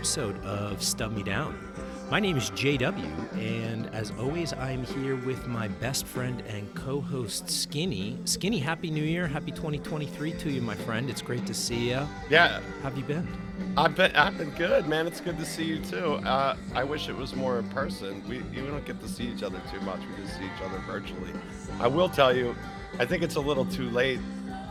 episode 0.00 0.42
of 0.46 0.82
Stub 0.82 1.14
Me 1.14 1.22
Down. 1.22 1.54
My 2.10 2.20
name 2.20 2.38
is 2.38 2.50
JW, 2.52 3.34
and 3.34 3.86
as 3.94 4.10
always, 4.18 4.54
I'm 4.54 4.82
here 4.82 5.14
with 5.14 5.46
my 5.46 5.68
best 5.68 6.06
friend 6.06 6.42
and 6.48 6.74
co 6.74 7.02
host, 7.02 7.50
Skinny. 7.50 8.16
Skinny, 8.24 8.58
Happy 8.58 8.90
New 8.90 9.04
Year. 9.04 9.26
Happy 9.26 9.50
2023 9.50 10.32
to 10.32 10.50
you, 10.50 10.62
my 10.62 10.74
friend. 10.74 11.10
It's 11.10 11.20
great 11.20 11.44
to 11.44 11.52
see 11.52 11.90
you. 11.90 12.00
Yeah, 12.30 12.60
How 12.80 12.88
have 12.88 12.96
you 12.96 13.04
been? 13.04 13.28
I've 13.76 13.94
been 13.94 14.16
I've 14.16 14.38
been 14.38 14.48
good, 14.52 14.88
man. 14.88 15.06
It's 15.06 15.20
good 15.20 15.38
to 15.38 15.44
see 15.44 15.64
you 15.64 15.80
too. 15.80 16.14
Uh, 16.26 16.56
I 16.74 16.82
wish 16.82 17.10
it 17.10 17.14
was 17.14 17.36
more 17.36 17.58
in 17.58 17.68
person. 17.68 18.26
We 18.26 18.38
we 18.58 18.66
don't 18.66 18.86
get 18.86 19.00
to 19.02 19.08
see 19.08 19.24
each 19.24 19.42
other 19.42 19.60
too 19.70 19.82
much. 19.82 20.00
We 20.00 20.24
just 20.24 20.38
see 20.38 20.46
each 20.46 20.62
other 20.64 20.78
virtually. 20.86 21.32
I 21.78 21.88
will 21.88 22.08
tell 22.08 22.34
you, 22.34 22.56
I 22.98 23.04
think 23.04 23.22
it's 23.22 23.36
a 23.36 23.40
little 23.40 23.66
too 23.66 23.90
late 23.90 24.20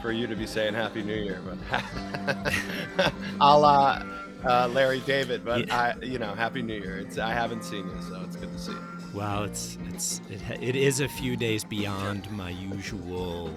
for 0.02 0.11
you 0.11 0.25
to 0.25 0.36
be 0.36 0.48
saying 0.48 0.73
Happy 0.73 1.03
New 1.03 1.14
Year, 1.14 1.39
but 1.45 3.14
I'll 3.39 3.64
uh, 3.64 4.03
uh, 4.45 4.67
Larry 4.67 4.99
David. 5.02 5.43
But 5.45 5.71
I, 5.71 5.95
you 6.02 6.20
know, 6.20 6.34
Happy 6.34 6.61
New 6.61 6.80
Year. 6.80 6.97
It's 6.99 7.17
I 7.17 7.31
haven't 7.34 7.63
seen 7.63 7.88
you, 7.88 8.02
so 8.02 8.21
it's 8.25 8.35
good 8.35 8.52
to 8.52 8.59
see 8.59 8.71
you. 8.71 8.84
Well, 9.13 9.43
it's 9.43 9.77
it's 9.88 10.21
it, 10.30 10.61
it 10.61 10.75
is 10.75 10.99
a 10.99 11.07
few 11.07 11.35
days 11.35 11.63
beyond 11.63 12.30
my 12.31 12.52
usual 12.52 13.52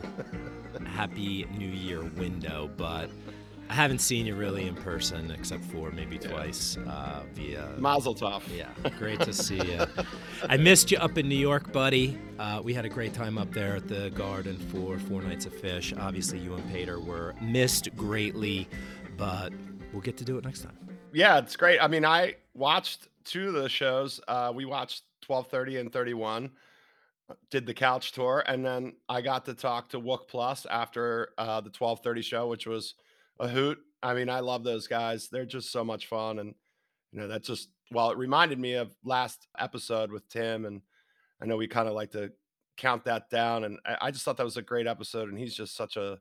Happy 0.87 1.47
New 1.57 1.69
Year 1.69 2.03
window, 2.03 2.71
but 2.77 3.11
I 3.69 3.75
haven't 3.75 4.01
seen 4.01 4.27
you 4.27 4.35
really 4.35 4.67
in 4.67 4.75
person 4.75 5.31
except 5.31 5.65
for 5.65 5.91
maybe 5.91 6.19
twice 6.19 6.77
uh, 6.87 7.23
via 7.35 7.71
Mazel 7.79 8.15
tov. 8.15 8.43
Yeah, 8.55 8.69
great 8.99 9.21
to 9.21 9.33
see 9.33 9.57
you. 9.57 9.87
I 10.47 10.59
missed 10.59 10.91
you 10.91 10.99
up 10.99 11.17
in 11.17 11.29
New 11.29 11.39
York, 11.39 11.73
buddy. 11.73 12.19
Uh, 12.39 12.61
we 12.63 12.75
had 12.75 12.85
a 12.85 12.91
great 12.91 13.15
time 13.15 13.39
up 13.39 13.51
there 13.53 13.77
at 13.77 13.89
the 13.89 14.11
Garden 14.11 14.59
for 14.71 14.99
four 14.99 15.23
nights 15.23 15.47
of 15.47 15.55
Phish. 15.55 15.99
Obviously, 15.99 16.39
you 16.39 16.55
and 16.55 16.71
Pater 16.71 17.01
were 17.01 17.35
missed 17.41 17.95
greatly, 17.97 18.69
but 19.17 19.53
we'll 19.93 20.03
get 20.03 20.17
to 20.19 20.25
do 20.25 20.39
it 20.39 20.45
next 20.45 20.63
time. 20.63 20.77
Yeah, 21.13 21.39
it's 21.39 21.57
great. 21.57 21.79
I 21.79 21.89
mean, 21.89 22.05
I 22.05 22.37
watched 22.55 23.09
two 23.25 23.49
of 23.49 23.55
the 23.55 23.69
shows. 23.69 24.21
Uh, 24.27 24.53
we 24.55 24.65
watched 24.65 25.03
1230 25.27 25.81
and 25.81 25.93
31, 25.93 26.51
uh, 27.29 27.35
did 27.51 27.67
the 27.67 27.75
couch 27.75 28.13
tour, 28.13 28.43
and 28.47 28.65
then 28.65 28.95
I 29.09 29.21
got 29.21 29.45
to 29.47 29.55
talk 29.55 29.89
to 29.91 30.01
Wook 30.01 30.29
Plus 30.29 30.67
after 30.67 31.31
uh, 31.39 31.61
the 31.61 31.71
1230 31.71 32.23
show, 32.23 32.49
which 32.49 32.67
was 32.67 32.95
a 33.39 33.49
hoot. 33.49 33.79
I 34.03 34.15
mean, 34.15 34.29
I 34.29 34.41
love 34.41 34.65
those 34.65 34.87
guys. 34.87 35.29
They're 35.29 35.45
just 35.45 35.71
so 35.71 35.85
much 35.85 36.07
fun. 36.07 36.39
And, 36.39 36.55
you 37.13 37.21
know, 37.21 37.29
that 37.29 37.45
just, 37.45 37.69
well, 37.93 38.11
it 38.11 38.19
reminded 38.19 38.59
me 38.59 38.75
of 38.75 38.95
last 39.05 39.47
episode 39.59 40.11
with 40.11 40.29
Tim. 40.29 40.65
And 40.65 40.81
I 41.41 41.47
know 41.47 41.57
we 41.57 41.69
kind 41.69 41.89
of 41.89 41.95
like 41.95 42.11
to 42.13 42.33
count 42.77 43.05
that 43.05 43.31
down. 43.31 43.65
And 43.65 43.79
I, 43.87 43.97
I 44.03 44.11
just 44.11 44.25
thought 44.25 44.37
that 44.39 44.45
was 44.45 44.57
a 44.57 44.63
great 44.63 44.89
episode. 44.89 45.29
And 45.29 45.39
he's 45.39 45.55
just 45.55 45.77
such 45.77 45.97
a, 45.97 46.19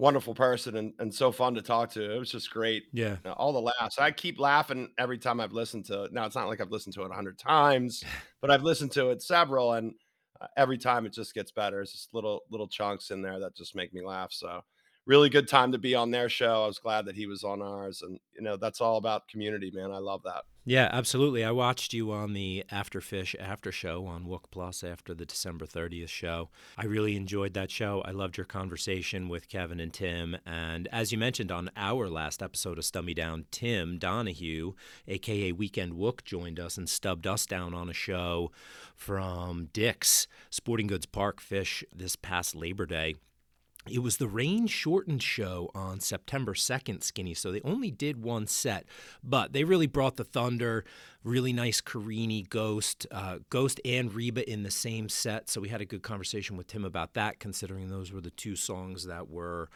wonderful 0.00 0.34
person 0.34 0.76
and, 0.76 0.94
and 0.98 1.14
so 1.14 1.30
fun 1.30 1.54
to 1.54 1.62
talk 1.62 1.90
to. 1.90 2.14
It 2.14 2.18
was 2.18 2.30
just 2.30 2.50
great. 2.50 2.84
Yeah. 2.92 3.16
Uh, 3.24 3.32
All 3.32 3.52
the 3.52 3.60
laughs. 3.60 3.98
I 3.98 4.10
keep 4.10 4.40
laughing 4.40 4.88
every 4.98 5.18
time 5.18 5.40
I've 5.40 5.52
listened 5.52 5.84
to 5.86 6.04
it. 6.04 6.12
Now 6.12 6.24
it's 6.24 6.34
not 6.34 6.48
like 6.48 6.60
I've 6.60 6.70
listened 6.70 6.94
to 6.94 7.02
it 7.02 7.10
a 7.10 7.14
hundred 7.14 7.38
times, 7.38 8.02
but 8.40 8.50
I've 8.50 8.62
listened 8.62 8.92
to 8.92 9.10
it 9.10 9.22
several, 9.22 9.74
and 9.74 9.92
uh, 10.40 10.46
every 10.56 10.78
time 10.78 11.04
it 11.04 11.12
just 11.12 11.34
gets 11.34 11.52
better. 11.52 11.82
It's 11.82 11.92
just 11.92 12.14
little 12.14 12.40
little 12.50 12.68
chunks 12.68 13.10
in 13.10 13.20
there 13.20 13.38
that 13.40 13.54
just 13.54 13.76
make 13.76 13.92
me 13.92 14.02
laugh. 14.04 14.32
So 14.32 14.62
really 15.06 15.28
good 15.28 15.48
time 15.48 15.72
to 15.72 15.78
be 15.78 15.94
on 15.94 16.10
their 16.10 16.28
show. 16.28 16.64
I 16.64 16.66
was 16.66 16.78
glad 16.78 17.04
that 17.04 17.16
he 17.16 17.26
was 17.26 17.44
on 17.44 17.60
ours, 17.60 18.00
and 18.02 18.18
you 18.34 18.42
know 18.42 18.56
that's 18.56 18.80
all 18.80 18.96
about 18.96 19.28
community, 19.28 19.70
man. 19.74 19.92
I 19.92 19.98
love 19.98 20.22
that. 20.24 20.44
Yeah, 20.64 20.90
absolutely. 20.92 21.42
I 21.42 21.52
watched 21.52 21.94
you 21.94 22.12
on 22.12 22.34
the 22.34 22.64
Afterfish 22.70 23.34
after 23.40 23.72
show 23.72 24.04
on 24.04 24.26
Wook 24.26 24.44
Plus 24.50 24.84
after 24.84 25.14
the 25.14 25.24
December 25.24 25.64
30th 25.64 26.10
show. 26.10 26.50
I 26.76 26.84
really 26.84 27.16
enjoyed 27.16 27.54
that 27.54 27.70
show. 27.70 28.02
I 28.02 28.10
loved 28.10 28.36
your 28.36 28.44
conversation 28.44 29.30
with 29.30 29.48
Kevin 29.48 29.80
and 29.80 29.92
Tim. 29.92 30.36
And 30.44 30.86
as 30.92 31.12
you 31.12 31.18
mentioned 31.18 31.50
on 31.50 31.70
our 31.76 32.10
last 32.10 32.42
episode 32.42 32.76
of 32.76 32.84
Stub 32.84 33.06
Me 33.06 33.14
Down, 33.14 33.46
Tim 33.50 33.98
Donahue, 33.98 34.74
aka 35.08 35.52
Weekend 35.52 35.94
Wook, 35.94 36.24
joined 36.24 36.60
us 36.60 36.76
and 36.76 36.90
stubbed 36.90 37.26
us 37.26 37.46
down 37.46 37.72
on 37.72 37.88
a 37.88 37.94
show 37.94 38.50
from 38.94 39.70
Dick's 39.72 40.28
Sporting 40.50 40.88
Goods 40.88 41.06
Park 41.06 41.40
Phish 41.40 41.82
this 41.90 42.16
past 42.16 42.54
Labor 42.54 42.84
Day. 42.84 43.14
It 43.92 44.00
was 44.00 44.16
the 44.16 44.28
rain 44.28 44.66
shortened 44.66 45.22
show 45.22 45.70
on 45.74 46.00
September 46.00 46.54
2nd, 46.54 47.02
Skinny. 47.02 47.34
So 47.34 47.52
they 47.52 47.60
only 47.62 47.90
did 47.90 48.22
one 48.22 48.46
set, 48.46 48.86
but 49.22 49.52
they 49.52 49.64
really 49.64 49.86
brought 49.86 50.16
the 50.16 50.24
thunder. 50.24 50.84
Really 51.22 51.52
nice 51.52 51.80
Carini 51.80 52.42
Ghost, 52.42 53.06
uh, 53.10 53.38
Ghost 53.50 53.80
and 53.84 54.12
Reba 54.12 54.48
in 54.50 54.62
the 54.62 54.70
same 54.70 55.08
set. 55.08 55.50
So 55.50 55.60
we 55.60 55.68
had 55.68 55.80
a 55.80 55.86
good 55.86 56.02
conversation 56.02 56.56
with 56.56 56.66
Tim 56.66 56.84
about 56.84 57.14
that, 57.14 57.38
considering 57.38 57.88
those 57.88 58.12
were 58.12 58.22
the 58.22 58.30
two 58.30 58.56
songs 58.56 59.06
that 59.06 59.28
were 59.28 59.68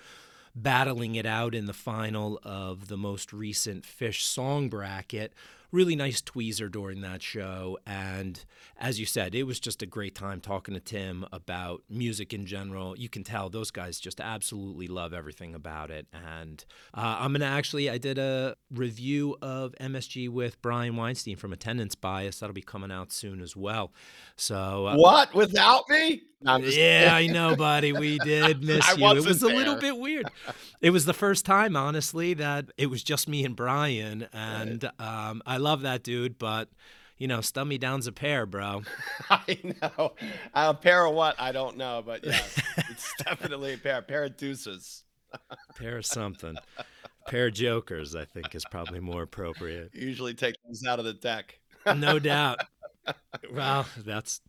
battling 0.55 1.17
it 1.17 1.27
out 1.27 1.55
in 1.55 1.67
the 1.67 1.73
final 1.73 2.39
of 2.45 2.89
the 2.89 2.97
most 2.97 3.33
recent 3.33 3.85
Phish 3.85 4.23
song 4.23 4.69
bracket. 4.69 5.33
Really 5.75 5.97
nice 5.97 6.23
tweezer 6.23 6.71
during 6.71 7.01
that 7.01 7.21
show. 7.21 7.81
And 7.85 8.45
as 8.79 9.01
you 9.01 9.07
said, 9.07 9.35
it 9.35 9.43
was 9.43 9.59
just 9.59 9.83
a 9.83 9.87
great 9.87 10.15
time 10.15 10.41
talking 10.41 10.73
to 10.75 10.79
Tim 10.79 11.27
about 11.33 11.83
music 11.91 12.33
in 12.33 12.47
general. 12.47 12.97
You 12.97 13.09
can 13.09 13.25
tell 13.25 13.51
those 13.51 13.73
guys 13.73 13.99
just 13.99 14.21
absolutely 14.21 14.87
love 14.87 15.13
everything 15.13 15.53
about 15.53 15.91
it. 15.91 16.07
And 16.13 16.65
uh, 16.97 17.17
I'm 17.19 17.33
going 17.33 17.41
to 17.41 17.47
actually, 17.47 17.91
I 17.91 17.99
did 17.99 18.19
a 18.19 18.55
review 18.71 19.37
of 19.43 19.75
MSG 19.81 20.29
with 20.29 20.63
Brian 20.63 20.95
Weinstein 20.95 21.35
from 21.37 21.53
Attendance 21.53 21.97
Bias. 21.97 22.39
That'll 22.39 22.55
be 22.55 22.63
coming 22.63 22.93
out 22.93 23.11
soon 23.11 23.41
as 23.41 23.57
well. 23.57 23.93
So, 24.37 24.87
uh, 24.87 24.95
What 24.95 25.35
without 25.35 25.89
me? 25.91 26.23
No, 26.45 26.59
yeah, 26.59 27.13
I 27.15 27.27
know, 27.27 27.57
buddy. 27.57 27.93
We 27.95 28.19
did 28.19 28.63
miss 28.67 28.99
you. 28.99 29.11
It 29.13 29.25
was 29.25 29.43
a 29.43 29.47
little 29.47 29.77
bit 29.77 29.97
weird. 29.97 30.27
It 30.83 30.91
was 30.91 31.07
the 31.07 31.15
first 31.15 31.47
time, 31.47 31.75
honestly, 31.75 32.35
that 32.35 32.67
it 32.77 32.89
was 32.89 33.03
just 33.03 33.29
me 33.29 33.47
and 33.47 33.57
Brian, 33.57 34.29
and 34.31 34.85
um, 34.99 35.41
I 35.47 35.57
love 35.65 35.83
that 35.83 36.05
dude. 36.05 36.39
But 36.39 36.69
you 37.19 37.27
know, 37.27 37.41
stub 37.41 37.67
me 37.67 37.79
down's 37.79 38.07
a 38.07 38.13
pair, 38.13 38.47
bro. 38.47 38.83
I 39.31 39.59
know. 39.65 40.13
Uh, 40.55 40.73
a 40.73 40.75
pair 40.75 41.07
of 41.07 41.15
what? 41.15 41.41
I 41.41 41.53
don't 41.53 41.77
know, 41.77 42.03
but 42.05 42.25
yeah, 42.25 42.41
it's 42.91 43.13
definitely 43.25 43.75
a 43.75 43.79
pair. 43.79 43.99
A 43.99 44.03
pair 44.03 44.25
of 44.25 44.37
deuces. 44.37 45.03
Pair 45.77 45.99
of 45.99 46.07
something. 46.07 46.55
Pair 47.27 47.49
of 47.49 47.55
jokers, 47.55 48.15
I 48.15 48.25
think, 48.25 48.55
is 48.55 48.65
probably 48.71 49.01
more 49.01 49.23
appropriate. 49.23 49.91
Usually 49.93 50.33
take 50.33 50.55
those 50.65 50.85
out 50.87 51.01
of 51.01 51.05
the 51.05 51.13
deck. 51.13 51.59
No 51.97 52.21
doubt. 52.21 52.61
Well, 53.53 53.85
that's 54.05 54.41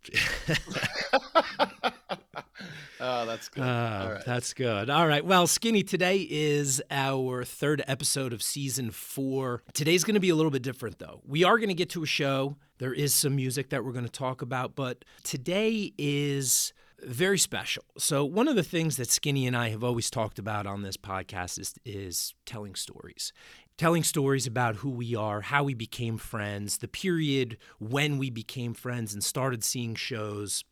oh, 3.06 3.26
that's 3.26 3.50
good. 3.50 3.64
Oh, 3.64 3.68
All 3.68 4.12
right. 4.12 4.26
That's 4.26 4.54
good. 4.54 4.90
All 4.90 5.08
right. 5.08 5.24
Well, 5.24 5.48
Skinny, 5.48 5.84
today 5.84 6.28
is 6.30 6.82
our 6.90 7.44
third 7.44 7.84
episode 7.88 8.34
of 8.34 8.42
season 8.42 8.92
four. 8.92 9.64
Today's 9.74 10.04
going 10.04 10.16
to 10.16 10.20
be 10.20 10.30
a 10.30 10.36
little 10.36 10.52
bit 10.52 10.64
different, 10.64 11.00
though. 11.00 11.22
We 11.26 11.44
are 11.44 11.58
going 11.58 11.70
to 11.70 11.76
get 11.76 11.90
to 11.92 12.04
a 12.04 12.08
show. 12.08 12.58
There 12.80 12.94
is 12.94 13.14
some 13.14 13.36
music 13.36 13.70
that 13.70 13.86
we're 13.86 13.94
going 13.94 14.06
to 14.06 14.12
talk 14.12 14.42
about, 14.42 14.76
but 14.76 15.06
today 15.24 15.94
is 15.98 16.74
very 17.04 17.38
special. 17.38 17.84
So, 17.98 18.26
one 18.26 18.48
of 18.48 18.56
the 18.56 18.64
things 18.64 18.98
that 18.98 19.10
Skinny 19.10 19.48
and 19.48 19.56
I 19.56 19.70
have 19.70 19.84
always 19.84 20.10
talked 20.10 20.40
about 20.40 20.66
on 20.66 20.82
this 20.82 20.98
podcast 20.98 21.60
is, 21.60 21.76
is 21.86 22.34
telling 22.46 22.76
stories. 22.76 23.32
Telling 23.78 24.04
stories 24.04 24.48
about 24.48 24.78
who 24.78 24.90
we 24.90 25.16
are, 25.16 25.42
how 25.42 25.64
we 25.64 25.74
became 25.74 26.18
friends, 26.18 26.78
the 26.78 26.88
period 26.88 27.58
when 27.78 28.18
we 28.18 28.30
became 28.30 28.74
friends 28.74 29.14
and 29.14 29.22
started 29.22 29.64
seeing 29.66 29.96
shows, 29.96 30.64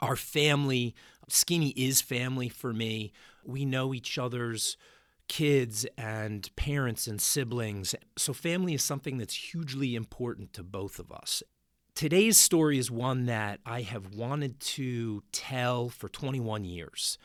our 0.00 0.16
family. 0.16 0.94
Skinny 1.28 1.70
is 1.70 2.00
family 2.00 2.48
for 2.48 2.72
me. 2.72 3.12
We 3.44 3.64
know 3.64 3.94
each 3.94 4.18
other's 4.18 4.76
kids 5.28 5.86
and 5.96 6.54
parents 6.56 7.06
and 7.06 7.20
siblings. 7.20 7.94
So, 8.16 8.32
family 8.32 8.74
is 8.74 8.82
something 8.82 9.18
that's 9.18 9.52
hugely 9.52 9.94
important 9.94 10.52
to 10.54 10.62
both 10.62 10.98
of 10.98 11.10
us. 11.10 11.42
Today's 11.94 12.36
story 12.36 12.78
is 12.78 12.90
one 12.90 13.26
that 13.26 13.60
I 13.64 13.82
have 13.82 14.14
wanted 14.14 14.58
to 14.60 15.22
tell 15.30 15.88
for 15.88 16.08
21 16.08 16.64
years, 16.64 17.18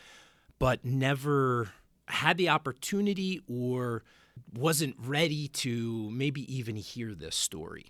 but 0.59 0.85
never 0.85 1.71
had 2.07 2.37
the 2.37 2.49
opportunity 2.49 3.41
or 3.47 4.03
wasn't 4.53 4.95
ready 4.99 5.47
to 5.47 6.09
maybe 6.11 6.41
even 6.53 6.75
hear 6.75 7.13
this 7.15 7.35
story. 7.35 7.87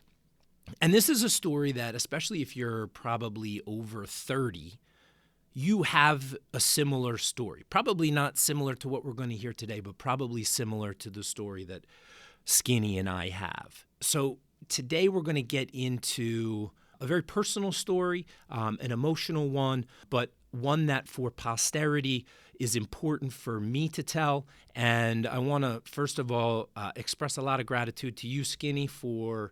And 0.82 0.94
this 0.94 1.10
is 1.10 1.24
a 1.24 1.30
story 1.30 1.72
that, 1.74 1.96
especially 1.96 2.42
if 2.42 2.56
you're 2.56 2.88
probably 2.88 3.62
over 3.66 4.06
30, 4.06 4.80
you 5.60 5.84
have 5.84 6.38
a 6.54 6.60
similar 6.60 7.18
story. 7.18 7.66
Probably 7.70 8.12
not 8.12 8.38
similar 8.38 8.76
to 8.76 8.88
what 8.88 9.04
we're 9.04 9.12
going 9.12 9.30
to 9.30 9.36
hear 9.36 9.52
today, 9.52 9.82
but 9.82 9.98
probably 9.98 10.46
similar 10.46 10.94
to 10.94 11.10
the 11.10 11.22
story 11.22 11.66
that 11.66 11.84
Skinny 12.46 12.98
and 12.98 13.10
I 13.10 13.28
have. 13.28 13.84
So 14.00 14.38
today 14.70 15.10
we're 15.10 15.22
going 15.22 15.36
to 15.36 15.42
get 15.42 15.70
into 15.72 16.72
a 17.02 17.06
very 17.06 17.22
personal 17.22 17.74
story, 17.74 18.26
um, 18.50 18.78
an 18.80 18.94
emotional 18.94 19.50
one, 19.50 19.86
but 20.10 20.32
one 20.52 20.86
that 20.86 21.10
for 21.10 21.30
posterity 21.30 22.26
is 22.58 22.78
important 22.78 23.34
for 23.34 23.60
me 23.60 23.90
to 23.90 24.02
tell. 24.02 24.48
And 24.76 25.28
I 25.28 25.40
want 25.40 25.66
to, 25.66 25.82
first 25.84 26.20
of 26.20 26.32
all, 26.32 26.70
uh, 26.78 26.94
express 26.96 27.36
a 27.36 27.42
lot 27.42 27.60
of 27.60 27.66
gratitude 27.66 28.16
to 28.18 28.30
you, 28.30 28.46
Skinny, 28.46 28.88
for 28.88 29.52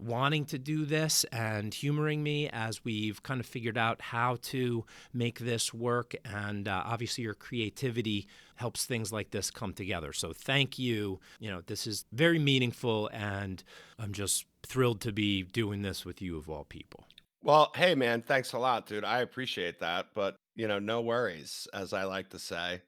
wanting 0.00 0.44
to 0.46 0.58
do 0.58 0.84
this 0.84 1.24
and 1.32 1.72
humoring 1.72 2.22
me 2.22 2.48
as 2.48 2.84
we've 2.84 3.22
kind 3.22 3.40
of 3.40 3.46
figured 3.46 3.78
out 3.78 4.00
how 4.00 4.38
to 4.42 4.84
make 5.12 5.40
this 5.40 5.74
work. 5.74 6.14
And 6.24 6.66
uh, 6.66 6.82
obviously, 6.86 7.24
your 7.24 7.34
creativity 7.34 8.26
helps 8.56 8.86
things 8.86 9.12
like 9.12 9.30
this 9.30 9.50
come 9.50 9.72
together. 9.72 10.12
So 10.12 10.32
thank 10.32 10.78
you. 10.78 11.20
You 11.38 11.50
know, 11.50 11.62
this 11.66 11.86
is 11.86 12.04
very 12.12 12.38
meaningful, 12.38 13.08
and 13.12 13.62
I'm 13.98 14.12
just 14.12 14.46
thrilled 14.62 15.00
to 15.02 15.12
be 15.12 15.42
doing 15.42 15.82
this 15.82 16.04
with 16.04 16.20
you 16.20 16.36
of 16.36 16.48
all 16.48 16.64
people. 16.64 17.04
Well, 17.42 17.72
hey 17.74 17.94
man, 17.94 18.20
thanks 18.20 18.52
a 18.52 18.58
lot, 18.58 18.86
dude. 18.86 19.04
I 19.04 19.20
appreciate 19.20 19.80
that, 19.80 20.08
but 20.14 20.36
you 20.56 20.68
know, 20.68 20.78
no 20.78 21.00
worries, 21.00 21.66
as 21.72 21.94
I 21.94 22.04
like 22.04 22.28
to 22.30 22.38
say, 22.38 22.82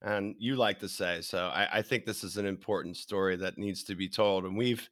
and 0.00 0.36
you 0.38 0.54
like 0.54 0.78
to 0.80 0.88
say. 0.88 1.22
So 1.22 1.46
I, 1.46 1.78
I 1.78 1.82
think 1.82 2.04
this 2.04 2.22
is 2.22 2.36
an 2.36 2.46
important 2.46 2.96
story 2.96 3.34
that 3.36 3.58
needs 3.58 3.82
to 3.84 3.96
be 3.96 4.08
told, 4.08 4.44
and 4.44 4.56
we've 4.56 4.88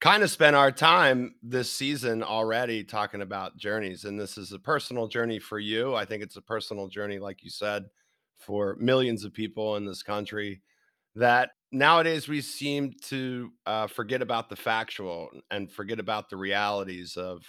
kind 0.00 0.22
of 0.22 0.30
spent 0.30 0.54
our 0.54 0.70
time 0.70 1.34
this 1.42 1.72
season 1.72 2.22
already 2.22 2.84
talking 2.84 3.22
about 3.22 3.56
journeys, 3.56 4.04
and 4.04 4.18
this 4.18 4.38
is 4.38 4.52
a 4.52 4.58
personal 4.58 5.08
journey 5.08 5.38
for 5.38 5.58
you. 5.58 5.94
I 5.94 6.04
think 6.04 6.22
it's 6.22 6.36
a 6.36 6.42
personal 6.42 6.88
journey, 6.88 7.18
like 7.18 7.42
you 7.42 7.50
said, 7.50 7.84
for 8.38 8.76
millions 8.78 9.24
of 9.24 9.32
people 9.32 9.76
in 9.76 9.84
this 9.84 10.02
country. 10.02 10.62
That 11.16 11.50
nowadays 11.72 12.28
we 12.28 12.40
seem 12.40 12.92
to 13.06 13.50
uh, 13.66 13.86
forget 13.88 14.22
about 14.22 14.48
the 14.48 14.56
factual 14.56 15.30
and 15.50 15.70
forget 15.70 15.98
about 15.98 16.30
the 16.30 16.36
realities 16.36 17.16
of 17.16 17.42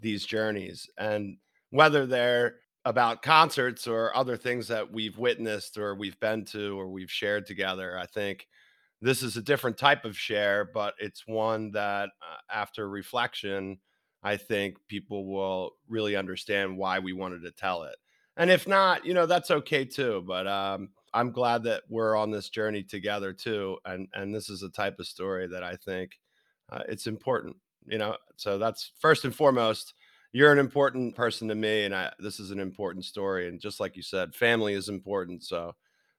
these 0.00 0.26
journeys 0.26 0.88
and 0.98 1.36
whether 1.70 2.04
they're 2.04 2.56
about 2.84 3.22
concerts 3.22 3.86
or 3.86 4.14
other 4.16 4.36
things 4.36 4.66
that 4.68 4.92
we've 4.92 5.16
witnessed 5.16 5.78
or 5.78 5.94
we've 5.94 6.18
been 6.18 6.44
to 6.44 6.78
or 6.78 6.88
we've 6.88 7.10
shared 7.10 7.46
together 7.46 7.96
i 7.96 8.04
think 8.06 8.48
this 9.02 9.22
is 9.22 9.36
a 9.36 9.42
different 9.42 9.76
type 9.76 10.04
of 10.04 10.16
share 10.16 10.70
but 10.72 10.94
it's 10.98 11.26
one 11.26 11.70
that 11.72 12.08
uh, 12.22 12.36
after 12.50 12.88
reflection 12.88 13.76
i 14.22 14.36
think 14.36 14.76
people 14.88 15.26
will 15.26 15.72
really 15.88 16.16
understand 16.16 16.76
why 16.76 16.98
we 16.98 17.12
wanted 17.12 17.42
to 17.42 17.50
tell 17.50 17.82
it. 17.82 17.96
And 18.36 18.50
if 18.50 18.66
not 18.66 19.04
you 19.04 19.12
know 19.12 19.26
that's 19.26 19.50
okay 19.50 19.84
too 19.84 20.24
but 20.26 20.46
um, 20.46 20.88
i'm 21.12 21.32
glad 21.32 21.64
that 21.64 21.82
we're 21.90 22.16
on 22.16 22.30
this 22.30 22.48
journey 22.48 22.82
together 22.82 23.32
too 23.32 23.76
and 23.84 24.08
and 24.14 24.34
this 24.34 24.48
is 24.48 24.62
a 24.62 24.70
type 24.70 24.98
of 24.98 25.06
story 25.06 25.46
that 25.48 25.62
i 25.62 25.76
think 25.76 26.18
uh, 26.70 26.82
it's 26.88 27.06
important 27.06 27.56
you 27.86 27.98
know? 27.98 28.16
So 28.36 28.58
that's 28.58 28.92
first 29.00 29.24
and 29.24 29.34
foremost 29.34 29.94
you're 30.34 30.52
an 30.52 30.58
important 30.58 31.14
person 31.14 31.48
to 31.48 31.54
me 31.54 31.84
and 31.84 31.94
I, 31.94 32.10
this 32.18 32.40
is 32.40 32.50
an 32.50 32.60
important 32.60 33.04
story 33.04 33.48
and 33.48 33.60
just 33.60 33.80
like 33.80 33.96
you 33.96 34.02
said 34.02 34.34
family 34.34 34.72
is 34.74 34.88
important 34.88 35.42
so 35.42 35.74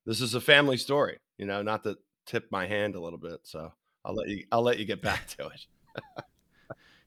this 0.06 0.22
is 0.22 0.36
a 0.36 0.42
family 0.42 0.78
story 0.78 1.18
you 1.38 1.46
know? 1.46 1.62
Not 1.62 1.84
to 1.84 1.98
tip 2.26 2.48
my 2.52 2.66
hand 2.68 2.96
a 2.96 3.00
little 3.00 3.20
bit 3.20 3.40
so 3.44 3.72
i'll 4.06 4.16
let 4.16 4.28
you 4.28 4.46
i'll 4.52 4.62
let 4.62 4.80
you 4.80 4.86
get 4.86 5.02
back 5.02 5.28
to 5.28 5.48
it 5.48 5.66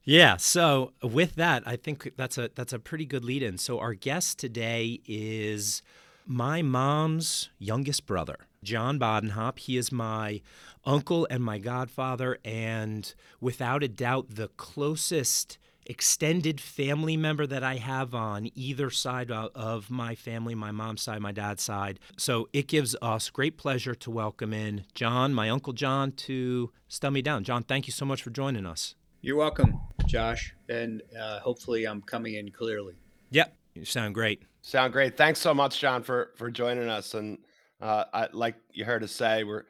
yeah 0.05 0.37
so 0.37 0.93
with 1.03 1.35
that 1.35 1.63
i 1.67 1.77
think 1.77 2.13
that's 2.17 2.39
a 2.39 2.51
that's 2.55 2.73
a 2.73 2.79
pretty 2.79 3.07
good 3.07 3.25
lead 3.25 3.43
in 3.43 3.59
so 3.59 3.79
our 3.79 3.95
guest 3.95 4.39
today 4.39 5.01
is 5.07 5.83
my 6.27 6.63
mom's 6.63 7.51
youngest 7.59 8.07
brother 8.07 8.39
John 8.67 8.99
Bodenhop. 8.99 9.61
He 9.61 9.77
is 9.77 9.93
my 9.93 10.43
uncle 10.85 11.27
and 11.31 11.43
my 11.43 11.59
godfather, 11.59 12.39
and 12.45 13.15
without 13.41 13.85
a 13.85 13.89
doubt, 13.89 14.27
the 14.31 14.49
closest 14.57 15.57
extended 15.87 16.61
family 16.61 17.17
member 17.17 17.47
that 17.47 17.63
I 17.63 17.77
have 17.77 18.15
on 18.15 18.51
either 18.55 18.91
side 18.91 19.31
of 19.31 19.91
my 19.91 20.15
family, 20.15 20.55
my 20.55 20.71
mom's 20.71 21.03
side, 21.03 21.21
my 21.21 21.33
dad's 21.33 21.63
side. 21.63 22.01
So 22.17 22.49
it 22.53 22.67
gives 22.69 22.95
us 23.01 23.31
great 23.31 23.57
pleasure 23.57 23.95
to 23.95 24.11
welcome 24.11 24.53
in 24.53 24.85
John, 24.95 25.33
my 25.33 25.49
Uncle 25.49 25.73
John, 25.73 26.13
to 26.13 26.73
Stub 26.89 27.13
Me 27.13 27.23
Down. 27.23 27.45
John, 27.45 27.63
thank 27.63 27.87
you 27.87 27.93
so 27.93 28.05
much 28.05 28.23
for 28.23 28.31
joining 28.31 28.67
us. 28.67 28.95
You're 29.23 29.37
welcome, 29.37 29.81
Josh, 30.07 30.55
and 30.69 31.03
uh, 31.19 31.41
hopefully 31.41 31.85
I'm 31.85 32.03
coming 32.03 32.35
in 32.35 32.51
clearly. 32.51 32.95
Yep, 33.31 33.57
you 33.75 33.85
sound 33.85 34.15
great. 34.15 34.43
Sound 34.63 34.93
great. 34.93 35.17
Thanks 35.17 35.41
so 35.41 35.53
much, 35.55 35.81
John, 35.81 36.03
for 36.03 36.31
for 36.37 36.51
joining 36.51 36.89
us. 36.89 37.15
And 37.15 37.39
uh, 37.81 38.05
I, 38.13 38.29
like 38.33 38.57
you 38.73 38.85
heard 38.85 39.03
us 39.03 39.13
say, 39.13 39.43
we're 39.43 39.65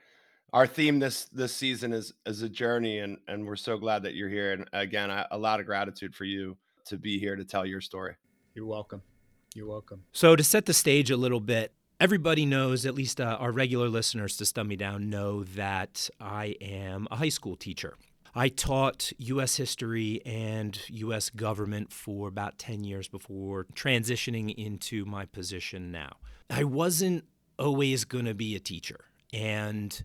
our 0.57 0.67
theme 0.67 0.99
this 0.99 1.27
this 1.27 1.55
season 1.55 1.93
is 1.93 2.15
is 2.25 2.41
a 2.41 2.49
journey, 2.49 3.01
and 3.01 3.19
and 3.29 3.47
we're 3.47 3.57
so 3.57 3.77
glad 3.77 4.03
that 4.05 4.15
you're 4.15 4.31
here. 4.31 4.53
And 4.53 4.67
again, 4.73 5.11
I, 5.11 5.27
a 5.31 5.37
lot 5.37 5.61
of 5.61 5.67
gratitude 5.67 6.15
for 6.15 6.25
you 6.25 6.57
to 6.87 6.97
be 6.97 7.19
here 7.19 7.37
to 7.37 7.45
tell 7.45 7.67
your 7.67 7.83
story. 7.83 8.15
You're 8.55 8.65
welcome. 8.65 9.03
You're 9.55 9.69
welcome. 9.69 10.05
So 10.13 10.35
to 10.35 10.43
set 10.43 10.65
the 10.65 10.73
stage 10.73 11.11
a 11.11 11.17
little 11.19 11.41
bit, 11.41 11.75
everybody 12.01 12.47
knows, 12.47 12.87
at 12.87 12.95
least 12.95 13.21
uh, 13.21 13.37
our 13.39 13.53
regular 13.53 13.91
listeners 13.91 14.35
to 14.39 14.47
Stub 14.47 14.67
Me 14.67 14.77
Down 14.77 15.11
know 15.11 15.45
that 15.45 16.09
I 16.19 16.57
am 16.63 17.07
a 17.11 17.17
high 17.17 17.29
school 17.29 17.57
teacher. 17.57 17.99
I 18.35 18.49
taught 18.49 19.13
U.S. 19.19 19.57
history 19.57 20.23
and 20.25 20.79
U.S. 20.89 21.29
government 21.29 21.93
for 21.93 22.29
about 22.29 22.59
10 22.59 22.83
years 22.85 23.09
before 23.09 23.67
transitioning 23.75 24.55
into 24.55 25.05
my 25.05 25.27
position 25.27 25.91
now. 25.91 26.17
I 26.49 26.65
wasn't 26.65 27.25
always 27.59 28.05
going 28.05 28.27
to 28.27 28.35
be 28.35 28.57
a 28.57 28.61
teacher. 28.61 29.01
And 29.33 30.03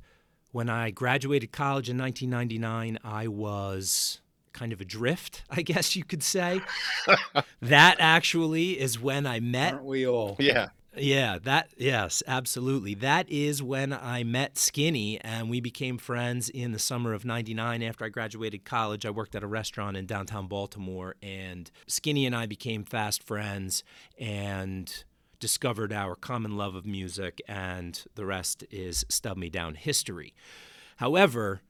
when 0.52 0.70
I 0.70 0.92
graduated 0.92 1.52
college 1.52 1.90
in 1.90 1.98
1999, 1.98 3.00
I 3.04 3.28
was 3.28 4.22
kind 4.54 4.74
of 4.74 4.82
adrift, 4.82 5.44
I 5.50 5.62
guess 5.62 5.96
you 5.96 6.04
could 6.04 6.24
say. 6.24 6.62
that 7.62 7.98
actually 8.00 8.80
is 8.80 9.00
when 9.00 9.26
I 9.26 9.40
met. 9.40 9.74
Aren't 9.74 9.86
we 9.86 10.08
all? 10.08 10.36
Yeah. 10.40 10.70
Yeah, 10.98 11.38
that, 11.44 11.70
yes, 11.78 12.22
absolutely. 12.28 12.96
That 12.96 13.30
is 13.30 13.64
when 13.64 13.94
I 13.94 14.26
met 14.26 14.58
Skinny 14.58 15.22
and 15.22 15.50
we 15.50 15.62
became 15.62 15.98
friends 15.98 16.50
in 16.50 16.74
the 16.74 16.80
summer 16.80 17.14
of 17.14 17.24
99. 17.24 17.82
After 17.82 18.04
I 18.04 18.10
graduated 18.10 18.66
college, 18.66 19.06
I 19.06 19.10
worked 19.10 19.34
at 19.34 19.42
a 19.42 19.48
restaurant 19.48 19.96
in 19.96 20.06
downtown 20.06 20.48
Baltimore 20.48 21.16
and 21.24 21.72
Skinny 21.88 22.26
and 22.26 22.36
I 22.36 22.46
became 22.46 22.84
fast 22.84 23.24
friends. 23.24 23.86
And 24.20 25.06
discovered 25.42 25.92
our 25.92 26.16
common 26.16 26.56
love 26.56 26.76
of 26.76 26.86
music, 26.86 27.42
and 27.48 28.02
the 28.16 28.26
rest 28.26 28.64
is 28.72 29.04
Stub 29.10 29.36
Me 29.36 29.50
Down 29.50 29.76
history. 29.76 30.34
However, 30.98 31.62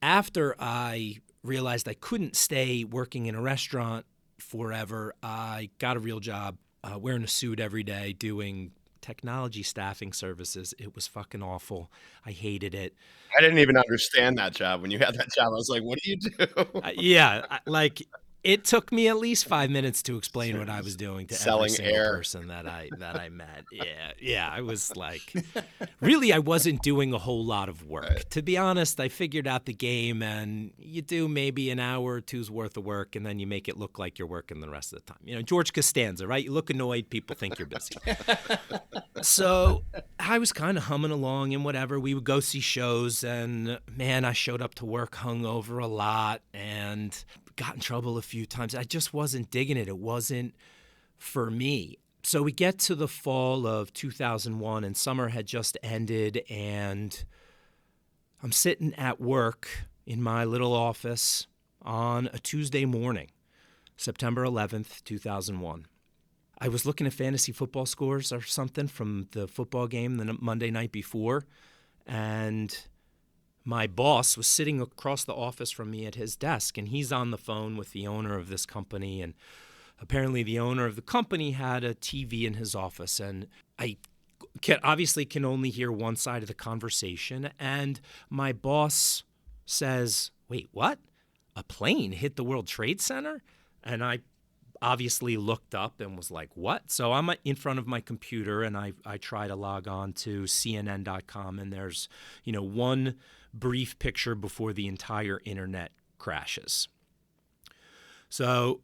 after 0.00 0.54
I 0.60 1.16
realized 1.42 1.88
I 1.88 1.94
couldn't 1.94 2.36
stay 2.36 2.84
working 2.84 3.26
in 3.26 3.34
a 3.34 3.40
restaurant 3.40 4.06
forever, 4.38 5.14
I 5.22 5.70
got 5.78 5.96
a 5.96 6.00
real 6.00 6.20
job 6.20 6.58
uh, 6.84 6.98
wearing 6.98 7.24
a 7.24 7.28
suit 7.28 7.58
every 7.58 7.82
day 7.82 8.12
doing 8.12 8.70
technology 9.00 9.62
staffing 9.62 10.12
services. 10.12 10.74
It 10.78 10.94
was 10.94 11.06
fucking 11.06 11.42
awful. 11.42 11.90
I 12.24 12.32
hated 12.32 12.74
it. 12.74 12.94
I 13.36 13.40
didn't 13.40 13.58
even 13.58 13.76
understand 13.76 14.38
that 14.38 14.52
job 14.52 14.82
when 14.82 14.90
you 14.90 14.98
had 14.98 15.14
that 15.14 15.32
job. 15.34 15.48
I 15.48 15.56
was 15.56 15.68
like, 15.68 15.82
what 15.82 15.98
do 16.02 16.10
you 16.10 16.16
do? 16.18 16.46
uh, 16.82 16.90
yeah, 16.94 17.58
like 17.66 18.02
it 18.46 18.62
took 18.64 18.92
me 18.92 19.08
at 19.08 19.16
least 19.16 19.44
five 19.48 19.70
minutes 19.70 20.04
to 20.04 20.16
explain 20.16 20.56
what 20.56 20.68
I 20.68 20.80
was 20.80 20.94
doing 20.94 21.26
to 21.26 21.34
Selling 21.34 21.64
every 21.64 21.76
single 21.76 21.96
air. 21.96 22.16
person 22.16 22.46
that 22.46 22.68
I 22.68 22.90
that 22.98 23.16
I 23.16 23.28
met. 23.28 23.64
Yeah, 23.72 24.12
yeah, 24.20 24.48
I 24.50 24.60
was 24.60 24.96
like, 24.96 25.34
really, 26.00 26.32
I 26.32 26.38
wasn't 26.38 26.80
doing 26.82 27.12
a 27.12 27.18
whole 27.18 27.44
lot 27.44 27.68
of 27.68 27.84
work. 27.86 28.08
Right. 28.08 28.30
To 28.30 28.42
be 28.42 28.56
honest, 28.56 29.00
I 29.00 29.08
figured 29.08 29.46
out 29.48 29.66
the 29.66 29.72
game, 29.74 30.22
and 30.22 30.70
you 30.78 31.02
do 31.02 31.26
maybe 31.28 31.70
an 31.70 31.80
hour 31.80 32.14
or 32.14 32.20
two's 32.20 32.50
worth 32.50 32.76
of 32.76 32.84
work, 32.84 33.16
and 33.16 33.26
then 33.26 33.38
you 33.40 33.46
make 33.46 33.68
it 33.68 33.76
look 33.76 33.98
like 33.98 34.18
you're 34.18 34.28
working 34.28 34.60
the 34.60 34.70
rest 34.70 34.92
of 34.92 35.00
the 35.04 35.12
time. 35.12 35.20
You 35.24 35.34
know, 35.34 35.42
George 35.42 35.72
Costanza, 35.72 36.26
right? 36.26 36.44
You 36.44 36.52
look 36.52 36.70
annoyed, 36.70 37.10
people 37.10 37.34
think 37.34 37.58
you're 37.58 37.66
busy. 37.66 37.96
so 39.22 39.82
I 40.18 40.38
was 40.38 40.52
kind 40.52 40.78
of 40.78 40.84
humming 40.84 41.10
along 41.10 41.52
and 41.52 41.64
whatever. 41.64 41.98
We 41.98 42.14
would 42.14 42.24
go 42.24 42.40
see 42.40 42.60
shows, 42.60 43.24
and 43.24 43.78
man, 43.94 44.24
I 44.24 44.32
showed 44.32 44.62
up 44.62 44.74
to 44.76 44.84
work 44.86 45.16
hungover 45.16 45.82
a 45.82 45.86
lot, 45.88 46.42
and 46.54 47.12
got 47.56 47.74
in 47.74 47.80
trouble 47.80 48.18
a 48.18 48.22
few 48.22 48.46
times. 48.46 48.74
I 48.74 48.84
just 48.84 49.12
wasn't 49.12 49.50
digging 49.50 49.76
it. 49.76 49.88
It 49.88 49.98
wasn't 49.98 50.54
for 51.18 51.50
me. 51.50 51.98
So 52.22 52.42
we 52.42 52.52
get 52.52 52.78
to 52.80 52.94
the 52.94 53.08
fall 53.08 53.66
of 53.66 53.92
2001, 53.92 54.84
and 54.84 54.96
summer 54.96 55.28
had 55.28 55.46
just 55.46 55.78
ended, 55.82 56.42
and 56.50 57.24
I'm 58.42 58.52
sitting 58.52 58.94
at 58.94 59.20
work 59.20 59.68
in 60.06 60.22
my 60.22 60.44
little 60.44 60.72
office 60.72 61.46
on 61.82 62.28
a 62.32 62.38
Tuesday 62.38 62.84
morning, 62.84 63.30
September 63.96 64.44
11th, 64.44 65.04
2001. 65.04 65.86
I 66.58 66.68
was 66.68 66.84
looking 66.84 67.06
at 67.06 67.12
fantasy 67.12 67.52
football 67.52 67.86
scores 67.86 68.32
or 68.32 68.42
something 68.42 68.88
from 68.88 69.28
the 69.32 69.46
football 69.46 69.86
game 69.86 70.16
the 70.16 70.36
Monday 70.40 70.70
night 70.70 70.90
before, 70.90 71.44
and 72.06 72.76
my 73.66 73.88
boss 73.88 74.36
was 74.36 74.46
sitting 74.46 74.80
across 74.80 75.24
the 75.24 75.34
office 75.34 75.72
from 75.72 75.90
me 75.90 76.06
at 76.06 76.14
his 76.14 76.36
desk 76.36 76.78
and 76.78 76.88
he's 76.88 77.10
on 77.10 77.32
the 77.32 77.36
phone 77.36 77.76
with 77.76 77.90
the 77.92 78.06
owner 78.06 78.38
of 78.38 78.48
this 78.48 78.64
company 78.64 79.20
and 79.20 79.34
apparently 80.00 80.44
the 80.44 80.58
owner 80.58 80.86
of 80.86 80.94
the 80.94 81.02
company 81.02 81.50
had 81.50 81.82
a 81.82 81.92
TV 81.92 82.44
in 82.44 82.54
his 82.54 82.76
office 82.76 83.18
and 83.18 83.48
I 83.76 83.96
can, 84.62 84.78
obviously 84.84 85.24
can 85.24 85.44
only 85.44 85.70
hear 85.70 85.90
one 85.90 86.14
side 86.14 86.42
of 86.42 86.48
the 86.48 86.54
conversation 86.54 87.50
and 87.58 88.00
my 88.30 88.52
boss 88.52 89.24
says, 89.66 90.30
"Wait, 90.48 90.68
what? 90.70 91.00
A 91.56 91.64
plane 91.64 92.12
hit 92.12 92.36
the 92.36 92.44
World 92.44 92.68
Trade 92.68 93.00
Center?" 93.00 93.42
And 93.82 94.04
I 94.04 94.20
obviously 94.80 95.36
looked 95.36 95.74
up 95.74 96.00
and 96.00 96.16
was 96.16 96.30
like, 96.30 96.50
"What?" 96.54 96.92
So 96.92 97.12
I'm 97.12 97.30
in 97.44 97.56
front 97.56 97.80
of 97.80 97.86
my 97.88 98.00
computer 98.00 98.62
and 98.62 98.76
I 98.76 98.92
I 99.04 99.16
try 99.16 99.48
to 99.48 99.56
log 99.56 99.88
on 99.88 100.12
to 100.12 100.44
CNN.com 100.44 101.58
and 101.58 101.72
there's 101.72 102.08
you 102.44 102.52
know 102.52 102.62
one 102.62 103.16
brief 103.58 103.98
picture 103.98 104.34
before 104.34 104.72
the 104.72 104.86
entire 104.86 105.40
internet 105.44 105.92
crashes. 106.18 106.88
So 108.28 108.80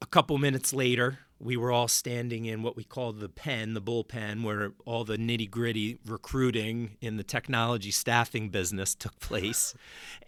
a 0.00 0.06
couple 0.06 0.38
minutes 0.38 0.72
later, 0.72 1.18
we 1.38 1.56
were 1.56 1.70
all 1.70 1.88
standing 1.88 2.46
in 2.46 2.62
what 2.62 2.76
we 2.76 2.84
call 2.84 3.12
the 3.12 3.28
pen, 3.28 3.74
the 3.74 3.82
bullpen, 3.82 4.42
where 4.42 4.72
all 4.84 5.04
the 5.04 5.18
nitty 5.18 5.50
gritty 5.50 5.98
recruiting 6.06 6.96
in 7.00 7.16
the 7.16 7.22
technology 7.22 7.90
staffing 7.90 8.48
business 8.48 8.94
took 8.94 9.18
place. 9.20 9.74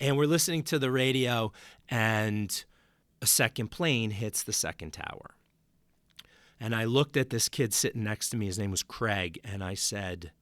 and 0.00 0.16
we're 0.16 0.26
listening 0.26 0.62
to 0.64 0.78
the 0.78 0.90
radio, 0.90 1.52
and 1.88 2.64
a 3.22 3.26
second 3.26 3.68
plane 3.68 4.10
hits 4.10 4.42
the 4.42 4.52
second 4.52 4.92
tower. 4.92 5.34
And 6.60 6.74
I 6.74 6.84
looked 6.84 7.16
at 7.16 7.30
this 7.30 7.48
kid 7.48 7.72
sitting 7.72 8.02
next 8.02 8.30
to 8.30 8.36
me. 8.36 8.46
His 8.46 8.58
name 8.58 8.70
was 8.70 8.82
Craig. 8.82 9.38
And 9.44 9.62
I 9.62 9.74
said, 9.74 10.32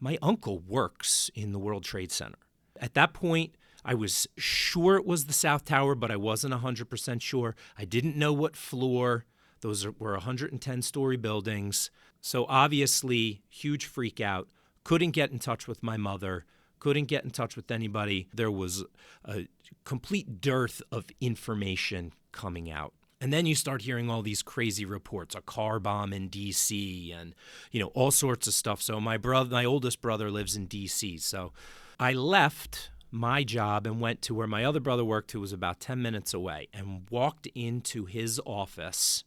My 0.00 0.18
uncle 0.22 0.60
works 0.60 1.30
in 1.34 1.52
the 1.52 1.58
World 1.58 1.84
Trade 1.84 2.10
Center. 2.10 2.38
At 2.80 2.94
that 2.94 3.12
point, 3.12 3.54
I 3.84 3.94
was 3.94 4.26
sure 4.36 4.96
it 4.96 5.06
was 5.06 5.26
the 5.26 5.32
South 5.32 5.64
Tower, 5.64 5.94
but 5.94 6.10
I 6.10 6.16
wasn't 6.16 6.54
100% 6.54 7.22
sure. 7.22 7.54
I 7.78 7.84
didn't 7.84 8.16
know 8.16 8.32
what 8.32 8.56
floor. 8.56 9.24
Those 9.60 9.86
were 9.98 10.12
110 10.12 10.82
story 10.82 11.16
buildings. 11.16 11.90
So 12.20 12.46
obviously, 12.48 13.42
huge 13.48 13.84
freak 13.84 14.20
out. 14.20 14.48
Couldn't 14.82 15.12
get 15.12 15.30
in 15.30 15.38
touch 15.38 15.68
with 15.68 15.82
my 15.82 15.96
mother. 15.96 16.44
Couldn't 16.80 17.06
get 17.06 17.24
in 17.24 17.30
touch 17.30 17.56
with 17.56 17.70
anybody. 17.70 18.28
There 18.34 18.50
was 18.50 18.84
a 19.24 19.46
complete 19.84 20.40
dearth 20.40 20.82
of 20.90 21.06
information 21.20 22.12
coming 22.32 22.70
out. 22.70 22.92
And 23.20 23.32
then 23.32 23.46
you 23.46 23.54
start 23.54 23.82
hearing 23.82 24.10
all 24.10 24.22
these 24.22 24.42
crazy 24.42 24.84
reports, 24.84 25.34
a 25.34 25.40
car 25.40 25.80
bomb 25.80 26.12
in 26.12 26.28
DC 26.28 27.18
and 27.18 27.34
you 27.72 27.80
know 27.80 27.88
all 27.88 28.10
sorts 28.10 28.46
of 28.46 28.52
stuff. 28.52 28.82
So 28.82 29.00
my 29.00 29.16
brother, 29.16 29.50
my 29.50 29.64
oldest 29.64 30.02
brother 30.02 30.30
lives 30.30 30.54
in 30.54 30.68
DC. 30.68 31.20
So 31.22 31.52
I 31.98 32.12
left 32.12 32.90
my 33.10 33.42
job 33.44 33.86
and 33.86 34.00
went 34.00 34.20
to 34.22 34.34
where 34.34 34.46
my 34.46 34.64
other 34.64 34.80
brother 34.80 35.04
worked 35.04 35.32
who 35.32 35.40
was 35.40 35.52
about 35.52 35.80
10 35.80 36.02
minutes 36.02 36.34
away 36.34 36.68
and 36.74 37.06
walked 37.10 37.46
into 37.54 38.04
his 38.04 38.40
office 38.44 39.24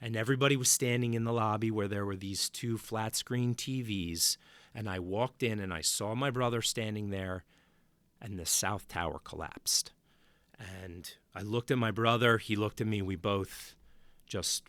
and 0.00 0.16
everybody 0.16 0.56
was 0.56 0.70
standing 0.70 1.12
in 1.12 1.24
the 1.24 1.32
lobby 1.32 1.70
where 1.70 1.88
there 1.88 2.06
were 2.06 2.16
these 2.16 2.48
two 2.48 2.78
flat 2.78 3.14
screen 3.14 3.54
TVs 3.54 4.38
and 4.74 4.88
I 4.88 4.98
walked 4.98 5.42
in 5.42 5.60
and 5.60 5.74
I 5.74 5.82
saw 5.82 6.14
my 6.14 6.30
brother 6.30 6.62
standing 6.62 7.10
there 7.10 7.44
and 8.20 8.38
the 8.38 8.46
south 8.46 8.88
tower 8.88 9.18
collapsed. 9.22 9.92
And 10.58 11.10
I 11.34 11.42
looked 11.42 11.70
at 11.70 11.78
my 11.78 11.90
brother, 11.90 12.38
he 12.38 12.56
looked 12.56 12.80
at 12.80 12.86
me, 12.86 13.02
we 13.02 13.16
both 13.16 13.74
just 14.26 14.64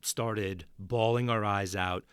started 0.00 0.64
bawling 0.78 1.28
our 1.28 1.44
eyes 1.44 1.76
out, 1.76 2.04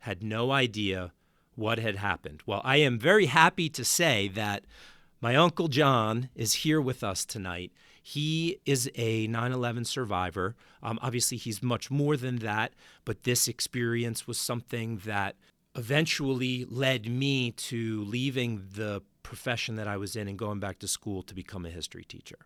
had 0.00 0.22
no 0.22 0.52
idea 0.52 1.12
what 1.56 1.78
had 1.78 1.96
happened. 1.96 2.42
Well, 2.46 2.60
I 2.64 2.76
am 2.76 2.98
very 2.98 3.26
happy 3.26 3.68
to 3.70 3.84
say 3.84 4.28
that 4.28 4.64
my 5.20 5.34
Uncle 5.34 5.68
John 5.68 6.28
is 6.34 6.54
here 6.54 6.80
with 6.80 7.02
us 7.02 7.24
tonight. 7.24 7.72
He 8.02 8.60
is 8.64 8.88
a 8.94 9.26
9 9.26 9.52
11 9.52 9.84
survivor. 9.86 10.54
Um, 10.82 10.98
obviously, 11.02 11.38
he's 11.38 11.62
much 11.62 11.90
more 11.90 12.16
than 12.16 12.36
that, 12.36 12.72
but 13.04 13.24
this 13.24 13.48
experience 13.48 14.28
was 14.28 14.38
something 14.38 14.98
that 14.98 15.34
eventually 15.74 16.64
led 16.66 17.08
me 17.08 17.50
to 17.50 18.04
leaving 18.04 18.62
the 18.74 19.02
profession 19.22 19.74
that 19.76 19.88
I 19.88 19.96
was 19.96 20.14
in 20.14 20.28
and 20.28 20.38
going 20.38 20.60
back 20.60 20.78
to 20.78 20.88
school 20.88 21.22
to 21.24 21.34
become 21.34 21.66
a 21.66 21.70
history 21.70 22.04
teacher. 22.04 22.38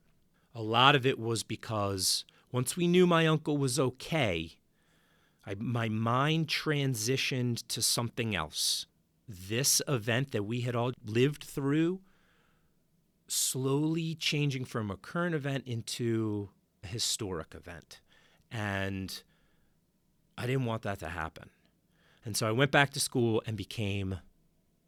A 0.55 0.63
lot 0.63 0.97
of 0.97 1.05
it 1.05 1.19
was 1.19 1.43
because 1.43 2.25
once 2.51 2.77
we 2.77 2.89
knew 2.89 3.07
my 3.07 3.27
uncle 3.27 3.59
was 3.59 3.79
okay, 3.79 4.53
I, 5.47 5.55
my 5.59 5.89
mind 5.89 6.49
transitioned 6.49 7.67
to 7.69 7.83
something 7.83 8.35
else. 8.35 8.87
This 9.33 9.81
event 9.87 10.33
that 10.33 10.43
we 10.43 10.63
had 10.63 10.75
all 10.75 10.91
lived 11.05 11.45
through, 11.45 12.01
slowly 13.29 14.17
changing 14.17 14.65
from 14.65 14.91
a 14.91 14.97
current 14.97 15.37
event 15.37 15.65
into 15.67 16.49
a 16.83 16.89
historic 16.89 17.55
event. 17.55 18.01
And 18.51 19.23
I 20.37 20.47
didn't 20.47 20.65
want 20.65 20.83
that 20.83 20.99
to 20.99 21.09
happen. 21.09 21.51
And 22.25 22.37
so 22.37 22.49
I 22.49 22.53
went 22.53 22.73
back 22.73 22.91
to 22.91 23.01
school 23.01 23.41
and 23.47 23.57
became 23.57 24.19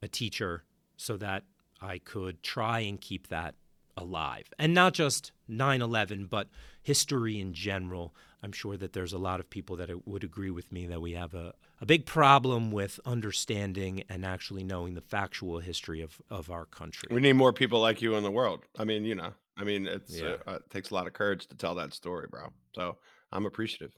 a 0.02 0.08
teacher 0.08 0.64
so 0.96 1.16
that 1.18 1.44
I 1.80 1.98
could 1.98 2.42
try 2.42 2.80
and 2.80 3.00
keep 3.00 3.28
that 3.28 3.54
alive. 3.96 4.52
And 4.58 4.74
not 4.74 4.92
just 4.94 5.30
9 5.46 5.82
11, 5.82 6.26
but 6.26 6.48
history 6.82 7.40
in 7.40 7.52
general. 7.52 8.14
I'm 8.42 8.52
sure 8.52 8.76
that 8.76 8.92
there's 8.92 9.12
a 9.12 9.18
lot 9.18 9.38
of 9.38 9.48
people 9.50 9.76
that 9.76 10.06
would 10.06 10.24
agree 10.24 10.50
with 10.50 10.72
me 10.72 10.86
that 10.86 11.00
we 11.00 11.12
have 11.12 11.34
a, 11.34 11.54
a 11.82 11.86
big 11.86 12.06
problem 12.06 12.70
with 12.70 13.00
understanding 13.04 14.04
and 14.08 14.24
actually 14.24 14.62
knowing 14.62 14.94
the 14.94 15.00
factual 15.00 15.58
history 15.58 16.00
of, 16.00 16.22
of 16.30 16.48
our 16.48 16.64
country. 16.64 17.08
We 17.10 17.20
need 17.20 17.32
more 17.32 17.52
people 17.52 17.80
like 17.80 18.00
you 18.00 18.14
in 18.14 18.22
the 18.22 18.30
world. 18.30 18.60
I 18.78 18.84
mean, 18.84 19.04
you 19.04 19.16
know, 19.16 19.32
I 19.56 19.64
mean, 19.64 19.88
it's 19.88 20.16
Yeah. 20.16 20.36
uh, 20.46 20.52
it 20.54 20.70
takes 20.70 20.90
a 20.90 20.94
lot 20.94 21.08
of 21.08 21.12
courage 21.12 21.48
to 21.48 21.56
tell 21.56 21.74
that 21.74 21.92
story, 21.92 22.28
bro. 22.30 22.50
So 22.72 22.98
I'm 23.32 23.46
appreciative, 23.46 23.92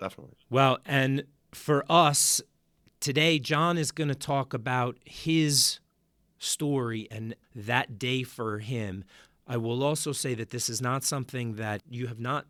definitely. 0.00 0.34
Well, 0.50 0.78
and 0.84 1.24
for 1.52 1.84
us 1.88 2.42
today, 2.98 3.38
John 3.38 3.78
is 3.78 3.92
going 3.92 4.08
to 4.08 4.16
talk 4.16 4.52
about 4.52 4.98
his 5.04 5.78
story 6.38 7.06
and 7.08 7.36
that 7.54 8.00
day 8.00 8.24
for 8.24 8.58
him. 8.58 9.04
I 9.46 9.58
will 9.58 9.84
also 9.84 10.10
say 10.10 10.34
that 10.34 10.50
this 10.50 10.68
is 10.68 10.82
not 10.82 11.04
something 11.04 11.54
that 11.54 11.82
you 11.88 12.08
have 12.08 12.18
not 12.18 12.46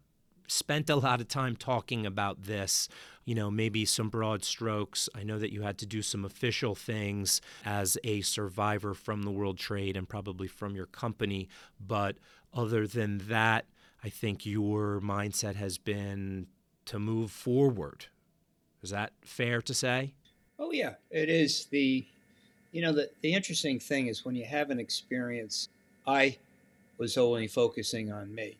spent 0.47 0.89
a 0.89 0.97
lot 0.97 1.21
of 1.21 1.29
time 1.29 1.55
talking 1.57 2.07
about 2.07 2.45
this. 2.45 2.89
You 3.29 3.35
know, 3.35 3.51
maybe 3.51 3.85
some 3.85 4.09
broad 4.09 4.43
strokes. 4.43 5.07
I 5.15 5.23
know 5.23 5.39
that 5.39 5.53
you 5.53 5.61
had 5.61 5.77
to 5.81 5.87
do 5.87 6.01
some 6.01 6.25
official 6.25 6.75
things 6.75 7.43
as 7.63 7.99
a 8.03 8.23
survivor 8.23 8.95
from 8.95 9.25
the 9.25 9.31
World 9.31 9.59
Trade 9.59 9.99
and 9.99 10.09
probably 10.09 10.49
from 10.49 10.75
your 10.75 10.87
company. 10.87 11.47
But 11.79 12.17
other 12.55 12.87
than 12.87 13.19
that, 13.29 13.67
I 14.03 14.09
think 14.09 14.47
your 14.47 14.99
mindset 15.03 15.57
has 15.57 15.77
been 15.77 16.47
to 16.87 16.99
move 16.99 17.31
forward. 17.31 18.07
Is 18.83 18.89
that 18.89 19.13
fair 19.21 19.61
to 19.61 19.75
say? 19.75 20.15
Oh 20.59 20.73
yeah, 20.73 20.95
it 21.11 21.29
is 21.29 21.67
the 21.67 22.07
you 22.73 22.81
know 22.81 22.93
the 22.93 23.11
the 23.21 23.35
interesting 23.35 23.79
thing 23.79 24.07
is 24.07 24.25
when 24.25 24.37
you 24.37 24.47
have 24.47 24.71
an 24.71 24.81
experience 24.81 25.69
I 26.07 26.39
was 26.97 27.19
only 27.19 27.47
focusing 27.47 28.11
on 28.11 28.35
me 28.35 28.57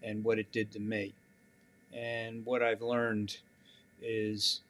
and 0.00 0.22
what 0.22 0.38
it 0.38 0.52
did 0.52 0.70
to 0.74 0.78
me. 0.78 1.12
And 1.92 2.46
what 2.46 2.62
I've 2.62 2.80
learned 2.80 3.36
is 4.04 4.60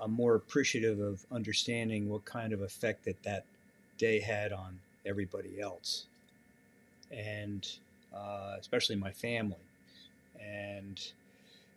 I'm 0.00 0.12
more 0.12 0.34
appreciative 0.34 1.00
of 1.00 1.24
understanding 1.32 2.08
what 2.08 2.24
kind 2.24 2.52
of 2.52 2.62
effect 2.62 3.04
that 3.04 3.22
that 3.22 3.44
day 3.98 4.20
had 4.20 4.52
on 4.52 4.78
everybody 5.06 5.60
else, 5.60 6.06
and 7.10 7.66
uh, 8.14 8.56
especially 8.58 8.96
my 8.96 9.10
family. 9.10 9.56
And 10.40 11.00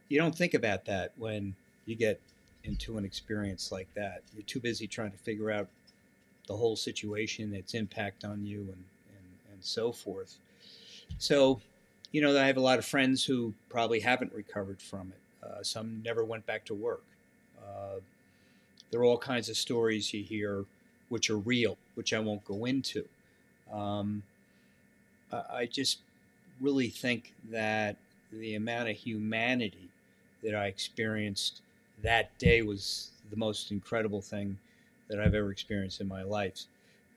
you 0.09 0.17
don't 0.19 0.35
think 0.35 0.53
about 0.53 0.85
that 0.85 1.11
when 1.17 1.55
you 1.85 1.95
get 1.95 2.19
into 2.63 2.97
an 2.97 3.05
experience 3.05 3.71
like 3.71 3.87
that. 3.95 4.21
You're 4.35 4.43
too 4.43 4.59
busy 4.59 4.87
trying 4.87 5.11
to 5.11 5.17
figure 5.17 5.51
out 5.51 5.67
the 6.47 6.55
whole 6.55 6.75
situation, 6.75 7.53
its 7.53 7.73
impact 7.73 8.23
on 8.23 8.45
you, 8.45 8.59
and, 8.59 8.67
and, 8.67 9.53
and 9.53 9.61
so 9.61 9.91
forth. 9.91 10.37
So, 11.17 11.61
you 12.11 12.21
know, 12.21 12.37
I 12.37 12.47
have 12.47 12.57
a 12.57 12.61
lot 12.61 12.79
of 12.79 12.85
friends 12.85 13.23
who 13.23 13.53
probably 13.69 13.99
haven't 13.99 14.33
recovered 14.33 14.81
from 14.81 15.11
it. 15.13 15.19
Uh, 15.47 15.63
some 15.63 16.01
never 16.03 16.23
went 16.23 16.45
back 16.45 16.65
to 16.65 16.73
work. 16.73 17.03
Uh, 17.57 17.99
there 18.91 18.99
are 18.99 19.05
all 19.05 19.17
kinds 19.17 19.49
of 19.49 19.57
stories 19.57 20.13
you 20.13 20.23
hear 20.23 20.65
which 21.09 21.29
are 21.29 21.37
real, 21.37 21.77
which 21.95 22.13
I 22.13 22.19
won't 22.19 22.43
go 22.45 22.65
into. 22.65 23.05
Um, 23.71 24.23
I 25.31 25.65
just 25.65 25.99
really 26.61 26.89
think 26.89 27.33
that 27.51 27.97
the 28.31 28.55
amount 28.55 28.89
of 28.89 28.95
humanity 28.95 29.89
that 30.43 30.55
I 30.55 30.67
experienced 30.67 31.61
that 32.03 32.37
day 32.37 32.61
was 32.61 33.11
the 33.29 33.37
most 33.37 33.71
incredible 33.71 34.21
thing 34.21 34.57
that 35.09 35.19
I've 35.19 35.33
ever 35.33 35.51
experienced 35.51 36.01
in 36.01 36.07
my 36.07 36.23
life. 36.23 36.63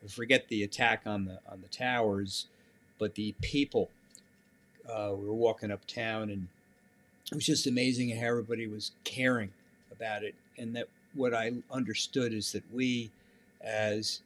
Forget 0.08 0.48
the 0.48 0.62
attack 0.62 1.02
on 1.06 1.26
the 1.26 1.38
on 1.50 1.60
the 1.60 1.68
towers, 1.68 2.46
but 2.98 3.14
the 3.14 3.34
people. 3.42 3.90
Uh, 4.88 5.12
we 5.14 5.26
were 5.26 5.34
walking 5.34 5.70
uptown, 5.70 6.30
and 6.30 6.48
it 7.30 7.34
was 7.34 7.46
just 7.46 7.66
amazing 7.66 8.16
how 8.16 8.26
everybody 8.26 8.66
was 8.66 8.92
caring 9.04 9.50
about 9.92 10.22
it, 10.22 10.34
and 10.58 10.74
that 10.74 10.88
what 11.14 11.34
I 11.34 11.52
understood 11.70 12.32
is 12.32 12.52
that 12.52 12.64
we, 12.72 13.10
as 13.60 14.20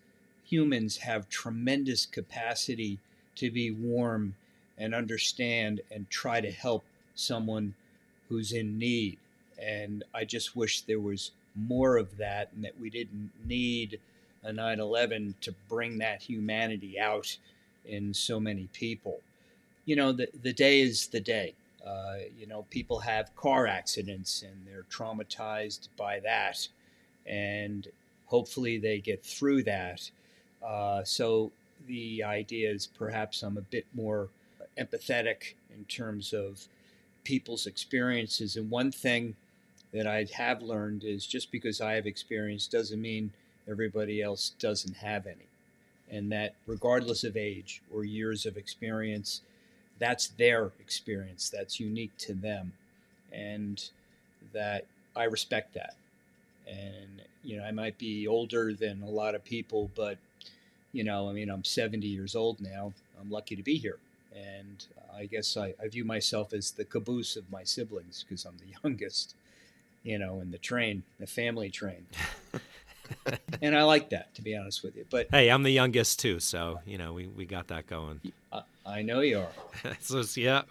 humans, 0.44 0.99
have 0.99 1.28
tremendous 1.28 2.06
capacity 2.06 2.99
to 3.37 3.50
be 3.50 3.70
warm 3.70 4.34
and 4.78 4.94
understand 4.94 5.80
and 5.90 6.08
try 6.08 6.40
to 6.40 6.50
help 6.50 6.84
someone 7.14 7.75
who's 8.28 8.52
in 8.52 8.78
need. 8.78 9.18
And 9.58 10.04
I 10.14 10.25
just 10.25 10.56
wish 10.56 10.82
there 10.82 11.00
was 11.00 11.30
more 11.54 11.96
of 11.96 12.16
that 12.16 12.50
and 12.54 12.64
that 12.64 12.78
we 12.80 12.90
didn't 12.90 13.30
need 13.46 14.00
a 14.42 14.52
9 14.52 14.80
11 14.80 15.34
to 15.42 15.54
bring 15.68 15.99
that 15.99 16.23
humanity 16.23 16.99
out 16.99 17.37
in 17.84 18.12
so 18.12 18.40
many 18.40 18.68
people. 18.73 19.20
You 19.84 19.96
know, 19.96 20.12
the, 20.12 20.28
the 20.42 20.52
day 20.52 20.80
is 20.80 21.06
the 21.08 21.20
day. 21.20 21.54
Uh, 21.87 22.17
you 22.38 22.47
know, 22.47 22.64
people 22.71 23.00
have 23.00 23.35
car 23.37 23.67
accidents 23.67 24.43
and 24.43 24.67
they're 24.67 24.87
traumatized 24.91 25.88
by 25.97 26.21
that. 26.21 26.69
And 27.26 27.88
hopefully 28.26 28.79
they 28.79 28.99
get 28.99 29.25
through 29.25 29.64
that. 29.64 30.11
Uh, 30.64 31.05
so 31.05 31.53
the 31.87 32.25
idea 32.25 32.71
is 32.71 32.87
perhaps 32.87 33.43
I'm 33.43 33.59
a 33.59 33.62
bit 33.62 33.87
more 33.95 34.29
empathetic 34.79 35.55
in 35.75 35.85
terms 35.85 36.33
of 36.33 36.67
people's 37.25 37.67
experiences. 37.67 38.57
And 38.57 38.71
one 38.71 38.91
thing 38.91 39.37
that 39.93 40.07
I 40.07 40.26
have 40.33 40.62
learned 40.62 41.05
is 41.05 41.26
just 41.26 41.53
because 41.53 41.81
I 41.81 41.93
have 41.93 42.07
experience 42.07 42.67
doesn't 42.67 43.00
mean 43.00 43.33
everybody 43.69 44.23
else 44.23 44.53
doesn't 44.59 44.97
have 44.97 45.26
any. 45.26 45.49
And 46.11 46.31
that 46.33 46.55
regardless 46.67 47.25
of 47.25 47.37
age 47.37 47.83
or 47.93 48.05
years 48.05 48.47
of 48.47 48.57
experience, 48.57 49.41
that's 49.99 50.29
their 50.29 50.73
experience. 50.81 51.51
That's 51.51 51.81
unique 51.81 52.17
to 52.19 52.35
them. 52.35 52.73
And 53.33 53.83
that 54.53 54.87
I 55.17 55.25
respect 55.25 55.75
that. 55.75 55.95
And, 56.69 57.23
you 57.43 57.57
know, 57.57 57.65
I 57.65 57.73
might 57.73 57.99
be 57.99 58.27
older 58.27 58.73
than 58.73 59.03
a 59.03 59.11
lot 59.11 59.35
of 59.35 59.45
people, 59.45 59.91
but, 59.95 60.19
you 60.93 61.05
know, 61.05 61.29
I 61.29 61.33
mean, 61.33 61.51
I'm 61.51 61.65
70 61.65 62.07
years 62.07 62.35
old 62.35 62.61
now. 62.61 62.93
I'm 63.21 63.31
lucky 63.31 63.57
to 63.57 63.63
be 63.63 63.77
here. 63.77 63.99
And 64.35 64.85
I 65.15 65.27
guess 65.27 65.57
I, 65.57 65.75
I 65.83 65.89
view 65.89 66.05
myself 66.05 66.53
as 66.53 66.73
the 66.73 66.85
caboose 66.85 67.37
of 67.37 67.51
my 67.51 67.65
siblings 67.65 68.25
because 68.25 68.45
I'm 68.45 68.57
the 68.59 68.75
youngest, 68.85 69.35
you 70.03 70.19
know, 70.19 70.41
in 70.41 70.51
the 70.51 70.59
train, 70.59 71.03
the 71.21 71.27
family 71.27 71.71
train. 71.71 72.07
and 73.62 73.76
I 73.76 73.82
like 73.84 74.11
that, 74.11 74.34
to 74.34 74.42
be 74.42 74.56
honest 74.56 74.82
with 74.82 74.96
you. 74.96 75.04
But 75.11 75.28
hey, 75.30 75.49
I'm 75.50 75.62
the 75.62 75.70
youngest 75.70 76.20
too, 76.20 76.40
so 76.40 76.80
you 76.87 76.99
know 76.99 77.12
we, 77.12 77.26
we 77.26 77.44
got 77.44 77.68
that 77.68 77.87
going. 77.87 78.20
I, 78.52 78.56
uh, 78.58 78.62
I 78.87 79.02
know 79.02 79.20
you 79.20 79.38
are. 79.40 79.92
so 80.00 80.23
yeah, 80.37 80.62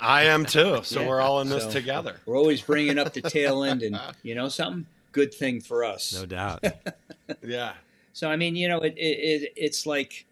I 0.00 0.24
am 0.24 0.44
too. 0.44 0.80
So 0.84 1.00
Yeah, 1.02 1.08
we're 1.08 1.20
all 1.20 1.40
in 1.40 1.48
this 1.48 1.64
so- 1.64 1.70
together. 1.70 2.16
We're 2.26 2.36
always 2.36 2.60
bringing 2.62 2.98
up 2.98 3.12
the 3.12 3.22
tail 3.22 3.62
end, 3.64 3.82
and 3.82 3.98
you 4.22 4.34
know 4.34 4.48
something 4.48 4.86
good 5.12 5.32
thing 5.32 5.60
for 5.60 5.84
us. 5.84 6.12
no 6.12 6.26
doubt. 6.26 6.64
Yeah. 7.42 7.72
So 8.12 8.28
I 8.30 8.36
mean, 8.36 8.56
you 8.56 8.68
know, 8.68 8.78
it, 8.80 8.94
it, 8.96 9.42
it 9.42 9.52
it's 9.56 9.86
like 9.86 10.24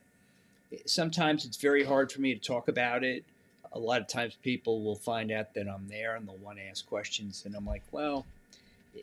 sometimes 0.87 1.45
it's 1.45 1.57
very 1.57 1.85
hard 1.85 2.11
for 2.11 2.21
me 2.21 2.35
to 2.35 2.41
talk 2.41 2.69
about 2.69 3.05
it. 3.05 3.25
A 3.73 3.79
lot 3.79 4.01
of 4.01 4.09
times 4.09 4.37
people 4.43 4.83
will 4.83 4.97
find 4.97 5.31
out 5.33 5.55
that 5.55 5.67
I'm 5.69 5.89
there 5.89 6.17
and 6.17 6.27
they'll 6.29 6.37
want 6.37 6.59
to 6.59 6.65
ask 6.65 6.87
questions, 6.87 7.45
and 7.47 7.55
I'm 7.55 7.65
like, 7.67 7.83
well, 7.91 8.27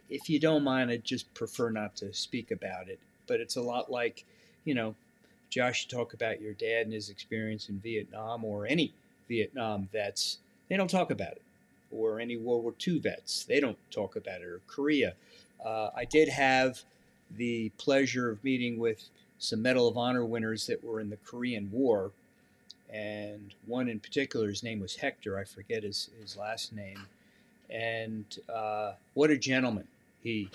if 0.09 0.29
you 0.29 0.39
don't 0.39 0.63
mind, 0.63 0.91
I'd 0.91 1.03
just 1.03 1.33
prefer 1.33 1.69
not 1.69 1.95
to 1.97 2.13
speak 2.13 2.51
about 2.51 2.89
it. 2.89 2.99
But 3.27 3.39
it's 3.39 3.55
a 3.55 3.61
lot 3.61 3.91
like, 3.91 4.25
you 4.65 4.73
know, 4.73 4.95
Josh, 5.49 5.85
you 5.85 5.97
talk 5.97 6.13
about 6.13 6.41
your 6.41 6.53
dad 6.53 6.83
and 6.85 6.93
his 6.93 7.09
experience 7.09 7.69
in 7.69 7.79
Vietnam 7.79 8.43
or 8.43 8.67
any 8.67 8.93
Vietnam 9.27 9.89
vets, 9.91 10.37
they 10.67 10.77
don't 10.77 10.89
talk 10.89 11.11
about 11.11 11.33
it. 11.33 11.41
Or 11.91 12.19
any 12.19 12.37
World 12.37 12.63
War 12.63 12.73
II 12.85 12.99
vets, 12.99 13.45
they 13.45 13.59
don't 13.59 13.77
talk 13.89 14.15
about 14.15 14.41
it. 14.41 14.47
Or 14.47 14.61
Korea. 14.67 15.13
Uh, 15.63 15.89
I 15.95 16.05
did 16.05 16.29
have 16.29 16.83
the 17.35 17.69
pleasure 17.77 18.29
of 18.29 18.43
meeting 18.43 18.77
with 18.79 19.09
some 19.39 19.61
Medal 19.61 19.87
of 19.87 19.97
Honor 19.97 20.25
winners 20.25 20.67
that 20.67 20.83
were 20.83 20.99
in 20.99 21.09
the 21.09 21.17
Korean 21.17 21.69
War. 21.71 22.11
And 22.91 23.53
one 23.65 23.87
in 23.87 23.99
particular, 23.99 24.49
his 24.49 24.63
name 24.63 24.79
was 24.79 24.97
Hector. 24.97 25.37
I 25.37 25.43
forget 25.43 25.83
his, 25.83 26.09
his 26.19 26.37
last 26.37 26.73
name. 26.73 27.07
And 27.69 28.25
uh, 28.53 28.93
what 29.13 29.29
a 29.29 29.37
gentleman 29.37 29.87
he, 30.23 30.49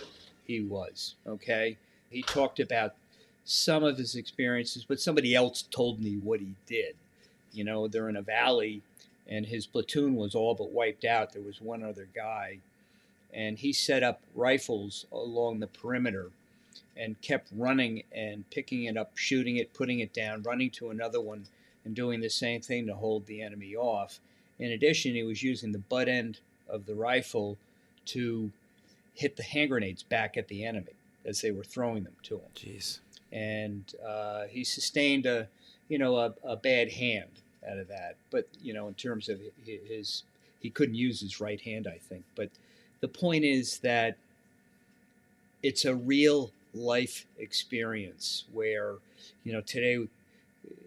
he 0.47 0.61
was. 0.61 1.15
Okay. 1.27 1.77
He 2.11 2.23
talked 2.23 2.61
about 2.61 2.95
some 3.45 3.85
of 3.85 3.99
his 3.99 4.15
experiences, 4.15 4.85
but 4.87 5.01
somebody 5.01 5.35
else 5.35 5.63
told 5.63 6.01
me 6.01 6.17
what 6.17 6.41
he 6.41 6.55
did. 6.67 6.95
You 7.53 7.65
know, 7.65 7.89
they're 7.89 8.09
in 8.09 8.17
a 8.17 8.23
valley 8.23 8.83
and 9.29 9.47
his 9.47 9.67
platoon 9.67 10.17
was 10.17 10.35
all 10.35 10.55
but 10.55 10.71
wiped 10.71 11.05
out. 11.05 11.33
There 11.33 11.43
was 11.43 11.61
one 11.61 11.83
other 11.83 12.09
guy. 12.15 12.59
And 13.33 13.59
he 13.59 13.73
set 13.73 14.03
up 14.03 14.21
rifles 14.35 15.07
along 15.11 15.61
the 15.61 15.67
perimeter 15.67 16.31
and 16.97 17.21
kept 17.21 17.49
running 17.57 18.05
and 18.13 18.49
picking 18.51 18.85
it 18.85 18.97
up, 18.97 19.17
shooting 19.17 19.57
it, 19.57 19.73
putting 19.73 20.01
it 20.01 20.13
down, 20.13 20.43
running 20.43 20.71
to 20.71 20.91
another 20.91 21.21
one, 21.21 21.47
and 21.85 21.95
doing 21.95 22.21
the 22.21 22.31
same 22.31 22.61
thing 22.61 22.87
to 22.87 22.95
hold 22.95 23.27
the 23.27 23.43
enemy 23.43 23.75
off. 23.75 24.21
In 24.59 24.71
addition, 24.71 25.15
he 25.15 25.25
was 25.25 25.43
using 25.43 25.73
the 25.73 25.79
butt 25.79 26.09
end 26.09 26.39
of 26.69 26.87
the 26.87 26.95
rifle 26.95 27.57
to 28.07 28.51
hit 29.15 29.37
the 29.37 29.43
hand 29.43 29.71
grenades 29.71 30.03
back 30.03 30.37
at 30.37 30.49
the 30.49 30.65
enemy 30.65 30.93
as 31.25 31.41
they 31.41 31.51
were 31.51 31.65
throwing 31.65 32.05
them 32.05 32.17
to 32.23 32.37
him. 32.37 32.51
Jeez. 32.55 32.99
And 33.33 33.85
uh, 34.07 34.45
he 34.49 34.65
sustained 34.65 35.27
a, 35.27 35.49
you 35.89 35.99
know, 35.99 36.17
a, 36.17 36.35
a 36.45 36.57
bad 36.57 36.93
hand 36.93 37.31
out 37.69 37.79
of 37.79 37.89
that. 37.89 38.17
But 38.31 38.49
you 38.63 38.75
know, 38.75 38.89
in 38.89 38.95
terms 38.95 39.29
of 39.29 39.41
his, 39.65 40.23
he 40.61 40.71
couldn't 40.71 40.95
use 40.95 41.21
his 41.21 41.41
right 41.41 41.61
hand, 41.61 41.87
I 41.87 41.99
think. 41.99 42.25
But 42.35 42.51
the 43.01 43.09
point 43.09 43.45
is 43.45 43.79
that 43.79 44.17
it's 45.63 45.85
a 45.85 45.95
real 45.95 46.53
life 46.75 47.27
experience 47.39 48.45
where, 48.53 48.97
you 49.45 49.53
know, 49.53 49.61
today 49.61 50.07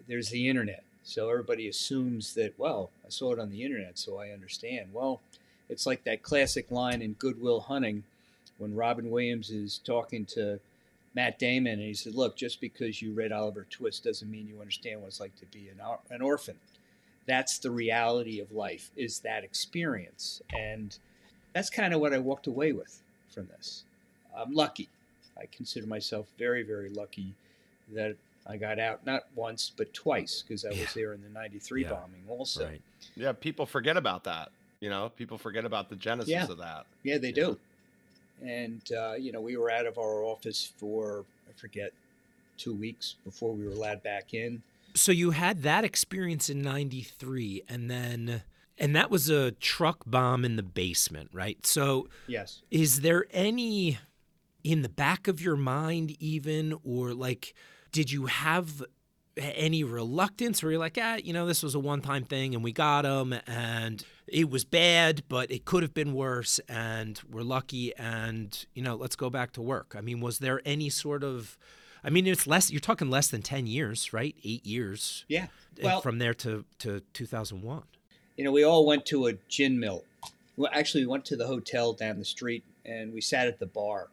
there's 0.06 0.30
the 0.30 0.48
internet. 0.48 0.84
So 1.02 1.30
everybody 1.30 1.68
assumes 1.68 2.34
that, 2.34 2.52
well, 2.58 2.90
I 3.04 3.08
saw 3.08 3.32
it 3.32 3.38
on 3.38 3.50
the 3.50 3.64
internet, 3.64 3.98
so 3.98 4.18
I 4.18 4.28
understand. 4.28 4.90
Well, 4.92 5.20
it's 5.68 5.86
like 5.86 6.04
that 6.04 6.22
classic 6.22 6.70
line 6.70 7.02
in 7.02 7.12
Good 7.14 7.40
Will 7.40 7.60
Hunting 7.60 8.04
when 8.58 8.74
Robin 8.74 9.10
Williams 9.10 9.50
is 9.50 9.78
talking 9.84 10.24
to 10.26 10.58
Matt 11.14 11.38
Damon 11.38 11.74
and 11.74 11.82
he 11.82 11.94
said, 11.94 12.14
Look, 12.14 12.36
just 12.36 12.60
because 12.60 13.00
you 13.02 13.12
read 13.12 13.32
Oliver 13.32 13.66
Twist 13.70 14.04
doesn't 14.04 14.30
mean 14.30 14.46
you 14.48 14.60
understand 14.60 15.00
what 15.00 15.08
it's 15.08 15.20
like 15.20 15.36
to 15.40 15.46
be 15.46 15.68
an, 15.68 15.80
or- 15.86 15.98
an 16.10 16.22
orphan. 16.22 16.56
That's 17.26 17.58
the 17.58 17.70
reality 17.70 18.40
of 18.40 18.52
life, 18.52 18.90
is 18.96 19.18
that 19.20 19.44
experience. 19.44 20.40
And 20.56 20.96
that's 21.52 21.68
kind 21.70 21.92
of 21.92 22.00
what 22.00 22.14
I 22.14 22.18
walked 22.18 22.46
away 22.46 22.72
with 22.72 23.00
from 23.30 23.48
this. 23.48 23.84
I'm 24.36 24.52
lucky. 24.54 24.88
I 25.38 25.44
consider 25.54 25.86
myself 25.86 26.26
very, 26.38 26.62
very 26.62 26.88
lucky 26.88 27.34
that 27.94 28.16
I 28.46 28.56
got 28.56 28.78
out 28.78 29.04
not 29.04 29.24
once, 29.34 29.70
but 29.76 29.92
twice 29.92 30.42
because 30.46 30.64
I 30.64 30.70
was 30.70 30.78
Yeah. 30.78 30.86
there 30.94 31.12
in 31.12 31.22
the 31.22 31.28
93 31.28 31.82
Yeah. 31.82 31.90
bombing 31.90 32.24
also. 32.28 32.66
Right. 32.66 32.80
Yeah. 33.14 33.32
People 33.32 33.66
forget 33.66 33.96
about 33.96 34.24
that. 34.24 34.50
You 34.80 34.90
know, 34.90 35.10
people 35.16 35.38
forget 35.38 35.64
about 35.64 35.88
the 35.88 35.96
genesis 35.96 36.30
Yeah. 36.30 36.46
of 36.50 36.58
that. 36.58 36.86
Yeah, 37.02 37.18
they 37.18 37.32
do. 37.32 37.58
And, 38.42 38.80
uh, 38.92 39.14
you 39.18 39.32
know, 39.32 39.40
we 39.40 39.56
were 39.56 39.70
out 39.70 39.86
of 39.86 39.98
our 39.98 40.22
office 40.22 40.72
for, 40.76 41.24
I 41.48 41.52
forget, 41.58 41.92
two 42.56 42.72
weeks 42.74 43.16
before 43.24 43.52
we 43.52 43.64
were 43.64 43.72
allowed 43.72 44.02
back 44.02 44.34
in. 44.34 44.62
So 44.94 45.10
you 45.12 45.32
had 45.32 45.62
that 45.62 45.84
experience 45.84 46.48
in 46.48 46.62
93 46.62 47.62
and 47.68 47.90
then 47.90 48.42
and 48.80 48.94
that 48.94 49.10
was 49.10 49.28
a 49.28 49.50
truck 49.52 50.04
bomb 50.06 50.44
in 50.44 50.54
the 50.54 50.62
basement, 50.62 51.30
right? 51.32 51.64
So 51.66 52.08
Yes. 52.28 52.62
is 52.70 53.00
there 53.00 53.26
any 53.32 53.98
in 54.64 54.82
the 54.82 54.88
back 54.88 55.26
of 55.28 55.40
your 55.40 55.56
mind 55.56 56.16
even 56.20 56.78
or 56.84 57.12
like 57.14 57.54
did 57.92 58.10
you 58.10 58.26
have 58.26 58.82
any 59.36 59.82
reluctance 59.84 60.62
where 60.62 60.72
you're 60.72 60.80
like 60.80 60.98
ah 61.00 61.16
you 61.22 61.32
know 61.32 61.46
this 61.46 61.62
was 61.62 61.74
a 61.76 61.78
one-time 61.78 62.24
thing 62.24 62.54
and 62.56 62.64
we 62.64 62.72
got 62.72 63.04
him 63.04 63.32
and 63.46 64.04
it 64.32 64.50
was 64.50 64.64
bad 64.64 65.22
but 65.28 65.50
it 65.50 65.64
could 65.64 65.82
have 65.82 65.94
been 65.94 66.12
worse 66.14 66.58
and 66.68 67.20
we're 67.30 67.42
lucky 67.42 67.94
and 67.96 68.66
you 68.74 68.82
know 68.82 68.94
let's 68.94 69.16
go 69.16 69.30
back 69.30 69.52
to 69.52 69.62
work 69.62 69.94
i 69.96 70.00
mean 70.00 70.20
was 70.20 70.38
there 70.38 70.60
any 70.64 70.88
sort 70.88 71.22
of 71.24 71.56
i 72.04 72.10
mean 72.10 72.26
it's 72.26 72.46
less 72.46 72.70
you're 72.70 72.80
talking 72.80 73.10
less 73.10 73.28
than 73.28 73.42
10 73.42 73.66
years 73.66 74.12
right 74.12 74.34
8 74.44 74.66
years 74.66 75.24
Yeah. 75.28 75.44
uh, 75.44 75.80
Well- 75.82 76.00
from 76.00 76.18
there 76.18 76.34
to 76.34 76.64
to 76.80 77.00
2001 77.12 77.82
You 78.36 78.44
know, 78.44 78.52
we 78.52 78.62
all 78.64 78.86
went 78.86 79.04
to 79.06 79.26
a 79.26 79.32
gin 79.48 79.80
mill. 79.80 80.04
Well, 80.56 80.70
actually, 80.72 81.02
we 81.04 81.08
went 81.10 81.24
to 81.24 81.36
the 81.36 81.46
hotel 81.48 81.92
down 81.92 82.18
the 82.20 82.24
street 82.24 82.62
and 82.84 83.12
we 83.12 83.20
sat 83.20 83.48
at 83.48 83.58
the 83.58 83.66
bar. 83.66 84.08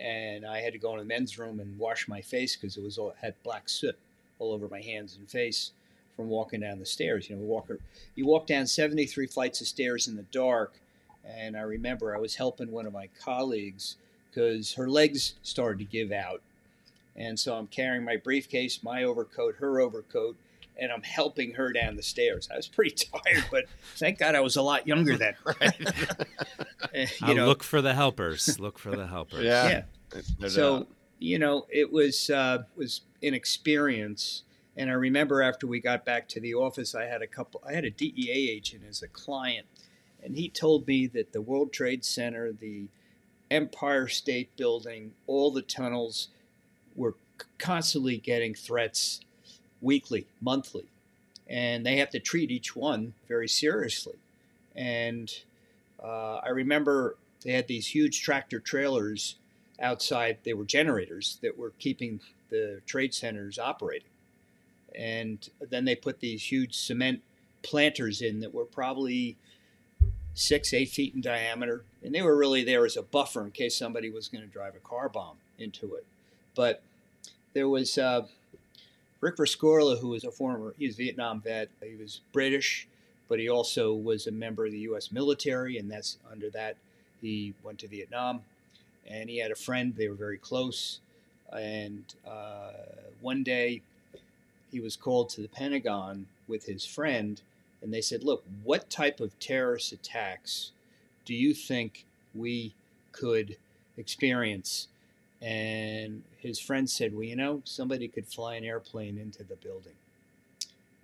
And 0.00 0.44
I 0.44 0.58
had 0.60 0.72
to 0.72 0.78
go 0.78 0.90
in 0.94 0.98
the 0.98 1.04
men's 1.04 1.38
room 1.38 1.60
and 1.60 1.78
wash 1.78 2.08
my 2.08 2.20
face 2.20 2.56
because 2.56 2.76
it 2.76 2.82
was 2.82 2.98
all 2.98 3.14
had 3.22 3.34
black 3.44 3.68
soot 3.68 3.96
all 4.40 4.50
over 4.52 4.66
my 4.68 4.80
hands 4.80 5.16
and 5.16 5.30
face 5.30 5.70
from 6.16 6.28
walking 6.28 6.60
down 6.60 6.78
the 6.78 6.86
stairs. 6.86 7.28
You 7.28 7.36
know, 7.36 7.42
we 7.42 7.48
walk 7.48 7.70
you 8.14 8.26
walk 8.26 8.46
down 8.46 8.66
73 8.66 9.26
flights 9.26 9.60
of 9.60 9.66
stairs 9.66 10.08
in 10.08 10.16
the 10.16 10.22
dark. 10.24 10.74
And 11.24 11.56
I 11.56 11.62
remember 11.62 12.14
I 12.14 12.18
was 12.18 12.36
helping 12.36 12.70
one 12.70 12.86
of 12.86 12.92
my 12.92 13.08
colleagues 13.22 13.96
because 14.30 14.74
her 14.74 14.88
legs 14.88 15.34
started 15.42 15.78
to 15.78 15.84
give 15.84 16.12
out. 16.12 16.42
And 17.16 17.38
so 17.38 17.54
I'm 17.54 17.68
carrying 17.68 18.04
my 18.04 18.16
briefcase, 18.16 18.82
my 18.82 19.04
overcoat, 19.04 19.56
her 19.56 19.80
overcoat, 19.80 20.36
and 20.76 20.90
I'm 20.90 21.02
helping 21.02 21.54
her 21.54 21.72
down 21.72 21.96
the 21.96 22.02
stairs. 22.02 22.48
I 22.52 22.56
was 22.56 22.66
pretty 22.66 22.90
tired, 23.24 23.44
but 23.50 23.64
thank 23.96 24.18
God 24.18 24.34
I 24.34 24.40
was 24.40 24.56
a 24.56 24.62
lot 24.62 24.86
younger 24.86 25.16
then. 25.16 25.34
Right. 25.60 25.74
You 27.26 27.34
know, 27.34 27.46
look 27.46 27.64
for 27.64 27.82
the 27.82 27.94
helpers 27.94 28.60
look 28.60 28.78
for 28.78 28.94
the 28.94 29.08
helpers 29.08 29.42
Yeah. 29.42 29.82
yeah. 30.14 30.20
No 30.38 30.46
So 30.46 30.86
you 31.18 31.40
know, 31.40 31.66
it 31.70 31.92
was 31.92 32.30
uh, 32.30 32.64
was 32.76 33.00
an 33.22 33.34
experience. 33.34 34.42
And 34.76 34.90
I 34.90 34.94
remember 34.94 35.42
after 35.42 35.66
we 35.66 35.80
got 35.80 36.04
back 36.04 36.28
to 36.30 36.40
the 36.40 36.54
office, 36.54 36.94
I 36.94 37.04
had 37.04 37.22
a 37.22 37.26
couple. 37.26 37.62
I 37.66 37.72
had 37.72 37.84
a 37.84 37.90
DEA 37.90 38.50
agent 38.50 38.82
as 38.88 39.02
a 39.02 39.08
client, 39.08 39.66
and 40.22 40.36
he 40.36 40.48
told 40.48 40.86
me 40.86 41.06
that 41.08 41.32
the 41.32 41.42
World 41.42 41.72
Trade 41.72 42.04
Center, 42.04 42.52
the 42.52 42.88
Empire 43.50 44.08
State 44.08 44.56
Building, 44.56 45.12
all 45.26 45.50
the 45.52 45.62
tunnels 45.62 46.28
were 46.96 47.14
constantly 47.58 48.16
getting 48.16 48.54
threats 48.54 49.20
weekly, 49.80 50.26
monthly, 50.40 50.86
and 51.46 51.86
they 51.86 51.98
have 51.98 52.10
to 52.10 52.18
treat 52.18 52.50
each 52.50 52.74
one 52.74 53.14
very 53.28 53.48
seriously. 53.48 54.16
And 54.74 55.32
uh, 56.02 56.36
I 56.36 56.48
remember 56.48 57.16
they 57.44 57.52
had 57.52 57.68
these 57.68 57.86
huge 57.86 58.22
tractor 58.22 58.58
trailers 58.58 59.36
outside. 59.80 60.38
They 60.42 60.54
were 60.54 60.64
generators 60.64 61.38
that 61.42 61.56
were 61.56 61.72
keeping 61.78 62.20
the 62.48 62.80
trade 62.86 63.14
centers 63.14 63.58
operating. 63.58 64.08
And 64.96 65.48
then 65.60 65.84
they 65.84 65.96
put 65.96 66.20
these 66.20 66.42
huge 66.50 66.74
cement 66.74 67.22
planters 67.62 68.22
in 68.22 68.40
that 68.40 68.54
were 68.54 68.64
probably 68.64 69.36
six, 70.34 70.72
eight 70.74 70.90
feet 70.90 71.14
in 71.14 71.20
diameter, 71.20 71.84
and 72.02 72.14
they 72.14 72.22
were 72.22 72.36
really 72.36 72.64
there 72.64 72.84
as 72.84 72.96
a 72.96 73.02
buffer 73.02 73.44
in 73.44 73.50
case 73.52 73.76
somebody 73.76 74.10
was 74.10 74.28
going 74.28 74.44
to 74.44 74.50
drive 74.50 74.74
a 74.74 74.80
car 74.80 75.08
bomb 75.08 75.36
into 75.58 75.94
it. 75.94 76.04
But 76.54 76.82
there 77.54 77.68
was 77.68 77.96
uh, 77.96 78.26
Rick 79.20 79.36
Rescorla, 79.36 79.98
who 79.98 80.08
was 80.08 80.24
a 80.24 80.30
former, 80.30 80.74
he 80.78 80.86
was 80.86 80.96
a 80.96 80.98
Vietnam 80.98 81.40
vet. 81.40 81.68
He 81.82 81.96
was 81.96 82.20
British, 82.32 82.86
but 83.28 83.38
he 83.38 83.48
also 83.48 83.94
was 83.94 84.26
a 84.26 84.32
member 84.32 84.66
of 84.66 84.72
the 84.72 84.80
U.S. 84.80 85.10
military, 85.10 85.78
and 85.78 85.90
that's 85.90 86.18
under 86.30 86.50
that 86.50 86.76
he 87.22 87.54
went 87.62 87.78
to 87.78 87.88
Vietnam. 87.88 88.42
And 89.06 89.30
he 89.30 89.38
had 89.38 89.50
a 89.50 89.56
friend; 89.56 89.94
they 89.96 90.08
were 90.08 90.14
very 90.14 90.38
close. 90.38 91.00
And 91.52 92.04
uh, 92.26 92.72
one 93.20 93.42
day, 93.42 93.82
he 94.74 94.80
was 94.80 94.96
called 94.96 95.30
to 95.30 95.40
the 95.40 95.48
Pentagon 95.48 96.26
with 96.46 96.66
his 96.66 96.84
friend, 96.84 97.40
and 97.80 97.92
they 97.92 98.00
said, 98.00 98.22
"Look, 98.22 98.44
what 98.62 98.90
type 98.90 99.20
of 99.20 99.38
terrorist 99.38 99.92
attacks 99.92 100.72
do 101.24 101.34
you 101.34 101.54
think 101.54 102.04
we 102.34 102.74
could 103.12 103.56
experience?" 103.96 104.88
And 105.44 106.22
his 106.38 106.58
friend 106.58 106.88
said, 106.88 107.14
Well, 107.14 107.24
you 107.24 107.36
know, 107.36 107.60
somebody 107.64 108.08
could 108.08 108.26
fly 108.26 108.54
an 108.54 108.64
airplane 108.64 109.18
into 109.18 109.44
the 109.44 109.56
building. 109.56 109.92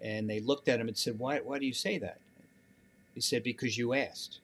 And 0.02 0.30
they 0.30 0.40
looked 0.40 0.66
at 0.66 0.80
him 0.80 0.88
and 0.88 0.96
said, 0.96 1.18
Why, 1.18 1.40
why 1.40 1.58
do 1.58 1.66
you 1.66 1.74
say 1.74 1.98
that? 1.98 2.18
He 3.14 3.20
said, 3.20 3.42
Because 3.42 3.76
you 3.76 3.92
asked. 3.92 4.38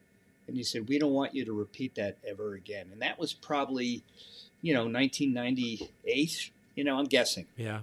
And 0.47 0.57
he 0.57 0.62
said, 0.62 0.87
We 0.87 0.99
don't 0.99 1.15
want 1.15 1.35
you 1.35 1.47
to 1.47 1.53
repeat 1.53 1.95
that 1.95 2.19
ever 2.29 2.53
again. 2.53 2.89
And 2.93 3.01
that 3.01 3.19
was 3.19 3.33
probably, 3.33 4.03
you 4.61 4.75
know, 4.75 4.85
1998. 4.85 6.51
You 6.75 6.85
know, 6.85 6.99
I'm 6.99 7.07
guessing. 7.07 7.47
Yeah. 7.57 7.81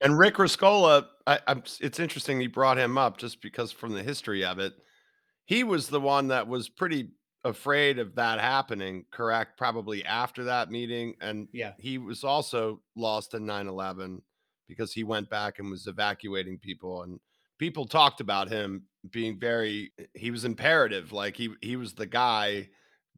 And 0.00 0.18
Rick 0.18 0.34
Rescorla, 0.34 1.06
I, 1.26 1.40
I'm, 1.46 1.62
it's 1.80 1.98
interesting 1.98 2.40
he 2.40 2.46
brought 2.46 2.78
him 2.78 2.98
up 2.98 3.16
just 3.16 3.40
because 3.40 3.72
from 3.72 3.92
the 3.92 4.02
history 4.02 4.44
of 4.44 4.58
it, 4.58 4.74
he 5.46 5.64
was 5.64 5.88
the 5.88 6.00
one 6.00 6.28
that 6.28 6.48
was 6.48 6.68
pretty 6.68 7.10
afraid 7.44 7.98
of 7.98 8.14
that 8.16 8.40
happening, 8.40 9.04
correct? 9.10 9.58
Probably 9.58 10.04
after 10.04 10.44
that 10.44 10.70
meeting. 10.70 11.14
And 11.20 11.48
Yeah. 11.52 11.74
he 11.78 11.98
was 11.98 12.24
also 12.24 12.82
lost 12.96 13.34
in 13.34 13.46
9 13.46 13.68
11 13.68 14.22
because 14.68 14.92
he 14.92 15.04
went 15.04 15.28
back 15.30 15.58
and 15.58 15.70
was 15.70 15.86
evacuating 15.86 16.58
people. 16.58 17.02
And 17.02 17.20
people 17.58 17.86
talked 17.86 18.20
about 18.20 18.48
him 18.48 18.84
being 19.10 19.38
very, 19.38 19.92
eh, 19.98 20.06
he 20.14 20.30
was 20.30 20.44
imperative. 20.44 21.12
Like 21.12 21.36
he, 21.36 21.54
he 21.60 21.76
was 21.76 21.94
the 21.94 22.06
guy, 22.06 22.68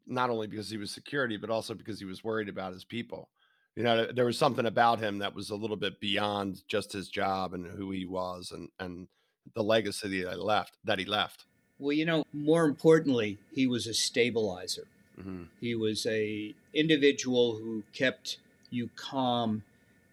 not 0.07 0.31
only 0.31 0.47
because 0.49 0.71
he 0.71 0.77
was 0.77 0.91
security, 0.91 1.37
but 1.37 1.51
also 1.51 1.75
because 1.75 1.99
he 2.01 2.05
was 2.05 2.25
worried 2.25 2.49
about 2.49 2.73
his 2.73 2.85
people. 2.85 3.31
You 3.77 3.83
know, 3.83 4.07
there 4.07 4.25
was 4.25 4.39
something 4.39 4.65
about 4.65 5.01
him 5.01 5.19
that 5.19 5.35
was 5.35 5.51
a 5.51 5.55
little 5.55 5.77
bit 5.77 6.01
beyond 6.01 6.63
just 6.67 6.93
his 6.93 7.09
job 7.09 7.53
and 7.53 7.67
who 7.67 7.91
he 7.91 8.07
was 8.07 8.51
and, 8.51 8.71
and 8.81 9.07
the 9.55 9.63
legacy 9.63 10.23
that 10.23 10.33
he 10.33 10.37
left, 10.37 10.79
that 10.85 10.99
he 10.99 11.05
left. 11.05 11.45
Well, 11.79 11.93
you 11.93 12.07
know, 12.07 12.25
more 12.33 12.65
importantly, 12.65 13.39
he 13.53 13.67
was 13.67 13.87
a 13.87 13.93
stabilizer. 13.93 14.87
hmm 15.21 15.45
He 15.61 15.75
was 15.75 16.07
a 16.07 16.55
individual 16.73 17.59
who 17.59 17.83
kept 17.93 18.39
you 18.71 18.89
calm 18.97 19.63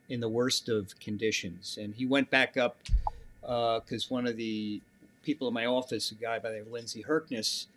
in 0.10 0.20
the 0.20 0.30
worst 0.30 0.68
of 0.68 1.00
conditions. 1.00 1.78
And 1.82 1.96
he 1.96 2.06
went 2.06 2.30
back 2.30 2.58
up 2.58 2.78
because 3.42 4.10
one 4.10 4.28
of 4.28 4.36
the 4.36 4.82
people 5.24 5.48
in 5.48 5.54
my 5.54 5.66
office, 5.66 6.12
a 6.12 6.16
guy 6.16 6.38
by 6.40 6.50
the 6.50 6.56
name 6.58 6.66
of 6.66 6.74
Lindsay 6.74 7.02
Herkness, 7.02 7.68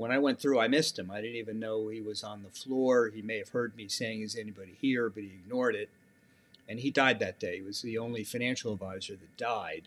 when 0.00 0.10
I 0.10 0.18
went 0.18 0.40
through, 0.40 0.58
I 0.58 0.66
missed 0.66 0.98
him. 0.98 1.10
I 1.10 1.20
didn't 1.20 1.36
even 1.36 1.60
know 1.60 1.88
he 1.88 2.00
was 2.00 2.24
on 2.24 2.42
the 2.42 2.48
floor. 2.48 3.10
He 3.14 3.20
may 3.20 3.36
have 3.36 3.50
heard 3.50 3.76
me 3.76 3.86
saying, 3.86 4.22
"Is 4.22 4.34
anybody 4.34 4.74
here?" 4.80 5.10
But 5.10 5.24
he 5.24 5.28
ignored 5.28 5.74
it. 5.74 5.90
And 6.66 6.80
he 6.80 6.90
died 6.90 7.18
that 7.18 7.38
day. 7.38 7.56
He 7.56 7.62
was 7.62 7.82
the 7.82 7.98
only 7.98 8.24
financial 8.24 8.72
advisor 8.72 9.12
that 9.12 9.36
died. 9.36 9.82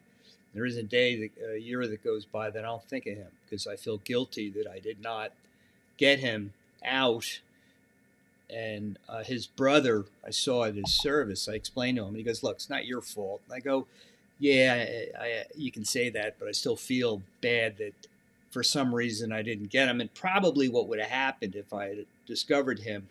There 0.54 0.68
isn't 0.68 0.86
a 0.86 0.88
day, 0.88 1.16
that, 1.16 1.56
a 1.56 1.60
year 1.60 1.88
that 1.88 2.04
goes 2.04 2.26
by 2.26 2.52
that 2.52 2.60
I 2.60 2.68
don't 2.68 2.84
think 2.84 3.08
of 3.08 3.18
him 3.18 3.32
because 3.44 3.66
I 3.66 3.76
feel 3.76 3.98
guilty 3.98 4.52
that 4.52 4.68
I 4.68 4.78
did 4.78 5.02
not 5.02 5.32
get 5.98 6.20
him 6.20 6.54
out. 6.86 7.40
And 8.52 9.00
uh, 9.10 9.24
his 9.24 9.48
brother, 9.48 10.06
I 10.24 10.30
saw 10.30 10.66
at 10.66 10.76
his 10.76 10.94
service. 10.94 11.50
I 11.50 11.54
explained 11.54 11.98
to 11.98 12.04
him, 12.04 12.10
and 12.10 12.18
he 12.18 12.24
goes, 12.24 12.44
"Look, 12.44 12.58
it's 12.58 12.70
not 12.70 12.86
your 12.86 13.02
fault." 13.02 13.42
And 13.48 13.56
I 13.56 13.62
go, 13.62 13.88
"Yeah, 14.38 15.10
I, 15.20 15.24
I, 15.24 15.46
you 15.56 15.72
can 15.72 15.86
say 15.86 16.12
that, 16.12 16.36
but 16.38 16.48
I 16.48 16.52
still 16.52 16.76
feel 16.76 17.24
bad 17.42 17.78
that 17.80 17.96
for 18.54 18.62
some 18.64 18.94
reason 18.94 19.32
I 19.32 19.42
didn't 19.42 19.72
get 19.72 19.90
him. 19.90 20.00
And 20.00 20.14
probably 20.14 20.70
what 20.70 20.88
would 20.88 21.00
have 21.00 21.10
happened 21.10 21.56
if 21.56 21.74
I 21.74 21.88
had 21.88 22.06
discovered 22.28 22.80
him, 22.80 23.10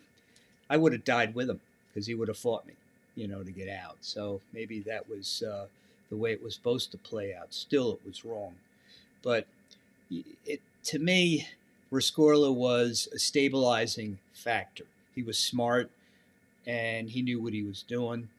I 0.69 0.77
would 0.77 0.93
have 0.93 1.03
died 1.03 1.35
with 1.35 1.49
him 1.49 1.59
because 1.89 2.07
he 2.07 2.15
would 2.15 2.29
have 2.29 2.37
fought 2.37 2.65
me, 2.65 2.73
you 3.15 3.27
know, 3.27 3.43
to 3.43 3.51
get 3.51 3.67
out. 3.67 3.97
So 3.99 4.39
maybe 4.53 4.79
that 4.81 5.09
was 5.09 5.43
uh, 5.43 5.67
the 6.09 6.15
way 6.15 6.31
it 6.31 6.41
was 6.41 6.55
supposed 6.55 6.91
to 6.91 6.97
play 6.97 7.35
out. 7.35 7.53
Still, 7.53 7.91
it 7.91 7.99
was 8.07 8.23
wrong. 8.23 8.55
But 9.21 9.45
it, 10.09 10.61
to 10.85 10.99
me, 10.99 11.49
Rescorla 11.91 12.53
was 12.53 13.09
a 13.13 13.19
stabilizing 13.19 14.19
factor. 14.33 14.85
He 15.13 15.23
was 15.23 15.37
smart 15.37 15.91
and 16.65 17.09
he 17.09 17.21
knew 17.21 17.41
what 17.41 17.53
he 17.53 17.63
was 17.63 17.83
doing. 17.83 18.29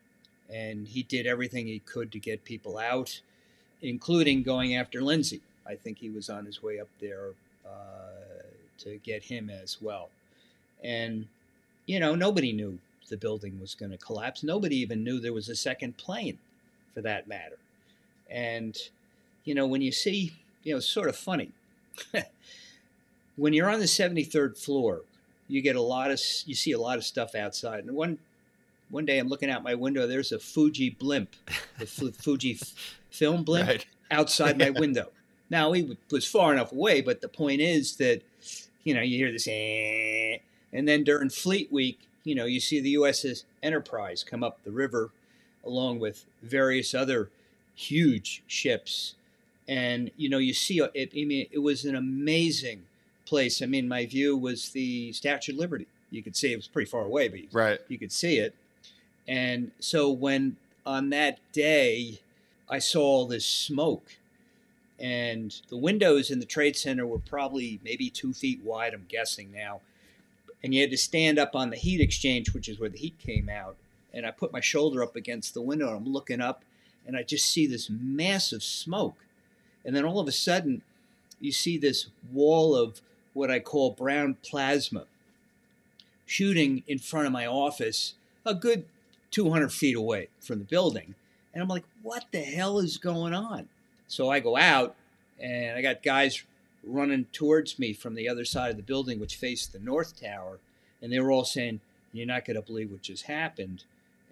And 0.50 0.88
he 0.88 1.02
did 1.02 1.26
everything 1.26 1.66
he 1.66 1.80
could 1.80 2.10
to 2.12 2.18
get 2.18 2.44
people 2.44 2.78
out, 2.78 3.20
including 3.82 4.42
going 4.42 4.74
after 4.74 5.02
Lindsay. 5.02 5.42
I 5.66 5.74
think 5.74 5.98
he 5.98 6.10
was 6.10 6.28
on 6.30 6.44
his 6.44 6.62
way 6.62 6.78
up 6.80 6.88
there 7.00 7.28
uh, 7.66 8.42
to 8.78 8.96
get 8.98 9.22
him 9.22 9.50
as 9.50 9.78
well. 9.80 10.10
And, 10.82 11.26
you 11.86 11.98
know, 12.00 12.14
nobody 12.14 12.52
knew 12.52 12.78
the 13.08 13.16
building 13.16 13.58
was 13.60 13.74
going 13.74 13.92
to 13.92 13.98
collapse. 13.98 14.42
Nobody 14.42 14.76
even 14.76 15.02
knew 15.04 15.20
there 15.20 15.32
was 15.32 15.48
a 15.48 15.56
second 15.56 15.96
plane, 15.96 16.38
for 16.94 17.00
that 17.02 17.26
matter. 17.28 17.56
And, 18.30 18.76
you 19.44 19.54
know, 19.54 19.66
when 19.66 19.80
you 19.82 19.92
see, 19.92 20.32
you 20.62 20.72
know, 20.72 20.78
it's 20.78 20.88
sort 20.88 21.08
of 21.08 21.16
funny. 21.16 21.52
when 23.36 23.52
you're 23.52 23.70
on 23.70 23.80
the 23.80 23.86
73rd 23.86 24.56
floor, 24.58 25.02
you 25.48 25.60
get 25.60 25.76
a 25.76 25.82
lot 25.82 26.10
of, 26.10 26.20
you 26.46 26.54
see 26.54 26.72
a 26.72 26.78
lot 26.80 26.96
of 26.98 27.04
stuff 27.04 27.34
outside. 27.34 27.84
And 27.84 27.94
one, 27.94 28.18
one 28.90 29.04
day 29.04 29.18
I'm 29.18 29.28
looking 29.28 29.50
out 29.50 29.62
my 29.62 29.74
window, 29.74 30.06
there's 30.06 30.32
a 30.32 30.38
Fuji 30.38 30.90
blimp, 30.90 31.30
the 31.78 31.86
Fu- 31.86 32.12
Fuji 32.12 32.58
f- 32.60 32.72
film 33.10 33.44
blimp 33.44 33.68
Right. 33.68 33.86
outside 34.10 34.58
my 34.58 34.70
window. 34.78 35.10
Now 35.50 35.72
he 35.72 35.96
was 36.10 36.26
far 36.26 36.52
enough 36.52 36.72
away, 36.72 37.00
but 37.00 37.20
the 37.20 37.28
point 37.28 37.60
is 37.60 37.96
that 37.96 38.22
you 38.82 38.94
know 38.94 39.02
you 39.02 39.16
hear 39.18 39.32
this, 39.32 39.46
"Eh," 39.48 40.38
and 40.72 40.88
then 40.88 41.04
during 41.04 41.30
Fleet 41.30 41.70
Week, 41.72 41.98
you 42.24 42.34
know 42.34 42.44
you 42.46 42.60
see 42.60 42.80
the 42.80 42.94
USS 42.94 43.44
Enterprise 43.62 44.24
come 44.24 44.42
up 44.42 44.62
the 44.64 44.70
river, 44.70 45.10
along 45.64 46.00
with 46.00 46.24
various 46.42 46.94
other 46.94 47.30
huge 47.74 48.42
ships, 48.46 49.14
and 49.68 50.10
you 50.16 50.28
know 50.28 50.38
you 50.38 50.54
see 50.54 50.80
it. 50.80 51.10
I 51.14 51.24
mean, 51.24 51.46
it 51.50 51.58
was 51.58 51.84
an 51.84 51.94
amazing 51.94 52.86
place. 53.26 53.62
I 53.62 53.66
mean, 53.66 53.88
my 53.88 54.06
view 54.06 54.36
was 54.36 54.70
the 54.70 55.12
Statue 55.12 55.52
of 55.52 55.58
Liberty. 55.58 55.86
You 56.10 56.22
could 56.22 56.36
see 56.36 56.52
it 56.52 56.56
was 56.56 56.68
pretty 56.68 56.90
far 56.90 57.04
away, 57.04 57.28
but 57.28 57.40
you 57.40 57.48
Right. 57.52 57.80
you 57.88 57.98
could 57.98 58.12
see 58.12 58.38
it. 58.38 58.54
And 59.26 59.72
so 59.80 60.10
when 60.10 60.56
on 60.84 61.10
that 61.10 61.38
day 61.52 62.20
I 62.68 62.78
saw 62.78 63.02
all 63.02 63.26
this 63.26 63.46
smoke, 63.46 64.16
and 64.98 65.60
the 65.68 65.76
windows 65.76 66.30
in 66.30 66.38
the 66.38 66.46
trade 66.46 66.76
center 66.76 67.06
were 67.06 67.18
probably 67.18 67.80
maybe 67.84 68.10
two 68.10 68.32
feet 68.32 68.62
wide, 68.62 68.94
I'm 68.94 69.06
guessing 69.08 69.50
now. 69.52 69.80
And 70.62 70.72
you 70.72 70.80
had 70.80 70.90
to 70.90 70.96
stand 70.96 71.38
up 71.38 71.54
on 71.54 71.70
the 71.70 71.76
heat 71.76 72.00
exchange, 72.00 72.54
which 72.54 72.68
is 72.68 72.78
where 72.78 72.88
the 72.88 72.98
heat 72.98 73.18
came 73.18 73.48
out. 73.48 73.76
And 74.12 74.24
I 74.24 74.30
put 74.30 74.52
my 74.52 74.60
shoulder 74.60 75.02
up 75.02 75.16
against 75.16 75.52
the 75.52 75.60
window 75.60 75.88
and 75.88 75.96
I'm 75.96 76.12
looking 76.12 76.40
up 76.40 76.64
and 77.06 77.16
I 77.16 77.22
just 77.22 77.46
see 77.46 77.66
this 77.66 77.90
massive 77.90 78.62
smoke. 78.62 79.16
And 79.84 79.94
then 79.94 80.04
all 80.04 80.20
of 80.20 80.28
a 80.28 80.32
sudden, 80.32 80.82
you 81.40 81.52
see 81.52 81.76
this 81.76 82.06
wall 82.32 82.74
of 82.74 83.02
what 83.34 83.50
I 83.50 83.58
call 83.58 83.90
brown 83.90 84.36
plasma 84.42 85.06
shooting 86.24 86.82
in 86.86 86.98
front 86.98 87.26
of 87.26 87.32
my 87.32 87.46
office, 87.46 88.14
a 88.46 88.54
good 88.54 88.86
200 89.30 89.72
feet 89.72 89.96
away 89.96 90.28
from 90.40 90.60
the 90.60 90.64
building. 90.64 91.14
And 91.52 91.62
I'm 91.62 91.68
like, 91.68 91.84
what 92.02 92.24
the 92.32 92.40
hell 92.40 92.78
is 92.78 92.96
going 92.96 93.34
on? 93.34 93.68
So 94.08 94.30
I 94.30 94.40
go 94.40 94.56
out 94.56 94.94
and 95.40 95.76
I 95.76 95.82
got 95.82 96.02
guys 96.02 96.42
running 96.86 97.26
towards 97.32 97.78
me 97.78 97.92
from 97.92 98.14
the 98.14 98.28
other 98.28 98.44
side 98.44 98.70
of 98.70 98.76
the 98.76 98.82
building, 98.82 99.18
which 99.18 99.36
faced 99.36 99.72
the 99.72 99.78
North 99.78 100.20
Tower. 100.20 100.58
And 101.02 101.12
they 101.12 101.20
were 101.20 101.30
all 101.30 101.44
saying, 101.44 101.80
You're 102.12 102.26
not 102.26 102.44
going 102.44 102.56
to 102.56 102.62
believe 102.62 102.90
what 102.90 103.02
just 103.02 103.24
happened. 103.24 103.84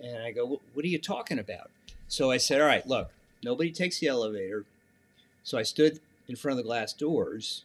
And 0.02 0.22
I 0.22 0.32
go, 0.32 0.60
What 0.74 0.84
are 0.84 0.88
you 0.88 0.98
talking 0.98 1.38
about? 1.38 1.70
So 2.08 2.30
I 2.30 2.36
said, 2.36 2.60
All 2.60 2.66
right, 2.66 2.86
look, 2.86 3.10
nobody 3.42 3.70
takes 3.70 3.98
the 3.98 4.08
elevator. 4.08 4.64
So 5.42 5.58
I 5.58 5.62
stood 5.62 6.00
in 6.28 6.36
front 6.36 6.58
of 6.58 6.64
the 6.64 6.68
glass 6.68 6.92
doors 6.92 7.64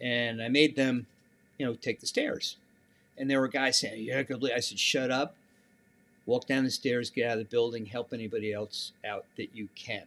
and 0.00 0.40
I 0.40 0.48
made 0.48 0.76
them, 0.76 1.06
you 1.58 1.66
know, 1.66 1.74
take 1.74 2.00
the 2.00 2.06
stairs. 2.06 2.56
And 3.16 3.28
there 3.28 3.40
were 3.40 3.48
guys 3.48 3.78
saying, 3.78 4.02
You're 4.02 4.16
not 4.16 4.28
going 4.28 4.38
to 4.38 4.40
believe. 4.40 4.56
I 4.56 4.60
said, 4.60 4.78
Shut 4.78 5.10
up. 5.10 5.34
Walk 6.26 6.46
down 6.46 6.64
the 6.64 6.70
stairs, 6.70 7.08
get 7.08 7.24
out 7.24 7.32
of 7.32 7.38
the 7.38 7.44
building, 7.46 7.86
help 7.86 8.12
anybody 8.12 8.52
else 8.52 8.92
out 9.02 9.24
that 9.38 9.48
you 9.54 9.70
can. 9.74 10.02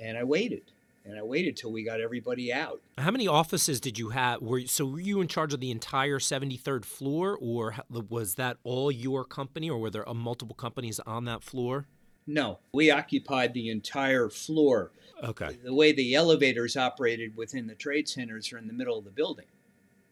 And 0.00 0.16
I 0.18 0.24
waited. 0.24 0.62
And 1.04 1.18
I 1.18 1.22
waited 1.22 1.56
till 1.56 1.72
we 1.72 1.82
got 1.82 2.00
everybody 2.00 2.52
out. 2.52 2.80
How 2.96 3.10
many 3.10 3.26
offices 3.26 3.80
did 3.80 3.98
you 3.98 4.10
have? 4.10 4.40
Were 4.40 4.60
so 4.66 4.86
were 4.86 5.00
you 5.00 5.20
in 5.20 5.26
charge 5.26 5.52
of 5.52 5.58
the 5.58 5.72
entire 5.72 6.20
73rd 6.20 6.84
floor, 6.84 7.36
or 7.40 7.74
was 8.08 8.36
that 8.36 8.58
all 8.62 8.92
your 8.92 9.24
company, 9.24 9.68
or 9.68 9.78
were 9.78 9.90
there 9.90 10.08
uh, 10.08 10.14
multiple 10.14 10.54
companies 10.54 11.00
on 11.00 11.24
that 11.24 11.42
floor? 11.42 11.86
No, 12.24 12.60
we 12.72 12.88
occupied 12.92 13.52
the 13.52 13.68
entire 13.68 14.28
floor. 14.28 14.92
Okay. 15.24 15.58
The 15.64 15.74
way 15.74 15.90
the 15.90 16.14
elevators 16.14 16.76
operated 16.76 17.36
within 17.36 17.66
the 17.66 17.74
trade 17.74 18.08
centers 18.08 18.52
are 18.52 18.58
in 18.58 18.68
the 18.68 18.72
middle 18.72 18.96
of 18.96 19.04
the 19.04 19.10
building. 19.10 19.46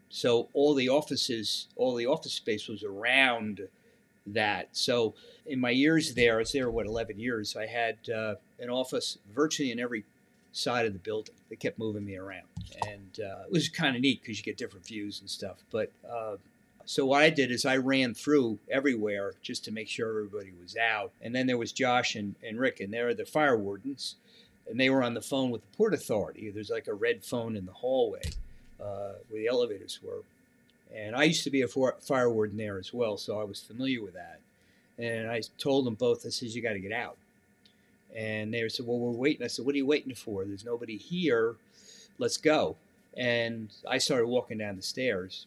so 0.08 0.48
all 0.54 0.74
the 0.74 0.88
offices, 0.88 1.68
all 1.76 1.94
the 1.94 2.06
office 2.06 2.32
space 2.32 2.66
was 2.66 2.82
around 2.82 3.68
that. 4.34 4.68
So 4.72 5.14
in 5.46 5.60
my 5.60 5.70
years 5.70 6.14
there, 6.14 6.36
I 6.36 6.38
was 6.38 6.52
there 6.52 6.70
what 6.70 6.86
11 6.86 7.18
years. 7.18 7.56
I 7.56 7.66
had 7.66 7.96
uh, 8.08 8.34
an 8.58 8.70
office 8.70 9.18
virtually 9.34 9.72
in 9.72 9.80
every 9.80 10.04
side 10.52 10.86
of 10.86 10.92
the 10.92 10.98
building. 10.98 11.34
They 11.48 11.56
kept 11.56 11.78
moving 11.78 12.04
me 12.04 12.16
around, 12.16 12.46
and 12.86 13.20
uh, 13.24 13.44
it 13.46 13.52
was 13.52 13.68
kind 13.68 13.96
of 13.96 14.02
neat 14.02 14.20
because 14.22 14.38
you 14.38 14.44
get 14.44 14.56
different 14.56 14.86
views 14.86 15.20
and 15.20 15.28
stuff. 15.28 15.58
But 15.70 15.90
uh, 16.08 16.36
so 16.84 17.06
what 17.06 17.22
I 17.22 17.30
did 17.30 17.50
is 17.50 17.64
I 17.64 17.76
ran 17.76 18.14
through 18.14 18.58
everywhere 18.68 19.34
just 19.42 19.64
to 19.64 19.72
make 19.72 19.88
sure 19.88 20.08
everybody 20.08 20.52
was 20.60 20.76
out. 20.76 21.12
And 21.20 21.34
then 21.34 21.46
there 21.46 21.58
was 21.58 21.72
Josh 21.72 22.16
and, 22.16 22.34
and 22.42 22.58
Rick, 22.58 22.80
and 22.80 22.92
they're 22.92 23.14
the 23.14 23.24
fire 23.24 23.56
wardens, 23.56 24.16
and 24.68 24.78
they 24.78 24.90
were 24.90 25.02
on 25.02 25.14
the 25.14 25.20
phone 25.20 25.50
with 25.50 25.62
the 25.62 25.76
port 25.76 25.94
authority. 25.94 26.50
There's 26.50 26.70
like 26.70 26.88
a 26.88 26.94
red 26.94 27.24
phone 27.24 27.56
in 27.56 27.66
the 27.66 27.72
hallway 27.72 28.22
uh, 28.80 29.12
where 29.28 29.40
the 29.40 29.46
elevators 29.46 30.00
were. 30.02 30.22
And 30.94 31.14
I 31.14 31.24
used 31.24 31.44
to 31.44 31.50
be 31.50 31.62
a 31.62 31.68
fire 31.68 32.30
warden 32.30 32.56
there 32.56 32.78
as 32.78 32.92
well, 32.92 33.16
so 33.16 33.40
I 33.40 33.44
was 33.44 33.60
familiar 33.60 34.02
with 34.02 34.14
that. 34.14 34.40
And 34.98 35.30
I 35.30 35.42
told 35.58 35.86
them 35.86 35.94
both, 35.94 36.26
I 36.26 36.30
says, 36.30 36.54
you 36.54 36.62
got 36.62 36.72
to 36.72 36.80
get 36.80 36.92
out. 36.92 37.16
And 38.14 38.52
they 38.52 38.68
said, 38.68 38.86
well, 38.86 38.98
we're 38.98 39.12
waiting. 39.12 39.44
I 39.44 39.46
said, 39.46 39.64
what 39.64 39.74
are 39.74 39.78
you 39.78 39.86
waiting 39.86 40.14
for? 40.14 40.44
There's 40.44 40.64
nobody 40.64 40.96
here. 40.96 41.54
Let's 42.18 42.36
go. 42.36 42.76
And 43.16 43.70
I 43.88 43.98
started 43.98 44.26
walking 44.26 44.58
down 44.58 44.76
the 44.76 44.82
stairs 44.82 45.46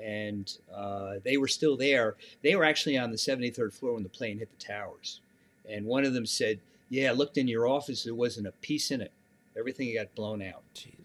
and 0.00 0.56
uh, 0.74 1.14
they 1.24 1.36
were 1.36 1.48
still 1.48 1.76
there. 1.76 2.16
They 2.42 2.56
were 2.56 2.64
actually 2.64 2.96
on 2.98 3.10
the 3.10 3.16
73rd 3.16 3.72
floor 3.72 3.94
when 3.94 4.02
the 4.02 4.08
plane 4.08 4.38
hit 4.38 4.48
the 4.58 4.64
towers. 4.64 5.20
And 5.68 5.86
one 5.86 6.04
of 6.04 6.14
them 6.14 6.26
said, 6.26 6.60
Yeah, 6.88 7.10
I 7.10 7.12
looked 7.12 7.36
in 7.36 7.48
your 7.48 7.68
office, 7.68 8.04
there 8.04 8.14
wasn't 8.14 8.46
a 8.46 8.52
piece 8.52 8.90
in 8.90 9.00
it. 9.00 9.12
Everything 9.56 9.94
got 9.94 10.14
blown 10.14 10.42
out. 10.42 10.62
Jesus. 10.74 10.99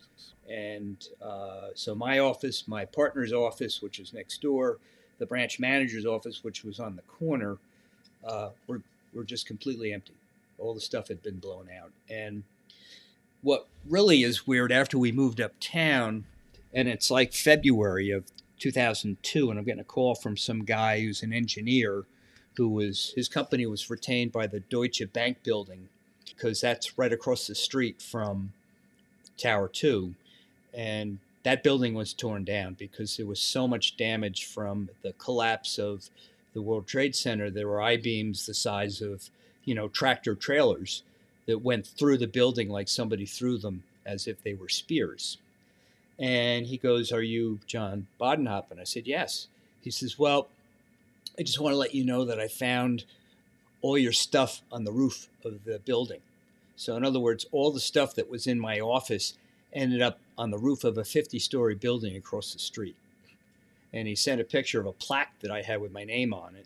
And 0.49 0.97
uh, 1.21 1.69
so 1.73 1.95
my 1.95 2.19
office, 2.19 2.67
my 2.67 2.85
partner's 2.85 3.33
office, 3.33 3.81
which 3.81 3.99
is 3.99 4.13
next 4.13 4.41
door, 4.41 4.77
the 5.17 5.25
branch 5.25 5.59
manager's 5.59 6.05
office, 6.05 6.43
which 6.43 6.63
was 6.63 6.79
on 6.79 6.95
the 6.95 7.01
corner, 7.03 7.57
uh, 8.27 8.49
were, 8.67 8.81
were 9.13 9.23
just 9.23 9.47
completely 9.47 9.93
empty. 9.93 10.13
All 10.57 10.73
the 10.73 10.81
stuff 10.81 11.07
had 11.07 11.23
been 11.23 11.37
blown 11.37 11.67
out. 11.69 11.91
And 12.09 12.43
what 13.41 13.67
really 13.87 14.23
is 14.23 14.47
weird 14.47 14.71
after 14.71 14.97
we 14.97 15.11
moved 15.11 15.41
uptown, 15.41 16.25
and 16.73 16.87
it's 16.87 17.09
like 17.09 17.33
February 17.33 18.11
of 18.11 18.25
2002, 18.59 19.49
and 19.49 19.59
I'm 19.59 19.65
getting 19.65 19.81
a 19.81 19.83
call 19.83 20.15
from 20.15 20.37
some 20.37 20.63
guy 20.63 21.01
who's 21.01 21.23
an 21.23 21.33
engineer 21.33 22.05
who 22.57 22.69
was 22.69 23.13
his 23.15 23.27
company 23.27 23.65
was 23.65 23.89
retained 23.89 24.31
by 24.31 24.47
the 24.47 24.61
Deutsche 24.61 25.03
Bank 25.11 25.43
building 25.43 25.89
because 26.25 26.61
that's 26.61 26.97
right 26.97 27.11
across 27.11 27.47
the 27.47 27.55
street 27.55 28.01
from 28.01 28.53
Tower 29.37 29.67
2 29.67 30.15
and 30.75 31.19
that 31.43 31.63
building 31.63 31.93
was 31.93 32.13
torn 32.13 32.43
down 32.43 32.73
because 32.73 33.17
there 33.17 33.25
was 33.25 33.39
so 33.39 33.67
much 33.67 33.97
damage 33.97 34.45
from 34.45 34.89
the 35.03 35.13
collapse 35.13 35.77
of 35.77 36.09
the 36.53 36.61
World 36.61 36.87
Trade 36.87 37.15
Center. 37.15 37.49
There 37.49 37.67
were 37.67 37.81
I 37.81 37.97
beams 37.97 38.45
the 38.45 38.53
size 38.53 39.01
of, 39.01 39.29
you 39.63 39.75
know, 39.75 39.87
tractor 39.87 40.35
trailers 40.35 41.03
that 41.45 41.59
went 41.59 41.85
through 41.85 42.17
the 42.17 42.27
building 42.27 42.69
like 42.69 42.87
somebody 42.87 43.25
threw 43.25 43.57
them 43.57 43.83
as 44.05 44.27
if 44.27 44.41
they 44.41 44.55
were 44.55 44.69
spears. 44.69 45.37
And 46.17 46.65
he 46.65 46.77
goes, 46.77 47.11
Are 47.11 47.21
you 47.21 47.59
John 47.67 48.07
Bodenhop? 48.19 48.71
And 48.71 48.79
I 48.79 48.83
said, 48.85 49.05
Yes. 49.05 49.47
He 49.81 49.91
says, 49.91 50.17
Well, 50.17 50.47
I 51.37 51.43
just 51.43 51.59
want 51.59 51.73
to 51.73 51.77
let 51.77 51.93
you 51.93 52.05
know 52.05 52.25
that 52.25 52.39
I 52.39 52.47
found 52.47 53.03
all 53.81 53.97
your 53.97 54.13
stuff 54.13 54.61
on 54.71 54.83
the 54.83 54.91
roof 54.91 55.27
of 55.43 55.63
the 55.63 55.77
building. 55.77 56.21
So, 56.75 56.95
in 56.95 57.05
other 57.05 57.19
words, 57.19 57.45
all 57.51 57.71
the 57.71 57.79
stuff 57.79 58.15
that 58.15 58.29
was 58.29 58.47
in 58.47 58.59
my 58.59 58.79
office 58.79 59.33
ended 59.75 60.01
up 60.01 60.19
on 60.37 60.49
the 60.49 60.57
roof 60.57 60.83
of 60.83 60.97
a 60.97 61.03
50 61.03 61.37
story 61.39 61.75
building 61.75 62.15
across 62.15 62.53
the 62.53 62.59
street. 62.59 62.95
And 63.93 64.07
he 64.07 64.15
sent 64.15 64.41
a 64.41 64.43
picture 64.43 64.79
of 64.79 64.87
a 64.87 64.91
plaque 64.93 65.33
that 65.41 65.51
I 65.51 65.61
had 65.61 65.81
with 65.81 65.91
my 65.91 66.03
name 66.03 66.33
on 66.33 66.55
it. 66.55 66.65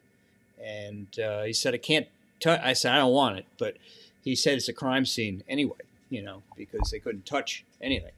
And 0.63 1.19
uh, 1.19 1.43
he 1.43 1.53
said, 1.53 1.73
I 1.73 1.77
can't 1.77 2.07
touch. 2.39 2.59
I 2.63 2.73
said, 2.73 2.93
I 2.93 2.97
don't 2.97 3.13
want 3.13 3.37
it. 3.37 3.45
But 3.57 3.77
he 4.23 4.35
said 4.35 4.57
it's 4.57 4.69
a 4.69 4.73
crime 4.73 5.05
scene 5.05 5.43
anyway, 5.47 5.77
you 6.09 6.21
know, 6.21 6.41
because 6.55 6.89
they 6.91 6.99
couldn't 6.99 7.25
touch 7.25 7.65
anything. 7.81 8.11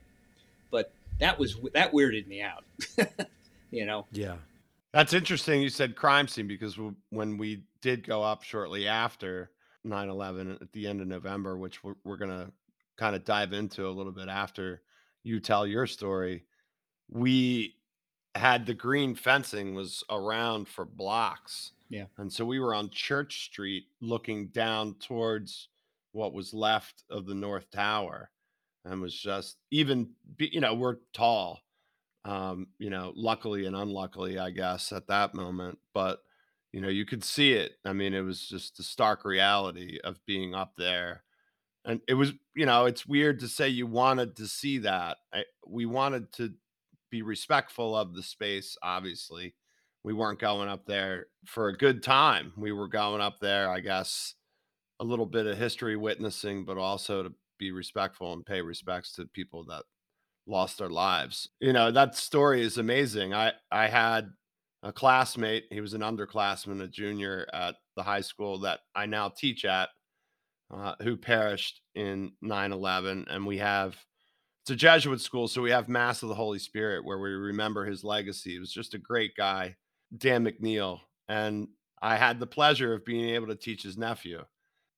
But 0.70 0.92
that 1.20 1.38
was 1.38 1.58
that 1.74 1.92
weirded 1.92 2.28
me 2.28 2.42
out. 2.42 2.64
you 3.72 3.86
know. 3.86 4.06
Yeah. 4.12 4.36
That's 4.94 5.14
interesting. 5.14 5.62
You 5.62 5.70
said 5.70 5.96
crime 5.96 6.28
scene 6.28 6.48
because 6.48 6.78
when 7.10 7.38
we 7.38 7.64
did 7.82 8.06
go 8.06 8.24
up 8.24 8.44
shortly 8.44 8.88
after 8.88 9.52
9/11 9.86 10.62
at 10.62 10.72
the 10.74 10.88
end 10.88 11.02
of 11.02 11.08
November, 11.08 11.58
which 11.58 11.84
we're, 11.84 11.96
we're 12.04 12.18
going 12.18 12.32
to 12.32 12.52
kind 13.02 13.16
of 13.16 13.26
dive 13.26 13.52
into 13.52 13.88
a 13.88 13.90
little 13.90 14.12
bit 14.12 14.28
after 14.28 14.84
you 15.24 15.40
tell 15.40 15.66
your 15.66 15.88
story, 15.88 16.46
we 17.10 17.74
had 18.36 18.64
the 18.68 18.76
green 18.76 19.16
fencing 19.16 19.74
was 19.74 20.04
around 20.12 20.68
for 20.68 20.86
blocks. 20.86 21.72
Yeah. 21.90 22.06
And 22.20 22.32
so 22.32 22.46
we 22.46 22.60
were 22.60 22.76
on 22.76 22.92
Church 22.92 23.46
Street 23.46 23.86
looking 24.02 24.50
down 24.50 24.98
towards 25.00 25.70
what 26.12 26.32
was 26.32 26.54
left 26.54 27.04
of 27.10 27.26
the 27.26 27.34
North 27.34 27.72
Tower 27.72 28.30
and 28.86 29.02
was 29.02 29.16
just 29.16 29.58
even 29.72 30.12
you 30.38 30.62
know 30.62 30.76
we're 30.76 30.98
tall 31.14 31.60
um 32.26 32.68
you 32.78 32.90
know 32.90 33.14
luckily 33.16 33.66
and 33.68 33.76
unluckily 33.76 34.40
i 34.40 34.50
guess 34.50 34.92
at 34.92 35.08
that 35.08 35.36
moment 35.36 35.78
but 35.94 36.20
you 36.72 36.82
know 36.82 36.88
you 36.88 37.06
could 37.06 37.24
see 37.24 37.54
it 37.54 37.74
i 37.86 37.94
mean 37.94 38.14
it 38.14 38.22
was 38.22 38.48
just 38.48 38.78
the 38.78 38.84
stark 38.84 39.24
reality 39.24 40.00
of 40.04 40.24
being 40.26 40.56
up 40.56 40.74
there 40.78 41.24
and 41.86 42.02
it 42.08 42.14
was 42.14 42.34
you 42.56 42.66
know 42.66 42.86
it's 42.86 43.06
weird 43.06 43.40
to 43.40 43.48
say 43.48 43.68
you 43.68 43.88
wanted 43.88 44.36
to 44.36 44.48
see 44.48 44.80
that 44.80 45.18
I, 45.34 45.44
we 45.68 45.86
wanted 45.86 46.32
to 46.34 46.54
be 47.10 47.22
respectful 47.22 47.96
of 47.96 48.14
the 48.14 48.24
space 48.24 48.78
obviously 48.82 49.56
we 50.04 50.14
weren't 50.14 50.40
going 50.40 50.70
up 50.70 50.86
there 50.86 51.28
for 51.46 51.68
a 51.68 51.78
good 51.78 52.04
time 52.04 52.54
we 52.58 52.72
were 52.72 52.88
going 52.88 53.22
up 53.22 53.40
there 53.40 53.70
i 53.70 53.80
guess 53.80 54.36
a 55.00 55.04
little 55.04 55.26
bit 55.26 55.48
of 55.48 55.58
history 55.58 55.96
witnessing 55.96 56.64
but 56.66 56.78
also 56.78 57.24
to 57.24 57.34
be 57.58 57.72
respectful 57.72 58.34
and 58.34 58.46
pay 58.46 58.62
respects 58.62 59.14
to 59.14 59.26
people 59.26 59.64
that 59.66 59.84
lost 60.48 60.78
their 60.78 60.90
lives. 60.90 61.50
You 61.60 61.74
know, 61.74 61.92
that 61.92 62.16
story 62.16 62.62
is 62.62 62.78
amazing. 62.78 63.34
I 63.34 63.54
I 63.72 63.88
had 63.88 64.32
a 64.84 64.92
classmate, 64.92 65.66
he 65.70 65.80
was 65.80 65.94
an 65.94 66.02
underclassman, 66.02 66.82
a 66.82 66.88
junior 66.88 67.48
at 67.54 67.76
the 67.96 68.04
high 68.04 68.22
school 68.22 68.60
that 68.60 68.80
I 68.96 69.06
now 69.06 69.30
teach 69.30 69.64
at, 69.64 69.90
uh, 70.72 70.96
who 71.02 71.18
perished 71.18 71.82
in 71.96 72.32
9/11 72.44 73.28
and 73.30 73.46
we 73.46 73.58
have 73.58 73.96
it's 74.64 74.70
a 74.72 74.76
Jesuit 74.76 75.20
school, 75.20 75.48
so 75.48 75.62
we 75.62 75.72
have 75.72 75.90
Mass 75.90 76.22
of 76.22 76.30
the 76.30 76.36
Holy 76.36 76.60
Spirit 76.60 77.04
where 77.04 77.18
we 77.18 77.32
remember 77.32 77.84
his 77.84 78.04
legacy. 78.04 78.52
He 78.52 78.60
was 78.60 78.72
just 78.72 78.94
a 78.94 79.00
great 79.00 79.36
guy, 79.36 79.76
Dan 80.16 80.46
McNeil, 80.46 81.00
and 81.28 81.68
I 82.00 82.16
had 82.16 82.40
the 82.40 82.48
pleasure 82.48 82.94
of 82.94 83.04
being 83.04 83.30
able 83.30 83.48
to 83.48 83.56
teach 83.56 83.82
his 83.82 83.98
nephew 83.98 84.44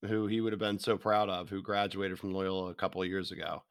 who 0.06 0.28
he 0.28 0.42
would 0.42 0.54
have 0.54 0.60
been 0.60 0.80
so 0.80 0.98
proud 0.98 1.30
of, 1.30 1.50
who 1.50 1.62
graduated 1.62 2.20
from 2.20 2.34
Loyola 2.34 2.72
a 2.72 2.76
couple 2.76 3.02
of 3.02 3.08
years 3.08 3.32
ago. 3.32 3.64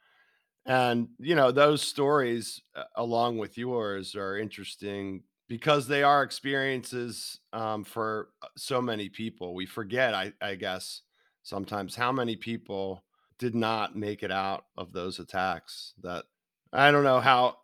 And, 0.64 1.08
you 1.18 1.34
know, 1.34 1.50
those 1.50 1.82
stories, 1.82 2.60
uh, 2.74 2.84
along 2.96 3.38
with 3.38 3.58
yours, 3.58 4.14
are 4.14 4.38
interesting 4.38 5.24
because 5.48 5.86
they 5.86 6.02
are 6.02 6.22
experiences 6.22 7.40
um, 7.52 7.84
for 7.84 8.28
uh, 8.42 8.46
so 8.56 8.80
many 8.80 9.08
people. 9.08 9.54
We 9.54 9.66
forget, 9.66 10.14
I, 10.14 10.32
I 10.40 10.54
guess, 10.54 11.02
sometimes 11.42 11.94
how 11.94 12.12
many 12.12 12.36
people 12.36 13.04
did 13.38 13.54
not 13.54 13.96
make 13.96 14.22
it 14.22 14.30
out 14.30 14.66
of 14.76 14.92
those 14.92 15.18
attacks. 15.18 15.94
That 16.02 16.24
I 16.72 16.90
don't 16.90 17.04
know 17.04 17.20
how 17.20 17.56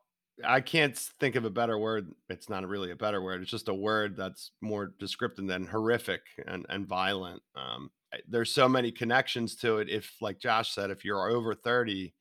I 0.44 0.60
can't 0.60 0.96
think 0.96 1.36
of 1.36 1.44
a 1.44 1.50
better 1.50 1.78
word. 1.78 2.12
It's 2.28 2.48
not 2.48 2.66
really 2.66 2.90
a 2.90 2.96
better 2.96 3.22
word. 3.22 3.42
It's 3.42 3.50
just 3.50 3.68
a 3.68 3.74
word 3.74 4.16
that's 4.16 4.52
more 4.60 4.92
descriptive 4.98 5.46
than 5.46 5.66
horrific 5.66 6.22
and, 6.46 6.64
and 6.68 6.86
violent. 6.86 7.42
Um, 7.56 7.90
there's 8.28 8.52
so 8.52 8.68
many 8.68 8.90
connections 8.90 9.56
to 9.56 9.78
it. 9.78 9.88
If, 9.88 10.16
like 10.20 10.38
Josh 10.38 10.72
said, 10.72 10.90
if 10.90 11.04
you're 11.04 11.28
over 11.28 11.54
30, 11.54 12.14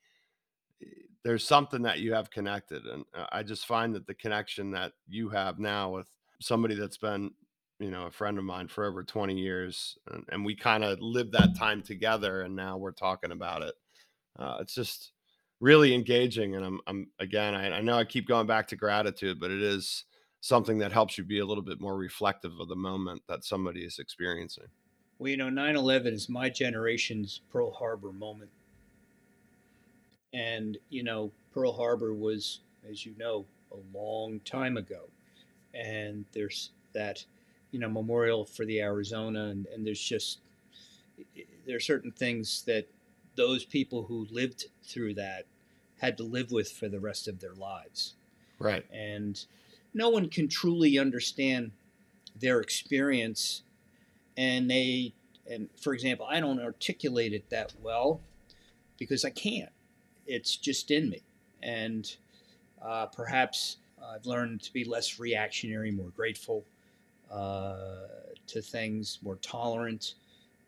eh, 0.82 0.86
there's 1.24 1.48
something 1.48 1.82
that 1.84 2.00
you 2.00 2.13
have 2.13 2.32
connected. 2.32 2.86
And 2.86 3.06
uh, 3.15 3.28
I 3.32 3.43
just 3.43 3.65
find 3.65 3.93
that 3.96 4.08
the 4.08 4.15
connection 4.15 4.72
that 4.72 4.93
you 5.08 5.30
have 5.30 5.60
now 5.60 5.91
with 5.91 6.08
somebody 6.41 6.76
that's 6.76 6.98
been, 6.98 7.32
you 7.80 7.92
know, 7.92 8.06
a 8.06 8.12
friend 8.12 8.38
of 8.38 8.44
mine 8.44 8.68
for 8.68 8.86
over 8.86 9.04
20 9.04 9.36
years, 9.36 9.98
and, 10.12 10.26
and 10.30 10.46
we 10.46 10.56
kind 10.56 10.84
of 10.84 11.00
lived 11.02 11.34
that 11.34 11.56
time 11.56 11.82
together, 11.82 12.42
and 12.42 12.56
now 12.56 12.78
we're 12.78 12.92
talking 12.92 13.32
about 13.32 13.62
it. 13.62 13.76
Uh, 14.38 14.58
it's 14.60 14.74
just 14.74 15.12
really 15.60 15.94
engaging. 15.94 16.56
And 16.56 16.66
I'm, 16.66 16.80
I'm 16.88 17.08
again, 17.20 17.56
I, 17.56 17.78
I 17.78 17.82
know 17.82 17.98
I 17.98 18.04
keep 18.04 18.28
going 18.28 18.48
back 18.48 18.68
to 18.68 18.76
gratitude, 18.76 19.40
but 19.40 19.52
it 19.52 19.62
is 19.62 20.06
something 20.42 20.78
that 20.80 20.92
helps 20.92 21.18
you 21.18 21.24
be 21.24 21.40
a 21.40 21.46
little 21.46 21.63
bit 21.63 21.82
more 21.82 21.98
reflective 21.98 22.60
of 22.60 22.68
the 22.68 22.76
moment 22.76 23.22
that 23.28 23.44
somebody 23.44 23.84
is 23.84 24.00
experiencing. 24.00 24.68
Well, 25.20 25.30
you 25.30 25.38
know, 25.38 25.50
9 25.50 25.76
11 25.76 26.13
is 26.13 26.30
my 26.30 26.50
generation's 26.50 27.42
Pearl 27.52 27.72
Harbor 27.72 28.12
moment. 28.12 28.52
And, 30.34 30.78
you 30.90 31.04
know, 31.04 31.32
Pearl 31.54 31.72
Harbor 31.72 32.13
was, 32.13 32.60
as 32.88 33.06
you 33.06 33.16
know, 33.18 33.46
a 33.72 33.98
long 33.98 34.40
time 34.42 34.78
ago. 34.78 35.10
And 35.74 36.26
there's 36.34 36.72
that, 36.94 37.26
you 37.78 37.82
know, 37.82 37.90
memorial 37.90 38.44
for 38.44 38.66
the 38.66 38.82
Arizona. 38.82 39.46
And, 39.46 39.68
and 39.68 39.86
there's 39.86 40.02
just, 40.02 40.40
there 41.68 41.78
are 41.78 41.80
certain 41.80 42.12
things 42.12 42.63
that 42.63 42.88
those 43.36 43.63
people 43.63 44.04
who 44.04 44.26
lived 44.32 44.66
through 44.84 45.13
that 45.13 45.46
had 46.00 46.18
to 46.18 46.24
live 46.24 46.52
with 46.52 46.72
for 46.72 46.90
the 46.90 47.00
rest 47.00 47.28
of 47.28 47.40
their 47.40 47.54
lives. 47.54 48.16
Right. 48.60 48.84
and 48.92 49.46
no 49.94 50.10
one 50.10 50.30
can 50.30 50.48
truly 50.48 50.98
understand 50.98 51.72
their 52.40 52.60
experience 52.60 53.62
and 54.36 54.68
they 54.68 55.13
and 55.50 55.70
for 55.80 55.94
example 55.94 56.26
i 56.28 56.40
don't 56.40 56.60
articulate 56.60 57.34
it 57.34 57.48
that 57.52 57.74
well 57.84 58.20
because 58.98 59.24
i 59.24 59.30
can't 59.30 59.72
it's 60.26 60.56
just 60.56 60.90
in 60.90 61.10
me 61.10 61.22
and 61.62 62.18
uh, 62.82 63.06
perhaps 63.06 63.78
i've 64.04 64.26
learned 64.26 64.60
to 64.63 64.74
be 64.74 64.84
less 64.84 65.20
reactionary 65.20 65.92
more 65.92 66.10
grateful 66.10 66.66
to 67.30 68.62
things 68.62 69.20
more 69.24 69.36
tolerant 69.38 70.16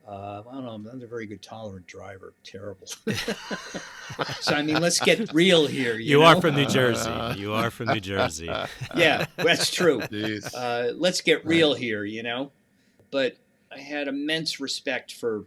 uh, 0.09 0.41
I 0.49 0.53
don't 0.55 0.65
know. 0.65 0.71
I'm 0.71 0.83
not 0.83 1.03
a 1.03 1.07
very 1.07 1.27
good 1.27 1.41
tolerant 1.41 1.85
driver. 1.85 2.33
Terrible. 2.43 2.87
so 4.39 4.55
I 4.55 4.63
mean, 4.63 4.81
let's 4.81 4.99
get 4.99 5.31
real 5.33 5.67
here. 5.67 5.99
You, 5.99 6.17
You 6.17 6.19
know? 6.19 6.25
are 6.25 6.41
from 6.41 6.55
New 6.55 6.65
Jersey. 6.65 7.11
You 7.37 7.53
are 7.53 7.69
from 7.69 7.89
New 7.89 7.99
Jersey. 7.99 8.49
yeah, 8.95 9.27
that's 9.35 9.69
true. 9.69 10.01
Uh, 10.55 10.87
let's 10.95 11.21
get 11.21 11.45
real 11.45 11.75
here, 11.75 12.05
you 12.05 12.23
know. 12.23 12.51
But 13.11 13.37
I 13.71 13.77
had 13.79 14.07
immense 14.07 14.59
respect 14.59 15.13
for 15.13 15.45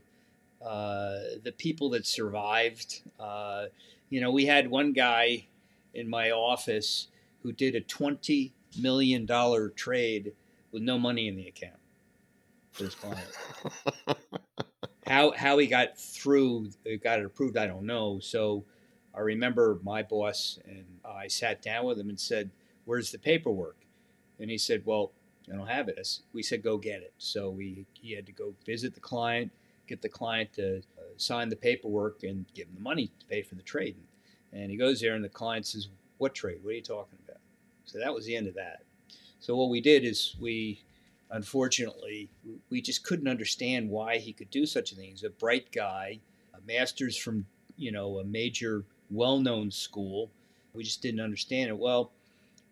uh, 0.64 1.18
the 1.42 1.52
people 1.56 1.90
that 1.90 2.06
survived. 2.06 3.02
Uh, 3.18 3.66
you 4.10 4.20
know, 4.20 4.30
we 4.30 4.46
had 4.46 4.70
one 4.70 4.92
guy 4.92 5.46
in 5.92 6.08
my 6.08 6.30
office 6.30 7.08
who 7.42 7.50
did 7.50 7.74
a 7.74 7.80
twenty 7.80 8.52
million 8.78 9.26
dollar 9.26 9.70
trade 9.70 10.34
with 10.72 10.82
no 10.82 10.98
money 10.98 11.28
in 11.28 11.36
the 11.36 11.46
account 11.46 11.78
for 12.72 12.84
his 12.84 12.94
client. 12.94 13.28
how 15.06 15.32
how 15.32 15.58
he 15.58 15.66
got 15.66 15.98
through, 15.98 16.70
got 17.02 17.20
it 17.20 17.26
approved, 17.26 17.56
I 17.56 17.66
don't 17.66 17.86
know. 17.86 18.18
So 18.20 18.64
I 19.14 19.20
remember 19.20 19.78
my 19.82 20.02
boss 20.02 20.58
and 20.66 20.86
I 21.04 21.28
sat 21.28 21.62
down 21.62 21.84
with 21.84 21.98
him 21.98 22.08
and 22.08 22.18
said, 22.18 22.50
"Where's 22.84 23.12
the 23.12 23.18
paperwork?" 23.18 23.76
And 24.40 24.50
he 24.50 24.58
said, 24.58 24.84
"Well, 24.86 25.12
I 25.52 25.56
don't 25.56 25.66
have 25.66 25.88
it." 25.88 25.98
I 25.98 26.02
We 26.32 26.42
said, 26.42 26.62
"Go 26.62 26.78
get 26.78 27.02
it." 27.02 27.12
So 27.18 27.50
we 27.50 27.86
he 27.92 28.12
had 28.12 28.26
to 28.26 28.32
go 28.32 28.54
visit 28.64 28.94
the 28.94 29.00
client, 29.00 29.52
get 29.86 30.00
the 30.00 30.08
client 30.08 30.54
to 30.54 30.78
uh, 30.98 31.02
sign 31.18 31.50
the 31.50 31.56
paperwork, 31.56 32.22
and 32.22 32.46
give 32.54 32.68
him 32.68 32.74
the 32.74 32.80
money 32.80 33.08
to 33.20 33.26
pay 33.26 33.42
for 33.42 33.54
the 33.54 33.62
trade. 33.62 33.96
And 34.52 34.70
he 34.70 34.76
goes 34.76 35.00
there, 35.00 35.14
and 35.14 35.24
the 35.24 35.28
client 35.28 35.66
says, 35.66 35.88
"What 36.18 36.34
trade? 36.34 36.60
What 36.62 36.70
are 36.70 36.76
you 36.76 36.82
talking 36.82 37.18
about?" 37.24 37.40
So 37.84 37.98
that 37.98 38.14
was 38.14 38.24
the 38.24 38.36
end 38.36 38.46
of 38.46 38.54
that. 38.54 38.82
So 39.42 39.56
what 39.56 39.70
we 39.70 39.80
did 39.80 40.04
is 40.04 40.36
we, 40.40 40.80
unfortunately, 41.32 42.28
we 42.70 42.80
just 42.80 43.02
couldn't 43.02 43.26
understand 43.26 43.90
why 43.90 44.18
he 44.18 44.32
could 44.32 44.50
do 44.50 44.66
such 44.66 44.92
a 44.92 44.94
thing. 44.94 45.10
He's 45.10 45.24
a 45.24 45.30
bright 45.30 45.72
guy, 45.72 46.20
a 46.54 46.58
master's 46.64 47.16
from 47.16 47.46
you 47.76 47.90
know 47.90 48.20
a 48.20 48.24
major, 48.24 48.84
well-known 49.10 49.72
school. 49.72 50.30
We 50.74 50.84
just 50.84 51.02
didn't 51.02 51.20
understand 51.20 51.70
it. 51.70 51.76
Well, 51.76 52.12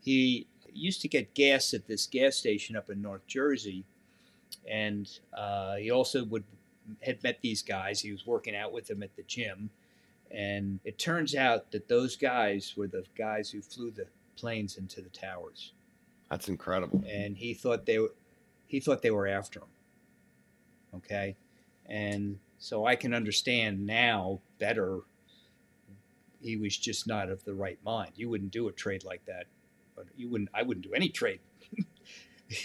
he 0.00 0.46
used 0.72 1.00
to 1.00 1.09
get 1.09 1.35
gas 1.35 1.74
at 1.74 1.88
this 1.88 2.06
gas 2.06 2.37
station 2.37 2.76
up 2.76 2.88
in 2.88 3.02
North 3.02 3.26
Jersey, 3.26 3.83
and 4.70 5.11
uh, 5.37 5.74
he 5.74 5.90
also 5.90 6.24
would 6.24 6.44
had 7.02 7.20
met 7.24 7.40
these 7.40 7.62
guys. 7.62 8.00
He 8.00 8.12
was 8.12 8.24
working 8.28 8.54
out 8.54 8.72
with 8.72 8.87
them 8.87 9.02
at 9.02 9.16
the 9.16 9.24
gym, 9.24 9.70
and 10.30 10.78
it 10.85 11.00
turns 11.00 11.35
out 11.35 11.72
that 11.72 11.88
those 11.88 12.14
guys 12.14 12.74
were 12.76 12.87
the 12.87 13.06
guys 13.18 13.50
who 13.50 13.61
flew 13.61 13.90
the 13.90 14.06
planes 14.37 14.76
into 14.76 15.00
the 15.00 15.09
towers, 15.09 15.72
That's 16.30 16.48
incredible. 16.48 17.02
and 17.08 17.36
he 17.36 17.54
thought 17.54 17.86
they 17.86 17.98
were 17.98 18.14
he 18.66 18.78
thought 18.80 19.02
they 19.02 19.10
were 19.10 19.26
after 19.26 19.60
him. 19.60 19.68
Okay, 20.96 21.36
and 21.86 22.38
so 22.58 22.86
I 22.86 22.94
can 22.96 23.12
understand 23.14 23.84
now 23.86 24.40
better. 24.58 25.00
He 26.40 26.56
was 26.56 26.76
just 26.76 27.06
not 27.06 27.28
of 27.28 27.44
the 27.44 27.52
right 27.54 27.78
mind. 27.84 28.12
You 28.16 28.28
wouldn't 28.30 28.50
do 28.52 28.68
a 28.68 28.72
trade 28.72 29.04
like 29.04 29.24
that. 29.26 29.44
But 29.96 30.06
you 30.16 30.28
wouldn't. 30.30 30.50
I 30.54 30.62
wouldn't 30.62 30.86
do 30.86 30.94
any 30.94 31.08
trade. 31.08 31.40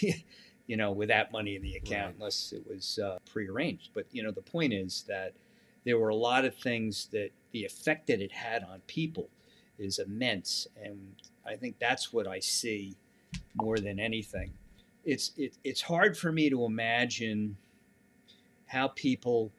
you 0.66 0.76
know, 0.76 0.90
with 0.92 1.08
that 1.08 1.30
money 1.32 1.56
in 1.56 1.62
the 1.62 1.74
account, 1.76 2.06
Right. 2.06 2.14
unless 2.16 2.52
it 2.52 2.66
was 2.68 2.98
uh, 2.98 3.18
prearranged. 3.30 3.90
But 3.94 4.06
you 4.12 4.22
know, 4.22 4.30
the 4.30 4.42
point 4.42 4.72
is 4.72 5.04
that 5.08 5.32
there 5.84 5.98
were 5.98 6.08
a 6.08 6.14
lot 6.16 6.44
of 6.44 6.54
things 6.56 7.08
that 7.12 7.30
the 7.52 7.64
effect 7.64 8.06
that 8.08 8.20
it 8.20 8.32
had 8.32 8.62
on 8.64 8.80
people 8.86 9.28
is 9.78 9.98
immense, 9.98 10.66
and 10.82 11.14
I 11.46 11.54
think 11.56 11.78
that's 11.78 12.12
what 12.12 12.26
I 12.26 12.38
see 12.40 12.96
more 13.56 13.78
than 13.78 13.98
anything. 13.98 14.52
It's 15.04 15.32
it, 15.36 15.56
it's 15.64 15.82
hard 15.82 16.16
for 16.16 16.32
me 16.32 16.50
to 16.50 16.64
imagine 16.64 17.56
how 18.66 18.88
people 18.88 19.52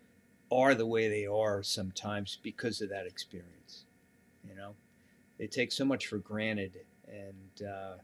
are 0.52 0.76
the 0.76 0.86
way 0.86 1.08
they 1.08 1.26
are 1.26 1.64
sometimes 1.64 2.38
because 2.42 2.82
of 2.82 2.90
that 2.90 3.06
experience. 3.06 3.86
You 4.48 4.56
know, 4.56 4.76
they 5.38 5.48
take 5.48 5.72
so 5.72 5.86
much 5.86 6.08
for 6.08 6.18
granted, 6.18 6.74
and 7.08 7.68
uh, 7.68 7.96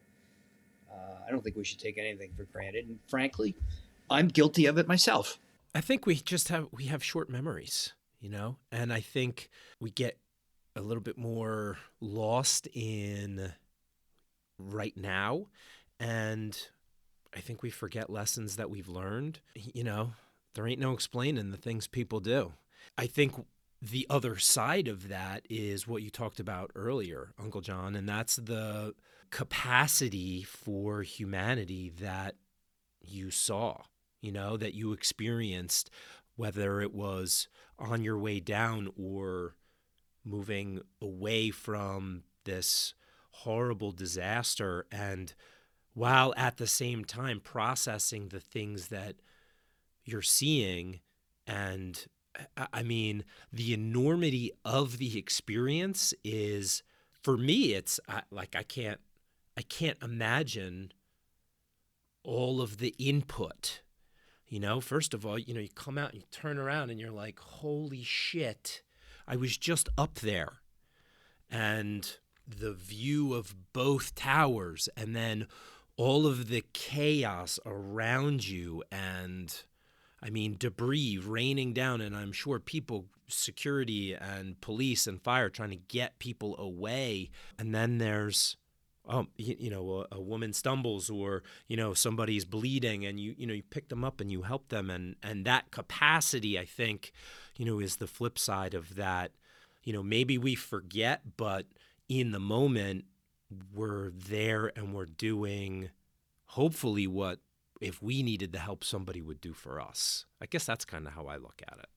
uh, 0.92 1.18
I 1.28 1.32
don't 1.32 1.44
think 1.44 1.56
we 1.56 1.64
should 1.64 1.80
take 1.80 1.98
anything 1.98 2.32
for 2.36 2.44
granted. 2.44 2.88
And 2.88 3.00
frankly, 3.08 3.56
I'm 4.10 4.28
guilty 4.28 4.66
of 4.66 4.78
it 4.78 4.88
myself. 4.88 5.40
I 5.76 5.82
think 5.82 6.06
we 6.06 6.16
just 6.16 6.50
have 6.50 6.68
we 6.72 6.86
have 6.86 7.04
short 7.04 7.30
memories, 7.30 7.94
you 8.20 8.30
know, 8.30 8.58
and 8.72 8.94
I 8.94 9.02
think 9.02 9.50
we 9.80 9.90
get 9.90 10.18
a 10.76 10.82
little 10.82 11.04
bit 11.04 11.18
more 11.18 11.78
lost 12.00 12.68
in 12.74 13.54
right 14.58 14.96
now, 14.96 15.48
and 16.04 16.68
I 17.36 17.40
think 17.40 17.64
we 17.64 17.70
forget 17.70 18.10
lessons 18.10 18.58
that 18.58 18.70
we've 18.70 18.90
learned. 18.90 19.40
You 19.56 19.84
know, 19.84 20.12
there 20.54 20.68
ain't 20.68 20.80
no 20.80 20.92
explaining 20.92 21.52
the 21.52 21.58
things 21.58 21.88
people 21.88 22.20
do. 22.20 22.54
I 22.98 23.08
think 23.08 23.34
the 23.82 24.06
other 24.10 24.38
side 24.38 24.88
of 24.88 25.08
that 25.08 25.46
is 25.50 25.88
what 25.88 26.04
you 26.04 26.10
talked 26.10 26.40
about 26.40 26.72
earlier, 26.76 27.34
Uncle 27.42 27.62
John, 27.62 27.96
and 27.96 28.08
that's 28.08 28.36
the 28.36 28.94
capacity 29.32 30.44
for 30.44 31.02
humanity 31.04 31.92
that 32.02 32.36
you 33.02 33.32
saw, 33.32 33.82
you 34.22 34.32
know, 34.32 34.58
that 34.58 34.74
you 34.74 34.92
experienced, 34.94 35.90
whether 36.36 36.82
it 36.82 36.94
was 36.94 37.48
on 37.80 38.04
your 38.04 38.18
way 38.18 38.40
down 38.40 38.90
or 38.98 39.56
moving 40.26 40.82
away 41.02 41.50
from 41.50 42.24
this 42.44 42.94
horrible 43.32 43.92
disaster 43.92 44.86
and 44.92 45.34
while 45.94 46.34
at 46.36 46.58
the 46.58 46.68
same 46.68 47.06
time 47.06 47.40
processing 47.40 48.30
the 48.30 48.40
things 48.40 48.88
that 48.88 49.16
you're 50.06 50.22
seeing 50.22 51.00
and 51.48 52.08
I- 52.58 52.84
mean 52.84 53.24
the 53.52 53.74
enormity 53.74 54.52
of 54.66 54.98
the 54.98 55.18
experience 55.18 56.14
is 56.24 56.84
for 57.22 57.38
me 57.38 57.74
it's 57.74 58.00
like 58.32 58.56
I 58.56 58.64
can't 58.64 59.00
I 59.56 59.62
can't 59.62 60.02
imagine 60.02 60.92
all 62.24 62.62
of 62.62 62.78
the 62.78 62.96
input. 62.98 63.82
You 64.48 64.60
know 64.60 64.82
first 64.82 65.14
of 65.14 65.26
all 65.26 65.38
you 65.38 65.54
know 65.54 65.60
you 65.60 65.70
come 65.70 65.98
out 65.98 66.12
and 66.14 66.22
you 66.22 66.28
turn 66.32 66.58
around 66.58 66.90
and 66.90 67.00
you're 67.00 67.12
like 67.12 67.40
holy 67.40 68.04
shit. 68.04 68.82
I 69.28 69.36
was 69.36 69.58
just 69.58 69.90
up 69.98 70.16
there. 70.16 70.54
And 71.50 72.18
the 72.48 72.74
view 72.74 73.34
of 73.34 73.56
both 73.74 74.16
towers 74.16 74.90
and 74.98 75.16
then 75.16 75.48
all 75.96 76.26
of 76.26 76.50
the 76.50 76.64
chaos 76.74 77.60
around 77.66 78.48
you 78.48 78.84
and 78.92 79.64
I 80.22 80.30
mean 80.30 80.56
debris 80.58 81.20
raining 81.24 81.74
down 81.74 82.02
and 82.02 82.16
I'm 82.16 82.32
sure 82.32 82.60
people 82.60 83.06
security 83.28 84.14
and 84.14 84.60
police 84.62 85.08
and 85.08 85.22
fire 85.22 85.50
trying 85.50 85.70
to 85.72 85.76
get 85.76 86.20
people 86.20 86.58
away. 86.58 87.30
And 87.58 87.74
then 87.74 87.98
there's 87.98 88.58
um 89.06 89.28
you, 89.36 89.56
you 89.60 89.70
know 89.70 90.08
a, 90.12 90.16
a 90.16 90.22
woman 90.22 90.54
stumbles 90.54 91.10
or 91.10 91.44
you 91.68 91.76
know 91.76 91.94
somebody's 91.94 92.46
bleeding 92.46 93.06
and 93.06 93.20
you 93.20 93.36
you 93.38 93.46
know 93.46 93.54
you 93.54 93.64
pick 93.64 93.90
them 93.90 94.04
up 94.04 94.22
and 94.22 94.32
you 94.32 94.44
help 94.44 94.70
them. 94.70 94.90
And 94.90 95.16
and 95.22 95.46
that 95.46 95.72
capacity 95.72 96.58
I 96.58 96.66
think 96.66 97.12
you 97.58 97.66
know 97.66 97.80
is 97.80 97.98
the 97.98 98.08
flip 98.08 98.40
side 98.40 98.74
of 98.74 98.96
that. 98.96 99.32
You 99.84 99.94
know 99.94 100.04
maybe 100.04 100.38
we 100.38 100.56
forget 100.56 101.22
but 101.38 101.66
in 102.10 102.32
the 102.32 102.40
moment 102.40 103.06
we're 103.74 104.10
there 104.12 104.72
and 104.76 104.94
we're 104.94 105.06
doing 105.06 105.90
hopefully 106.48 107.08
what 107.08 107.40
if 107.82 108.02
we 108.02 108.24
needed 108.24 108.52
the 108.52 108.60
help 108.60 108.84
somebody 108.84 109.22
would 109.22 109.42
do 109.42 109.54
for 109.54 109.80
us 109.82 110.26
i 110.42 110.46
guess 110.46 110.66
that's 110.66 110.86
kind 110.86 111.06
of 111.08 111.14
how 111.14 111.28
i 111.28 111.36
look 111.36 111.62
at 111.68 111.78
it 111.80 111.90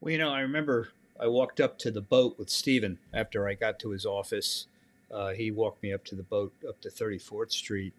Well, 0.00 0.12
you 0.12 0.18
know, 0.18 0.30
I 0.30 0.40
remember 0.40 0.90
I 1.18 1.28
walked 1.28 1.60
up 1.60 1.78
to 1.78 1.90
the 1.90 2.00
boat 2.00 2.38
with 2.38 2.50
Steven 2.50 2.98
after 3.12 3.48
I 3.48 3.54
got 3.54 3.78
to 3.80 3.90
his 3.90 4.04
office. 4.04 4.66
Uh, 5.12 5.30
he 5.32 5.50
walked 5.50 5.82
me 5.82 5.92
up 5.92 6.04
to 6.06 6.14
the 6.16 6.24
boat 6.24 6.52
up 6.68 6.80
to 6.82 6.88
34th 6.90 7.52
Street. 7.52 7.94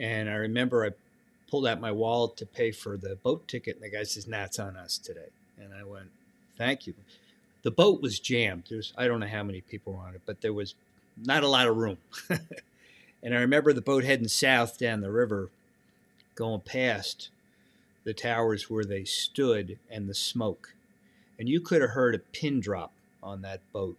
And 0.00 0.28
I 0.28 0.34
remember 0.34 0.84
I 0.84 0.90
pulled 1.48 1.66
out 1.66 1.80
my 1.80 1.92
wallet 1.92 2.36
to 2.38 2.46
pay 2.46 2.72
for 2.72 2.96
the 2.96 3.14
boat 3.16 3.46
ticket. 3.46 3.76
And 3.76 3.84
the 3.84 3.90
guy 3.90 4.02
says, 4.02 4.26
nah, 4.26 4.44
it's 4.44 4.58
on 4.58 4.76
us 4.76 4.98
today. 4.98 5.28
And 5.58 5.72
I 5.72 5.84
went, 5.84 6.10
thank 6.58 6.86
you. 6.86 6.94
The 7.62 7.70
boat 7.70 8.02
was 8.02 8.18
jammed. 8.18 8.64
There's, 8.68 8.92
I 8.98 9.06
don't 9.06 9.20
know 9.20 9.28
how 9.28 9.44
many 9.44 9.60
people 9.60 9.92
were 9.94 10.00
on 10.00 10.14
it, 10.16 10.22
but 10.26 10.40
there 10.40 10.52
was 10.52 10.74
not 11.16 11.42
a 11.42 11.48
lot 11.48 11.68
of 11.68 11.76
room. 11.76 11.98
and 13.22 13.34
I 13.34 13.40
remember 13.40 13.72
the 13.72 13.80
boat 13.80 14.04
heading 14.04 14.28
south 14.28 14.78
down 14.78 15.00
the 15.00 15.10
river, 15.10 15.50
going 16.34 16.60
past 16.60 17.30
the 18.04 18.14
towers 18.14 18.70
where 18.70 18.84
they 18.84 19.04
stood 19.04 19.78
and 19.90 20.08
the 20.08 20.14
smoke 20.14 20.74
and 21.40 21.48
you 21.48 21.58
could 21.58 21.80
have 21.80 21.92
heard 21.92 22.14
a 22.14 22.18
pin 22.18 22.60
drop 22.60 22.92
on 23.22 23.40
that 23.40 23.60
boat. 23.72 23.96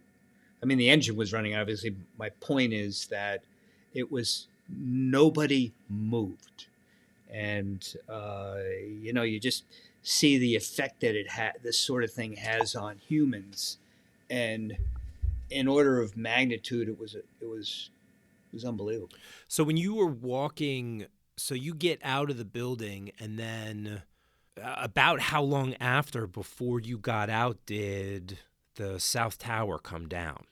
I 0.62 0.66
mean, 0.66 0.78
the 0.78 0.88
engine 0.88 1.16
was 1.16 1.32
running. 1.32 1.56
Obviously, 1.56 1.96
my 2.16 2.30
point 2.40 2.72
is 2.72 3.08
that 3.08 3.42
it 3.92 4.12
was 4.12 4.46
nobody 4.68 5.72
moved, 5.90 6.66
and 7.28 7.84
uh, 8.08 8.58
you 9.00 9.12
know 9.12 9.24
you 9.24 9.40
just 9.40 9.64
see 10.04 10.38
the 10.38 10.54
effect 10.54 11.00
that 11.00 11.16
it 11.16 11.30
had. 11.32 11.54
This 11.64 11.78
sort 11.78 12.04
of 12.04 12.12
thing 12.12 12.36
has 12.36 12.76
on 12.76 13.00
humans, 13.08 13.78
and 14.30 14.76
in 15.52 15.68
order 15.68 16.00
of 16.00 16.16
magnitude, 16.16 16.88
it 16.88 16.98
was 16.98 17.14
it 17.14 17.46
was 17.46 17.90
it 18.52 18.54
was 18.54 18.64
unbelievable. 18.64 19.16
So 19.48 19.64
when 19.64 19.76
you 19.76 19.94
were 19.94 20.06
walking, 20.06 21.06
so 21.36 21.54
you 21.54 21.74
get 21.74 22.00
out 22.02 22.30
of 22.30 22.38
the 22.38 22.44
building, 22.44 23.12
and 23.18 23.38
then 23.38 24.02
uh, 24.62 24.74
about 24.78 25.20
how 25.20 25.42
long 25.42 25.74
after 25.80 26.26
before 26.26 26.80
you 26.80 26.98
got 26.98 27.30
out 27.30 27.58
did 27.66 28.38
the 28.76 28.98
South 28.98 29.38
Tower 29.38 29.78
come 29.78 30.08
down? 30.08 30.44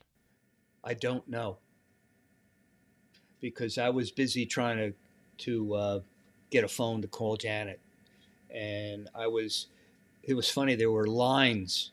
I 0.83 0.95
don't 0.95 1.29
know 1.29 1.59
because 3.41 3.79
I 3.79 3.89
was 3.89 4.11
busy 4.11 4.47
trying 4.47 4.77
to 4.77 4.93
to 5.45 5.75
uh, 5.75 6.01
get 6.51 6.65
a 6.65 6.69
phone 6.69 7.01
to 7.03 7.09
call 7.09 7.37
Janet, 7.37 7.81
and 8.51 9.09
I 9.15 9.27
was. 9.27 9.67
It 10.23 10.35
was 10.35 10.51
funny. 10.51 10.75
There 10.75 10.91
were 10.91 11.07
lines 11.07 11.93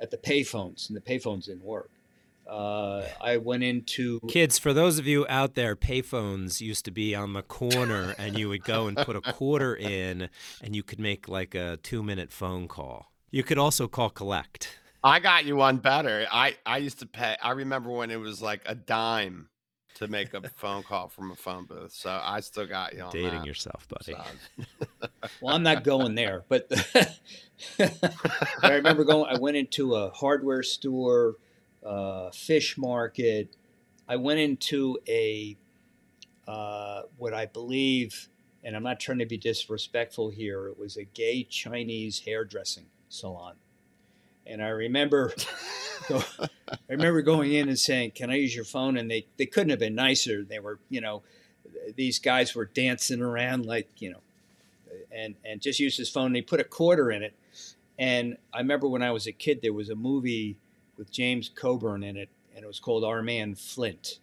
at 0.00 0.10
the 0.10 0.16
payphones, 0.16 0.88
and 0.88 0.96
the 0.96 1.02
payphones 1.02 1.46
didn't 1.46 1.64
work. 1.64 1.90
Uh, 2.48 3.04
I 3.20 3.38
went 3.38 3.62
into 3.62 4.20
kids. 4.28 4.58
For 4.58 4.72
those 4.72 4.98
of 4.98 5.06
you 5.06 5.26
out 5.28 5.54
there, 5.54 5.74
payphones 5.74 6.60
used 6.60 6.84
to 6.84 6.90
be 6.90 7.14
on 7.14 7.32
the 7.32 7.42
corner, 7.42 8.14
and 8.18 8.38
you 8.38 8.48
would 8.48 8.64
go 8.64 8.86
and 8.86 8.96
put 8.96 9.16
a 9.16 9.20
quarter 9.20 9.74
in, 9.74 10.28
and 10.62 10.76
you 10.76 10.82
could 10.82 11.00
make 11.00 11.28
like 11.28 11.54
a 11.54 11.78
two-minute 11.82 12.32
phone 12.32 12.68
call. 12.68 13.12
You 13.30 13.42
could 13.42 13.58
also 13.58 13.88
call 13.88 14.10
collect. 14.10 14.78
I 15.02 15.20
got 15.20 15.44
you 15.44 15.56
one 15.56 15.78
better. 15.78 16.26
I 16.30 16.56
I 16.64 16.78
used 16.78 17.00
to 17.00 17.06
pay. 17.06 17.36
I 17.42 17.52
remember 17.52 17.90
when 17.90 18.10
it 18.10 18.20
was 18.20 18.42
like 18.42 18.62
a 18.66 18.74
dime 18.74 19.48
to 19.96 20.08
make 20.08 20.34
a 20.34 20.48
phone 20.56 20.82
call 20.82 21.08
from 21.08 21.30
a 21.30 21.36
phone 21.36 21.64
booth. 21.64 21.92
So 21.92 22.20
I 22.22 22.40
still 22.40 22.66
got 22.66 22.94
you 22.94 23.02
on 23.02 23.10
dating 23.10 23.40
that. 23.40 23.46
yourself, 23.46 23.86
buddy. 23.88 24.16
So, 24.16 25.08
well, 25.40 25.54
I'm 25.54 25.62
not 25.62 25.84
going 25.84 26.14
there, 26.14 26.44
but, 26.48 26.68
but 26.68 27.18
I 28.62 28.74
remember 28.74 29.04
going. 29.04 29.34
I 29.34 29.38
went 29.38 29.56
into 29.56 29.94
a 29.94 30.10
hardware 30.10 30.62
store, 30.62 31.36
uh, 31.86 32.30
fish 32.30 32.76
market. 32.76 33.56
I 34.08 34.16
went 34.16 34.40
into 34.40 34.98
a 35.08 35.56
uh, 36.46 37.02
what 37.16 37.34
I 37.34 37.46
believe, 37.46 38.28
and 38.62 38.76
I'm 38.76 38.82
not 38.82 39.00
trying 39.00 39.18
to 39.18 39.26
be 39.26 39.36
disrespectful 39.36 40.30
here. 40.30 40.68
It 40.68 40.78
was 40.78 40.96
a 40.96 41.04
gay 41.04 41.44
Chinese 41.44 42.20
hairdressing 42.20 42.86
salon, 43.08 43.54
and 44.46 44.62
I 44.62 44.68
remember. 44.68 45.32
So 46.08 46.22
I 46.38 46.76
remember 46.88 47.20
going 47.20 47.52
in 47.52 47.68
and 47.68 47.78
saying, 47.78 48.12
"Can 48.12 48.30
I 48.30 48.36
use 48.36 48.54
your 48.54 48.66
phone?" 48.66 48.96
And 48.96 49.10
they 49.10 49.26
they 49.38 49.46
couldn't 49.46 49.70
have 49.70 49.80
been 49.80 49.96
nicer. 49.96 50.44
They 50.44 50.60
were, 50.60 50.78
you 50.88 51.00
know, 51.00 51.22
these 51.96 52.20
guys 52.20 52.54
were 52.54 52.66
dancing 52.66 53.20
around 53.20 53.66
like, 53.66 53.88
you 53.98 54.12
know, 54.12 54.20
and 55.10 55.34
and 55.44 55.60
just 55.60 55.80
used 55.80 55.98
his 55.98 56.08
phone. 56.08 56.26
And 56.26 56.36
he 56.36 56.42
put 56.42 56.60
a 56.60 56.64
quarter 56.64 57.10
in 57.10 57.24
it. 57.24 57.34
And 57.98 58.36
I 58.52 58.58
remember 58.58 58.86
when 58.86 59.02
I 59.02 59.10
was 59.10 59.26
a 59.26 59.32
kid, 59.32 59.62
there 59.62 59.72
was 59.72 59.88
a 59.88 59.96
movie 59.96 60.58
with 60.96 61.10
James 61.10 61.48
Coburn 61.48 62.02
in 62.02 62.16
it, 62.16 62.28
and 62.54 62.64
it 62.64 62.66
was 62.66 62.80
called 62.80 63.04
Our 63.04 63.22
Man 63.22 63.54
Flint. 63.54 64.18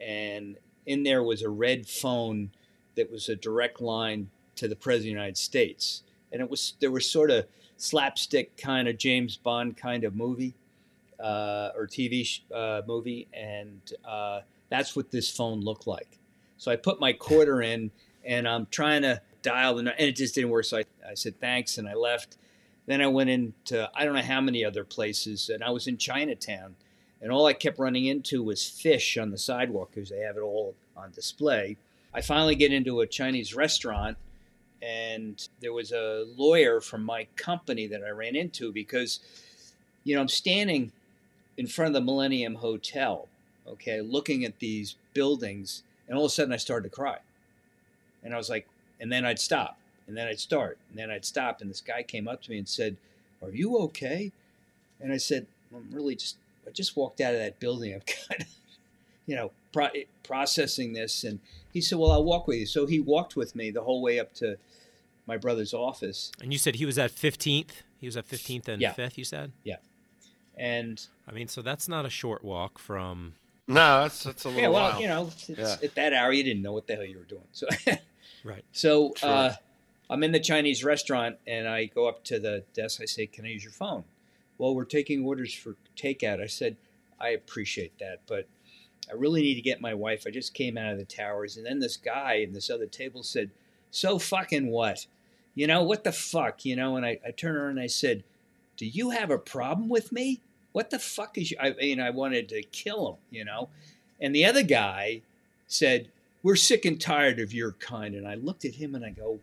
And 0.00 0.56
in 0.86 1.02
there 1.02 1.22
was 1.22 1.42
a 1.42 1.50
red 1.50 1.86
phone 1.86 2.50
that 2.96 3.10
was 3.10 3.28
a 3.28 3.36
direct 3.36 3.80
line 3.80 4.30
to 4.56 4.68
the 4.68 4.76
President 4.76 5.00
of 5.00 5.04
the 5.04 5.20
United 5.20 5.38
States. 5.38 6.02
And 6.32 6.40
it 6.40 6.50
was 6.50 6.74
there 6.80 6.90
was 6.90 7.10
sort 7.10 7.30
of 7.30 7.46
slapstick 7.76 8.56
kind 8.56 8.88
of 8.88 8.98
James 8.98 9.36
Bond 9.36 9.76
kind 9.76 10.04
of 10.04 10.14
movie 10.14 10.54
uh, 11.18 11.70
or 11.74 11.86
TV 11.86 12.24
sh- 12.24 12.42
uh, 12.52 12.82
movie, 12.86 13.28
and 13.32 13.80
uh, 14.04 14.40
that's 14.68 14.96
what 14.96 15.10
this 15.10 15.30
phone 15.30 15.60
looked 15.60 15.86
like. 15.86 16.18
So 16.56 16.70
I 16.70 16.76
put 16.76 17.00
my 17.00 17.12
quarter 17.12 17.62
in, 17.62 17.90
and 18.24 18.46
I'm 18.48 18.66
trying 18.70 19.02
to 19.02 19.20
dial 19.42 19.74
the, 19.76 19.80
and 19.80 20.08
it 20.08 20.16
just 20.16 20.34
didn't 20.34 20.50
work. 20.50 20.64
So 20.64 20.78
I, 20.78 20.84
I 21.08 21.14
said 21.14 21.40
thanks, 21.40 21.78
and 21.78 21.88
I 21.88 21.94
left. 21.94 22.36
Then 22.90 23.02
I 23.02 23.06
went 23.06 23.30
into 23.30 23.88
I 23.94 24.04
don't 24.04 24.16
know 24.16 24.20
how 24.20 24.40
many 24.40 24.64
other 24.64 24.82
places, 24.82 25.48
and 25.48 25.62
I 25.62 25.70
was 25.70 25.86
in 25.86 25.96
Chinatown, 25.96 26.74
and 27.22 27.30
all 27.30 27.46
I 27.46 27.52
kept 27.52 27.78
running 27.78 28.06
into 28.06 28.42
was 28.42 28.68
fish 28.68 29.16
on 29.16 29.30
the 29.30 29.38
sidewalk 29.38 29.92
because 29.94 30.10
they 30.10 30.18
have 30.22 30.36
it 30.36 30.40
all 30.40 30.74
on 30.96 31.12
display. 31.12 31.76
I 32.12 32.20
finally 32.20 32.56
get 32.56 32.72
into 32.72 33.00
a 33.00 33.06
Chinese 33.06 33.54
restaurant, 33.54 34.16
and 34.82 35.40
there 35.60 35.72
was 35.72 35.92
a 35.92 36.26
lawyer 36.36 36.80
from 36.80 37.04
my 37.04 37.28
company 37.36 37.86
that 37.86 38.02
I 38.02 38.10
ran 38.10 38.34
into 38.34 38.72
because, 38.72 39.20
you 40.02 40.16
know, 40.16 40.20
I'm 40.20 40.26
standing 40.26 40.90
in 41.56 41.68
front 41.68 41.94
of 41.94 41.94
the 41.94 42.04
Millennium 42.04 42.56
Hotel, 42.56 43.28
okay, 43.68 44.00
looking 44.00 44.44
at 44.44 44.58
these 44.58 44.96
buildings, 45.14 45.84
and 46.08 46.18
all 46.18 46.24
of 46.24 46.30
a 46.32 46.34
sudden 46.34 46.52
I 46.52 46.56
started 46.56 46.88
to 46.90 46.96
cry. 46.96 47.18
And 48.24 48.34
I 48.34 48.36
was 48.36 48.50
like, 48.50 48.66
and 48.98 49.12
then 49.12 49.24
I'd 49.24 49.38
stop, 49.38 49.78
and 50.10 50.16
then 50.18 50.26
I'd 50.26 50.40
start, 50.40 50.76
and 50.90 50.98
then 50.98 51.08
I'd 51.08 51.24
stop. 51.24 51.60
And 51.60 51.70
this 51.70 51.80
guy 51.80 52.02
came 52.02 52.26
up 52.26 52.42
to 52.42 52.50
me 52.50 52.58
and 52.58 52.68
said, 52.68 52.96
Are 53.42 53.50
you 53.50 53.78
okay? 53.78 54.32
And 55.00 55.12
I 55.12 55.16
said, 55.18 55.46
I'm 55.72 55.88
really 55.92 56.16
just, 56.16 56.36
I 56.66 56.70
just 56.70 56.96
walked 56.96 57.20
out 57.20 57.32
of 57.32 57.38
that 57.40 57.60
building. 57.60 57.94
I'm 57.94 58.00
kind 58.28 58.40
of, 58.42 58.46
you 59.26 59.36
know, 59.36 59.52
pro- 59.72 59.88
processing 60.24 60.92
this. 60.94 61.22
And 61.22 61.38
he 61.72 61.80
said, 61.80 61.98
Well, 61.98 62.10
I'll 62.10 62.24
walk 62.24 62.48
with 62.48 62.58
you. 62.58 62.66
So 62.66 62.86
he 62.86 62.98
walked 62.98 63.36
with 63.36 63.54
me 63.54 63.70
the 63.70 63.82
whole 63.82 64.02
way 64.02 64.18
up 64.18 64.34
to 64.34 64.56
my 65.26 65.36
brother's 65.36 65.72
office. 65.72 66.32
And 66.42 66.52
you 66.52 66.58
said 66.58 66.74
he 66.74 66.84
was 66.86 66.98
at 66.98 67.12
15th? 67.12 67.70
He 68.00 68.06
was 68.08 68.16
at 68.16 68.26
15th 68.28 68.66
and 68.66 68.82
Yeah. 68.82 68.92
5th, 68.94 69.16
you 69.16 69.24
said? 69.24 69.52
Yeah. 69.62 69.76
And 70.56 71.06
I 71.28 71.32
mean, 71.32 71.46
so 71.48 71.62
that's 71.62 71.88
not 71.88 72.04
a 72.04 72.10
short 72.10 72.42
walk 72.44 72.78
from. 72.80 73.34
no, 73.68 74.02
that's 74.02 74.24
that's 74.24 74.44
a 74.44 74.48
little 74.48 74.62
yeah, 74.62 74.68
well, 74.68 74.90
while. 74.92 75.00
you 75.00 75.06
know, 75.08 75.28
it's, 75.32 75.48
Yeah. 75.48 75.76
at 75.82 75.94
that 75.94 76.12
hour, 76.12 76.32
you 76.32 76.42
didn't 76.42 76.62
know 76.62 76.72
what 76.72 76.86
the 76.88 76.96
hell 76.96 77.04
you 77.04 77.18
were 77.18 77.24
doing. 77.24 77.44
So, 77.52 77.66
Right. 78.44 78.64
so 78.72 79.12
Sure. 79.16 79.28
uh, 79.30 79.54
I'm 80.10 80.24
in 80.24 80.32
the 80.32 80.40
Chinese 80.40 80.82
restaurant 80.82 81.36
and 81.46 81.68
I 81.68 81.84
go 81.84 82.08
up 82.08 82.24
to 82.24 82.40
the 82.40 82.64
desk. 82.74 83.00
I 83.00 83.04
say, 83.04 83.26
Can 83.26 83.44
I 83.46 83.50
use 83.50 83.62
your 83.62 83.72
phone? 83.72 84.02
Well, 84.58 84.74
we're 84.74 84.84
taking 84.84 85.24
orders 85.24 85.54
for 85.54 85.76
takeout. 85.96 86.42
I 86.42 86.46
said, 86.46 86.76
I 87.20 87.28
appreciate 87.28 87.98
that, 88.00 88.20
but 88.26 88.46
I 89.08 89.14
really 89.14 89.40
need 89.40 89.54
to 89.54 89.62
get 89.62 89.80
my 89.80 89.94
wife. 89.94 90.24
I 90.26 90.30
just 90.30 90.52
came 90.52 90.76
out 90.76 90.92
of 90.92 90.98
the 90.98 91.04
towers. 91.04 91.56
And 91.56 91.64
then 91.64 91.78
this 91.78 91.96
guy 91.96 92.34
in 92.34 92.52
this 92.52 92.70
other 92.70 92.86
table 92.86 93.22
said, 93.22 93.50
So 93.92 94.18
fucking 94.18 94.66
what? 94.66 95.06
You 95.54 95.68
know, 95.68 95.84
what 95.84 96.02
the 96.02 96.12
fuck? 96.12 96.64
You 96.64 96.74
know, 96.74 96.96
and 96.96 97.06
I, 97.06 97.20
I 97.24 97.30
turned 97.30 97.56
around 97.56 97.70
and 97.70 97.80
I 97.80 97.86
said, 97.86 98.24
Do 98.76 98.86
you 98.86 99.10
have 99.10 99.30
a 99.30 99.38
problem 99.38 99.88
with 99.88 100.10
me? 100.10 100.40
What 100.72 100.90
the 100.90 100.98
fuck 100.98 101.38
is 101.38 101.52
you? 101.52 101.56
I 101.60 101.72
mean, 101.74 102.00
I 102.00 102.10
wanted 102.10 102.48
to 102.48 102.62
kill 102.62 103.12
him, 103.12 103.16
you 103.30 103.44
know? 103.44 103.68
And 104.20 104.34
the 104.34 104.44
other 104.44 104.64
guy 104.64 105.22
said, 105.68 106.08
We're 106.42 106.56
sick 106.56 106.84
and 106.84 107.00
tired 107.00 107.38
of 107.38 107.54
your 107.54 107.72
kind. 107.72 108.16
And 108.16 108.26
I 108.26 108.34
looked 108.34 108.64
at 108.64 108.74
him 108.74 108.96
and 108.96 109.04
I 109.04 109.10
go, 109.10 109.38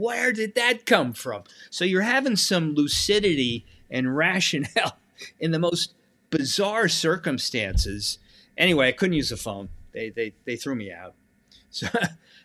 Where 0.00 0.32
did 0.32 0.54
that 0.54 0.86
come 0.86 1.12
from? 1.12 1.44
So 1.68 1.84
you're 1.84 2.00
having 2.00 2.36
some 2.36 2.74
lucidity 2.74 3.66
and 3.90 4.16
rationale 4.16 4.96
in 5.40 5.50
the 5.50 5.58
most 5.58 5.92
bizarre 6.30 6.88
circumstances. 6.88 8.18
Anyway, 8.56 8.88
I 8.88 8.92
couldn't 8.92 9.12
use 9.12 9.28
the 9.28 9.36
phone. 9.36 9.68
They, 9.92 10.08
they, 10.08 10.32
they 10.46 10.56
threw 10.56 10.74
me 10.74 10.90
out. 10.90 11.14
So, 11.72 11.86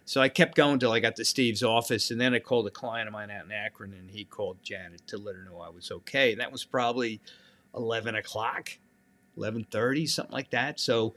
so 0.06 0.22
I 0.22 0.30
kept 0.30 0.53
going 0.53 0.78
till 0.78 0.91
I 0.91 0.99
got 0.99 1.16
to 1.16 1.26
Steve's 1.26 1.64
office. 1.64 2.12
And 2.12 2.22
then 2.22 2.36
I 2.36 2.38
called 2.39 2.68
a 2.68 2.70
client 2.70 3.08
of 3.08 3.14
mine 3.14 3.32
out 3.32 3.45
in 3.45 3.51
Akron 3.51 3.91
and 3.93 4.12
he 4.12 4.24
called 4.24 4.62
Janet 4.62 5.01
to 5.08 5.18
let 5.18 5.34
her 5.34 5.43
know 5.43 5.60
I 5.60 5.70
was 5.70 5.89
okay. 5.89 6.34
And 6.34 6.41
that 6.41 6.51
was 6.51 6.64
probably 6.64 7.20
11 7.76 8.14
o'clock, 8.14 8.78
11.30, 9.36 10.08
something 10.08 10.32
like 10.32 10.51
that. 10.51 10.80
So 10.80 11.16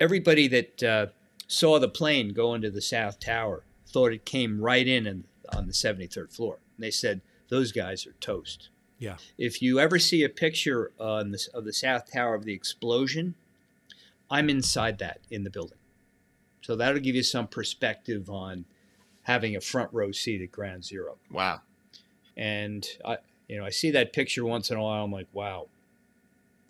everybody 0.00 0.48
that 0.48 0.82
uh, 0.82 1.06
saw 1.48 1.78
the 1.78 1.90
plane 1.90 2.32
go 2.32 2.54
into 2.54 2.70
the 2.70 2.80
South 2.80 3.20
Tower 3.20 3.62
thought 3.86 4.14
it 4.14 4.24
came 4.24 4.58
right 4.58 4.88
in 4.88 5.06
and 5.06 5.24
on 5.54 5.66
the 5.66 5.72
73rd 5.72 6.32
floor. 6.32 6.58
And 6.76 6.84
they 6.84 6.90
said, 6.90 7.20
those 7.48 7.72
guys 7.72 8.06
are 8.06 8.12
toast. 8.20 8.68
Yeah. 8.98 9.16
If 9.38 9.62
you 9.62 9.80
ever 9.80 9.98
see 9.98 10.22
a 10.24 10.28
picture 10.28 10.92
on 10.98 11.30
this, 11.32 11.46
of 11.48 11.64
the 11.64 11.72
South 11.72 12.12
Tower 12.12 12.34
of 12.34 12.44
the 12.44 12.52
explosion, 12.52 13.34
I'm 14.30 14.48
inside 14.50 14.98
that 14.98 15.20
in 15.30 15.44
the 15.44 15.50
building. 15.50 15.78
So 16.60 16.76
that'll 16.76 17.00
give 17.00 17.16
you 17.16 17.22
some 17.22 17.46
perspective 17.48 18.28
on 18.28 18.66
having 19.22 19.56
a 19.56 19.60
front 19.60 19.90
row 19.92 20.12
seat 20.12 20.42
at 20.42 20.52
Ground 20.52 20.84
Zero. 20.84 21.16
wow. 21.30 21.60
And 22.36 22.86
I, 23.04 23.18
you 23.48 23.58
know, 23.58 23.64
I 23.66 23.70
see 23.70 23.90
that 23.90 24.12
picture 24.12 24.44
once 24.44 24.70
in 24.70 24.76
a 24.76 24.82
while. 24.82 25.04
I'm 25.04 25.12
like, 25.12 25.26
wow. 25.32 25.66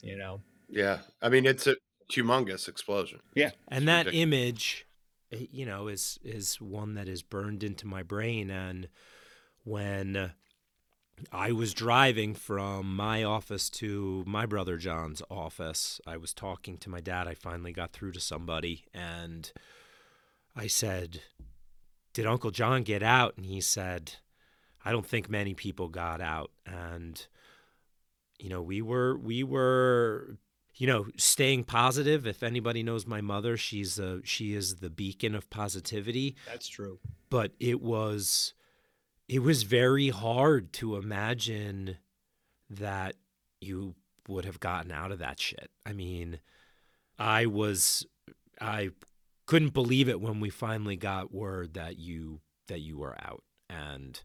You 0.03 0.17
know, 0.17 0.41
Yeah. 0.69 1.01
I 1.21 1.29
mean, 1.29 1.45
it's 1.47 1.67
a 1.67 1.77
humongous 2.11 2.67
explosion. 2.69 3.21
Yeah, 3.35 3.51
and 3.69 3.87
that 3.87 4.07
ridiculous. 4.07 4.23
image, 4.23 4.87
you 5.31 5.65
know, 5.65 5.89
is 5.89 6.19
is 6.25 6.61
one 6.61 6.95
that 6.95 7.09
is 7.09 7.23
burned 7.23 7.63
into 7.63 7.87
my 7.87 8.03
brain. 8.03 8.51
And 8.51 8.89
when 9.65 10.33
I 11.33 11.53
was 11.53 11.75
driving 11.75 12.35
from 12.35 12.95
my 12.97 13.23
office 13.23 13.71
to 13.71 14.25
my 14.27 14.47
brother 14.47 14.77
John's 14.77 15.23
office, 15.31 16.01
I 16.07 16.17
was 16.17 16.35
talking 16.35 16.79
to 16.79 16.91
my 16.91 17.01
dad. 17.01 17.29
I 17.29 17.35
finally 17.35 17.73
got 17.73 17.93
through 17.93 18.13
to 18.13 18.21
somebody, 18.21 18.85
and 18.93 19.53
I 20.57 20.67
said, 20.67 21.23
"Did 22.13 22.27
Uncle 22.27 22.51
John 22.51 22.83
get 22.83 23.03
out?" 23.03 23.37
And 23.37 23.47
he 23.47 23.61
said, 23.61 24.17
"I 24.85 24.93
don't 24.93 25.07
think 25.07 25.29
many 25.29 25.55
people 25.55 25.89
got 25.89 26.21
out." 26.21 26.51
And 26.67 27.27
you 28.39 28.49
know, 28.49 28.63
we 28.63 28.83
were 28.83 29.17
we 29.19 29.45
were 29.45 30.39
you 30.81 30.87
know, 30.87 31.09
staying 31.19 31.65
positive. 31.65 32.27
If 32.27 32.43
anybody 32.43 32.83
knows 32.83 33.07
my 33.07 33.21
mother, 33.21 33.59
she's 33.59 33.99
a, 33.99 34.23
she 34.25 34.55
is 34.55 34.77
the 34.77 34.89
beacon 34.89 35.35
of 35.35 35.51
positivity. 35.51 36.37
That's 36.47 36.67
true. 36.67 36.99
But 37.29 37.53
it 37.61 37.83
was 37.83 38.55
it 39.29 39.41
was 39.41 39.65
very 39.65 40.09
hard 40.09 40.73
to 40.73 40.97
imagine 40.97 41.99
that 42.71 43.17
you 43.61 43.95
would 44.27 44.47
have 44.47 44.59
gotten 44.59 44.91
out 44.91 45.13
of 45.13 45.19
that 45.19 45.39
shit. 45.39 45.71
I 45.85 45.93
mean, 45.93 46.41
I 47.19 47.45
was 47.45 48.07
I 48.59 48.93
couldn't 49.45 49.75
believe 49.75 50.09
it 50.09 50.23
when 50.23 50.41
we 50.41 50.49
finally 50.49 50.97
got 50.97 51.31
word 51.31 51.75
that 51.75 51.99
you 51.99 52.41
that 52.69 52.81
you 52.81 52.97
were 52.97 53.17
out. 53.23 53.43
And 53.69 54.19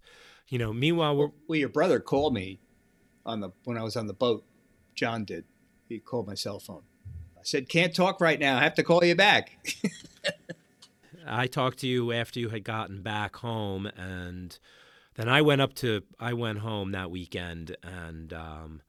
you 0.47 0.57
know, 0.57 0.71
meanwhile, 0.71 1.17
we're, 1.17 1.31
Well, 1.49 1.59
your 1.59 1.67
brother 1.67 1.99
called 1.99 2.33
me 2.33 2.61
on 3.25 3.41
the 3.41 3.49
when 3.65 3.77
I 3.77 3.83
was 3.83 3.97
on 3.97 4.07
the 4.07 4.13
boat. 4.13 4.45
John 4.95 5.25
did. 5.25 5.43
He 5.87 5.99
called 5.99 6.27
my 6.27 6.33
cell 6.33 6.59
phone. 6.59 6.83
I 7.37 7.41
said, 7.43 7.69
"Can't 7.69 7.95
talk 7.95 8.19
right 8.21 8.39
now. 8.39 8.57
I 8.57 8.63
have 8.63 8.75
to 8.75 8.83
call 8.83 9.03
you 9.03 9.15
back." 9.15 9.57
I 11.27 11.47
talked 11.47 11.79
to 11.79 11.87
you 11.87 12.11
after 12.11 12.39
you 12.39 12.49
had 12.49 12.63
gotten 12.63 13.01
back 13.01 13.37
home, 13.37 13.87
and 13.87 14.57
then 15.15 15.27
I 15.27 15.41
went 15.41 15.61
up 15.61 15.73
to 15.75 16.03
I 16.19 16.33
went 16.33 16.59
home 16.59 16.91
that 16.91 17.11
weekend, 17.11 17.75
and 17.83 18.33
um, 18.33 18.81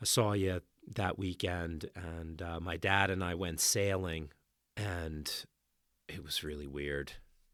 I 0.00 0.04
saw 0.04 0.32
you 0.32 0.60
that 0.94 1.18
weekend, 1.18 1.90
and 1.94 2.40
uh, 2.40 2.60
my 2.60 2.76
dad 2.76 3.10
and 3.10 3.22
I 3.22 3.34
went 3.34 3.60
sailing, 3.60 4.30
and 4.76 5.32
it 6.08 6.24
was 6.24 6.44
really 6.44 6.66
weird. 6.66 7.12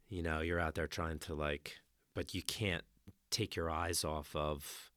You 0.09 0.23
know, 0.23 0.41
you're 0.41 0.61
out 0.61 0.75
there 0.75 0.87
trying 0.87 1.19
to 1.21 1.35
like, 1.35 1.77
but 2.15 2.35
you 2.35 2.43
can't 2.43 2.85
take 3.31 3.57
your 3.57 3.71
eyes 3.71 4.05
off 4.05 4.35
of 4.37 4.91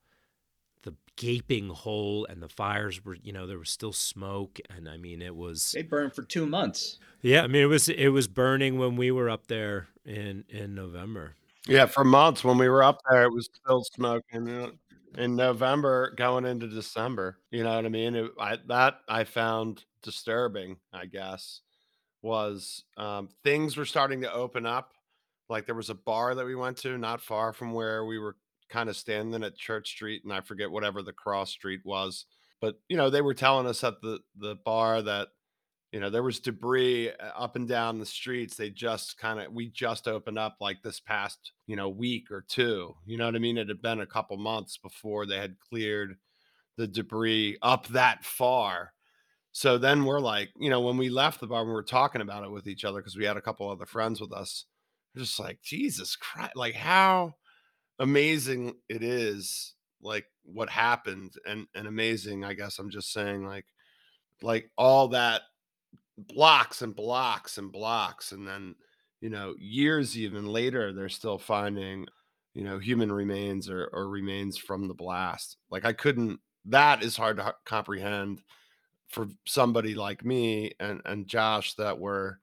the 0.84 0.94
gaping 1.16 1.70
hole 1.70 2.26
and 2.30 2.42
the 2.42 2.50
fires 2.50 3.04
were 3.04 3.16
you 3.16 3.34
know 3.34 3.46
there 3.46 3.60
was 3.60 3.70
still 3.70 3.92
smoke 3.94 4.60
and 4.70 4.88
i 4.88 4.96
mean 4.98 5.22
it 5.22 5.36
was 5.36 5.72
they 5.74 5.82
burned 5.82 6.14
for 6.14 6.24
two 6.24 6.46
months. 6.46 6.98
yeah 7.22 7.42
i 7.44 7.48
mean 7.48 7.62
it 7.64 7.66
was 7.66 7.90
it 7.90 8.10
was 8.10 8.28
burning 8.28 8.78
when 8.80 8.96
we 8.96 9.12
were 9.12 9.30
up 9.30 9.48
there 9.48 9.88
in 10.06 10.44
in 10.50 10.74
november 10.74 11.36
Yeah, 11.68 11.86
for 11.86 12.04
months 12.06 12.44
when 12.44 12.58
we 12.58 12.70
were 12.70 12.82
up 12.82 13.02
there, 13.10 13.24
it 13.24 13.34
was 13.34 13.50
still 13.54 13.84
smoking. 13.84 14.48
you 14.48 14.80
In 15.18 15.36
November, 15.36 16.14
going 16.16 16.46
into 16.46 16.68
December, 16.68 17.38
you 17.52 17.64
know 17.64 17.76
what 17.76 17.86
I 17.86 17.90
mean. 17.90 18.16
It, 18.16 18.32
I, 18.40 18.58
that 18.68 19.02
I 19.08 19.24
found 19.26 19.84
disturbing. 20.02 20.78
I 20.94 21.06
guess 21.06 21.62
was 22.22 22.84
um, 22.98 23.30
things 23.44 23.78
were 23.78 23.86
starting 23.86 24.22
to 24.22 24.32
open 24.34 24.66
up. 24.66 24.94
Like 25.50 25.66
there 25.66 25.76
was 25.76 25.90
a 25.90 25.96
bar 25.96 26.34
that 26.36 26.46
we 26.46 26.56
went 26.56 26.78
to 26.78 26.98
not 26.98 27.22
far 27.22 27.54
from 27.54 27.74
where 27.74 28.06
we 28.06 28.18
were 28.20 28.36
kind 28.70 28.90
of 28.90 28.96
standing 28.96 29.44
at 29.44 29.58
Church 29.58 29.90
Street, 29.90 30.24
and 30.24 30.34
I 30.34 30.42
forget 30.42 30.72
whatever 30.72 31.02
the 31.02 31.14
cross 31.14 31.52
street 31.52 31.82
was. 31.84 32.26
But 32.62 32.76
you 32.88 32.98
know, 32.98 33.10
they 33.10 33.22
were 33.22 33.34
telling 33.34 33.68
us 33.68 33.84
at 33.84 34.02
the 34.02 34.20
the 34.38 34.56
bar 34.66 35.02
that 35.02 35.30
you 35.92 36.00
know 36.00 36.10
there 36.10 36.24
was 36.24 36.40
debris 36.40 37.10
uh, 37.10 37.32
up 37.38 37.56
and 37.56 37.68
down 37.68 38.00
the 38.00 38.06
streets. 38.06 38.56
They 38.56 38.70
just 38.70 39.18
kind 39.18 39.40
of 39.40 39.52
we 39.54 39.70
just 39.70 40.08
opened 40.08 40.38
up 40.38 40.58
like 40.60 40.82
this 40.84 41.00
past 41.00 41.54
you 41.68 41.76
know 41.76 41.90
week 41.90 42.32
or 42.32 42.46
two 42.48 42.96
you 43.06 43.18
know 43.18 43.26
what 43.26 43.36
i 43.36 43.40
mean? 43.40 43.58
It 43.58 43.70
had 43.70 43.82
been 43.82 44.02
a 44.02 44.06
couple 44.06 44.38
months 44.38 44.78
before 44.78 45.26
they 45.26 45.38
had 45.38 45.60
cleared 45.60 46.18
the 46.78 46.88
debris 46.88 47.58
up 47.62 47.88
that 47.88 48.24
far. 48.24 48.94
So 49.52 49.78
then 49.78 50.06
we're 50.06 50.20
like 50.20 50.50
you 50.60 50.70
know 50.70 50.82
when 50.82 50.98
we 50.98 51.10
left 51.10 51.40
the 51.40 51.48
bar 51.48 51.66
we 51.66 51.72
were 51.72 51.84
talking 51.84 52.22
about 52.22 52.44
it 52.44 52.52
with 52.52 52.68
each 52.68 52.86
other 52.86 53.00
because 53.00 53.18
we 53.18 53.26
had 53.26 53.38
a 53.38 53.42
couple 53.42 53.70
other 53.70 53.86
friends 53.86 54.22
with 54.22 54.34
us. 54.34 54.66
We're 55.16 55.24
just 55.24 55.40
like 55.40 55.60
jesus 55.64 56.16
christ 56.16 56.56
like 56.56 56.76
how 56.76 57.34
amazing 58.00 58.74
it 58.88 59.04
is 59.04 59.74
like 60.02 60.26
what 60.44 60.70
happened 60.70 61.34
and 61.46 61.68
and 61.76 61.88
amazing 61.88 62.46
i 62.46 62.54
guess 62.54 62.80
i'm 62.80 62.90
just 62.90 63.12
saying 63.12 63.46
like 63.46 63.66
like 64.42 64.72
all 64.78 65.10
that 65.10 65.42
blocks 66.18 66.82
and 66.82 66.96
blocks 66.96 67.58
and 67.58 67.72
blocks 67.72 68.32
and 68.32 68.48
then 68.48 68.76
you 69.22 69.30
know 69.30 69.54
years 69.58 70.18
even 70.18 70.46
later 70.46 70.94
they're 70.94 71.10
still 71.10 71.38
finding 71.38 72.06
you 72.54 72.64
know 72.64 72.80
human 72.80 73.12
remains 73.12 73.70
or, 73.70 73.90
or 73.94 74.10
remains 74.10 74.58
from 74.58 74.88
the 74.88 74.94
blast. 74.94 75.58
Like 75.70 75.86
i 75.86 75.94
couldn't 75.94 76.40
that 76.66 77.04
is 77.04 77.16
hard 77.16 77.38
to 77.38 77.54
comprehend 77.66 78.42
for 79.08 79.28
somebody 79.46 79.96
like 79.96 80.26
me 80.26 80.74
and 80.80 81.02
and 81.06 81.28
josh 81.28 81.74
that 81.76 81.98
were 81.98 82.40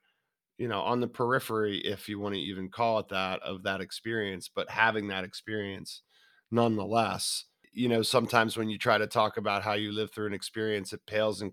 you 0.58 0.68
know 0.68 0.80
on 0.80 1.00
the 1.00 1.08
periphery 1.08 1.78
if 1.78 2.08
you 2.08 2.18
want 2.18 2.34
to 2.34 2.40
even 2.40 2.68
call 2.68 2.98
it 2.98 3.08
that 3.08 3.40
of 3.42 3.62
that 3.62 3.80
experience 3.80 4.48
but 4.52 4.70
having 4.70 5.08
that 5.08 5.24
experience 5.24 6.02
nonetheless 6.50 7.44
you 7.72 7.88
know 7.88 8.02
sometimes 8.02 8.56
when 8.56 8.68
you 8.68 8.78
try 8.78 8.96
to 8.96 9.06
talk 9.06 9.36
about 9.36 9.62
how 9.62 9.74
you 9.74 9.92
live 9.92 10.10
through 10.12 10.26
an 10.26 10.32
experience 10.32 10.92
it 10.92 11.04
pales 11.06 11.42
in 11.42 11.52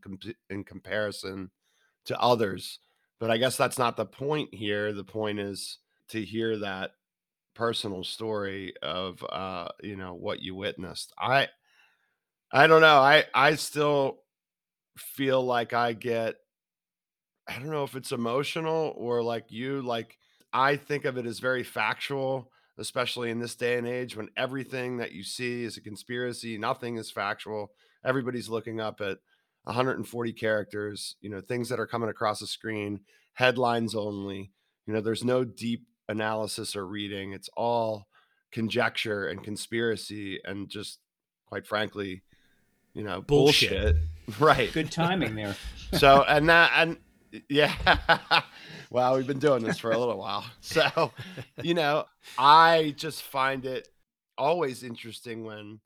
in 0.49 0.63
comparison 0.63 1.49
to 2.05 2.19
others 2.19 2.79
but 3.19 3.29
i 3.29 3.37
guess 3.37 3.57
that's 3.57 3.77
not 3.77 3.97
the 3.97 4.05
point 4.05 4.53
here 4.53 4.93
the 4.93 5.03
point 5.03 5.39
is 5.39 5.79
to 6.07 6.23
hear 6.23 6.57
that 6.59 6.91
personal 7.53 8.03
story 8.03 8.73
of 8.81 9.23
uh 9.29 9.67
you 9.81 9.95
know 9.95 10.13
what 10.13 10.41
you 10.41 10.55
witnessed. 10.55 11.13
I 11.19 11.49
i 12.51 12.67
don't 12.67 12.81
know 12.81 12.97
i 12.99 13.25
i 13.33 13.55
still 13.55 14.19
feel 14.97 15.43
like 15.43 15.73
i 15.73 15.93
get 15.93 16.35
i 17.47 17.53
don't 17.57 17.69
know 17.71 17.83
if 17.83 17.95
it's 17.95 18.11
emotional 18.11 18.93
or 18.97 19.21
like 19.23 19.45
you 19.49 19.81
like 19.81 20.17
i 20.51 20.75
think 20.75 21.05
of 21.05 21.17
it 21.17 21.25
as 21.25 21.39
very 21.39 21.63
factual 21.63 22.49
especially 22.77 23.29
in 23.29 23.39
this 23.39 23.55
day 23.55 23.77
and 23.77 23.87
age 23.87 24.15
when 24.15 24.29
everything 24.35 24.97
that 24.97 25.11
you 25.11 25.23
see 25.23 25.63
is 25.63 25.77
a 25.77 25.81
conspiracy 25.81 26.57
nothing 26.57 26.97
is 26.97 27.11
factual 27.11 27.71
everybody's 28.05 28.49
looking 28.49 28.79
up 28.79 28.99
at 29.01 29.17
140 29.65 30.33
characters, 30.33 31.15
you 31.21 31.29
know, 31.29 31.41
things 31.41 31.69
that 31.69 31.79
are 31.79 31.87
coming 31.87 32.09
across 32.09 32.39
the 32.39 32.47
screen, 32.47 32.99
headlines 33.33 33.95
only. 33.95 34.51
You 34.85 34.93
know, 34.93 35.01
there's 35.01 35.23
no 35.23 35.45
deep 35.45 35.85
analysis 36.09 36.75
or 36.75 36.85
reading. 36.85 37.31
It's 37.31 37.49
all 37.55 38.07
conjecture 38.51 39.27
and 39.27 39.41
conspiracy 39.41 40.39
and 40.43 40.69
just 40.69 40.99
quite 41.47 41.65
frankly, 41.65 42.23
you 42.93 43.03
know, 43.03 43.21
Bullshit. 43.21 43.69
bullshit. 43.69 43.95
Right. 44.39 44.71
Good 44.71 44.89
timing 44.89 45.35
there. 45.35 45.55
So, 45.93 46.23
and 46.23 46.47
that, 46.47 46.71
and 46.75 46.97
yeah, 47.49 48.41
well, 48.89 49.15
we've 49.15 49.27
been 49.27 49.39
doing 49.39 49.63
this 49.63 49.79
for 49.79 49.91
a 49.91 49.97
little 49.97 50.17
while. 50.17 50.45
So, 50.61 51.11
you 51.61 51.73
know, 51.73 52.05
I 52.37 52.93
just 52.97 53.21
find 53.23 53.65
it 53.65 53.87
always 54.37 54.83
interesting 54.83 55.43
when 55.43 55.79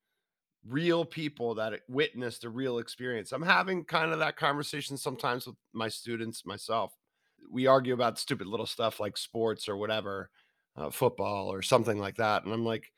real 0.67 1.05
people 1.05 1.55
that 1.55 1.73
witnessed 1.87 2.43
a 2.43 2.49
real 2.49 2.79
experience. 2.79 3.31
I'm 3.31 3.41
having 3.41 3.83
kind 3.83 4.11
of 4.11 4.19
that 4.19 4.37
conversation 4.37 4.97
sometimes 4.97 5.47
with 5.47 5.55
my 5.73 5.87
students, 5.87 6.45
myself. 6.45 6.93
We 7.51 7.67
argue 7.67 7.93
about 7.93 8.19
stupid 8.19 8.47
little 8.47 8.65
stuff 8.65 8.99
like 8.99 9.17
sports 9.17 9.67
or 9.67 9.77
whatever, 9.77 10.29
uh, 10.75 10.89
football 10.89 11.51
or 11.51 11.61
something 11.61 11.97
like 11.97 12.17
that. 12.17 12.43
And 12.43 12.53
I'm 12.53 12.65
like, 12.65 12.91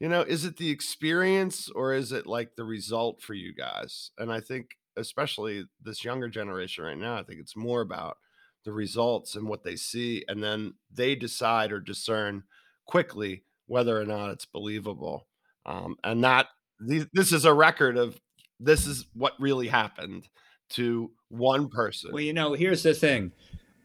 you 0.00 0.08
know, 0.08 0.22
is 0.22 0.44
it 0.44 0.56
the 0.56 0.70
experience 0.70 1.68
or 1.68 1.92
is 1.92 2.12
it 2.12 2.26
like 2.26 2.54
the 2.56 2.64
result 2.64 3.20
for 3.20 3.34
you 3.34 3.52
guys? 3.52 4.10
And 4.18 4.32
I 4.32 4.40
think, 4.40 4.76
especially 4.98 5.64
this 5.82 6.04
younger 6.04 6.28
generation 6.28 6.84
right 6.84 6.98
now, 6.98 7.16
I 7.16 7.22
think 7.22 7.40
it's 7.40 7.56
more 7.56 7.80
about 7.80 8.18
the 8.64 8.72
results 8.72 9.34
and 9.34 9.48
what 9.48 9.64
they 9.64 9.76
see. 9.76 10.24
And 10.28 10.42
then 10.42 10.74
they 10.92 11.14
decide 11.14 11.72
or 11.72 11.80
discern 11.80 12.44
quickly 12.86 13.44
whether 13.66 14.00
or 14.00 14.04
not 14.04 14.30
it's 14.30 14.46
believable. 14.46 15.26
Um, 15.64 15.96
and 16.02 16.24
that 16.24 16.46
these, 16.80 17.06
this 17.12 17.32
is 17.32 17.44
a 17.44 17.52
record 17.52 17.96
of 17.96 18.20
this 18.60 18.86
is 18.86 19.06
what 19.14 19.34
really 19.38 19.68
happened 19.68 20.28
to 20.70 21.10
one 21.28 21.68
person. 21.68 22.10
Well, 22.12 22.22
you 22.22 22.32
know, 22.32 22.54
here's 22.54 22.82
the 22.82 22.94
thing. 22.94 23.32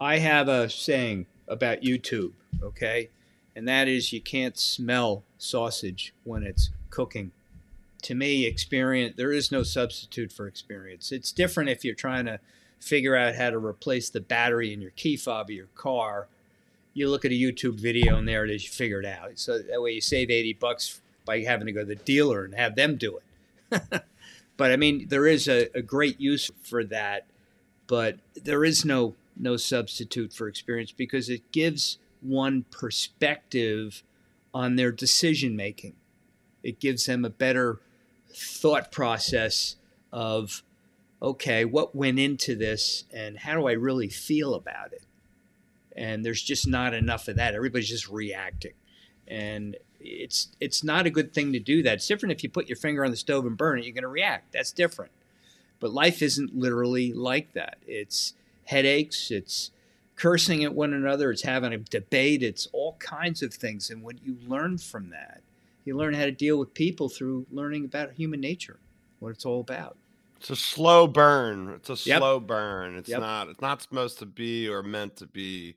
I 0.02 0.18
have 0.18 0.48
a 0.48 0.70
saying 0.70 1.28
about 1.48 1.82
YouTube, 1.82 2.34
okay? 2.62 3.10
And 3.56 3.68
that 3.68 3.88
is 3.88 4.12
you 4.12 4.22
can't 4.22 4.58
smell 4.58 5.24
sausage 5.38 6.14
when 6.24 6.44
it's 6.44 6.72
cooking. 6.90 7.32
To 8.04 8.16
me, 8.16 8.46
experience 8.46 9.16
there 9.16 9.32
is 9.32 9.52
no 9.52 9.64
substitute 9.64 10.32
for 10.32 10.48
experience. 10.48 11.12
It's 11.12 11.32
different 11.32 11.70
if 11.70 11.86
you're 11.86 11.96
trying 11.96 12.26
to 12.26 12.40
figure 12.80 13.16
out 13.16 13.36
how 13.36 13.50
to 13.50 13.58
replace 13.58 14.10
the 14.10 14.20
battery 14.20 14.74
in 14.74 14.82
your 14.82 14.92
key 14.92 15.16
fob 15.16 15.48
of 15.48 15.56
your 15.56 15.68
car. 15.76 16.28
You 16.94 17.10
look 17.10 17.26
at 17.26 17.32
a 17.32 17.36
YouTube 17.36 17.80
video 17.80 18.18
and 18.18 18.28
there 18.28 18.44
it 18.44 18.52
is, 18.52 18.64
you 18.66 18.70
figure 18.70 19.00
it 19.00 19.06
out. 19.06 19.32
So 19.36 19.58
that 19.58 19.82
way 19.82 19.94
you 19.94 20.02
save 20.02 20.30
80 20.30 20.54
bucks 20.54 21.02
by 21.26 21.42
having 21.42 21.66
to 21.68 21.72
go 21.72 21.80
to 21.80 21.86
the 21.86 21.96
dealer 21.96 22.44
and 22.44 22.54
have 22.54 22.76
them 22.76 22.98
do 22.98 23.18
it. 23.18 24.04
but 24.58 24.72
I 24.72 24.76
mean, 24.76 25.08
there 25.08 25.26
is 25.26 25.48
a, 25.48 25.70
a 25.74 25.82
great 25.82 26.20
use 26.20 26.52
for 26.62 26.84
that, 26.86 27.26
but 27.88 28.18
there 28.36 28.64
is 28.66 28.86
no 28.86 29.16
no 29.36 29.58
substitute 29.58 30.32
for 30.32 30.48
experience 30.48 30.92
because 30.92 31.30
it 31.30 31.52
gives 31.52 31.98
one 32.22 32.66
perspective 32.70 34.04
on 34.54 34.76
their 34.76 34.92
decision 34.92 35.56
making. 35.56 35.96
It 36.62 36.80
gives 36.80 37.08
them 37.08 37.26
a 37.26 37.30
better 37.30 37.80
thought 38.36 38.92
process 38.92 39.76
of, 40.12 40.64
okay, 41.22 41.66
what 41.66 41.96
went 41.96 42.20
into 42.20 42.56
this 42.56 43.06
and 43.14 43.38
how 43.40 43.56
do 43.56 43.68
I 43.68 43.74
really 43.74 44.10
feel 44.10 44.56
about 44.56 44.94
it? 44.94 45.06
And 45.96 46.26
there's 46.26 46.42
just 46.42 46.68
not 46.68 46.94
enough 46.94 47.28
of 47.28 47.36
that. 47.36 47.54
Everybody's 47.54 47.90
just 47.90 48.10
reacting. 48.10 48.74
And 49.28 49.78
it's 50.00 50.50
it's 50.60 50.84
not 50.84 51.06
a 51.06 51.12
good 51.12 51.34
thing 51.34 51.54
to 51.54 51.60
do 51.60 51.82
that. 51.84 51.96
It's 51.96 52.08
different 52.08 52.34
if 52.34 52.44
you 52.44 52.50
put 52.50 52.68
your 52.68 52.76
finger 52.76 53.06
on 53.06 53.12
the 53.12 53.18
stove 53.18 53.46
and 53.46 53.58
burn 53.58 53.80
it, 53.80 53.86
you're 53.86 53.94
going 53.94 54.02
to 54.04 54.08
react. 54.08 54.52
That's 54.54 54.72
different. 54.72 55.12
But 55.80 55.92
life 55.92 56.22
isn't 56.22 56.56
literally 56.56 57.14
like 57.14 57.54
that. 57.54 57.78
It's 57.88 58.34
headaches, 58.66 59.32
it's 59.32 59.72
cursing 60.16 60.64
at 60.64 60.74
one 60.74 60.94
another, 60.94 61.32
it's 61.32 61.44
having 61.44 61.74
a 61.74 61.78
debate, 61.78 62.44
it's 62.44 62.68
all 62.74 62.96
kinds 63.00 63.42
of 63.44 63.54
things. 63.54 63.90
And 63.90 64.04
what 64.04 64.24
you 64.24 64.38
learn 64.48 64.78
from 64.78 65.10
that, 65.10 65.42
you 65.86 65.98
learn 65.98 66.14
how 66.14 66.26
to 66.26 66.32
deal 66.32 66.58
with 66.58 66.74
people 66.74 67.10
through 67.10 67.46
learning 67.52 67.86
about 67.86 68.14
human 68.14 68.40
nature, 68.40 68.80
what 69.20 69.30
it's 69.30 69.46
all 69.46 69.62
about. 69.62 69.98
It's 70.38 70.50
a 70.50 70.56
slow 70.56 71.08
burn. 71.08 71.70
It's 71.70 71.90
a 71.90 72.10
Yep. 72.10 72.20
slow 72.20 72.40
burn. 72.40 72.96
It's 72.98 73.10
Yep. 73.10 73.20
not. 73.20 73.50
It's 73.50 73.62
not 73.62 73.82
supposed 73.82 74.20
to 74.20 74.26
be 74.26 74.68
or 74.68 74.84
meant 74.84 75.16
to 75.18 75.26
be 75.26 75.76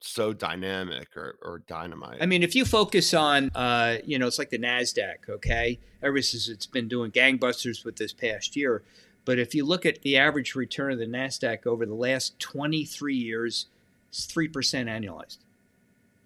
so 0.00 0.32
dynamic 0.32 1.16
or, 1.16 1.38
or 1.42 1.58
dynamite. 1.66 2.18
I 2.20 2.26
mean, 2.26 2.42
if 2.42 2.54
you 2.54 2.64
focus 2.64 3.12
on, 3.14 3.50
uh, 3.54 3.98
you 4.04 4.18
know, 4.18 4.26
it's 4.26 4.38
like 4.38 4.50
the 4.50 4.58
NASDAQ, 4.58 5.28
okay? 5.28 5.78
Ever 6.02 6.22
since 6.22 6.48
it's 6.48 6.66
been 6.66 6.88
doing 6.88 7.10
gangbusters 7.10 7.84
with 7.84 7.96
this 7.96 8.12
past 8.12 8.56
year. 8.56 8.82
But 9.24 9.38
if 9.38 9.54
you 9.54 9.64
look 9.64 9.84
at 9.84 10.02
the 10.02 10.16
average 10.16 10.54
return 10.54 10.92
of 10.92 10.98
the 10.98 11.06
NASDAQ 11.06 11.66
over 11.66 11.84
the 11.84 11.94
last 11.94 12.38
23 12.38 13.16
years, 13.16 13.66
it's 14.08 14.26
3% 14.26 14.88
annualized, 14.88 15.38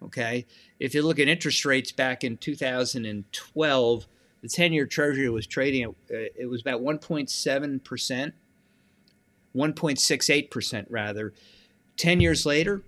okay? 0.03 0.45
If 0.81 0.95
you 0.95 1.03
look 1.03 1.19
at 1.19 1.27
interest 1.27 1.63
rates 1.63 1.91
back 1.91 2.23
in 2.23 2.37
2012, 2.37 4.07
the 4.41 4.47
10 4.49 4.73
year 4.73 4.87
treasury 4.87 5.29
was 5.29 5.45
trading, 5.45 5.83
at, 5.83 5.89
uh, 5.89 6.29
it 6.35 6.49
was 6.49 6.59
about 6.59 6.81
1.7%, 6.81 8.33
1.68% 9.55 10.85
rather. 10.89 11.33
10 11.97 12.19
years 12.19 12.47
later, 12.47 12.81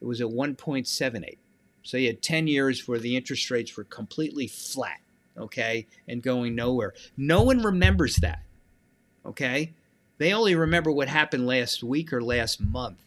it 0.00 0.04
was 0.04 0.20
at 0.20 0.28
1.78. 0.28 1.38
So 1.82 1.96
you 1.96 2.06
had 2.06 2.22
10 2.22 2.46
years 2.46 2.86
where 2.86 3.00
the 3.00 3.16
interest 3.16 3.50
rates 3.50 3.76
were 3.76 3.82
completely 3.82 4.46
flat, 4.46 5.00
okay, 5.36 5.88
and 6.06 6.22
going 6.22 6.54
nowhere. 6.54 6.94
No 7.16 7.42
one 7.42 7.60
remembers 7.60 8.16
that, 8.18 8.42
okay? 9.24 9.72
They 10.18 10.32
only 10.32 10.54
remember 10.54 10.92
what 10.92 11.08
happened 11.08 11.48
last 11.48 11.82
week 11.82 12.12
or 12.12 12.22
last 12.22 12.60
month. 12.60 13.02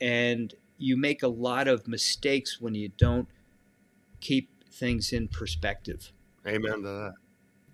And 0.00 0.54
you 0.78 0.96
make 0.96 1.22
a 1.22 1.28
lot 1.28 1.68
of 1.68 1.86
mistakes 1.86 2.58
when 2.58 2.74
you 2.74 2.90
don't 2.96 3.28
keep 4.20 4.64
things 4.70 5.12
in 5.12 5.28
perspective. 5.28 6.12
Amen 6.46 6.82
to 6.82 6.88
that. 6.88 7.12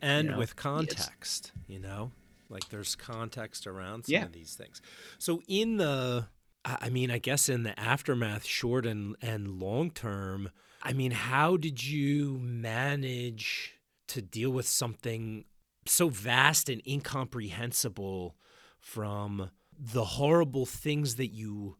and 0.00 0.26
You 0.26 0.32
know, 0.32 0.38
with 0.38 0.56
context, 0.56 1.52
you 1.66 1.78
know, 1.78 2.12
like 2.48 2.68
there's 2.68 2.94
context 2.94 3.66
around 3.66 4.04
some 4.06 4.12
Yeah. 4.12 4.24
of 4.24 4.32
these 4.32 4.54
things. 4.54 4.80
So 5.18 5.42
in 5.48 5.76
the, 5.76 6.28
I 6.64 6.78
I 6.82 6.90
mean, 6.90 7.10
I 7.10 7.18
guess 7.18 7.48
in 7.48 7.62
the 7.62 7.78
aftermath, 7.78 8.44
short 8.44 8.86
and 8.86 9.16
and 9.20 9.60
long 9.60 9.90
term, 9.90 10.50
I 10.82 10.92
mean, 10.92 11.12
how 11.12 11.56
did 11.56 11.82
you 11.84 12.38
manage 12.38 13.74
to 14.08 14.22
deal 14.22 14.50
with 14.50 14.66
something 14.66 15.44
so 15.86 16.08
vast 16.08 16.68
and 16.68 16.82
incomprehensible 16.86 18.36
from 18.80 19.50
the 19.78 20.04
horrible 20.04 20.66
things 20.66 21.16
that 21.16 21.28
you 21.28 21.76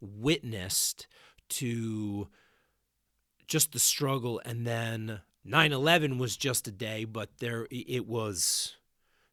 witnessed 0.00 1.06
to 1.48 2.28
just 3.46 3.72
the 3.72 3.78
struggle 3.78 4.40
and 4.44 4.66
then 4.66 5.20
9/11 5.46 6.18
was 6.18 6.36
just 6.36 6.68
a 6.68 6.72
day 6.72 7.04
but 7.04 7.38
there 7.38 7.66
it 7.70 8.06
was 8.06 8.76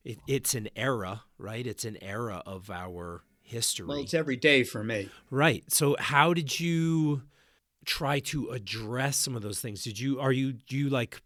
it, 0.03 0.20
it's 0.28 0.55
an 0.55 0.70
era 0.76 1.24
right? 1.39 1.66
It's 1.66 1.86
an 1.86 1.97
era 2.03 2.43
of 2.45 2.70
our 2.70 3.24
history. 3.41 3.88
Well, 3.88 3.99
it's 3.99 4.14
every 4.14 4.36
day 4.36 4.64
for 4.64 4.84
me. 4.84 5.10
right. 5.32 5.64
So 5.72 5.95
how 5.97 6.34
did 6.34 6.60
you 6.60 7.24
try 7.86 8.20
to 8.20 8.49
address 8.49 9.18
some 9.18 9.36
of 9.36 9.41
those 9.41 9.60
things? 9.60 9.84
Did 9.84 9.99
you 9.99 10.20
are 10.20 10.32
you 10.32 10.53
do 10.53 10.78
you 10.78 10.89
like 10.89 11.22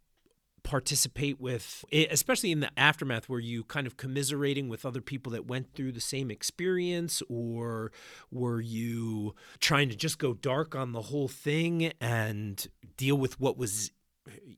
participate 0.64 1.40
with 1.40 1.84
especially 1.92 2.52
in 2.52 2.62
the 2.62 2.80
aftermath 2.80 3.28
were 3.28 3.40
you 3.40 3.64
kind 3.64 3.86
of 3.86 3.98
commiserating 3.98 4.70
with 4.70 4.86
other 4.86 5.02
people 5.02 5.32
that 5.32 5.46
went 5.46 5.74
through 5.74 5.92
the 5.92 6.02
same 6.02 6.32
experience 6.32 7.22
or 7.30 7.92
were 8.32 8.62
you 8.62 9.36
trying 9.60 9.90
to 9.90 9.96
just 9.96 10.18
go 10.18 10.34
dark 10.34 10.76
on 10.76 10.94
the 10.94 11.04
whole 11.04 11.28
thing 11.28 11.92
and 12.00 12.68
deal 12.98 13.16
with 13.16 13.40
what 13.40 13.58
was 13.58 13.92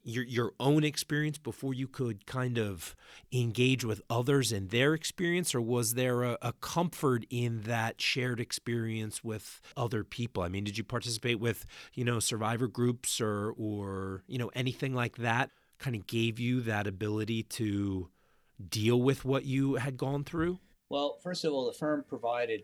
your 0.03 0.24
your 0.24 0.53
own 0.60 0.84
experience 0.84 1.38
before 1.38 1.74
you 1.74 1.88
could 1.88 2.26
kind 2.26 2.58
of 2.58 2.95
engage 3.32 3.84
with 3.84 4.01
others 4.10 4.51
and 4.51 4.70
their 4.70 4.93
experience? 4.93 5.56
Or 5.56 5.62
was 5.62 5.95
there 5.95 6.24
a, 6.24 6.38
a 6.41 6.53
comfort 6.53 7.26
in 7.30 7.62
that 7.62 7.99
shared 7.99 8.39
experience 8.39 9.24
with 9.24 9.62
other 9.76 10.03
people? 10.03 10.43
I 10.43 10.49
mean 10.49 10.64
did 10.64 10.78
you 10.78 10.84
participate 10.84 11.39
with 11.39 11.66
you 11.93 12.06
know 12.06 12.20
survivor 12.20 12.68
groups 12.68 13.20
or 13.20 13.53
or 13.58 14.24
you 14.28 14.38
know 14.38 14.51
anything 14.53 14.93
like 14.93 15.18
that 15.18 15.49
kind 15.80 15.96
of 15.96 16.08
gave 16.08 16.40
you 16.40 16.62
that 16.62 16.88
ability 16.88 17.44
to 17.44 18.10
deal 18.70 19.02
with 19.02 19.26
what 19.26 19.46
you 19.46 19.76
had 19.76 19.98
gone 19.98 20.24
through 20.24 20.60
Well, 20.90 21.18
first 21.22 21.44
of 21.44 21.54
all, 21.54 21.66
the 21.66 21.74
firm 21.74 22.06
provided 22.08 22.64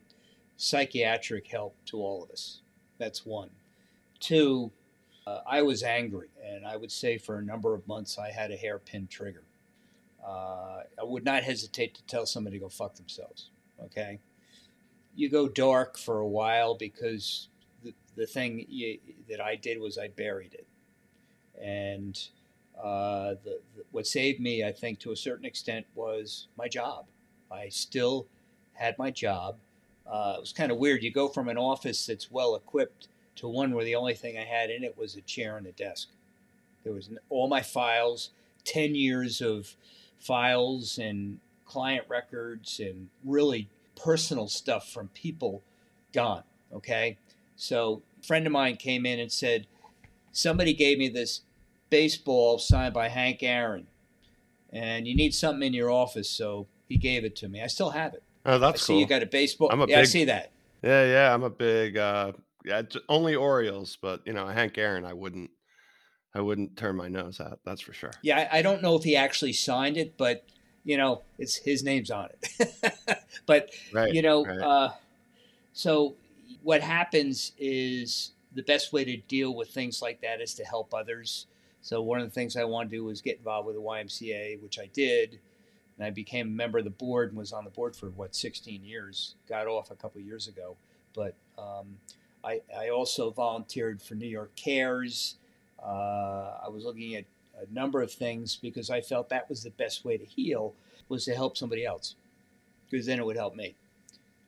psychiatric 0.58 1.48
help 1.48 1.76
to 1.86 1.98
all 1.98 2.24
of 2.24 2.30
us. 2.30 2.62
That's 3.00 3.26
one. 3.26 3.50
Two, 4.20 4.72
uh, 5.26 5.40
I 5.48 5.64
was 5.64 5.82
angry, 5.82 6.30
and 6.44 6.66
I 6.66 6.78
would 6.78 6.92
say 6.92 7.18
for 7.18 7.40
a 7.40 7.42
number 7.44 7.74
of 7.74 7.88
months 7.88 8.20
I 8.20 8.30
had 8.30 8.52
a 8.52 8.56
hairpin 8.56 9.08
trigger. 9.08 9.44
Uh, 10.24 10.84
I 11.00 11.04
would 11.04 11.26
not 11.26 11.44
hesitate 11.44 11.96
to 11.96 12.04
tell 12.04 12.28
somebody 12.28 12.58
to 12.58 12.64
go 12.64 12.70
fuck 12.70 12.96
themselves. 12.96 13.50
Okay, 13.86 14.20
you 15.16 15.30
go 15.30 15.48
dark 15.48 15.98
for 15.98 16.20
a 16.20 16.28
while 16.28 16.76
because 16.76 17.48
the, 17.84 17.94
the 18.16 18.28
thing 18.28 18.66
you, 18.70 19.00
that 19.30 19.42
I 19.42 19.56
did 19.56 19.80
was 19.80 19.98
I 19.98 20.10
buried 20.10 20.54
it, 20.54 20.68
and 21.60 22.20
uh, 22.78 23.36
the, 23.44 23.60
the, 23.76 23.84
what 23.92 24.08
saved 24.08 24.40
me, 24.40 24.64
I 24.64 24.72
think, 24.72 25.00
to 25.00 25.12
a 25.12 25.16
certain 25.16 25.46
extent, 25.46 25.86
was 25.96 26.48
my 26.58 26.68
job. 26.68 27.06
I 27.52 27.70
still 27.70 28.28
had 28.74 28.98
my 28.98 29.12
job. 29.12 29.58
Uh, 30.06 30.36
it 30.38 30.40
was 30.40 30.54
kind 30.54 30.72
of 30.72 30.78
weird. 30.78 31.04
You 31.04 31.12
go 31.12 31.28
from 31.28 31.48
an 31.50 31.58
office 31.58 32.06
that's 32.06 32.32
well 32.32 32.56
equipped 32.56 33.08
to 33.36 33.48
one 33.48 33.74
where 33.74 33.86
the 33.86 33.96
only 33.96 34.14
thing 34.14 34.38
I 34.38 34.44
had 34.44 34.70
in 34.70 34.84
it 34.84 34.98
was 34.98 35.16
a 35.16 35.22
chair 35.22 35.58
and 35.58 35.68
a 35.68 35.72
desk. 35.72 36.10
There 36.84 36.94
was 36.94 37.10
all 37.30 37.48
my 37.48 37.62
files, 37.62 38.32
ten 38.64 38.96
years 38.96 39.42
of 39.42 39.76
files 40.20 40.98
and 40.98 41.40
client 41.66 42.06
records 42.10 42.80
and 42.80 43.10
really 43.24 43.70
personal 43.96 44.48
stuff 44.48 44.92
from 44.92 45.10
people 45.10 45.62
gone. 46.14 46.44
Okay, 46.74 47.18
so 47.56 48.02
a 48.22 48.26
friend 48.26 48.46
of 48.48 48.52
mine 48.52 48.78
came 48.78 49.06
in 49.06 49.20
and 49.20 49.32
said, 49.32 49.68
somebody 50.32 50.74
gave 50.74 50.98
me 50.98 51.10
this 51.10 51.42
baseball 51.92 52.58
signed 52.58 52.96
by 52.96 53.08
Hank 53.10 53.44
Aaron, 53.44 53.86
and 54.74 55.08
you 55.08 55.16
need 55.16 55.36
something 55.36 55.68
in 55.68 55.74
your 55.74 55.92
office, 55.92 56.28
so 56.30 56.66
he 56.90 56.98
gave 56.98 57.24
it 57.24 57.36
to 57.38 57.48
me. 57.48 57.62
I 57.62 57.68
still 57.68 57.92
have 57.92 58.16
it. 58.16 58.24
Oh, 58.48 58.56
I 58.56 58.58
that's 58.58 58.82
see 58.82 58.94
cool. 58.94 59.00
you 59.02 59.06
got 59.06 59.22
a 59.22 59.28
baseball. 59.28 59.70
I'm 59.72 59.82
a 59.82 59.88
yeah, 59.88 60.00
I 60.00 60.04
see 60.06 60.26
that. 60.26 60.50
yeah, 60.82 61.06
yeah. 61.06 61.32
I'm 61.34 61.44
a 61.44 61.50
big. 61.52 61.98
uh 61.98 62.32
Yeah, 62.66 62.82
only 63.08 63.36
Orioles, 63.36 63.98
but 64.02 64.22
you 64.26 64.34
know, 64.34 64.48
Hank 64.48 64.80
Aaron, 64.80 65.06
I 65.06 65.14
wouldn't. 65.14 65.52
I 66.34 66.40
wouldn't 66.40 66.78
turn 66.78 66.96
my 66.96 67.10
nose 67.10 67.42
at. 67.42 67.60
That's 67.66 67.82
for 67.82 67.92
sure. 67.94 68.12
Yeah, 68.22 68.48
I, 68.52 68.60
I 68.60 68.62
don't 68.62 68.82
know 68.82 68.96
if 68.96 69.04
he 69.04 69.16
actually 69.18 69.52
signed 69.54 69.98
it, 69.98 70.16
but 70.18 70.46
you 70.86 70.96
know, 70.98 71.22
it's 71.38 71.58
his 71.58 71.84
name's 71.84 72.10
on 72.10 72.30
it. 72.32 72.96
but 73.46 73.70
Right. 73.94 74.14
you 74.14 74.22
know, 74.22 74.46
right. 74.46 74.60
uh, 74.62 74.92
so 75.74 76.16
what 76.64 76.82
happens 76.82 77.52
is 77.60 78.32
the 78.56 78.64
best 78.64 78.94
way 78.94 79.04
to 79.04 79.18
deal 79.18 79.54
with 79.54 79.70
things 79.70 80.02
like 80.02 80.22
that 80.22 80.40
is 80.42 80.54
to 80.56 80.64
help 80.64 80.94
others. 80.94 81.48
So 81.82 82.02
one 82.02 82.20
of 82.20 82.28
the 82.28 82.34
things 82.34 82.56
I 82.56 82.64
wanted 82.64 82.92
to 82.92 82.98
do 82.98 83.04
was 83.06 83.22
get 83.22 83.38
involved 83.38 83.68
with 83.68 83.76
the 83.76 83.82
YMCA, 83.82 84.62
which 84.62 84.78
I 84.80 84.88
did, 84.94 85.40
and 85.98 86.06
I 86.06 86.12
became 86.12 86.48
a 86.48 86.52
member 86.52 86.78
of 86.78 86.84
the 86.84 86.92
board 86.92 87.30
and 87.30 87.38
was 87.38 87.52
on 87.52 87.64
the 87.64 87.70
board 87.70 87.96
for 87.96 88.08
what 88.10 88.36
16 88.36 88.84
years. 88.84 89.36
Got 89.50 89.68
off 89.68 89.92
a 89.92 89.96
couple 89.96 90.22
years 90.22 90.48
ago, 90.48 90.76
but 91.14 91.36
um, 91.58 91.98
I, 92.44 92.62
I 92.78 92.90
also 92.90 93.32
volunteered 93.32 94.02
for 94.02 94.16
New 94.16 94.28
York 94.28 94.56
Cares. 94.56 95.36
Uh, 95.84 96.58
I 96.64 96.70
was 96.70 96.84
looking 96.84 97.16
at 97.16 97.26
a 97.60 97.74
number 97.74 98.02
of 98.02 98.12
things 98.12 98.58
because 98.62 98.90
I 98.90 99.02
felt 99.02 99.30
that 99.30 99.50
was 99.50 99.64
the 99.64 99.72
best 99.72 100.06
way 100.06 100.18
to 100.18 100.26
heal 100.26 100.74
was 101.10 101.26
to 101.26 101.36
help 101.36 101.58
somebody 101.58 101.86
else, 101.86 102.16
because 102.90 103.06
then 103.06 103.20
it 103.20 103.26
would 103.26 103.38
help 103.38 103.56
me. 103.56 103.76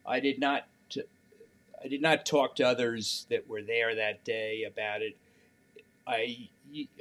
I 0.06 0.20
did 0.20 0.38
not. 0.38 0.66
I 1.82 1.88
did 1.88 2.00
not 2.00 2.24
talk 2.24 2.56
to 2.56 2.66
others 2.66 3.26
that 3.28 3.46
were 3.46 3.60
there 3.60 3.94
that 3.94 4.24
day 4.24 4.64
about 4.64 5.02
it. 5.02 5.18
I 6.06 6.48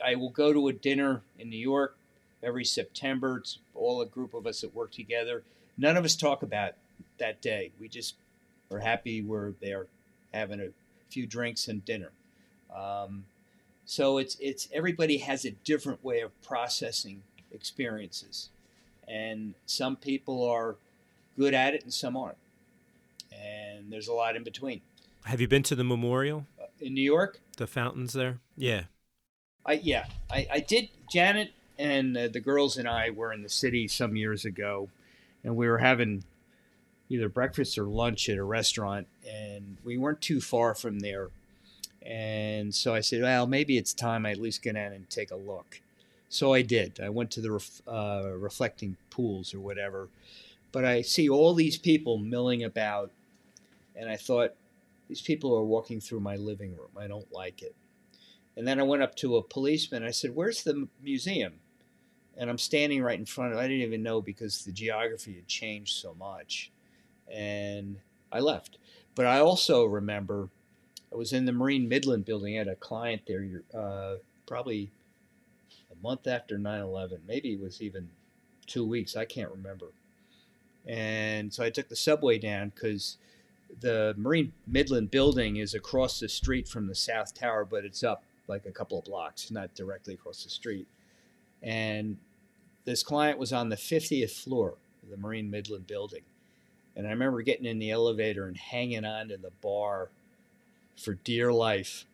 I 0.04 0.16
will 0.16 0.30
go 0.30 0.54
to 0.54 0.68
a 0.68 0.74
dinner 0.74 1.22
in 1.40 1.50
New 1.50 1.58
York 1.58 1.98
every 2.42 2.66
September. 2.66 3.38
It's 3.38 3.60
all 3.76 4.02
a 4.02 4.06
group 4.06 4.34
of 4.34 4.46
us 4.48 4.62
that 4.62 4.74
work 4.76 4.92
together. 4.92 5.44
None 5.78 5.98
of 5.98 6.06
us 6.06 6.16
talk 6.16 6.44
about 6.44 6.74
that 7.18 7.42
day. 7.42 7.72
We 7.80 7.88
just 7.90 8.16
are 8.72 8.80
happy 8.80 9.22
we're 9.22 9.54
there 9.62 9.88
having 10.34 10.60
a 10.60 10.70
few 11.10 11.26
drinks 11.28 11.68
and 11.68 11.84
dinner. 11.86 12.12
Um, 12.74 13.26
so 13.86 14.18
it's 14.18 14.38
it's 14.40 14.68
everybody 14.72 15.18
has 15.18 15.46
a 15.46 15.52
different 15.52 16.04
way 16.04 16.22
of 16.22 16.32
processing 16.42 17.24
experiences, 17.52 18.50
and 19.08 19.54
some 19.66 19.96
people 19.96 20.48
are 20.50 20.76
good 21.38 21.54
at 21.54 21.74
it 21.74 21.84
and 21.84 21.94
some 21.94 22.16
aren't, 22.16 22.38
and 23.32 23.92
there's 23.92 24.08
a 24.08 24.14
lot 24.14 24.36
in 24.36 24.44
between. 24.44 24.82
have 25.26 25.42
you 25.42 25.48
been 25.48 25.64
to 25.64 25.76
the 25.76 25.84
memorial 25.84 26.46
Uh, 26.60 26.66
In 26.80 26.94
New 26.94 27.02
York, 27.02 27.40
the 27.58 27.68
fountains 27.68 28.14
there 28.14 28.40
yeah 28.56 28.84
I 29.66 29.74
yeah, 29.74 30.06
I, 30.32 30.48
I 30.52 30.60
did. 30.60 30.90
Janet 31.12 31.52
and 31.78 32.18
uh, 32.18 32.28
the 32.28 32.40
girls 32.40 32.78
and 32.78 32.88
I 32.88 33.10
were 33.10 33.34
in 33.34 33.44
the 33.44 33.50
city 33.50 33.88
some 33.88 34.16
years 34.16 34.46
ago, 34.46 34.90
and 35.44 35.56
we 35.56 35.68
were 35.68 35.78
having 35.80 36.24
either 37.10 37.30
breakfast 37.30 37.78
or 37.78 37.86
lunch 37.86 38.30
at 38.30 38.38
a 38.38 38.44
restaurant, 38.44 39.08
and 39.30 39.78
we 39.84 39.98
weren't 39.98 40.22
too 40.22 40.42
far 40.42 40.74
from 40.74 41.00
there. 41.00 41.30
And 42.02 42.74
so 42.74 42.94
I 42.94 43.02
said, 43.02 43.22
well, 43.22 43.48
maybe 43.48 43.78
it's 43.78 43.94
time 43.94 44.26
I 44.26 44.32
at 44.32 44.40
least 44.42 44.62
get 44.62 44.76
out 44.76 44.92
and 44.92 45.10
take 45.10 45.32
a 45.32 45.36
look. 45.36 45.80
So 46.30 46.54
I 46.54 46.62
did. 46.64 47.00
I 47.00 47.10
went 47.10 47.32
to 47.32 47.42
the 47.42 47.52
ref, 47.52 47.82
uh, 47.88 48.32
reflecting 48.36 48.98
pools 49.10 49.54
or 49.54 49.60
whatever. 49.60 50.10
But 50.72 50.84
I 50.84 51.02
see 51.02 51.30
all 51.30 51.54
these 51.54 51.78
people 51.78 52.18
milling 52.18 52.64
about, 52.64 53.12
and 53.96 54.10
I 54.10 54.18
thought, 54.18 54.56
these 55.08 55.22
people 55.22 55.56
are 55.56 55.64
walking 55.64 56.00
through 56.02 56.22
my 56.22 56.38
living 56.38 56.76
room. 56.76 56.90
I 56.98 57.08
don't 57.08 57.32
like 57.32 57.62
it. 57.62 57.76
And 58.56 58.68
then 58.68 58.80
I 58.80 58.84
went 58.84 59.04
up 59.04 59.16
to 59.18 59.38
a 59.38 59.44
policeman. 59.44 60.04
I 60.04 60.12
said, 60.12 60.36
Where's 60.36 60.64
the 60.64 60.88
museum? 61.02 61.54
And 62.38 62.50
I'm 62.50 62.58
standing 62.58 63.04
right 63.04 63.18
in 63.18 63.26
front 63.26 63.54
of 63.54 63.60
it. 63.60 63.62
I 63.62 63.68
didn't 63.68 63.84
even 63.84 64.04
know 64.04 64.22
because 64.22 64.64
the 64.64 64.72
geography 64.72 65.36
had 65.36 65.48
changed 65.48 65.98
so 65.98 66.16
much. 66.16 66.72
And 67.32 67.98
I 68.32 68.40
left. 68.40 68.78
But 69.16 69.28
I 69.28 69.40
also 69.40 69.86
remember 69.86 70.50
I 71.12 71.16
was 71.16 71.32
in 71.32 71.46
the 71.46 71.52
Marine 71.52 71.88
Midland 71.88 72.26
building. 72.26 72.56
I 72.56 72.60
had 72.60 72.68
a 72.68 72.76
client 72.76 73.22
there 73.28 73.46
uh, 73.74 74.16
probably 74.48 74.90
a 75.92 76.04
month 76.04 76.26
after 76.28 76.58
9 76.58 76.82
11. 76.82 77.22
Maybe 77.28 77.54
it 77.54 77.62
was 77.62 77.82
even 77.82 78.10
two 78.66 78.86
weeks. 78.86 79.16
I 79.16 79.26
can't 79.26 79.52
remember. 79.52 79.88
And 80.88 81.54
so 81.54 81.64
I 81.64 81.70
took 81.70 81.88
the 81.88 81.96
subway 81.96 82.40
down 82.40 82.72
because 82.74 83.18
the 83.80 84.14
Marine 84.18 84.54
Midland 84.68 85.12
building 85.12 85.58
is 85.58 85.74
across 85.74 86.20
the 86.20 86.30
street 86.30 86.68
from 86.68 86.88
the 86.88 86.96
South 86.96 87.34
Tower, 87.34 87.66
but 87.66 87.86
it's 87.86 88.04
up 88.04 88.24
like 88.48 88.66
a 88.66 88.72
couple 88.72 89.00
of 89.00 89.06
blocks, 89.06 89.52
not 89.52 89.74
directly 89.76 90.14
across 90.14 90.44
the 90.44 90.50
street. 90.50 90.88
And 91.62 92.18
this 92.86 93.04
client 93.04 93.40
was 93.40 93.54
on 93.54 93.70
the 93.70 93.76
50th 93.76 94.32
floor 94.32 94.76
of 95.02 95.10
the 95.10 95.18
Marine 95.18 95.50
Midland 95.50 95.88
building. 95.88 96.24
And 96.96 97.08
I 97.08 97.12
remember 97.12 97.42
getting 97.42 97.66
in 97.66 97.80
the 97.80 97.92
elevator 97.92 98.46
and 98.46 98.58
hanging 98.58 99.06
on 99.06 99.30
to 99.30 99.38
the 99.38 99.52
bar 99.62 100.10
for 100.96 101.14
dear 101.14 101.52
life. 101.52 102.06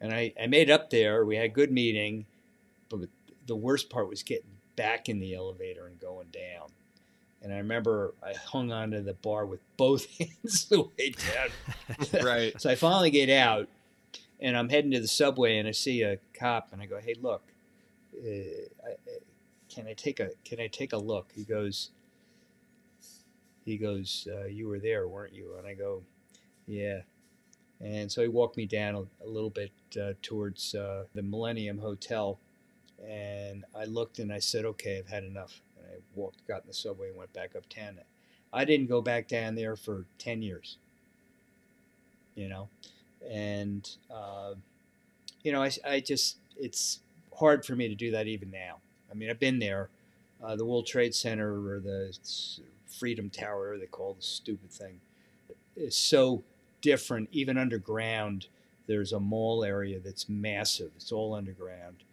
And 0.00 0.12
I, 0.12 0.32
I 0.40 0.46
made 0.46 0.70
up 0.70 0.90
there. 0.90 1.24
We 1.24 1.36
had 1.36 1.46
a 1.46 1.48
good 1.48 1.70
meeting, 1.70 2.26
but 2.88 3.00
the 3.46 3.56
worst 3.56 3.90
part 3.90 4.08
was 4.08 4.22
getting 4.22 4.50
back 4.76 5.08
in 5.08 5.20
the 5.20 5.34
elevator 5.34 5.86
and 5.86 6.00
going 6.00 6.28
down. 6.28 6.68
And 7.42 7.52
I 7.52 7.58
remember 7.58 8.14
I 8.22 8.34
hung 8.34 8.70
onto 8.72 9.02
the 9.02 9.14
bar 9.14 9.44
with 9.44 9.60
both 9.76 10.06
hands 10.18 10.66
the 10.66 10.82
way 10.82 11.10
down. 11.10 12.22
right. 12.24 12.58
so 12.60 12.70
I 12.70 12.74
finally 12.74 13.10
get 13.10 13.28
out 13.28 13.68
and 14.42 14.56
I'm 14.56 14.68
heading 14.68 14.90
to 14.90 15.00
the 15.00 15.08
subway 15.08 15.58
and 15.58 15.68
I 15.68 15.70
see 15.70 16.02
a 16.02 16.18
cop 16.34 16.72
and 16.72 16.82
I 16.82 16.86
go, 16.86 16.98
"Hey, 16.98 17.14
look, 17.22 17.42
uh, 18.18 18.90
can 19.68 19.86
I 19.86 19.94
take 19.94 20.20
a 20.20 20.30
can 20.44 20.60
I 20.60 20.66
take 20.66 20.92
a 20.92 20.98
look?" 20.98 21.30
He 21.34 21.44
goes, 21.44 21.90
he 23.64 23.78
goes, 23.78 24.28
uh, 24.30 24.46
"You 24.46 24.66
were 24.68 24.80
there, 24.80 25.08
weren't 25.08 25.32
you?" 25.32 25.54
And 25.56 25.66
I 25.66 25.74
go, 25.74 26.02
"Yeah." 26.66 27.02
And 27.80 28.10
so 28.10 28.22
he 28.22 28.28
walked 28.28 28.56
me 28.56 28.66
down 28.66 28.94
a, 28.94 29.24
a 29.24 29.28
little 29.28 29.50
bit 29.50 29.72
uh, 30.00 30.12
towards 30.22 30.74
uh, 30.74 31.04
the 31.14 31.22
Millennium 31.22 31.78
Hotel, 31.78 32.38
and 33.04 33.64
I 33.74 33.84
looked 33.84 34.18
and 34.18 34.32
I 34.32 34.40
said, 34.40 34.64
"Okay, 34.64 34.98
I've 34.98 35.08
had 35.08 35.24
enough." 35.24 35.62
And 35.78 35.86
I 35.86 35.98
walked, 36.14 36.46
got 36.48 36.62
in 36.62 36.68
the 36.68 36.74
subway, 36.74 37.08
and 37.08 37.16
went 37.16 37.32
back 37.32 37.54
uptown. 37.56 38.00
I 38.52 38.64
didn't 38.64 38.88
go 38.88 39.00
back 39.00 39.28
down 39.28 39.54
there 39.54 39.76
for 39.76 40.04
ten 40.18 40.42
years. 40.42 40.78
You 42.34 42.48
know, 42.48 42.68
and 43.30 43.88
uh, 44.10 44.54
you 45.42 45.52
know, 45.52 45.62
I, 45.62 45.70
I 45.86 46.00
just 46.00 46.38
it's 46.58 47.00
hard 47.36 47.64
for 47.64 47.74
me 47.74 47.88
to 47.88 47.94
do 47.94 48.10
that 48.12 48.26
even 48.26 48.50
now. 48.50 48.78
I 49.10 49.14
mean, 49.14 49.30
I've 49.30 49.40
been 49.40 49.58
there, 49.58 49.88
uh, 50.42 50.56
the 50.56 50.64
World 50.64 50.86
Trade 50.86 51.14
Center 51.14 51.52
or 51.52 51.80
the 51.80 52.16
Freedom 52.86 53.30
Tower, 53.30 53.76
they 53.78 53.86
call 53.86 54.14
the 54.14 54.22
stupid 54.22 54.70
thing, 54.70 55.00
is 55.76 55.96
so 55.96 56.42
different. 56.80 57.28
Even 57.32 57.58
underground, 57.58 58.46
there's 58.86 59.12
a 59.12 59.20
mall 59.20 59.64
area 59.64 59.98
that's 59.98 60.28
massive. 60.28 60.92
It's 60.96 61.12
all 61.12 61.34
underground, 61.34 62.04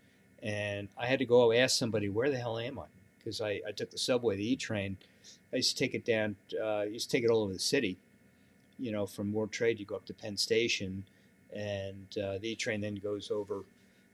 and 0.41 0.87
I 0.97 1.05
had 1.07 1.19
to 1.19 1.25
go 1.25 1.51
ask 1.51 1.77
somebody, 1.77 2.09
"Where 2.09 2.29
the 2.29 2.37
hell 2.37 2.57
am 2.57 2.79
I?" 2.79 2.85
Because 3.17 3.41
I, 3.41 3.61
I 3.67 3.71
took 3.75 3.91
the 3.91 3.97
subway, 3.97 4.37
the 4.37 4.53
E 4.53 4.55
train. 4.55 4.97
I 5.51 5.57
used 5.57 5.77
to 5.77 5.83
take 5.83 5.93
it 5.93 6.05
down. 6.05 6.35
Uh, 6.59 6.65
I 6.65 6.83
used 6.85 7.09
to 7.09 7.17
take 7.17 7.23
it 7.23 7.29
all 7.29 7.43
over 7.43 7.53
the 7.53 7.59
city 7.59 7.97
you 8.79 8.91
know, 8.91 9.05
from 9.05 9.33
World 9.33 9.51
Trade, 9.51 9.79
you 9.79 9.85
go 9.85 9.95
up 9.95 10.05
to 10.05 10.13
Penn 10.13 10.37
Station, 10.37 11.03
and 11.53 12.07
uh, 12.17 12.37
the 12.37 12.49
E 12.49 12.55
train 12.55 12.81
then 12.81 12.95
goes 12.95 13.31
over 13.31 13.63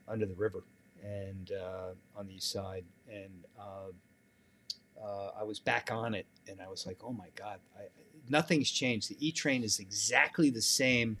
under 0.08 0.26
the 0.26 0.34
river 0.34 0.62
and 1.04 1.52
uh, 1.52 2.18
on 2.18 2.26
the 2.26 2.34
east 2.34 2.50
side. 2.50 2.84
And 3.10 3.44
uh, 3.58 5.02
uh 5.02 5.30
I 5.38 5.44
was 5.44 5.60
back 5.60 5.90
on 5.92 6.14
it, 6.14 6.26
and 6.48 6.60
I 6.60 6.68
was 6.68 6.86
like, 6.86 6.98
oh 7.04 7.12
my 7.12 7.28
God, 7.34 7.60
I, 7.76 7.82
nothing's 8.28 8.70
changed. 8.70 9.10
The 9.10 9.26
E 9.26 9.32
train 9.32 9.62
is 9.62 9.78
exactly 9.78 10.50
the 10.50 10.62
same 10.62 11.18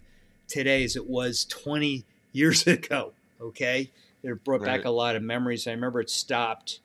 today 0.48 0.84
as 0.84 0.96
it 0.96 1.06
was 1.06 1.44
20 1.46 2.04
years 2.32 2.66
ago. 2.66 3.12
Okay. 3.40 3.90
It 4.22 4.44
brought 4.44 4.62
right. 4.62 4.78
back 4.78 4.84
a 4.86 4.90
lot 4.90 5.14
of 5.14 5.22
memories. 5.22 5.68
I 5.68 5.70
remember 5.70 6.00
it 6.00 6.10
stopped, 6.10 6.80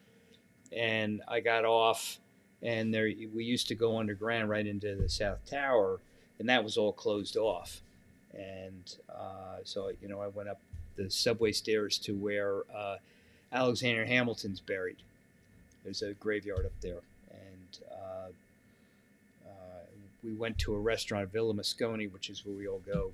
and 0.71 1.23
I 1.27 1.39
got 1.39 1.65
off, 1.65 2.19
and 2.61 2.93
there 2.93 3.09
we 3.33 3.43
used 3.43 3.67
to 3.69 3.75
go 3.75 3.97
underground 3.97 4.49
right 4.49 4.67
into 4.67 4.95
the 4.95 5.09
South 5.09 5.43
Tower 5.49 5.99
and 6.41 6.49
that 6.49 6.63
was 6.63 6.75
all 6.75 6.91
closed 6.91 7.37
off. 7.37 7.81
And 8.33 8.95
uh, 9.07 9.59
so, 9.63 9.91
you 10.01 10.07
know, 10.07 10.19
I 10.19 10.27
went 10.27 10.49
up 10.49 10.59
the 10.95 11.07
subway 11.09 11.51
stairs 11.51 11.99
to 11.99 12.13
where 12.13 12.63
uh, 12.75 12.97
Alexander 13.53 14.05
Hamilton's 14.05 14.59
buried. 14.59 14.97
There's 15.83 16.01
a 16.01 16.13
graveyard 16.13 16.65
up 16.65 16.71
there, 16.81 17.01
and 17.29 17.79
uh, 17.91 18.29
uh 19.45 19.83
we 20.23 20.33
went 20.33 20.57
to 20.59 20.73
a 20.73 20.79
restaurant, 20.79 21.31
Villa 21.31 21.53
Mosconi, 21.53 22.11
which 22.11 22.31
is 22.31 22.43
where 22.43 22.55
we 22.55 22.67
all 22.67 22.81
go 22.91 23.11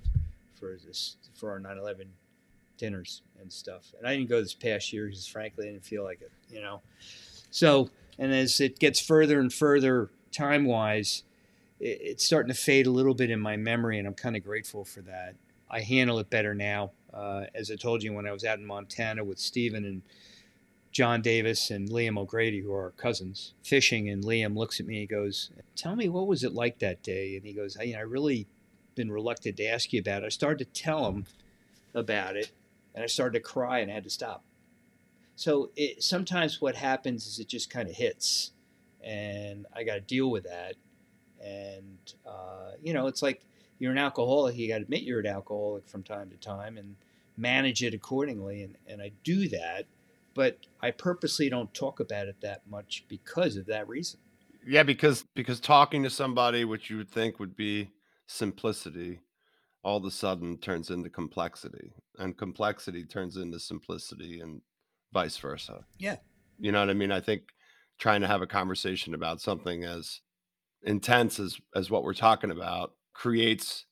for 0.58 0.76
this 0.86 1.16
for 1.34 1.50
our 1.50 1.60
9/11 1.60 2.06
dinners 2.78 3.20
and 3.42 3.52
stuff. 3.52 3.92
And 3.98 4.06
I 4.06 4.16
didn't 4.16 4.30
go 4.30 4.40
this 4.40 4.54
past 4.54 4.92
year 4.92 5.06
because, 5.06 5.26
frankly, 5.26 5.68
I 5.68 5.72
didn't 5.72 5.84
feel 5.84 6.04
like 6.04 6.22
it, 6.22 6.30
you 6.50 6.62
know. 6.62 6.80
So, 7.50 7.90
and 8.18 8.32
as 8.32 8.58
it 8.60 8.78
gets 8.78 9.00
further 9.00 9.38
and 9.38 9.52
further 9.52 10.08
time 10.32 10.64
wise, 10.64 11.24
it's 11.80 12.24
starting 12.24 12.52
to 12.52 12.58
fade 12.58 12.86
a 12.86 12.90
little 12.90 13.14
bit 13.14 13.30
in 13.30 13.40
my 13.40 13.56
memory, 13.56 13.98
and 13.98 14.06
I'm 14.06 14.14
kind 14.14 14.36
of 14.36 14.44
grateful 14.44 14.84
for 14.84 15.00
that. 15.02 15.34
I 15.70 15.80
handle 15.80 16.18
it 16.18 16.30
better 16.30 16.54
now. 16.54 16.92
Uh, 17.12 17.44
as 17.54 17.70
I 17.70 17.76
told 17.76 18.02
you, 18.02 18.12
when 18.12 18.26
I 18.26 18.32
was 18.32 18.44
out 18.44 18.58
in 18.58 18.66
Montana 18.66 19.24
with 19.24 19.38
Stephen 19.38 19.84
and 19.84 20.02
John 20.90 21.22
Davis 21.22 21.70
and 21.70 21.88
Liam 21.88 22.18
O'Grady, 22.18 22.60
who 22.60 22.72
are 22.72 22.92
cousins, 22.92 23.54
fishing, 23.62 24.08
and 24.08 24.24
Liam 24.24 24.56
looks 24.56 24.80
at 24.80 24.86
me 24.86 25.00
and 25.00 25.08
goes, 25.08 25.50
"Tell 25.76 25.94
me 25.94 26.08
what 26.08 26.26
was 26.26 26.42
it 26.42 26.52
like 26.52 26.78
that 26.78 27.02
day?" 27.02 27.36
And 27.36 27.44
he 27.44 27.52
goes, 27.52 27.76
"I, 27.76 27.84
you 27.84 27.92
know, 27.94 28.00
I 28.00 28.02
really 28.02 28.46
been 28.94 29.10
reluctant 29.10 29.56
to 29.58 29.66
ask 29.66 29.92
you 29.92 30.00
about 30.00 30.22
it." 30.22 30.26
I 30.26 30.30
started 30.30 30.58
to 30.58 30.82
tell 30.82 31.06
him 31.10 31.26
about 31.94 32.36
it, 32.36 32.50
and 32.94 33.04
I 33.04 33.06
started 33.06 33.38
to 33.38 33.44
cry, 33.44 33.78
and 33.80 33.90
I 33.90 33.94
had 33.94 34.04
to 34.04 34.10
stop. 34.10 34.42
So 35.36 35.70
it, 35.76 36.02
sometimes 36.02 36.60
what 36.60 36.74
happens 36.74 37.26
is 37.26 37.38
it 37.38 37.48
just 37.48 37.70
kind 37.70 37.88
of 37.88 37.94
hits, 37.94 38.52
and 39.02 39.66
I 39.72 39.84
got 39.84 39.94
to 39.94 40.00
deal 40.00 40.30
with 40.30 40.44
that 40.44 40.74
and 41.44 42.14
uh, 42.26 42.72
you 42.82 42.92
know 42.92 43.06
it's 43.06 43.22
like 43.22 43.42
you're 43.78 43.92
an 43.92 43.98
alcoholic 43.98 44.56
you 44.56 44.68
got 44.68 44.78
to 44.78 44.82
admit 44.82 45.02
you're 45.02 45.20
an 45.20 45.26
alcoholic 45.26 45.88
from 45.88 46.02
time 46.02 46.30
to 46.30 46.36
time 46.36 46.76
and 46.76 46.96
manage 47.36 47.82
it 47.82 47.94
accordingly 47.94 48.62
and, 48.62 48.76
and 48.86 49.00
i 49.00 49.10
do 49.22 49.48
that 49.48 49.86
but 50.34 50.58
i 50.80 50.90
purposely 50.90 51.48
don't 51.48 51.72
talk 51.74 52.00
about 52.00 52.26
it 52.26 52.36
that 52.40 52.62
much 52.68 53.04
because 53.08 53.56
of 53.56 53.66
that 53.66 53.88
reason. 53.88 54.20
Yeah 54.66 54.82
because 54.82 55.24
because 55.34 55.60
talking 55.60 56.02
to 56.02 56.10
somebody 56.10 56.64
which 56.64 56.90
you 56.90 56.96
would 56.98 57.10
think 57.10 57.38
would 57.38 57.56
be 57.56 57.90
simplicity 58.26 59.20
all 59.82 59.98
of 59.98 60.04
a 60.04 60.10
sudden 60.10 60.58
turns 60.58 60.90
into 60.90 61.08
complexity 61.08 61.92
and 62.18 62.36
complexity 62.36 63.04
turns 63.04 63.36
into 63.36 63.58
simplicity 63.58 64.40
and 64.40 64.60
vice 65.12 65.36
versa. 65.36 65.84
Yeah. 65.98 66.16
You 66.58 66.72
know 66.72 66.80
what 66.80 66.90
i 66.90 66.94
mean? 66.94 67.12
I 67.12 67.20
think 67.20 67.42
trying 67.98 68.20
to 68.20 68.26
have 68.26 68.42
a 68.42 68.46
conversation 68.46 69.14
about 69.14 69.40
something 69.40 69.84
as 69.84 70.20
intense 70.82 71.40
as 71.40 71.58
as 71.74 71.90
what 71.90 72.04
we're 72.04 72.14
talking 72.14 72.50
about 72.50 72.92
creates 73.12 73.86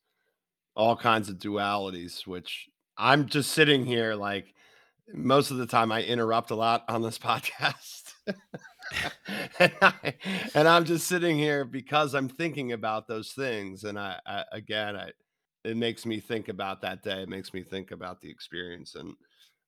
all 0.77 0.97
kinds 0.97 1.29
of 1.29 1.37
dualities 1.37 2.27
which 2.27 2.69
i'm 2.97 3.27
just 3.27 3.53
sitting 3.53 3.85
here 3.85 4.15
like 4.15 4.55
most 5.13 5.51
of 5.51 5.57
the 5.57 5.67
time 5.67 5.91
i 5.91 6.03
interrupt 6.03 6.51
a 6.51 6.55
lot 6.57 6.85
on 6.89 7.03
this 7.03 7.19
podcast. 7.19 8.03
And, 9.59 9.73
I, 9.83 10.15
and 10.55 10.69
i'm 10.69 10.85
just 10.85 11.09
sitting 11.09 11.37
here 11.37 11.65
because 11.65 12.15
i'm 12.15 12.29
thinking 12.29 12.71
about 12.71 13.09
those 13.09 13.33
things 13.33 13.83
and 13.83 13.99
I, 13.99 14.21
I 14.25 14.45
again 14.53 14.97
i 14.97 15.11
it 15.65 15.77
makes 15.77 16.07
me 16.07 16.21
think 16.21 16.49
about 16.49 16.83
that 16.83 17.03
day 17.03 17.23
it 17.23 17.29
makes 17.29 17.53
me 17.53 17.65
think 17.65 17.91
about 17.91 18.21
the 18.21 18.31
experience 18.31 18.95
and 18.95 19.15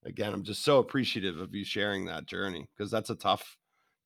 again 0.04 0.32
i'm 0.32 0.44
just 0.44 0.62
so 0.62 0.78
appreciative 0.78 1.40
of 1.40 1.52
you 1.52 1.64
sharing 1.64 2.04
that 2.04 2.26
journey 2.26 2.68
because 2.76 2.92
that's 2.92 3.10
a 3.10 3.16
tough 3.16 3.57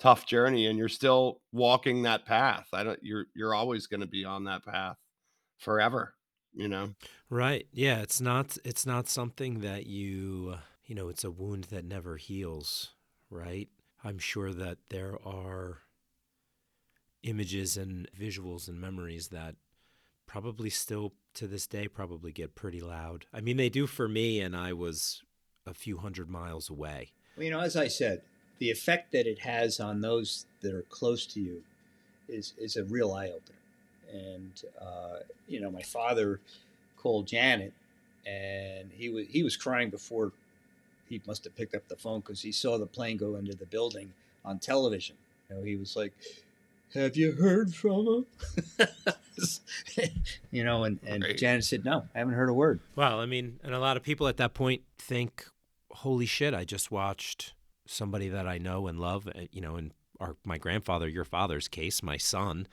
tough 0.02 0.26
journey 0.26 0.66
and 0.66 0.76
you're 0.76 0.88
still 0.88 1.40
walking 1.52 2.02
that 2.02 2.26
path. 2.26 2.66
I 2.72 2.82
don't 2.82 2.98
you're 3.02 3.26
you're 3.36 3.54
always 3.54 3.86
going 3.86 4.00
to 4.00 4.06
be 4.06 4.24
on 4.24 4.44
that 4.44 4.64
path 4.64 4.96
forever, 5.58 6.14
you 6.52 6.66
know. 6.66 6.94
Right. 7.30 7.68
Yeah, 7.72 8.00
it's 8.00 8.20
not 8.20 8.58
it's 8.64 8.84
not 8.84 9.08
something 9.08 9.60
that 9.60 9.86
you 9.86 10.56
you 10.84 10.96
know, 10.96 11.08
it's 11.08 11.22
a 11.22 11.30
wound 11.30 11.64
that 11.64 11.84
never 11.84 12.16
heals, 12.16 12.90
right? 13.30 13.68
I'm 14.02 14.18
sure 14.18 14.52
that 14.52 14.78
there 14.90 15.16
are 15.24 15.78
images 17.22 17.76
and 17.76 18.08
visuals 18.18 18.68
and 18.68 18.80
memories 18.80 19.28
that 19.28 19.54
probably 20.26 20.68
still 20.68 21.12
to 21.34 21.46
this 21.46 21.68
day 21.68 21.86
probably 21.86 22.32
get 22.32 22.56
pretty 22.56 22.80
loud. 22.80 23.26
I 23.32 23.40
mean, 23.40 23.56
they 23.56 23.68
do 23.68 23.86
for 23.86 24.08
me, 24.08 24.40
and 24.40 24.56
I 24.56 24.72
was 24.72 25.22
a 25.64 25.72
few 25.72 25.98
hundred 25.98 26.28
miles 26.28 26.68
away. 26.68 27.12
Well, 27.36 27.44
you 27.44 27.52
know, 27.52 27.60
as 27.60 27.76
I 27.76 27.86
said, 27.86 28.22
the 28.58 28.70
effect 28.70 29.12
that 29.12 29.26
it 29.26 29.40
has 29.40 29.80
on 29.80 30.00
those 30.00 30.46
that 30.60 30.74
are 30.74 30.82
close 30.82 31.26
to 31.26 31.40
you 31.40 31.62
is 32.28 32.54
is 32.58 32.76
a 32.76 32.84
real 32.84 33.12
eye 33.12 33.28
opener. 33.28 33.58
And 34.12 34.62
uh, 34.80 35.20
you 35.48 35.60
know, 35.60 35.70
my 35.70 35.82
father 35.82 36.40
called 36.96 37.26
Janet, 37.26 37.72
and 38.26 38.90
he 38.92 39.08
was 39.08 39.26
he 39.28 39.42
was 39.42 39.56
crying 39.56 39.90
before 39.90 40.32
he 41.08 41.20
must 41.26 41.44
have 41.44 41.54
picked 41.56 41.74
up 41.74 41.86
the 41.88 41.96
phone 41.96 42.20
because 42.20 42.42
he 42.42 42.52
saw 42.52 42.78
the 42.78 42.86
plane 42.86 43.16
go 43.16 43.36
into 43.36 43.54
the 43.54 43.66
building 43.66 44.12
on 44.44 44.58
television. 44.58 45.16
You 45.48 45.56
know, 45.56 45.62
he 45.62 45.76
was 45.76 45.96
like, 45.96 46.12
"Have 46.94 47.16
you 47.16 47.32
heard 47.32 47.74
from 47.74 48.06
him?" 48.06 48.26
you 50.50 50.64
know, 50.64 50.84
and 50.84 50.98
and 51.06 51.22
Great. 51.22 51.38
Janet 51.38 51.64
said, 51.64 51.84
"No, 51.84 52.04
I 52.14 52.18
haven't 52.18 52.34
heard 52.34 52.48
a 52.48 52.54
word." 52.54 52.80
Well, 52.96 53.20
I 53.20 53.26
mean, 53.26 53.60
and 53.62 53.74
a 53.74 53.78
lot 53.78 53.96
of 53.96 54.02
people 54.02 54.28
at 54.28 54.36
that 54.36 54.54
point 54.54 54.82
think, 54.98 55.46
"Holy 55.90 56.26
shit! 56.26 56.54
I 56.54 56.64
just 56.64 56.90
watched 56.90 57.54
somebody 57.92 58.28
that 58.28 58.46
I 58.46 58.58
know 58.58 58.86
and 58.86 58.98
love." 58.98 59.26
uh, 59.28 59.32
You 59.52 59.60
know, 59.60 59.76
in 59.76 59.92
our 60.20 60.36
my 60.44 60.56
grandfather, 60.58 61.08
your 61.08 61.24
father's 61.24 61.66
case, 61.68 62.00
my 62.02 62.16
son, 62.16 62.68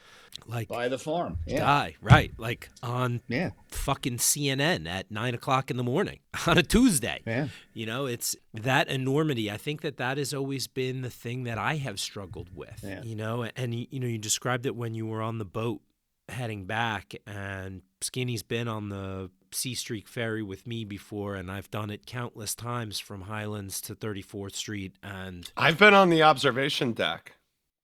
like 0.46 0.68
By 0.68 0.88
the 0.88 1.00
farm, 1.00 1.40
yeah, 1.48 1.60
die 1.60 1.96
right, 2.02 2.32
like 2.38 2.70
on 2.84 3.22
yeah, 3.28 3.52
fucking 3.70 4.18
CNN 4.18 4.88
at 4.88 5.10
nine 5.10 5.34
o'clock 5.34 5.72
in 5.72 5.78
the 5.78 5.84
morning 5.84 6.20
on 6.48 6.58
a 6.60 6.64
Tuesday. 6.64 7.22
yeah. 7.26 7.48
You 7.74 7.86
know, 7.88 8.06
it's 8.06 8.36
that 8.54 8.88
enormity. 8.88 9.50
I 9.50 9.58
think 9.58 9.82
that 9.82 9.98
that 9.98 10.18
has 10.18 10.32
always 10.34 10.68
been 10.68 11.02
the 11.02 11.10
thing 11.10 11.44
that 11.46 11.58
I 11.58 11.78
have 11.78 12.00
struggled 12.00 12.50
with. 12.56 12.82
Yeah. 12.84 13.02
You 13.04 13.16
know, 13.16 13.44
and 13.56 13.74
you 13.74 14.00
know, 14.00 14.08
you 14.08 14.18
described 14.20 14.66
it 14.68 14.76
when 14.76 14.94
you 14.94 15.08
were 15.08 15.22
on 15.22 15.40
the 15.40 15.46
boat 15.46 15.82
heading 16.28 16.66
back, 16.66 17.16
and 17.26 17.82
Skinny's 18.02 18.44
been 18.44 18.68
on 18.68 18.90
the 18.90 19.32
SeaStreak 19.52 20.08
ferry 20.08 20.43
with 20.43 20.66
me 20.68 20.84
before, 20.84 21.36
and 21.36 21.52
I've 21.52 21.72
done 21.72 21.89
it 21.89 22.06
countless 22.06 22.56
times 22.56 23.00
from 23.00 23.22
Highlands 23.22 23.82
to 23.82 23.95
34th 23.95 24.56
Street, 24.56 24.93
and 25.04 25.52
I've 25.58 25.78
been 25.78 25.93
on 25.93 26.10
the 26.10 26.24
observation 26.24 26.93
deck. 26.93 27.34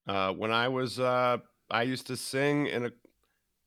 Uh, 0.07 0.32
when 0.32 0.51
I 0.51 0.68
was, 0.68 0.99
uh, 0.99 1.38
I 1.70 1.84
used 1.84 2.07
to 2.07 2.18
sing 2.18 2.68
in 2.68 2.86
a. 2.86 2.91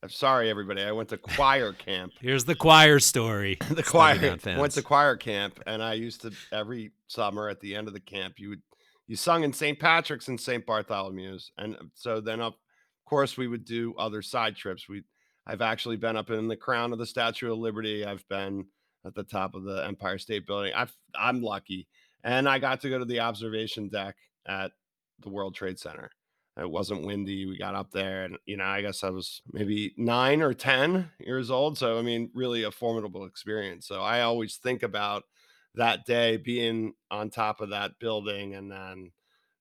I'm 0.01 0.11
sorry, 0.11 0.49
everybody. 0.49 0.82
I 0.82 0.92
went 0.92 1.09
to 1.09 1.18
choir 1.18 1.72
camp. 1.86 2.12
here's 2.20 2.44
the 2.44 2.55
choir 2.55 3.01
story. 3.01 3.59
the 3.70 3.82
choir 3.82 4.38
went 4.57 4.72
to 4.74 4.82
choir 4.82 5.16
camp, 5.16 5.61
and 5.66 5.82
I 5.82 5.94
used 5.94 6.22
to 6.22 6.32
every 6.53 6.92
summer 7.09 7.49
at 7.49 7.61
the 7.61 7.74
end 7.74 7.88
of 7.88 7.94
the 7.94 8.01
camp, 8.01 8.34
you 8.38 8.51
would 8.51 8.62
you 9.09 9.16
sung 9.16 9.42
in 9.42 9.53
St. 9.53 9.80
Patrick's 9.80 10.28
and 10.28 10.40
St. 10.40 10.64
Bartholomew's, 10.66 11.51
and 11.59 11.76
so 11.94 12.20
then 12.20 12.40
of 12.40 12.55
course 13.07 13.36
we 13.36 13.49
would 13.49 13.64
do 13.64 13.94
other 13.99 14.22
side 14.22 14.55
trips. 14.55 14.88
We 14.88 15.03
I've 15.49 15.62
actually 15.62 15.96
been 15.96 16.16
up 16.16 16.30
in 16.30 16.46
the 16.46 16.57
crown 16.57 16.92
of 16.92 16.99
the 16.99 17.07
Statue 17.07 17.51
of 17.51 17.59
Liberty. 17.59 18.05
I've 18.05 18.26
been 18.28 18.66
at 19.07 19.14
the 19.14 19.24
top 19.24 19.55
of 19.55 19.64
the 19.64 19.84
Empire 19.86 20.18
State 20.18 20.46
Building. 20.46 20.72
I've 20.74 20.94
I'm 21.14 21.42
lucky, 21.42 21.88
and 22.22 22.49
I 22.49 22.59
got 22.59 22.80
to 22.82 22.90
go 22.90 22.99
to 22.99 23.05
the 23.05 23.20
observation 23.20 23.88
deck 23.88 24.16
at 24.46 24.72
the 25.20 25.30
World 25.30 25.55
Trade 25.55 25.78
Center. 25.78 26.11
It 26.59 26.68
wasn't 26.68 27.07
windy. 27.07 27.46
We 27.46 27.57
got 27.57 27.74
up 27.74 27.90
there, 27.92 28.24
and 28.24 28.36
you 28.44 28.57
know, 28.57 28.64
I 28.64 28.82
guess 28.82 29.03
I 29.03 29.11
was 29.11 29.40
maybe 29.53 29.94
nine 29.96 30.42
or 30.42 30.53
ten 30.53 31.11
years 31.18 31.51
old. 31.51 31.78
So 31.78 31.99
I 31.99 32.03
mean, 32.03 32.30
really 32.34 32.64
a 32.64 32.70
formidable 32.70 33.24
experience. 33.24 33.86
So 33.86 34.03
I 34.03 34.22
always 34.22 34.57
think 34.57 34.82
about 34.82 35.24
that 35.76 36.05
day 36.05 36.36
being 36.36 36.92
on 37.11 37.30
top 37.30 37.61
of 37.61 37.70
that 37.70 37.99
building 38.01 38.55
and 38.55 38.70
then 38.70 39.12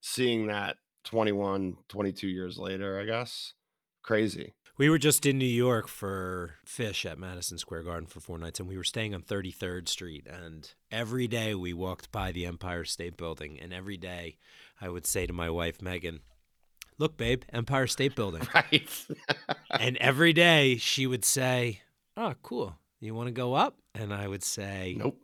seeing 0.02 0.48
that 0.48 0.78
21, 1.06 1.78
22 1.88 2.28
years 2.28 2.58
later. 2.58 3.00
I 3.00 3.06
guess 3.06 3.54
crazy. 4.02 4.56
We 4.78 4.90
were 4.92 5.00
just 5.00 5.26
in 5.26 5.40
New 5.40 5.46
York 5.46 5.88
for 5.88 6.54
Phish 6.64 7.10
at 7.10 7.18
Madison 7.18 7.58
Square 7.58 7.84
Garden 7.84 8.06
for 8.06 8.20
four 8.20 8.38
nights, 8.38 8.60
and 8.60 8.70
we 8.70 8.78
were 8.78 8.84
staying 8.84 9.16
on 9.16 9.24
33rd 9.24 9.90
Street. 9.90 10.28
And 10.28 10.72
every 10.92 11.28
day 11.28 11.56
we 11.56 11.74
walked 11.74 12.12
by 12.12 12.32
the 12.32 12.46
Empire 12.46 12.86
State 12.86 13.18
Building, 13.18 13.60
and 13.60 13.74
every 13.74 13.98
day 13.98 14.38
I 14.80 14.90
would 14.90 15.08
say 15.08 15.26
to 15.26 15.34
my 15.34 15.50
wife, 15.50 15.82
Megan, 15.82 16.20
Look, 17.00 17.18
babe, 17.18 17.42
Empire 17.52 17.88
State 17.88 18.16
Building. 18.16 18.48
Right. 18.54 19.06
and 19.72 19.98
every 19.98 20.34
day 20.34 20.78
she 20.78 21.08
would 21.08 21.26
say, 21.26 21.82
Oh, 22.16 22.36
cool. 22.44 22.76
You 23.00 23.16
want 23.16 23.28
to 23.28 23.34
go 23.34 23.56
up? 23.56 23.78
And 23.96 24.14
I 24.14 24.28
would 24.28 24.44
say, 24.44 24.96
nope. 24.98 25.20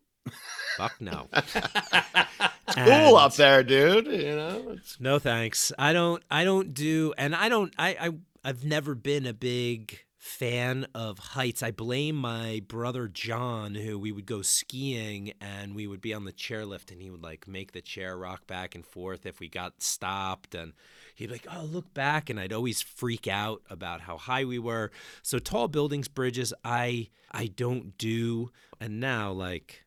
Fuck 0.78 1.00
no. 1.00 1.28
It's 1.32 1.54
cool 2.68 3.18
up 3.18 3.36
there, 3.36 3.64
dude. 3.64 4.08
You 4.08 4.36
know, 4.36 4.66
it's 4.70 5.00
No 5.00 5.20
thanks. 5.20 5.72
I 5.78 5.94
don't 5.94 6.24
I 6.32 6.44
don't 6.44 6.74
do 6.74 7.14
and 7.18 7.36
I 7.36 7.50
don't 7.50 7.74
I, 7.78 7.90
I 8.00 8.10
I've 8.46 8.66
never 8.66 8.94
been 8.94 9.26
a 9.26 9.34
big 9.34 10.00
fan 10.18 10.86
of 10.94 11.18
heights. 11.18 11.64
I 11.64 11.72
blame 11.72 12.16
my 12.16 12.62
brother 12.68 13.08
John 13.08 13.76
who 13.76 13.98
we 13.98 14.12
would 14.12 14.26
go 14.26 14.42
skiing 14.42 15.32
and 15.40 15.74
we 15.74 15.88
would 15.88 16.02
be 16.02 16.14
on 16.14 16.26
the 16.26 16.34
chairlift 16.34 16.92
and 16.92 17.02
he 17.02 17.10
would 17.10 17.24
like 17.24 17.48
make 17.48 17.72
the 17.72 17.82
chair 17.82 18.18
rock 18.18 18.46
back 18.46 18.76
and 18.76 18.86
forth 18.86 19.26
if 19.26 19.40
we 19.40 19.48
got 19.48 19.82
stopped 19.82 20.56
and 20.56 20.74
he'd 21.16 21.28
be 21.28 21.34
like, 21.34 21.48
"Oh, 21.50 21.64
look 21.64 21.94
back." 21.94 22.30
And 22.30 22.38
I'd 22.38 22.52
always 22.52 22.82
freak 22.82 23.30
out 23.30 23.62
about 23.70 24.02
how 24.02 24.18
high 24.18 24.44
we 24.44 24.60
were. 24.60 24.92
So 25.22 25.40
tall 25.40 25.70
buildings, 25.70 26.10
bridges, 26.10 26.54
I 26.66 27.10
I 27.32 27.48
don't 27.48 27.98
do 27.98 28.52
and 28.82 29.00
now 29.00 29.32
like 29.32 29.86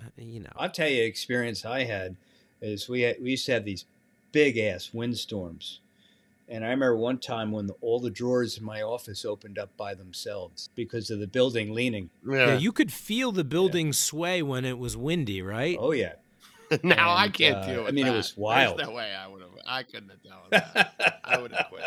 uh, 0.00 0.10
you 0.16 0.40
know. 0.40 0.50
I'll 0.54 0.70
tell 0.70 0.88
you, 0.88 1.02
an 1.02 1.08
experience 1.08 1.64
I 1.64 1.84
had 1.84 2.16
is 2.60 2.88
we 2.88 3.00
had, 3.00 3.16
we 3.20 3.30
used 3.30 3.46
to 3.46 3.52
have 3.52 3.64
these 3.64 3.84
big 4.30 4.58
ass 4.58 4.90
windstorms, 4.92 5.80
and 6.48 6.64
I 6.64 6.68
remember 6.68 6.96
one 6.96 7.18
time 7.18 7.50
when 7.50 7.66
the, 7.66 7.74
all 7.80 7.98
the 7.98 8.10
drawers 8.10 8.58
in 8.58 8.64
my 8.64 8.82
office 8.82 9.24
opened 9.24 9.58
up 9.58 9.76
by 9.76 9.94
themselves 9.94 10.70
because 10.74 11.10
of 11.10 11.18
the 11.18 11.26
building 11.26 11.72
leaning. 11.72 12.10
Yeah, 12.26 12.34
yeah. 12.34 12.58
you 12.58 12.72
could 12.72 12.92
feel 12.92 13.32
the 13.32 13.44
building 13.44 13.92
sway 13.92 14.42
when 14.42 14.64
it 14.64 14.78
was 14.78 14.96
windy, 14.96 15.42
right? 15.42 15.76
Oh 15.80 15.92
yeah, 15.92 16.14
now 16.82 17.14
I 17.14 17.28
can't 17.28 17.56
uh, 17.56 17.66
deal 17.66 17.78
with 17.80 17.88
I 17.88 17.90
mean, 17.92 18.06
it 18.06 18.12
was 18.12 18.36
wild. 18.36 18.78
There's 18.78 18.88
no 18.88 18.94
way 18.94 19.14
I 19.14 19.26
would 19.26 19.42
have. 19.42 19.50
I 19.66 19.82
couldn't 19.82 20.10
have 20.10 20.22
dealt 20.22 20.50
with 20.50 20.74
that. 20.74 21.20
I 21.24 21.38
would 21.38 21.52
have 21.52 21.66
quit. 21.68 21.82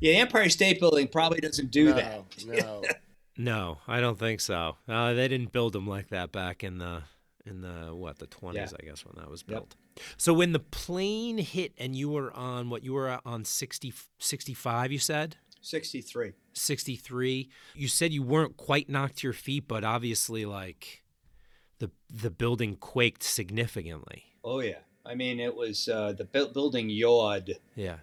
yeah. 0.00 0.12
The 0.12 0.16
Empire 0.18 0.48
State 0.48 0.80
Building 0.80 1.08
probably 1.08 1.40
doesn't 1.40 1.70
do 1.70 1.86
no, 1.86 1.92
that. 1.94 2.44
No. 2.46 2.82
No, 3.38 3.80
I 3.86 4.00
don't 4.00 4.18
think 4.18 4.40
so. 4.40 4.78
Uh, 4.88 5.12
they 5.12 5.28
didn't 5.28 5.52
build 5.52 5.74
them 5.74 5.86
like 5.86 6.08
that 6.08 6.32
back 6.32 6.64
in 6.64 6.78
the 6.78 7.02
in 7.46 7.60
the 7.60 7.94
what 7.94 8.18
the 8.18 8.26
twenties, 8.26 8.74
I 8.74 8.84
guess, 8.84 9.04
when 9.04 9.14
that 9.22 9.30
was 9.30 9.42
Yep. 9.46 9.48
built. 9.48 9.76
So 10.16 10.34
when 10.34 10.52
the 10.52 10.58
plane 10.60 11.38
hit 11.38 11.72
and 11.78 11.94
you 11.96 12.08
were 12.10 12.32
on 12.36 12.68
what 12.70 12.82
you 12.84 12.92
were 12.92 13.20
on 13.24 13.44
60, 13.44 13.92
65, 14.18 14.92
you 14.92 14.98
said 14.98 15.36
Sixty-three. 15.62 16.32
sixty 16.52 16.94
three. 16.96 17.48
You 17.74 17.88
said 17.88 18.12
you 18.12 18.22
weren't 18.22 18.56
quite 18.56 18.88
knocked 18.88 19.18
to 19.18 19.26
your 19.26 19.32
feet, 19.32 19.66
but 19.66 19.82
obviously, 19.84 20.44
like 20.44 21.02
the 21.78 21.90
the 22.08 22.30
building 22.30 22.76
quaked 22.76 23.22
significantly. 23.24 24.24
Oh 24.44 24.60
yeah. 24.60 24.78
I 25.04 25.14
mean, 25.14 25.40
it 25.40 25.54
was 25.54 25.88
uh, 25.88 26.12
the 26.12 26.24
bu- 26.24 26.52
building 26.52 26.88
yawed 26.90 27.58
Yeah. 27.74 27.98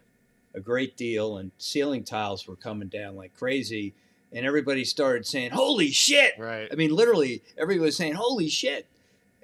a 0.54 0.60
great 0.60 0.98
deal, 0.98 1.38
and 1.38 1.52
ceiling 1.58 2.04
tiles 2.04 2.48
were 2.48 2.56
coming 2.58 2.88
down 2.90 3.16
like 3.16 3.34
crazy, 3.34 3.94
and 4.32 4.46
everybody 4.46 4.84
started 4.84 5.26
saying, 5.26 5.52
"Holy 5.52 5.90
shit!" 5.92 6.34
Right. 6.38 6.68
I 6.72 6.76
mean, 6.76 6.92
literally, 6.94 7.44
everybody 7.58 7.86
was 7.86 7.96
saying, 7.96 8.14
"Holy 8.16 8.50
shit!" 8.50 8.88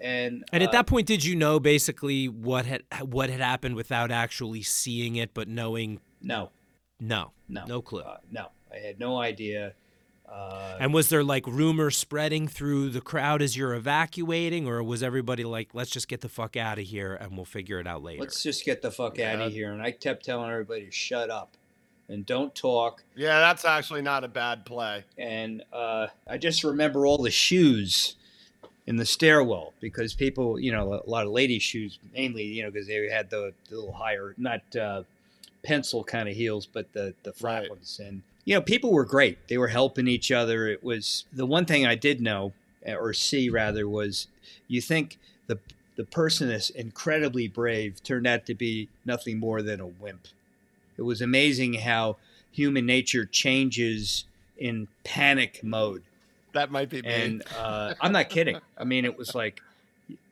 And 0.02 0.44
And 0.52 0.64
at 0.64 0.70
uh, 0.70 0.72
that 0.74 0.88
point, 0.88 1.08
did 1.08 1.24
you 1.24 1.36
know 1.36 1.60
basically 1.60 2.28
what 2.28 2.66
had 2.66 2.84
what 3.02 3.30
had 3.30 3.42
happened 3.42 3.76
without 3.76 4.12
actually 4.12 4.64
seeing 4.64 5.16
it, 5.16 5.34
but 5.34 5.48
knowing 5.48 6.00
no, 6.22 6.52
no, 7.00 7.32
no, 7.48 7.66
no 7.66 7.82
clue? 7.82 8.02
uh, 8.02 8.18
no, 8.32 8.48
I 8.74 8.78
had 8.78 9.00
no 9.00 9.18
idea. 9.18 9.74
Uh, 10.32 10.78
And 10.80 10.94
was 10.94 11.10
there 11.10 11.24
like 11.24 11.48
rumor 11.48 11.90
spreading 11.90 12.48
through 12.48 12.92
the 12.92 13.02
crowd 13.02 13.42
as 13.42 13.58
you're 13.58 13.74
evacuating, 13.74 14.68
or 14.68 14.84
was 14.84 15.02
everybody 15.02 15.44
like, 15.44 15.74
"Let's 15.74 15.90
just 15.90 16.08
get 16.08 16.22
the 16.22 16.30
fuck 16.30 16.56
out 16.56 16.78
of 16.78 16.86
here 16.86 17.16
and 17.16 17.36
we'll 17.36 17.46
figure 17.46 17.80
it 17.80 17.88
out 17.88 18.04
later"? 18.04 18.22
let's 18.22 18.44
just 18.44 18.64
get 18.64 18.82
the 18.82 18.92
fuck 18.92 19.20
out 19.20 19.42
of 19.42 19.52
here. 19.52 19.72
And 19.74 19.82
I 19.82 19.92
kept 19.92 20.24
telling 20.24 20.52
everybody 20.52 20.86
to 20.86 20.92
shut 20.92 21.32
up 21.32 21.58
and 22.08 22.26
don't 22.26 22.54
talk. 22.54 23.04
Yeah, 23.16 23.40
that's 23.40 23.66
actually 23.66 24.02
not 24.02 24.24
a 24.24 24.28
bad 24.28 24.66
play. 24.66 25.04
And 25.18 25.64
uh, 25.74 26.08
I 26.28 26.38
just 26.38 26.64
remember 26.64 27.06
all 27.06 27.18
the 27.18 27.32
shoes 27.32 28.16
in 28.90 28.96
the 28.96 29.06
stairwell 29.06 29.72
because 29.80 30.16
people, 30.16 30.60
you 30.60 30.72
know, 30.72 30.96
a 30.96 31.08
lot 31.08 31.28
of 31.28 31.32
ladies' 31.32 31.62
shoes, 31.62 32.00
mainly, 32.12 32.44
you 32.44 32.64
know, 32.64 32.72
because 32.72 32.88
they 32.88 33.08
had 33.08 33.30
the, 33.30 33.54
the 33.70 33.76
little 33.76 33.94
higher, 33.94 34.34
not 34.36 34.76
uh, 34.76 35.04
pencil 35.64 36.04
kind 36.04 36.28
of 36.28 36.36
heels, 36.36 36.66
but 36.66 36.92
the 36.94 37.14
the 37.22 37.32
flat 37.32 37.62
Right. 37.62 37.70
ones. 37.70 38.02
And 38.04 38.24
you 38.46 38.56
know, 38.56 38.62
people 38.62 38.92
were 38.92 39.06
great. 39.06 39.48
They 39.48 39.60
were 39.60 39.68
helping 39.68 40.08
each 40.08 40.32
other. 40.32 40.68
It 40.68 40.84
was 40.84 41.26
the 41.32 41.46
one 41.46 41.66
thing 41.66 41.86
I 41.86 41.94
did 41.94 42.20
know 42.20 42.54
uh, 42.88 42.94
or 42.96 43.14
see 43.14 43.48
rather 43.48 43.88
was 43.88 44.28
you 44.68 44.82
think 44.82 45.20
the 45.46 45.60
the 45.96 46.04
person 46.04 46.50
that's 46.50 46.72
incredibly 46.72 47.48
brave 47.48 48.02
turned 48.02 48.26
out 48.26 48.48
to 48.48 48.56
be 48.56 48.90
nothing 49.06 49.38
more 49.38 49.62
than 49.62 49.80
a 49.80 49.86
wimp. 49.86 50.30
It 50.98 51.04
was 51.04 51.22
amazing 51.22 51.76
how 51.76 52.18
human 52.52 52.88
nature 52.88 53.26
changes 53.26 54.26
in 54.58 54.88
panic 55.04 55.64
mode. 55.64 56.02
That 56.54 56.72
might 56.72 56.90
be 56.90 57.02
me. 57.02 57.10
And 57.10 57.44
uh, 57.58 57.94
I'm 58.02 58.12
not 58.12 58.30
kidding. 58.30 58.60
I 58.78 58.84
mean, 58.84 59.06
it 59.06 59.18
was 59.18 59.36
like, 59.36 59.62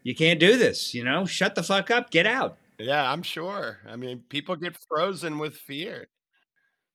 you 0.04 0.16
can't 0.16 0.40
do 0.40 0.58
this, 0.58 0.94
you 0.94 1.04
know? 1.04 1.26
Shut 1.26 1.56
the 1.56 1.64
fuck 1.64 1.92
up, 1.92 2.10
get 2.12 2.26
out. 2.26 2.58
yeah, 2.80 3.12
I'm 3.12 3.24
sure. 3.24 3.80
I 3.88 3.96
mean, 3.96 4.24
people 4.30 4.56
get 4.56 4.78
frozen 4.90 5.38
with 5.40 5.56
fear. 5.56 6.08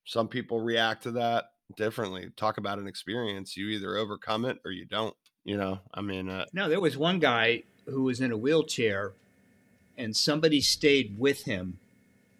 some 0.05 0.27
people 0.27 0.59
react 0.61 1.03
to 1.03 1.11
that 1.11 1.45
differently. 1.77 2.29
Talk 2.35 2.57
about 2.57 2.79
an 2.79 2.87
experience. 2.87 3.55
You 3.55 3.67
either 3.69 3.95
overcome 3.97 4.45
it 4.45 4.59
or 4.65 4.71
you 4.71 4.85
don't. 4.85 5.15
You 5.45 5.57
know, 5.57 5.79
I 5.93 6.01
mean, 6.01 6.29
uh, 6.29 6.45
No, 6.53 6.69
there 6.69 6.79
was 6.79 6.97
one 6.97 7.19
guy 7.19 7.63
who 7.85 8.03
was 8.03 8.21
in 8.21 8.31
a 8.31 8.37
wheelchair, 8.37 9.11
and 9.97 10.15
somebody 10.15 10.61
stayed 10.61 11.19
with 11.19 11.43
him 11.43 11.79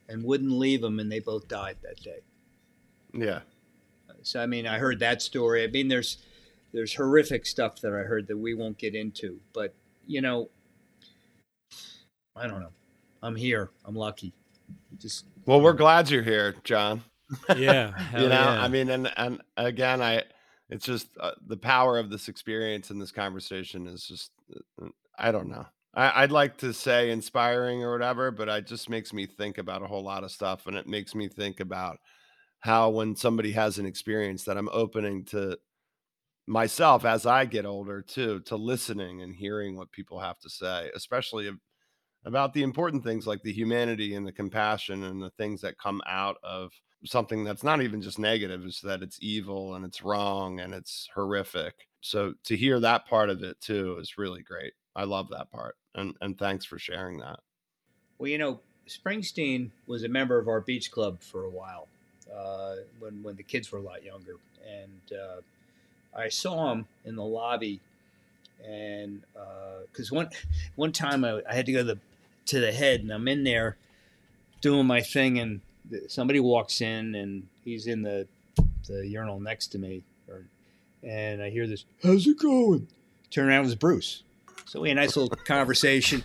and 0.08 0.24
wouldn't 0.24 0.52
leave 0.52 0.82
him, 0.84 1.00
and 1.00 1.12
they 1.12 1.20
both 1.20 1.48
died 1.50 1.78
that 1.84 2.02
day. 2.02 2.20
yeah. 3.14 3.42
So 4.22 4.42
I 4.42 4.46
mean, 4.46 4.66
I 4.66 4.78
heard 4.78 5.00
that 5.00 5.22
story. 5.22 5.66
I 5.66 5.68
mean, 5.68 5.90
there's 5.90 6.18
there's 6.74 6.94
horrific 6.94 7.46
stuff 7.46 7.80
that 7.82 7.94
I 7.94 8.00
heard 8.00 8.28
that 8.28 8.38
we 8.38 8.54
won't 8.56 8.78
get 8.78 8.96
into, 8.96 9.40
but 9.54 9.74
you 10.06 10.22
know, 10.22 10.50
I 12.36 12.48
don't 12.48 12.60
know. 12.60 12.72
I'm 13.22 13.36
here. 13.36 13.70
I'm 13.86 13.96
lucky. 13.96 14.34
Just 14.98 15.26
Well, 15.46 15.62
we're 15.62 15.74
glad 15.74 16.10
you're 16.10 16.24
here, 16.24 16.56
John. 16.64 17.04
Yeah, 17.58 17.94
you 18.14 18.28
know, 18.28 18.30
yeah. 18.30 18.62
I 18.62 18.68
mean, 18.68 18.90
and 18.90 19.12
and 19.18 19.42
again, 19.58 20.04
I 20.04 20.24
it's 20.70 20.86
just 20.86 21.08
uh, 21.20 21.32
the 21.48 21.58
power 21.58 21.98
of 21.98 22.12
this 22.12 22.28
experience 22.28 22.92
and 22.92 23.02
this 23.02 23.12
conversation 23.12 23.88
is 23.88 24.06
just 24.06 24.32
uh, 24.80 24.90
I 25.18 25.32
don't 25.32 25.50
know. 25.50 25.66
I, 25.96 26.24
I'd 26.24 26.32
like 26.32 26.58
to 26.58 26.74
say 26.74 27.10
inspiring 27.10 27.84
or 27.84 27.92
whatever, 27.92 28.30
but 28.30 28.50
it 28.50 28.68
just 28.68 28.88
makes 28.88 29.14
me 29.14 29.26
think 29.26 29.58
about 29.58 29.82
a 29.82 29.88
whole 29.88 30.04
lot 30.04 30.24
of 30.24 30.32
stuff, 30.32 30.68
and 30.68 30.76
it 30.76 30.86
makes 30.86 31.16
me 31.16 31.28
think 31.28 31.60
about 31.60 31.98
how 32.60 32.90
when 32.90 33.16
somebody 33.16 33.52
has 33.54 33.80
an 33.80 33.86
experience 33.86 34.44
that 34.44 34.58
I'm 34.58 34.70
opening 34.72 35.26
to 35.26 35.58
myself 36.48 37.06
as 37.06 37.26
I 37.26 37.46
get 37.46 37.66
older 37.66 38.02
too, 38.02 38.42
to 38.42 38.56
listening 38.56 39.22
and 39.22 39.36
hearing 39.36 39.78
what 39.78 39.92
people 39.92 40.20
have 40.20 40.40
to 40.40 40.50
say, 40.50 40.92
especially 40.96 41.50
about 42.26 42.54
the 42.54 42.64
important 42.64 43.04
things 43.04 43.28
like 43.28 43.42
the 43.44 43.54
humanity 43.54 44.16
and 44.16 44.26
the 44.26 44.32
compassion 44.32 45.04
and 45.04 45.22
the 45.22 45.32
things 45.32 45.62
that 45.62 45.78
come 45.78 46.02
out 46.08 46.38
of 46.44 46.72
something 47.06 47.44
that's 47.44 47.64
not 47.64 47.82
even 47.82 48.02
just 48.02 48.20
negative, 48.20 48.66
is 48.66 48.80
that 48.82 49.02
it's 49.02 49.20
evil 49.22 49.76
and 49.76 49.86
it's 49.86 50.04
wrong 50.04 50.60
and 50.60 50.74
it's 50.74 51.10
horrific. 51.14 51.88
So 52.02 52.34
to 52.46 52.56
hear 52.56 52.80
that 52.80 53.06
part 53.08 53.30
of 53.30 53.44
it 53.44 53.60
too 53.62 53.98
is 54.00 54.18
really 54.18 54.42
great. 54.42 54.74
I 54.96 55.04
love 55.06 55.30
that 55.32 55.52
part. 55.52 55.76
And 55.96 56.16
and 56.22 56.38
thanks 56.38 56.66
for 56.66 56.80
sharing 56.80 57.18
that. 57.20 57.40
well, 58.18 58.30
you 58.30 58.38
know, 58.38 58.60
Springsteen 58.88 59.72
was 59.88 60.04
a 60.04 60.10
member 60.10 60.38
of 60.40 60.48
our 60.48 60.62
beach 60.62 60.92
club 60.92 61.22
for 61.22 61.46
a 61.46 61.50
while 61.50 61.88
uh, 62.34 62.76
when 63.00 63.22
when 63.24 63.36
the 63.36 63.44
kids 63.44 63.72
were 63.72 63.80
a 63.80 63.82
lot 63.82 64.04
younger, 64.04 64.36
and 64.66 65.18
uh, 65.18 65.42
I 66.16 66.30
saw 66.30 66.72
him 66.72 66.86
in 67.06 67.16
the 67.16 67.24
lobby, 67.24 67.80
and 68.66 69.24
uh, 69.36 69.82
because 69.92 70.12
one 70.12 70.30
one 70.76 70.92
time 70.92 71.24
I, 71.26 71.42
I 71.50 71.56
had 71.56 71.66
to 71.66 71.72
go 71.72 71.80
to 71.80 71.84
the 71.96 72.00
to 72.48 72.60
the 72.60 72.72
head, 72.72 73.02
and 73.02 73.12
I'm 73.12 73.28
in 73.28 73.44
there 73.44 73.78
doing 74.62 74.86
my 74.86 75.02
thing, 75.02 75.40
and 75.40 75.62
somebody 76.08 76.40
walks 76.40 76.82
in, 76.82 77.16
and 77.16 77.48
he's 77.64 77.88
in 77.88 78.04
the 78.04 78.28
the 78.88 79.08
urinal 79.08 79.40
next 79.40 79.68
to 79.68 79.80
me, 79.80 80.04
or, 80.28 80.46
and 81.04 81.42
I 81.42 81.50
hear 81.50 81.68
this, 81.68 81.86
"How's 82.04 82.28
it 82.28 82.40
going?" 82.40 82.88
Turn 83.32 83.50
around, 83.50 83.62
it 83.62 83.66
was 83.66 83.76
Bruce. 83.76 84.24
So 84.66 84.82
we 84.82 84.90
had 84.90 84.98
a 84.98 85.02
nice 85.02 85.16
little 85.16 85.36
conversation, 85.36 86.24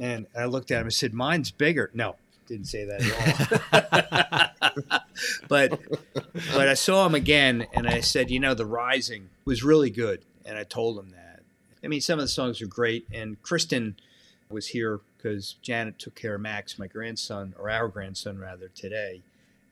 and 0.00 0.26
I 0.36 0.46
looked 0.46 0.70
at 0.70 0.80
him 0.80 0.86
and 0.86 0.94
said, 0.94 1.12
"Mine's 1.12 1.50
bigger." 1.50 1.90
No, 1.94 2.16
didn't 2.46 2.66
say 2.66 2.84
that 2.84 3.72
at 3.72 4.54
all. 4.90 5.00
but 5.48 5.80
but 6.54 6.68
I 6.68 6.74
saw 6.74 7.06
him 7.06 7.14
again, 7.14 7.66
and 7.72 7.86
I 7.88 8.00
said, 8.00 8.30
"You 8.30 8.40
know, 8.40 8.54
the 8.54 8.66
Rising 8.66 9.30
was 9.44 9.62
really 9.62 9.90
good," 9.90 10.22
and 10.44 10.58
I 10.58 10.64
told 10.64 10.98
him 10.98 11.10
that. 11.10 11.40
I 11.82 11.88
mean, 11.88 12.00
some 12.00 12.18
of 12.18 12.24
the 12.24 12.28
songs 12.28 12.60
are 12.60 12.66
great, 12.66 13.06
and 13.12 13.40
Kristen 13.42 13.96
was 14.50 14.68
here 14.68 15.00
because 15.16 15.56
Janet 15.62 15.98
took 15.98 16.14
care 16.14 16.36
of 16.36 16.40
Max, 16.40 16.78
my 16.78 16.86
grandson, 16.86 17.54
or 17.58 17.70
our 17.70 17.88
grandson 17.88 18.38
rather, 18.38 18.68
today, 18.68 19.22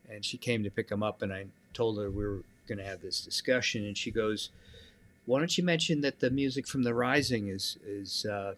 and 0.08 0.24
she 0.24 0.36
came 0.36 0.62
to 0.64 0.70
pick 0.70 0.90
him 0.90 1.02
up, 1.02 1.22
and 1.22 1.32
I 1.32 1.46
told 1.72 1.98
her 1.98 2.10
we 2.10 2.26
were 2.26 2.42
going 2.66 2.78
to 2.78 2.84
have 2.84 3.00
this 3.00 3.20
discussion, 3.20 3.84
and 3.84 3.96
she 3.96 4.10
goes, 4.10 4.50
"Why 5.24 5.38
don't 5.38 5.56
you 5.56 5.64
mention 5.64 6.00
that 6.02 6.20
the 6.20 6.30
music 6.30 6.66
from 6.66 6.82
the 6.82 6.94
Rising 6.94 7.48
is 7.48 7.76
is?" 7.86 8.24
Uh, 8.26 8.54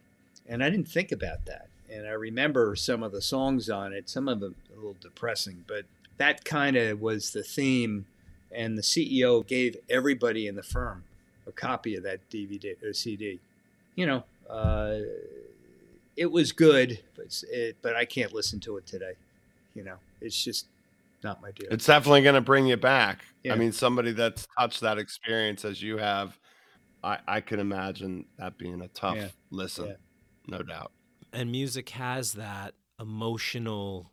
and 0.46 0.64
I 0.64 0.70
didn't 0.70 0.88
think 0.88 1.12
about 1.12 1.44
that, 1.46 1.68
and 1.90 2.06
I 2.06 2.12
remember 2.12 2.74
some 2.74 3.02
of 3.02 3.12
the 3.12 3.22
songs 3.22 3.68
on 3.68 3.92
it. 3.92 4.08
Some 4.08 4.28
of 4.28 4.40
them 4.40 4.56
a 4.72 4.76
little 4.76 4.96
depressing, 5.00 5.64
but 5.66 5.84
that 6.18 6.44
kind 6.44 6.76
of 6.76 7.00
was 7.00 7.30
the 7.32 7.42
theme. 7.42 8.06
And 8.54 8.78
the 8.78 8.82
CEO 8.82 9.46
gave 9.46 9.76
everybody 9.90 10.46
in 10.46 10.54
the 10.54 10.62
firm 10.62 11.04
a 11.46 11.52
copy 11.52 11.96
of 11.96 12.02
that 12.04 12.28
DVD 12.30 12.82
or 12.82 12.92
CD. 12.92 13.40
You 13.94 14.06
know, 14.06 14.24
uh, 14.48 15.00
it 16.16 16.30
was 16.30 16.52
good, 16.52 17.00
but 17.16 17.26
it, 17.50 17.76
but 17.82 17.94
I 17.94 18.04
can't 18.04 18.32
listen 18.32 18.58
to 18.60 18.76
it 18.78 18.86
today. 18.86 19.12
You 19.74 19.84
know, 19.84 19.96
it's 20.20 20.42
just 20.42 20.66
not 21.22 21.42
my 21.42 21.50
deal. 21.52 21.68
It's 21.70 21.86
definitely 21.86 22.22
going 22.22 22.34
to 22.36 22.40
bring 22.40 22.66
you 22.66 22.76
back. 22.76 23.20
Yeah. 23.44 23.52
I 23.52 23.56
mean, 23.56 23.72
somebody 23.72 24.12
that's 24.12 24.46
touched 24.58 24.80
that 24.80 24.98
experience 24.98 25.64
as 25.64 25.82
you 25.82 25.98
have, 25.98 26.38
I, 27.04 27.18
I 27.28 27.40
can 27.40 27.60
imagine 27.60 28.24
that 28.38 28.56
being 28.58 28.80
a 28.80 28.88
tough 28.88 29.16
Yeah. 29.16 29.28
listen, 29.50 29.86
Yeah. 29.88 29.92
no 30.46 30.62
doubt. 30.62 30.90
and 31.32 31.50
music 31.50 31.90
has 31.90 32.32
that 32.32 32.74
emotional 32.98 34.10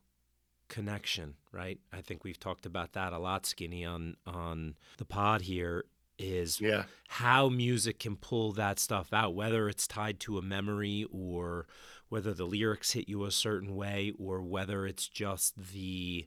connection, 0.68 1.36
right? 1.51 1.80
I 1.93 2.01
think 2.01 2.24
we've 2.24 2.39
talked 2.39 2.66
about 2.66 2.93
that 2.93 3.13
a 3.13 3.20
lot, 3.20 3.45
Skinny, 3.45 3.86
on 3.86 4.16
on 4.26 4.76
the 4.97 5.05
pod 5.05 5.41
here. 5.41 5.86
Is 6.18 6.61
Yeah. 6.61 6.86
how 7.09 7.49
music 7.49 7.99
can 7.99 8.16
pull 8.16 8.53
that 8.53 8.80
stuff 8.80 9.11
out, 9.11 9.36
whether 9.36 9.68
it's 9.68 9.86
tied 9.86 10.18
to 10.22 10.38
a 10.38 10.41
memory 10.41 11.05
or 11.11 11.68
whether 12.07 12.34
the 12.34 12.45
lyrics 12.45 12.93
hit 12.93 13.09
you 13.09 13.26
a 13.26 13.32
certain 13.32 13.76
way 13.76 14.13
or 14.18 14.41
whether 14.41 14.88
it's 14.88 15.09
just 15.09 15.57
the 15.74 16.26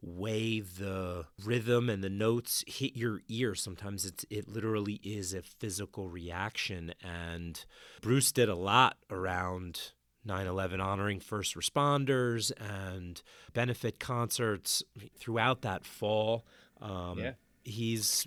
way 0.00 0.60
the 0.60 1.26
rhythm 1.44 1.90
and 1.90 2.02
the 2.02 2.08
notes 2.08 2.64
hit 2.66 2.96
your 2.96 3.20
ear. 3.28 3.54
Sometimes 3.54 4.06
it's 4.06 4.24
it 4.30 4.48
literally 4.48 5.00
is 5.02 5.34
a 5.34 5.42
physical 5.42 6.08
reaction. 6.08 6.94
And 7.02 7.62
Bruce 8.00 8.32
did 8.32 8.48
a 8.48 8.54
lot 8.54 8.96
around 9.10 9.92
9/11 10.26 10.80
honoring 10.80 11.20
first 11.20 11.54
responders 11.54 12.52
and 12.58 13.22
benefit 13.54 13.98
concerts 14.00 14.82
throughout 15.18 15.62
that 15.62 15.84
fall. 15.84 16.44
Um, 16.80 17.18
Yeah. 17.18 17.32
He's 17.64 18.26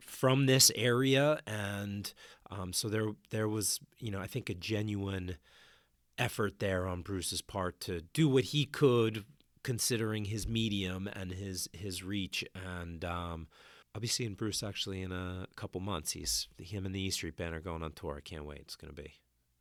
from 0.00 0.46
this 0.46 0.70
area, 0.74 1.40
and 1.46 2.12
um, 2.50 2.72
so 2.72 2.88
there 2.88 3.12
there 3.30 3.48
was 3.48 3.80
you 3.98 4.10
know 4.10 4.20
I 4.20 4.26
think 4.26 4.48
a 4.50 4.54
genuine 4.54 5.36
effort 6.18 6.58
there 6.60 6.86
on 6.86 7.02
Bruce's 7.02 7.42
part 7.42 7.80
to 7.80 8.02
do 8.12 8.28
what 8.28 8.44
he 8.44 8.64
could, 8.66 9.24
considering 9.62 10.26
his 10.26 10.46
medium 10.46 11.08
and 11.12 11.32
his 11.32 11.68
his 11.72 12.02
reach. 12.02 12.44
And 12.54 13.04
um, 13.04 13.48
I'll 13.94 14.00
be 14.00 14.06
seeing 14.06 14.34
Bruce 14.34 14.62
actually 14.62 15.00
in 15.02 15.12
a 15.12 15.46
couple 15.56 15.80
months. 15.80 16.12
He's 16.12 16.48
him 16.58 16.84
and 16.86 16.94
the 16.94 17.00
E 17.00 17.10
Street 17.10 17.36
Band 17.36 17.54
are 17.54 17.60
going 17.60 17.82
on 17.82 17.92
tour. 17.92 18.16
I 18.18 18.20
can't 18.20 18.44
wait. 18.44 18.60
It's 18.60 18.76
gonna 18.76 18.92
be 18.92 19.14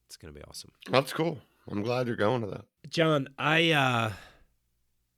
it's 0.06 0.18
gonna 0.18 0.34
be 0.34 0.44
awesome. 0.44 0.72
That's 0.90 1.14
cool. 1.14 1.40
I'm 1.70 1.84
glad 1.84 2.08
you're 2.08 2.16
going 2.16 2.42
to 2.42 2.48
that. 2.48 2.66
John, 2.90 3.30
I 3.38 3.72
uh 3.72 4.12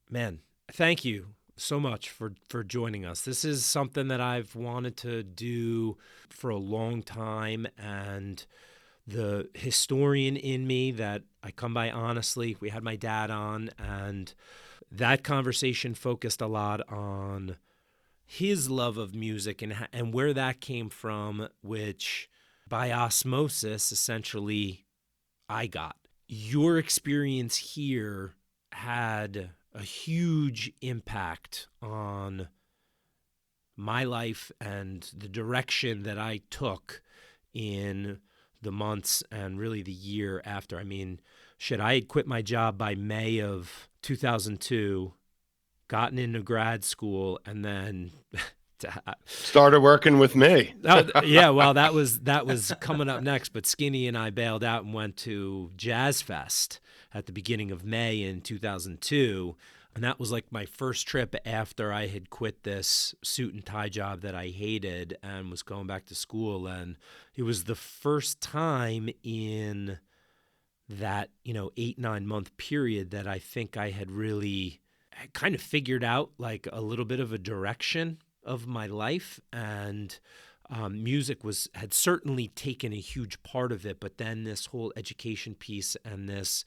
man, 0.10 0.40
thank 0.72 1.04
you 1.04 1.28
so 1.58 1.80
much 1.80 2.10
for 2.10 2.34
for 2.48 2.64
joining 2.64 3.06
us. 3.06 3.22
This 3.22 3.44
is 3.44 3.66
something 3.66 4.08
that 4.10 4.22
I've 4.22 4.56
wanted 4.56 4.98
to 4.98 5.24
do 5.24 5.98
for 6.30 6.50
a 6.50 6.58
long 6.58 7.02
time 7.02 7.68
and 7.78 8.46
the 9.08 9.50
historian 9.54 10.36
in 10.36 10.66
me 10.66 10.92
that 10.92 11.24
I 11.44 11.52
come 11.52 11.74
by 11.74 11.92
honestly, 11.92 12.58
we 12.60 12.70
had 12.70 12.84
my 12.84 12.96
dad 12.96 13.30
on 13.30 13.70
and 13.78 14.34
that 14.92 15.24
conversation 15.24 15.94
focused 15.94 16.42
a 16.42 16.48
lot 16.48 16.82
on 16.90 17.58
his 18.26 18.70
love 18.70 18.98
of 18.98 19.14
music 19.14 19.62
and 19.62 19.88
and 19.94 20.14
where 20.14 20.34
that 20.34 20.60
came 20.60 20.90
from 20.90 21.48
which 21.62 22.28
by 22.68 22.92
osmosis 22.92 23.92
essentially 23.92 24.86
I 25.48 25.68
got 25.68 25.96
your 26.28 26.78
experience 26.78 27.58
here 27.58 28.36
had 28.72 29.52
a 29.74 29.82
huge 29.82 30.72
impact 30.82 31.68
on 31.82 32.48
my 33.76 34.04
life 34.04 34.52
and 34.60 35.10
the 35.16 35.28
direction 35.28 36.04
that 36.04 36.18
I 36.18 36.42
took 36.50 37.02
in 37.54 38.20
the 38.62 38.72
months 38.72 39.24
and 39.32 39.60
really 39.60 39.82
the 39.82 39.92
year 39.92 40.42
after. 40.46 40.80
I 40.80 40.84
mean, 40.84 41.20
shit, 41.58 41.80
I 41.80 41.96
had 41.96 42.08
quit 42.08 42.28
my 42.28 42.42
job 42.42 42.78
by 42.78 42.96
May 42.96 43.40
of 43.40 43.90
2002, 44.02 45.14
gotten 45.88 46.18
into 46.18 46.42
grad 46.42 46.84
school, 46.84 47.40
and 47.46 47.64
then. 47.64 48.12
Started 49.26 49.82
working 49.82 50.20
with 50.20 50.36
me. 50.36 50.74
Oh, 50.88 51.22
yeah, 51.24 51.50
well, 51.50 51.74
that 51.74 51.94
was 51.94 52.22
that 52.22 52.46
was 52.46 52.74
coming 52.80 53.10
up 53.10 53.22
next. 53.22 53.50
But 53.50 53.66
Skinny 53.66 54.08
and 54.08 54.18
I 54.18 54.30
bailed 54.30 54.64
out 54.64 54.84
and 54.84 54.94
went 54.94 55.18
to 55.18 55.72
Jazz 55.76 56.22
Fest 56.22 56.80
at 57.14 57.26
the 57.26 57.32
beginning 57.32 57.72
of 57.72 57.84
May 57.84 58.22
in 58.22 58.42
2002, 58.42 59.56
and 59.96 60.04
that 60.04 60.20
was 60.20 60.32
like 60.32 60.52
my 60.52 60.66
first 60.66 61.08
trip 61.08 61.36
after 61.46 61.92
I 61.92 62.08
had 62.08 62.30
quit 62.30 62.64
this 62.64 63.16
suit 63.24 63.54
and 63.54 63.66
tie 63.66 63.90
job 63.90 64.22
that 64.22 64.36
I 64.36 64.48
hated 64.48 65.18
and 65.24 65.50
was 65.50 65.64
going 65.64 65.88
back 65.88 66.06
to 66.08 66.16
school. 66.16 66.68
And 66.68 66.98
it 67.36 67.44
was 67.44 67.64
the 67.64 67.76
first 67.76 68.42
time 68.42 69.10
in 69.24 70.00
that 70.88 71.30
you 71.44 71.54
know 71.54 71.72
eight 71.78 71.98
nine 71.98 72.28
month 72.28 72.56
period 72.58 73.12
that 73.12 73.28
I 73.28 73.40
think 73.40 73.78
I 73.78 73.90
had 73.90 74.12
really 74.12 74.82
eh, 75.14 75.28
kind 75.34 75.56
of 75.56 75.62
figured 75.62 76.04
out 76.04 76.32
like 76.38 76.68
a 76.72 76.82
little 76.82 77.06
bit 77.06 77.20
of 77.20 77.34
a 77.34 77.38
direction 77.38 78.20
of 78.46 78.68
my 78.68 78.88
life 78.88 79.40
and 79.52 80.20
um, 80.70 81.04
music 81.04 81.44
was 81.44 81.70
had 81.76 81.94
certainly 81.94 82.48
taken 82.50 82.92
a 82.92 82.98
huge 83.00 83.42
part 83.44 83.72
of 83.72 83.86
it 83.86 84.00
but 84.00 84.18
then 84.18 84.44
this 84.44 84.68
whole 84.68 84.92
education 84.96 85.54
piece 85.56 85.96
and 86.04 86.28
this 86.28 86.66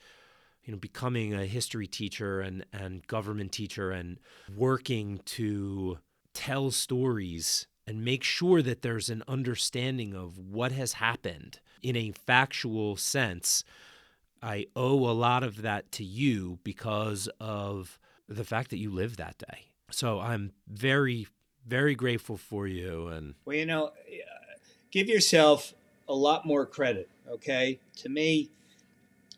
you 0.65 0.73
know 0.73 0.79
becoming 0.79 1.35
a 1.35 1.47
history 1.47 1.87
teacher 1.87 2.41
and 2.41 2.65
and 2.73 3.07
government 3.07 3.53
teacher 3.53 3.91
and 3.91 4.19
working 4.57 5.21
to 5.25 5.99
tell 6.35 6.71
stories 6.71 7.67
and 7.87 8.05
make 8.05 8.23
sure 8.23 8.63
that 8.63 8.83
there's 8.83 9.09
an 9.09 9.23
understanding 9.27 10.15
of 10.15 10.39
what 10.39 10.73
has 10.73 10.95
happened 10.95 11.59
in 11.83 11.97
a 11.97 12.13
factual 12.13 12.97
sense 12.97 13.65
I 14.43 14.67
owe 14.77 15.09
a 15.09 15.13
lot 15.13 15.43
of 15.43 15.63
that 15.63 15.91
to 15.93 16.05
you 16.05 16.59
because 16.63 17.29
of 17.41 17.99
the 18.29 18.45
fact 18.45 18.71
that 18.71 18.79
you 18.79 18.91
lived 18.91 19.19
that 19.19 19.39
day. 19.39 19.73
So 19.91 20.21
I'm 20.21 20.53
very, 20.69 21.27
very 21.69 21.95
grateful 21.95 22.37
for 22.37 22.67
you. 22.67 23.09
And 23.09 23.35
Well, 23.45 23.57
you 23.57 23.67
know, 23.67 23.87
uh, 23.87 23.91
give 24.91 25.09
yourself 25.09 25.75
a 26.09 26.15
lot 26.15 26.45
more 26.47 26.65
credit, 26.67 27.09
okay? 27.29 27.79
To 27.97 28.09
me, 28.09 28.49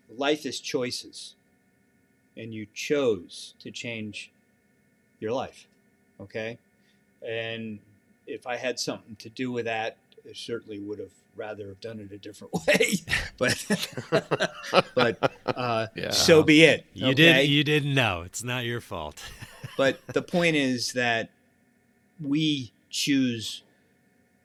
life 0.09 0.47
is 0.47 0.61
choices, 0.61 1.35
and 2.37 2.55
you 2.55 2.66
chose 2.72 3.55
to 3.61 3.70
change 3.70 4.31
your 5.18 5.33
life, 5.33 5.66
okay? 6.20 6.59
And 7.26 7.81
if 8.26 8.47
I 8.47 8.57
had 8.57 8.78
something 8.78 9.16
to 9.16 9.28
do 9.28 9.51
with 9.53 9.64
that, 9.66 9.97
I 10.28 10.33
certainly 10.33 10.78
would 10.78 10.99
have 10.99 11.11
rather 11.37 11.68
have 11.68 11.81
done 11.81 11.99
it 12.01 12.12
a 12.12 12.18
different 12.18 12.53
way. 12.66 12.95
but, 13.39 13.66
but 14.95 15.33
uh, 15.47 15.87
Yeah. 15.97 16.11
so 16.11 16.43
be 16.43 16.62
it. 16.62 16.87
you 16.95 17.09
okay? 17.09 17.14
did 17.14 17.49
you 17.49 17.64
didn't 17.64 17.95
know. 17.95 18.22
It's 18.22 18.45
not 18.45 18.64
your 18.64 18.81
fault. 18.81 19.20
but 19.76 19.99
the 20.09 20.22
point 20.22 20.57
is 20.57 20.93
that 20.93 21.31
we 22.23 22.73
choose 22.91 23.62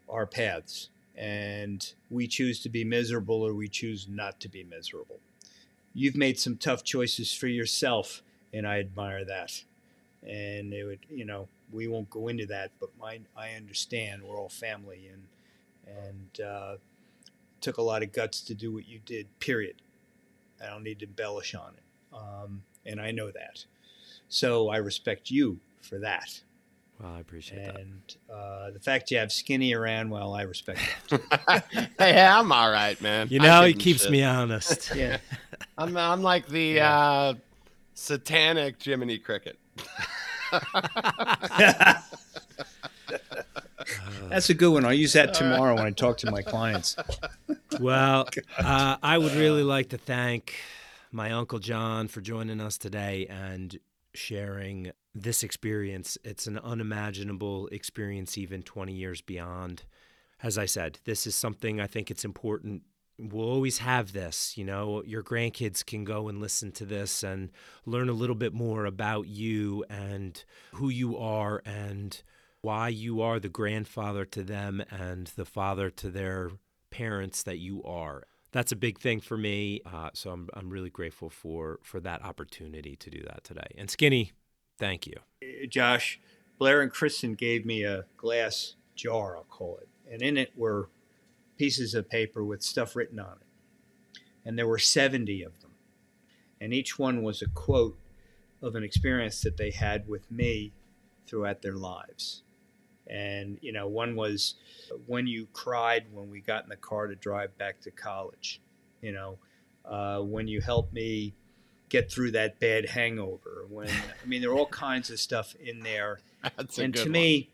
our 0.10 0.26
paths 0.26 0.90
and 1.18 1.94
we 2.10 2.28
choose 2.28 2.60
to 2.62 2.70
be 2.70 2.84
miserable 2.84 3.42
or 3.42 3.54
we 3.54 3.68
choose 3.68 4.08
not 4.10 4.40
to 4.42 4.50
be 4.50 4.64
miserable. 4.64 5.20
You've 5.94 6.16
made 6.16 6.38
some 6.40 6.58
tough 6.58 6.84
choices 6.84 7.34
for 7.34 7.48
yourself, 7.48 8.22
and 8.54 8.68
I 8.68 8.80
admire 8.80 9.24
that. 9.24 9.64
And 10.24 10.74
it 10.74 10.84
would, 10.84 11.00
you 11.10 11.24
know, 11.24 11.48
we 11.72 11.88
won't 11.88 12.10
go 12.10 12.28
into 12.28 12.46
that, 12.48 12.72
but 12.80 12.90
my, 13.00 13.22
I 13.38 13.52
understand 13.52 14.24
we're 14.24 14.40
all 14.40 14.50
family, 14.50 15.10
and 15.12 15.24
and 15.88 16.46
uh, 16.46 16.76
took 17.62 17.78
a 17.78 17.82
lot 17.82 18.04
of 18.04 18.12
guts 18.12 18.42
to 18.42 18.54
do 18.54 18.74
what 18.74 18.88
you 18.88 19.00
did. 19.06 19.28
Period. 19.40 19.76
I 20.62 20.68
don't 20.68 20.84
need 20.84 21.00
to 21.00 21.06
embellish 21.06 21.54
on 21.56 21.74
it, 21.78 22.18
um, 22.18 22.64
and 22.86 23.00
I 23.00 23.12
know 23.12 23.32
that. 23.32 23.66
So 24.28 24.70
I 24.70 24.78
respect 24.78 25.32
you 25.32 25.60
for 25.82 26.00
that. 26.00 26.42
Well, 27.02 27.14
I 27.14 27.20
appreciate 27.20 27.66
that. 27.66 27.76
And 27.76 28.16
uh, 28.34 28.72
the 28.72 28.80
fact 28.80 29.12
you 29.12 29.18
have 29.18 29.32
skinny 29.32 29.74
around, 29.74 30.10
well, 30.10 30.34
I 30.34 30.44
respect 30.44 30.80
that. 31.10 31.66
hey, 32.00 32.22
I'm 32.22 32.52
all 32.52 32.72
right, 32.72 33.00
man. 33.02 33.28
You 33.30 33.40
know, 33.40 33.64
he 33.64 33.74
keeps 33.74 34.04
shit. 34.04 34.12
me 34.12 34.24
honest. 34.24 34.92
yeah. 34.96 35.18
I'm 35.78 35.96
I'm 35.98 36.22
like 36.24 36.48
the 36.48 36.62
Yeah. 36.76 37.00
uh, 37.00 37.34
satanic 37.96 38.82
Jiminy 38.82 39.18
Cricket. 39.18 39.58
That's 44.30 44.50
a 44.50 44.54
good 44.54 44.72
one. 44.72 44.86
I'll 44.86 44.94
use 44.94 45.14
that 45.14 45.34
tomorrow 45.34 45.76
when 45.76 45.86
I 45.86 45.92
talk 45.92 46.18
to 46.20 46.32
my 46.32 46.42
clients. 46.42 46.96
well, 47.80 48.28
uh, 48.58 48.98
I 49.02 49.18
would 49.18 49.34
really 49.34 49.64
like 49.64 49.90
to 49.90 49.98
thank 49.98 50.56
my 51.12 51.32
Uncle 51.32 51.60
John 51.60 52.08
for 52.08 52.22
joining 52.22 52.60
us 52.62 52.78
today 52.78 53.28
and 53.30 53.78
sharing 54.14 54.92
this 55.16 55.44
experience. 55.44 56.18
It's 56.24 56.46
an 56.46 56.60
unimaginable 56.60 57.68
experience, 57.68 58.38
even 58.38 58.62
20 58.62 58.94
years 58.94 59.22
beyond. 59.22 59.84
As 60.44 60.58
I 60.58 60.66
said, 60.66 61.00
this 61.06 61.26
is 61.26 61.34
something 61.34 61.80
I 61.80 61.88
think 61.88 62.12
it's 62.12 62.26
important. 62.26 62.84
We'll 63.18 63.48
always 63.48 63.78
have 63.78 64.12
this, 64.12 64.58
you 64.58 64.66
know, 64.66 65.02
your 65.06 65.24
grandkids 65.24 65.86
can 65.86 66.04
go 66.04 66.28
and 66.28 66.42
listen 66.42 66.74
to 66.74 66.86
this 66.86 67.24
and 67.24 67.50
learn 67.86 68.10
a 68.10 68.14
little 68.14 68.36
bit 68.36 68.54
more 68.54 68.86
about 68.86 69.28
you 69.28 69.86
and 69.90 70.44
who 70.74 70.90
you 70.90 71.18
are 71.18 71.62
and 71.66 72.22
why 72.62 72.90
you 72.90 73.22
are 73.22 73.40
the 73.40 73.48
grandfather 73.48 74.26
to 74.26 74.44
them 74.44 74.84
and 74.92 75.28
the 75.38 75.46
father 75.46 75.90
to 75.92 76.10
their 76.10 76.52
parents 76.90 77.42
that 77.44 77.58
you 77.58 77.82
are. 77.84 78.24
That's 78.52 78.74
a 78.74 78.76
big 78.76 79.00
thing 79.00 79.22
for 79.22 79.38
me. 79.38 79.80
Uh, 79.86 80.10
so 80.14 80.32
I'm, 80.32 80.50
I'm 80.54 80.70
really 80.70 80.90
grateful 80.90 81.30
for, 81.30 81.80
for 81.84 82.02
that 82.02 82.22
opportunity 82.22 82.98
to 82.98 83.10
do 83.10 83.22
that 83.28 83.46
today. 83.46 83.68
And 83.78 83.90
Skinny, 83.90 84.34
thank 84.78 85.08
you. 85.08 85.16
Josh, 85.70 86.20
Blair 86.58 86.82
and 86.82 86.92
Kristen 86.92 87.36
gave 87.36 87.66
me 87.66 87.84
a 87.84 88.06
glass 88.18 88.76
jar, 88.96 89.38
I'll 89.38 89.44
call 89.44 89.78
it. 89.82 89.90
And 90.12 90.22
in 90.22 90.38
it 90.38 90.52
were 90.56 90.90
pieces 91.58 91.94
of 91.94 92.10
paper 92.10 92.44
with 92.44 92.62
stuff 92.62 92.96
written 92.96 93.20
on 93.20 93.38
it. 93.42 94.20
And 94.46 94.58
there 94.58 94.68
were 94.68 94.80
70 94.80 95.44
of 95.44 95.62
them. 95.62 95.72
And 96.62 96.74
each 96.74 96.98
one 96.98 97.24
was 97.24 97.42
a 97.42 97.50
quote 97.50 97.98
of 98.62 98.76
an 98.76 98.84
experience 98.84 99.42
that 99.42 99.58
they 99.58 99.72
had 99.72 100.08
with 100.08 100.32
me 100.32 100.72
throughout 101.28 101.62
their 101.62 101.76
lives. 101.76 102.44
And, 103.08 103.60
you 103.62 103.72
know, 103.72 103.88
one 103.88 104.16
was 104.16 104.56
when 105.06 105.28
you 105.28 105.48
cried 105.54 106.06
when 106.12 106.30
we 106.30 106.42
got 106.42 106.64
in 106.64 106.70
the 106.70 106.76
car 106.76 107.08
to 107.08 107.16
drive 107.16 107.56
back 107.58 107.82
to 107.82 107.92
college, 107.92 108.62
you 109.02 109.12
know, 109.12 109.38
uh, 109.84 110.20
when 110.22 110.48
you 110.48 110.62
helped 110.62 110.94
me 110.94 111.36
get 111.90 112.12
through 112.12 112.32
that 112.32 112.60
bad 112.60 112.90
hangover, 112.90 113.55
when, 113.76 113.90
I 113.90 114.26
mean, 114.26 114.42
there 114.42 114.50
are 114.52 114.56
all 114.58 114.66
kinds 114.68 115.10
of 115.12 115.20
stuff 115.20 115.56
in 115.64 115.82
there 115.82 116.20
That's 116.58 116.78
and 116.80 116.94
to 116.96 117.02
one. 117.04 117.12
me, 117.12 117.50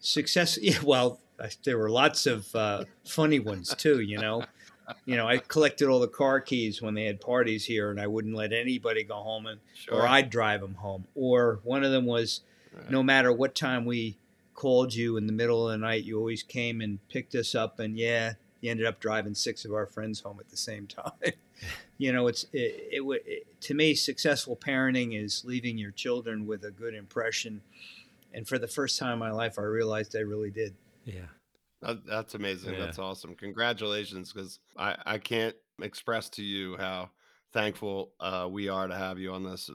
success. 0.00 0.58
Yeah, 0.62 0.78
well, 0.82 1.20
I- 1.40 1.50
there 1.64 1.78
were 1.78 1.90
lots 1.90 2.26
of 2.26 2.54
uh, 2.54 2.84
funny 3.04 3.38
ones 3.38 3.74
too. 3.76 4.00
You 4.00 4.18
know, 4.18 4.44
you 5.04 5.16
know, 5.16 5.26
I 5.26 5.38
collected 5.38 5.88
all 5.88 6.00
the 6.00 6.08
car 6.08 6.40
keys 6.40 6.80
when 6.80 6.94
they 6.94 7.04
had 7.04 7.20
parties 7.20 7.64
here, 7.64 7.90
and 7.90 8.00
I 8.00 8.06
wouldn't 8.06 8.34
let 8.34 8.52
anybody 8.52 9.04
go 9.04 9.16
home, 9.16 9.46
and 9.46 9.60
sure. 9.74 9.94
or 9.96 10.06
I'd 10.08 10.30
drive 10.30 10.60
them 10.60 10.74
home. 10.74 11.06
Or 11.14 11.60
one 11.64 11.84
of 11.84 11.92
them 11.92 12.06
was, 12.06 12.40
Right. 12.72 12.90
no 12.90 13.02
matter 13.02 13.32
what 13.32 13.54
time 13.54 13.84
we 13.86 14.18
called 14.54 14.94
you 14.94 15.16
in 15.16 15.26
the 15.26 15.32
middle 15.32 15.66
of 15.66 15.72
the 15.72 15.78
night, 15.78 16.04
you 16.04 16.18
always 16.18 16.42
came 16.42 16.80
and 16.82 16.98
picked 17.08 17.34
us 17.34 17.54
up, 17.54 17.78
and 17.78 17.96
yeah, 17.98 18.34
you 18.66 18.70
ended 18.72 18.86
up 18.86 18.98
driving 19.00 19.34
six 19.34 19.64
of 19.64 19.72
our 19.72 19.86
friends 19.86 20.20
home 20.20 20.38
at 20.40 20.48
the 20.50 20.56
same 20.56 20.86
time. 20.88 21.12
you 21.98 22.12
know, 22.12 22.26
it's 22.26 22.44
it, 22.52 22.88
it, 22.92 23.00
would- 23.04 23.22
it 23.24 23.60
to 23.62 23.74
me, 23.74 23.94
successful 23.94 24.56
parenting 24.56 25.18
is 25.20 25.44
leaving 25.44 25.78
your 25.78 25.92
children 25.92 26.46
with 26.46 26.64
a 26.64 26.70
good 26.70 26.94
impression. 26.94 27.62
And 28.34 28.46
for 28.46 28.58
the 28.58 28.68
first 28.68 28.98
time 28.98 29.14
in 29.14 29.18
my 29.18 29.30
life, 29.30 29.58
I 29.58 29.62
realized 29.62 30.14
I 30.14 30.20
really 30.20 30.50
did. 30.50 30.74
Yeah. 31.04 31.28
That, 31.80 32.04
that's 32.04 32.34
amazing. 32.34 32.74
Yeah. 32.74 32.80
That's 32.80 32.98
awesome. 32.98 33.34
Congratulations, 33.34 34.32
because 34.32 34.58
I, 34.76 34.96
I 35.06 35.18
can't 35.18 35.54
express 35.80 36.28
to 36.30 36.42
you 36.42 36.76
how 36.76 37.10
thankful 37.52 38.12
uh, 38.20 38.48
we 38.50 38.68
are 38.68 38.88
to 38.88 38.94
have 38.94 39.18
you 39.18 39.32
on 39.32 39.44
this. 39.44 39.70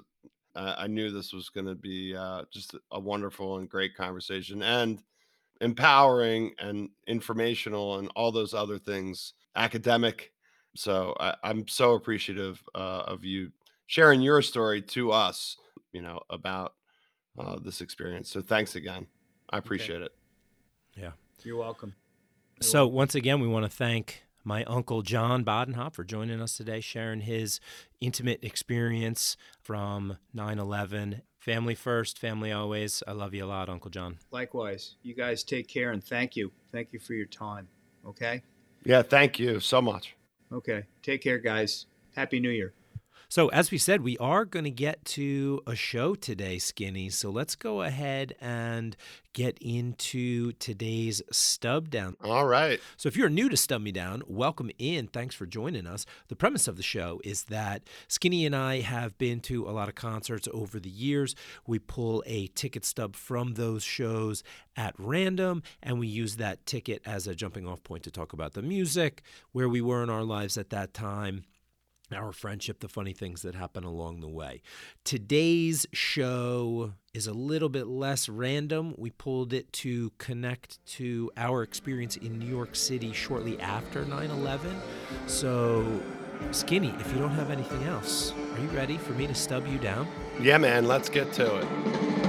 Uh, 0.54 0.76
I 0.78 0.88
knew 0.88 1.10
this 1.12 1.32
was 1.34 1.50
going 1.50 1.66
to 1.68 1.76
be 1.76 2.16
uh, 2.16 2.44
just 2.52 2.76
a 2.92 3.00
wonderful 3.00 3.58
and 3.58 3.70
great 3.70 3.96
conversation 3.96 4.62
and 4.62 5.02
empowering 5.62 6.54
and 6.60 6.90
informational 7.08 8.00
and 8.00 8.12
all 8.16 8.32
those 8.32 8.54
other 8.54 8.78
things, 8.78 9.34
academic. 9.56 10.32
So 10.76 11.16
I, 11.20 11.36
I'm 11.44 11.68
so 11.68 11.94
appreciative 11.94 12.62
uh, 12.76 13.04
of 13.08 13.24
you 13.24 13.52
sharing 13.88 14.22
your 14.22 14.42
story 14.42 14.82
to 14.82 15.12
us, 15.12 15.58
you 15.94 16.02
know, 16.02 16.20
about 16.30 16.74
uh, 17.38 17.58
this 17.64 17.82
experience. 17.82 18.30
So 18.30 18.42
thanks 18.42 18.76
again. 18.76 19.08
I 19.50 19.58
appreciate 19.58 20.02
it. 20.02 20.12
Yeah. 20.96 21.12
You're 21.44 21.58
welcome. 21.58 21.96
You're 22.62 22.68
So 22.68 22.88
once 22.88 23.16
again, 23.16 23.40
we 23.40 23.48
want 23.48 23.66
to 23.66 23.72
thank 23.72 24.24
my 24.44 24.64
uncle 24.66 25.02
John 25.02 25.46
Bodenhop 25.46 25.94
for 25.94 26.04
joining 26.04 26.42
us 26.42 26.58
today, 26.58 26.82
sharing 26.82 27.22
his 27.22 27.60
intimate 28.00 28.44
experience 28.44 29.38
from 29.62 30.18
9/11. 30.36 31.22
Family 31.42 31.74
first, 31.74 32.20
family 32.20 32.52
always. 32.52 33.02
I 33.08 33.14
love 33.14 33.34
you 33.34 33.44
a 33.44 33.48
lot, 33.48 33.68
Uncle 33.68 33.90
John. 33.90 34.20
Likewise, 34.30 34.98
you 35.02 35.16
guys 35.16 35.44
take 35.44 35.68
care 35.68 35.90
and 35.90 36.04
thank 36.04 36.36
you. 36.36 36.52
Thank 36.72 36.94
you 36.94 37.00
for 37.00 37.16
your 37.16 37.26
time. 37.26 37.68
Okay? 38.06 38.44
Yeah, 38.84 39.02
thank 39.02 39.40
you 39.40 39.60
so 39.60 39.82
much. 39.82 40.16
Okay. 40.54 40.84
Take 41.02 41.24
care, 41.24 41.40
guys. 41.40 41.88
Happy 42.16 42.40
New 42.40 42.52
Year. 42.52 42.74
So, 43.32 43.48
as 43.48 43.72
we 43.72 43.78
said, 43.78 44.02
we 44.02 44.18
are 44.18 44.44
going 44.44 44.66
to 44.66 44.72
get 44.72 45.06
to 45.06 45.62
a 45.66 45.74
show 45.74 46.16
today, 46.16 46.60
Skinny. 46.60 47.10
So, 47.10 47.30
let's 47.30 47.56
go 47.56 47.82
ahead 47.82 48.36
and 48.42 48.94
get 49.32 49.58
into 49.62 50.52
today's 50.52 51.22
stub 51.32 51.90
down. 51.90 52.18
All 52.22 52.46
right. 52.46 52.82
So, 52.98 53.08
if 53.08 53.16
you're 53.16 53.30
new 53.30 53.48
to 53.48 53.56
Stub 53.56 53.82
Me 53.82 53.94
Down, 53.94 54.22
welcome 54.28 54.70
in. 54.78 55.08
Thanks 55.08 55.34
for 55.34 55.46
joining 55.46 55.88
us. 55.88 56.06
The 56.28 56.36
premise 56.36 56.68
of 56.68 56.76
the 56.76 56.84
show 56.84 57.22
is 57.24 57.44
that 57.44 57.84
Skinny 58.10 58.46
and 58.46 58.54
I 58.54 58.82
have 58.82 59.18
been 59.18 59.40
to 59.44 59.66
a 59.66 59.72
lot 59.72 59.88
of 59.88 59.96
concerts 59.96 60.50
over 60.54 60.78
the 60.78 60.90
years. 60.90 61.34
We 61.66 61.80
pull 61.80 62.26
a 62.28 62.48
ticket 62.48 62.84
stub 62.84 63.16
from 63.16 63.54
those 63.54 63.82
shows 63.82 64.44
at 64.76 64.94
random, 64.98 65.64
and 65.82 66.00
we 66.00 66.08
use 66.08 66.36
that 66.36 66.66
ticket 66.66 67.02
as 67.06 67.28
a 67.28 67.36
jumping 67.36 67.66
off 67.66 67.82
point 67.82 68.04
to 68.04 68.12
talk 68.12 68.34
about 68.34 68.56
the 68.56 68.62
music, 68.62 69.22
where 69.54 69.70
we 69.70 69.80
were 69.80 70.04
in 70.04 70.10
our 70.10 70.26
lives 70.26 70.58
at 70.58 70.70
that 70.72 70.94
time 70.94 71.46
our 72.14 72.32
friendship, 72.32 72.80
the 72.80 72.88
funny 72.88 73.14
things 73.14 73.42
that 73.42 73.56
happen 73.56 73.84
along 73.84 74.22
the 74.22 74.28
way. 74.28 74.62
Today's 75.04 75.86
show 75.94 76.94
is 77.14 77.28
a 77.28 77.34
little 77.34 77.70
bit 77.70 77.88
less 77.88 78.30
random. 78.30 78.96
We 78.98 79.10
pulled 79.10 79.54
it 79.54 79.72
to 79.74 80.12
connect 80.18 80.84
to 80.98 81.32
our 81.38 81.64
experience 81.64 82.18
in 82.18 82.40
New 82.40 82.48
York 82.48 82.76
City 82.76 83.14
shortly 83.14 83.60
after 83.60 84.06
9 84.06 84.30
11. 84.30 84.76
So, 85.28 86.02
Skinny, 86.52 86.94
if 87.00 87.12
you 87.14 87.20
don't 87.20 87.32
have 87.32 87.52
anything 87.52 87.84
else, 87.84 88.34
are 88.34 88.60
you 88.60 88.70
ready 88.70 88.98
for 88.98 89.14
me 89.14 89.28
to 89.28 89.36
stub 89.36 89.68
you 89.68 89.78
down? 89.78 90.08
Yeah, 90.40 90.58
man, 90.58 90.88
let's 90.88 91.10
get 91.10 91.34
to 91.34 91.58
it. 91.58 92.21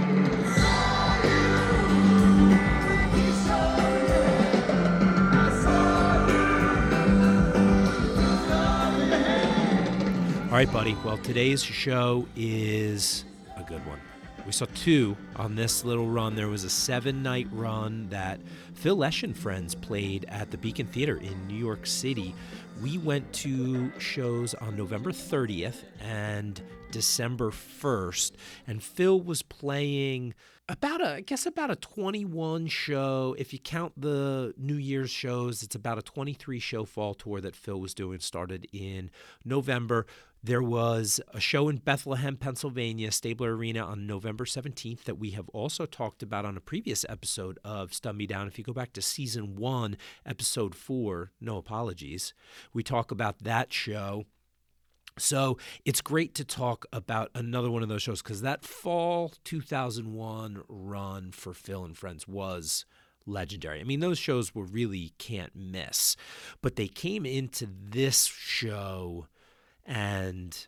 Right, 10.66 10.72
buddy. 10.72 10.96
Well, 11.04 11.18
today's 11.18 11.60
show 11.64 12.28
is 12.36 13.24
a 13.56 13.64
good 13.64 13.84
one. 13.84 13.98
We 14.46 14.52
saw 14.52 14.66
two 14.76 15.16
on 15.34 15.56
this 15.56 15.84
little 15.84 16.06
run. 16.06 16.36
There 16.36 16.46
was 16.46 16.62
a 16.62 16.70
seven 16.70 17.20
night 17.20 17.48
run 17.50 18.08
that 18.10 18.38
Phil 18.74 18.94
Lesh 18.94 19.24
and 19.24 19.36
friends 19.36 19.74
played 19.74 20.24
at 20.28 20.52
the 20.52 20.58
Beacon 20.58 20.86
Theater 20.86 21.16
in 21.16 21.48
New 21.48 21.56
York 21.56 21.84
City. 21.84 22.32
We 22.80 22.96
went 22.98 23.32
to 23.32 23.90
shows 23.98 24.54
on 24.54 24.76
November 24.76 25.10
30th 25.10 25.82
and 26.00 26.62
December 26.92 27.50
1st, 27.50 28.32
and 28.68 28.80
Phil 28.80 29.20
was 29.20 29.42
playing 29.42 30.32
about 30.68 31.00
a 31.00 31.14
I 31.14 31.20
guess 31.22 31.44
about 31.44 31.72
a 31.72 31.76
21 31.76 32.68
show 32.68 33.34
if 33.36 33.52
you 33.52 33.58
count 33.58 34.00
the 34.00 34.54
New 34.56 34.76
Year's 34.76 35.10
shows 35.10 35.62
it's 35.62 35.74
about 35.74 35.98
a 35.98 36.02
23 36.02 36.60
show 36.60 36.84
fall 36.84 37.14
tour 37.14 37.40
that 37.40 37.56
Phil 37.56 37.80
was 37.80 37.94
doing 37.94 38.20
started 38.20 38.68
in 38.72 39.10
November 39.44 40.06
there 40.42 40.62
was 40.62 41.20
a 41.32 41.38
show 41.38 41.68
in 41.68 41.76
Bethlehem, 41.76 42.36
Pennsylvania, 42.36 43.12
Stabler 43.12 43.56
Arena 43.56 43.80
on 43.80 44.06
November 44.06 44.44
17th 44.44 45.04
that 45.04 45.18
we 45.18 45.30
have 45.30 45.48
also 45.50 45.86
talked 45.86 46.22
about 46.22 46.44
on 46.44 46.56
a 46.56 46.60
previous 46.60 47.06
episode 47.08 47.60
of 47.64 47.94
Stub 47.94 48.16
Me 48.16 48.26
Down. 48.26 48.48
If 48.48 48.58
you 48.58 48.64
go 48.64 48.72
back 48.72 48.92
to 48.94 49.02
season 49.02 49.54
one, 49.54 49.96
episode 50.26 50.74
four, 50.74 51.30
no 51.40 51.58
apologies, 51.58 52.34
we 52.74 52.82
talk 52.82 53.12
about 53.12 53.44
that 53.44 53.72
show. 53.72 54.24
So 55.16 55.58
it's 55.84 56.00
great 56.00 56.34
to 56.36 56.44
talk 56.44 56.86
about 56.92 57.30
another 57.34 57.70
one 57.70 57.84
of 57.84 57.88
those 57.88 58.02
shows 58.02 58.22
because 58.22 58.40
that 58.40 58.64
fall 58.64 59.32
2001 59.44 60.62
run 60.68 61.30
for 61.30 61.54
Phil 61.54 61.84
and 61.84 61.96
Friends 61.96 62.26
was 62.26 62.84
legendary. 63.26 63.80
I 63.80 63.84
mean, 63.84 64.00
those 64.00 64.18
shows 64.18 64.54
were 64.54 64.64
really 64.64 65.12
can't 65.18 65.54
miss, 65.54 66.16
but 66.62 66.74
they 66.74 66.88
came 66.88 67.24
into 67.24 67.68
this 67.70 68.24
show 68.24 69.28
and 69.84 70.66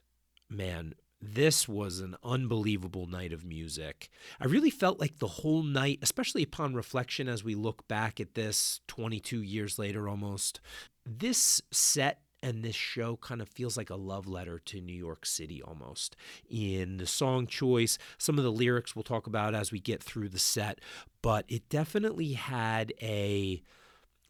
man, 0.49 0.95
this 1.21 1.69
was 1.69 2.01
an 2.01 2.17
unbelievable 2.23 3.07
night 3.07 3.33
of 3.33 3.45
music. 3.45 4.09
I 4.41 4.47
really 4.47 4.71
felt 4.71 5.01
like 5.01 5.19
the 5.19 5.27
whole 5.27 5.63
night, 5.63 5.99
especially 6.03 6.43
upon 6.43 6.75
reflection 6.75 7.29
as 7.29 7.43
we 7.43 7.55
look 7.55 7.89
back 7.89 8.21
at 8.21 8.35
this 8.35 8.81
22 8.89 9.43
years 9.43 9.79
later 9.79 10.09
almost, 10.09 10.61
this 11.07 11.63
set 11.71 12.21
and 12.43 12.63
this 12.63 12.77
show 12.77 13.17
kind 13.17 13.41
of 13.41 13.49
feels 13.49 13.77
like 13.79 13.89
a 13.89 13.97
love 13.97 14.29
letter 14.29 14.59
to 14.59 14.81
New 14.81 14.93
York 14.95 15.25
City 15.25 15.63
almost 15.63 16.15
in 16.51 16.99
the 16.99 17.07
song 17.07 17.47
choice. 17.47 17.97
Some 18.19 18.37
of 18.37 18.45
the 18.45 18.53
lyrics 18.53 18.95
we'll 18.95 19.03
talk 19.03 19.27
about 19.27 19.55
as 19.55 19.73
we 19.73 19.81
get 19.81 20.03
through 20.03 20.29
the 20.29 20.39
set, 20.39 20.81
but 21.23 21.47
it 21.49 21.71
definitely 21.71 22.35
had 22.35 22.93
a 23.01 23.63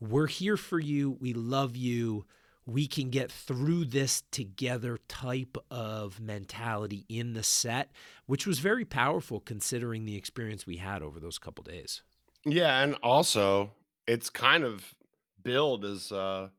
we're 0.00 0.28
here 0.28 0.56
for 0.56 0.78
you, 0.78 1.16
we 1.20 1.32
love 1.32 1.76
you 1.76 2.24
we 2.66 2.86
can 2.86 3.10
get 3.10 3.30
through 3.30 3.84
this 3.84 4.22
together 4.30 4.98
type 5.08 5.56
of 5.70 6.20
mentality 6.20 7.04
in 7.08 7.34
the 7.34 7.42
set, 7.42 7.90
which 8.26 8.46
was 8.46 8.58
very 8.58 8.84
powerful 8.84 9.40
considering 9.40 10.04
the 10.04 10.16
experience 10.16 10.66
we 10.66 10.78
had 10.78 11.02
over 11.02 11.20
those 11.20 11.38
couple 11.38 11.62
days. 11.62 12.02
Yeah, 12.44 12.80
and 12.82 12.94
also 13.02 13.72
it's 14.06 14.30
kind 14.30 14.64
of 14.64 14.94
billed 15.42 15.84
as 15.84 16.10
a 16.10 16.50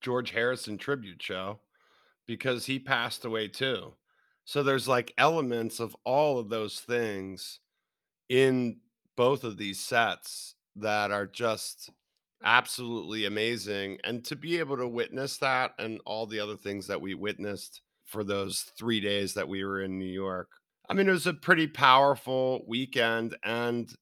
George 0.00 0.30
Harrison 0.30 0.78
tribute 0.78 1.22
show 1.22 1.58
because 2.26 2.66
he 2.66 2.78
passed 2.78 3.24
away 3.24 3.48
too. 3.48 3.94
So 4.44 4.62
there's 4.62 4.88
like 4.88 5.12
elements 5.18 5.80
of 5.80 5.96
all 6.04 6.38
of 6.38 6.48
those 6.48 6.80
things 6.80 7.58
in 8.28 8.78
both 9.16 9.44
of 9.44 9.56
these 9.56 9.80
sets 9.80 10.54
that 10.76 11.10
are 11.10 11.26
just 11.26 11.90
absolutely 12.44 13.24
amazing. 13.24 13.98
And 14.04 14.24
to 14.26 14.36
be 14.36 14.58
able 14.58 14.76
to 14.76 14.88
witness 14.88 15.38
that 15.38 15.72
and 15.78 16.00
all 16.04 16.26
the 16.26 16.40
other 16.40 16.56
things 16.56 16.86
that 16.86 17.00
we 17.00 17.14
witnessed 17.14 17.82
for 18.04 18.24
those 18.24 18.70
three 18.78 19.00
days 19.00 19.34
that 19.34 19.48
we 19.48 19.64
were 19.64 19.82
in 19.82 19.98
New 19.98 20.06
York, 20.06 20.48
I 20.88 20.94
mean, 20.94 21.08
it 21.08 21.12
was 21.12 21.26
a 21.26 21.34
pretty 21.34 21.66
powerful 21.66 22.64
weekend 22.66 23.36
and 23.44 23.92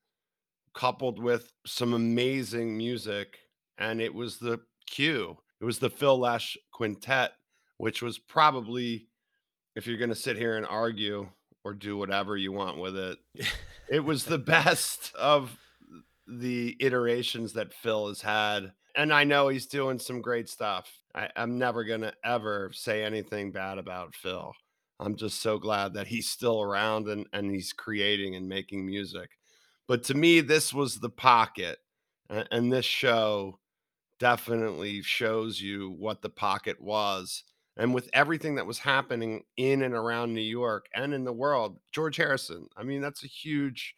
coupled 0.75 1.19
with 1.19 1.53
some 1.67 1.95
amazing 1.95 2.77
music. 2.77 3.39
And 3.79 4.01
it 4.01 4.15
was 4.15 4.39
the 4.39 4.61
cue, 4.87 5.37
it 5.61 5.65
was 5.65 5.79
the 5.79 5.91
Phil 5.91 6.19
Lesh 6.19 6.57
Quintet, 6.73 7.33
which 7.79 8.03
was 8.03 8.19
probably, 8.19 9.09
if 9.75 9.87
you're 9.87 9.99
going 9.99 10.11
to 10.11 10.15
sit 10.15 10.37
here 10.37 10.57
and 10.57 10.67
argue 10.67 11.29
or 11.65 11.75
do 11.75 11.97
whatever 11.97 12.37
you 12.37 12.53
want 12.53 12.79
with 12.79 12.97
it, 12.97 13.19
it 13.91 14.05
was 14.05 14.25
the 14.25 14.39
best 14.39 15.13
of 15.17 15.59
the 16.27 16.77
iterations 16.81 17.53
that 17.55 17.73
Phil 17.73 18.09
has 18.09 18.21
had. 18.21 18.73
And 18.95 19.13
I 19.13 19.25
know 19.25 19.49
he's 19.49 19.67
doing 19.67 19.99
some 19.99 20.23
great 20.23 20.49
stuff. 20.49 20.91
I, 21.15 21.29
am 21.37 21.59
never 21.59 21.85
going 21.85 22.01
to 22.01 22.15
ever 22.25 22.71
say 22.73 23.05
anything 23.05 23.53
bad 23.53 23.79
about 23.79 24.15
Phil. 24.15 24.53
I'm 24.99 25.17
just 25.17 25.43
so 25.43 25.59
glad 25.59 25.95
that 25.95 26.07
he's 26.07 26.29
still 26.29 26.63
around 26.63 27.09
and, 27.09 27.27
and 27.33 27.51
he's 27.51 27.73
creating 27.73 28.35
and 28.35 28.49
making 28.49 28.87
music. 28.87 29.31
But 29.87 30.03
to 30.05 30.15
me, 30.15 30.41
this 30.41 30.73
was 30.73 30.99
the 30.99 31.11
pocket. 31.11 31.79
And, 32.31 32.49
and 32.51 32.73
this 32.73 32.87
show 32.87 33.59
definitely 34.19 35.03
shows 35.03 35.61
you 35.61 35.95
what 35.99 36.23
the 36.23 36.31
pocket 36.31 36.81
was. 36.81 37.45
And 37.77 37.93
with 37.93 38.09
everything 38.15 38.55
that 38.55 38.67
was 38.67 38.79
happening 38.79 39.43
in 39.59 39.83
and 39.83 39.95
around 39.95 40.33
New 40.33 40.41
York 40.41 40.87
and 40.95 41.13
in 41.13 41.25
the 41.25 41.33
world, 41.33 41.79
George 41.93 42.17
Harrison, 42.17 42.69
I 42.77 42.83
mean, 42.83 43.03
that's 43.03 43.23
a 43.23 43.29
huge 43.29 43.95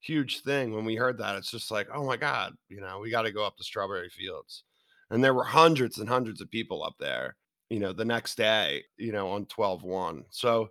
huge 0.00 0.42
thing 0.42 0.74
when 0.74 0.84
we 0.84 0.96
heard 0.96 1.18
that. 1.18 1.36
It's 1.36 1.50
just 1.50 1.70
like, 1.70 1.88
oh 1.94 2.04
my 2.04 2.16
God, 2.16 2.54
you 2.68 2.80
know, 2.80 2.98
we 2.98 3.10
got 3.10 3.22
to 3.22 3.32
go 3.32 3.44
up 3.44 3.56
to 3.58 3.64
Strawberry 3.64 4.08
Fields. 4.08 4.64
And 5.10 5.22
there 5.22 5.34
were 5.34 5.44
hundreds 5.44 5.98
and 5.98 6.08
hundreds 6.08 6.40
of 6.40 6.50
people 6.50 6.82
up 6.82 6.94
there, 6.98 7.36
you 7.68 7.80
know, 7.80 7.92
the 7.92 8.04
next 8.04 8.36
day, 8.36 8.84
you 8.96 9.12
know, 9.12 9.30
on 9.30 9.46
12 9.46 9.82
1. 9.82 10.24
So 10.30 10.68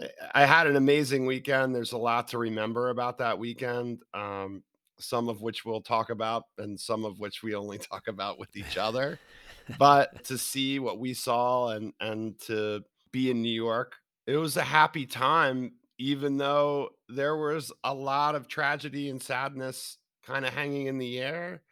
eh, 0.00 0.08
I 0.34 0.46
had 0.46 0.66
an 0.66 0.76
amazing 0.76 1.26
weekend. 1.26 1.74
There's 1.74 1.92
a 1.92 1.98
lot 1.98 2.28
to 2.28 2.38
remember 2.38 2.90
about 2.90 3.18
that 3.18 3.38
weekend, 3.38 4.02
um, 4.14 4.62
some 4.98 5.28
of 5.28 5.42
which 5.42 5.64
we'll 5.64 5.82
talk 5.82 6.10
about, 6.10 6.44
and 6.58 6.78
some 6.78 7.04
of 7.04 7.18
which 7.18 7.42
we 7.42 7.54
only 7.54 7.78
talk 7.92 8.08
about 8.08 8.38
with 8.38 8.56
each 8.56 8.78
other. 8.78 9.18
but 9.78 10.24
to 10.24 10.38
see 10.38 10.78
what 10.78 10.98
we 10.98 11.12
saw 11.12 11.70
and 11.70 11.92
and 12.00 12.38
to 12.42 12.82
be 13.10 13.30
in 13.30 13.42
New 13.42 13.48
York, 13.48 13.96
it 14.26 14.36
was 14.36 14.56
a 14.56 14.62
happy 14.62 15.06
time 15.06 15.72
even 15.98 16.36
though 16.36 16.90
there 17.08 17.36
was 17.36 17.72
a 17.84 17.94
lot 17.94 18.34
of 18.34 18.48
tragedy 18.48 19.08
and 19.08 19.22
sadness 19.22 19.98
kind 20.24 20.44
of 20.44 20.52
hanging 20.52 20.86
in 20.86 20.98
the 20.98 21.18
air, 21.20 21.62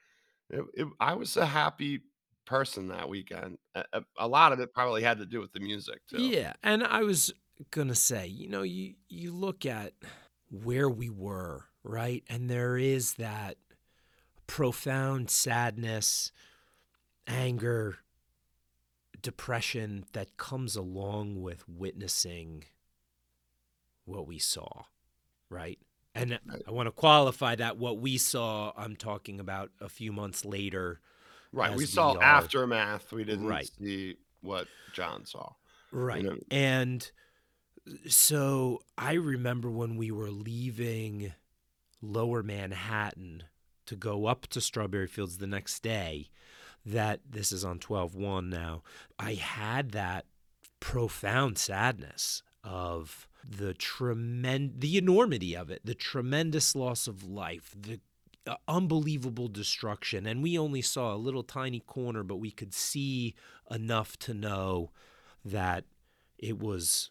it, 0.51 0.65
it, 0.75 0.87
I 1.01 1.15
was 1.15 1.37
a 1.37 1.47
happy 1.47 2.03
person 2.45 2.89
that 2.89 3.09
weekend. 3.09 3.59
A, 3.75 4.03
a, 4.19 4.29
lot 4.29 4.53
of 4.53 4.61
it 4.61 4.73
probably 4.73 5.03
had 5.03 5.19
to 5.19 5.27
do 5.27 5.41
with 5.41 5.53
the 5.53 5.61
music 5.61 6.01
too. 6.09 6.23
Yeah, 6.23 6.53
and 6.63 6.85
I 6.85 7.03
was 7.03 7.33
gonna 7.71 7.95
say, 7.95 8.27
you 8.27 8.49
know, 8.49 8.63
you 8.63 8.95
you 9.09 9.33
look 9.33 9.67
at 9.67 9.93
where 10.51 10.89
we 10.89 11.11
were, 11.11 11.65
right, 11.83 12.23
and 12.29 12.51
there 12.51 12.77
is 12.77 13.15
that 13.15 13.57
profound 14.47 15.31
sadness, 15.31 16.33
anger, 17.27 17.99
depression 19.23 20.05
that 20.13 20.37
comes 20.37 20.77
along 20.77 21.41
with 21.41 21.69
witnessing 21.69 22.65
what 24.05 24.27
we 24.27 24.39
saw, 24.39 24.85
right? 25.49 25.79
And 26.15 26.39
I 26.67 26.71
want 26.71 26.87
to 26.87 26.93
qualify 26.93 27.57
that 27.57 27.77
what 27.77 27.99
we 27.99 28.19
saw, 28.19 28.73
I'm 28.77 28.95
talking 28.95 29.41
about 29.41 29.71
a 29.81 29.89
few 29.89 30.13
months 30.13 30.45
later. 30.45 31.01
Right. 31.53 31.75
We 31.75 31.87
saw 31.87 32.15
we 32.15 32.21
aftermath. 32.21 33.13
We 33.13 33.25
didn't 33.25 33.47
right. 33.47 33.69
see 33.81 34.17
what 34.41 34.69
John 34.93 35.27
saw. 35.27 35.53
Right. 35.91 36.23
You 36.23 36.31
know? 36.31 36.37
And 36.51 37.11
so 38.07 38.83
I 38.97 39.15
remember 39.15 39.71
when 39.71 39.97
we 39.97 40.11
were 40.11 40.31
leaving 40.31 41.33
lower 42.01 42.43
Manhattan 42.43 43.45
to 43.87 43.97
go 43.97 44.27
up 44.27 44.47
to 44.49 44.61
Strawberry 44.61 45.07
Fields 45.07 45.39
the 45.39 45.47
next 45.47 45.83
day, 45.83 46.29
that 46.87 47.21
this 47.29 47.51
is 47.51 47.65
on 47.65 47.79
12 47.79 48.15
1 48.15 48.49
now, 48.49 48.83
I 49.19 49.35
had 49.35 49.93
that 49.93 50.27
profound 50.81 51.59
sadness 51.59 52.43
of 52.65 53.29
the 53.47 53.75
tremend 53.75 54.81
the 54.81 54.97
enormity 54.97 55.55
of 55.55 55.71
it, 55.71 55.83
the 55.85 55.95
tremendous 55.95 56.75
loss 56.75 57.07
of 57.07 57.23
life, 57.25 57.75
the 57.79 58.01
uh, 58.47 58.57
unbelievable 58.69 59.49
destruction, 59.49 60.27
and 60.27 60.43
we 60.43 60.59
only 60.59 60.83
saw 60.83 61.15
a 61.15 61.17
little 61.17 61.43
tiny 61.43 61.81
corner, 61.81 62.23
but 62.23 62.37
we 62.37 62.51
could 62.51 62.75
see 62.75 63.35
enough 63.71 64.19
to 64.19 64.35
know 64.35 64.91
that 65.45 65.85
it 66.39 66.59
was 66.59 67.11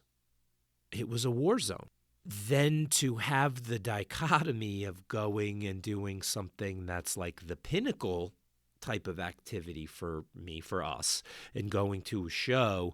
it 0.92 1.10
was 1.10 1.26
a 1.26 1.32
war 1.32 1.60
zone. 1.60 1.88
Then 2.26 2.88
to 2.92 3.18
have 3.18 3.64
the 3.64 3.80
dichotomy 3.80 4.86
of 4.86 5.08
going 5.08 5.66
and 5.66 5.82
doing 5.82 6.22
something 6.22 6.86
that's 6.86 7.18
like 7.18 7.48
the 7.48 7.56
pinnacle 7.56 8.34
type 8.80 9.08
of 9.08 9.20
activity 9.20 9.86
for 9.86 10.26
me, 10.36 10.62
for 10.62 10.84
us, 10.84 11.24
and 11.56 11.70
going 11.70 12.02
to 12.04 12.28
a 12.28 12.30
show, 12.30 12.94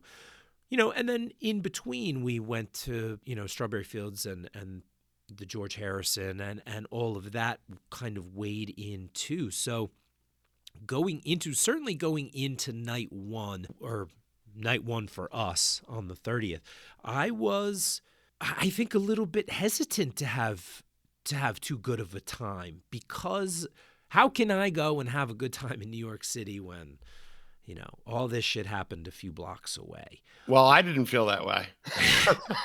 you 0.69 0.77
know, 0.77 0.91
and 0.91 1.09
then 1.09 1.31
in 1.39 1.61
between 1.61 2.23
we 2.23 2.39
went 2.39 2.73
to, 2.73 3.19
you 3.25 3.35
know, 3.35 3.47
Strawberry 3.47 3.83
Fields 3.83 4.25
and 4.25 4.49
and 4.53 4.83
the 5.33 5.45
George 5.45 5.75
Harrison 5.75 6.39
and 6.39 6.61
and 6.65 6.87
all 6.91 7.17
of 7.17 7.31
that 7.31 7.59
kind 7.89 8.17
of 8.17 8.35
weighed 8.35 8.73
in 8.77 9.09
too. 9.13 9.51
So 9.51 9.91
going 10.85 11.21
into 11.25 11.53
certainly 11.53 11.95
going 11.95 12.29
into 12.33 12.71
night 12.71 13.11
one 13.11 13.67
or 13.79 14.07
night 14.55 14.83
one 14.83 15.07
for 15.07 15.29
us 15.33 15.81
on 15.87 16.07
the 16.07 16.15
30th, 16.15 16.61
I 17.03 17.31
was 17.31 18.01
I 18.41 18.69
think 18.69 18.93
a 18.93 18.99
little 18.99 19.25
bit 19.25 19.49
hesitant 19.49 20.15
to 20.17 20.25
have 20.25 20.83
to 21.25 21.35
have 21.35 21.59
too 21.59 21.77
good 21.77 21.99
of 21.99 22.15
a 22.15 22.19
time 22.19 22.81
because 22.89 23.67
how 24.09 24.29
can 24.29 24.49
I 24.49 24.69
go 24.69 24.99
and 24.99 25.09
have 25.09 25.29
a 25.29 25.35
good 25.35 25.53
time 25.53 25.81
in 25.81 25.91
New 25.91 25.97
York 25.97 26.23
City 26.23 26.59
when 26.59 26.97
you 27.69 27.75
know 27.75 27.99
all 28.07 28.27
this 28.27 28.43
shit 28.43 28.65
happened 28.65 29.07
a 29.07 29.11
few 29.11 29.31
blocks 29.31 29.77
away? 29.77 30.23
Well, 30.47 30.65
I 30.65 30.81
didn't 30.81 31.05
feel 31.05 31.27
that 31.27 31.45
way. 31.45 31.67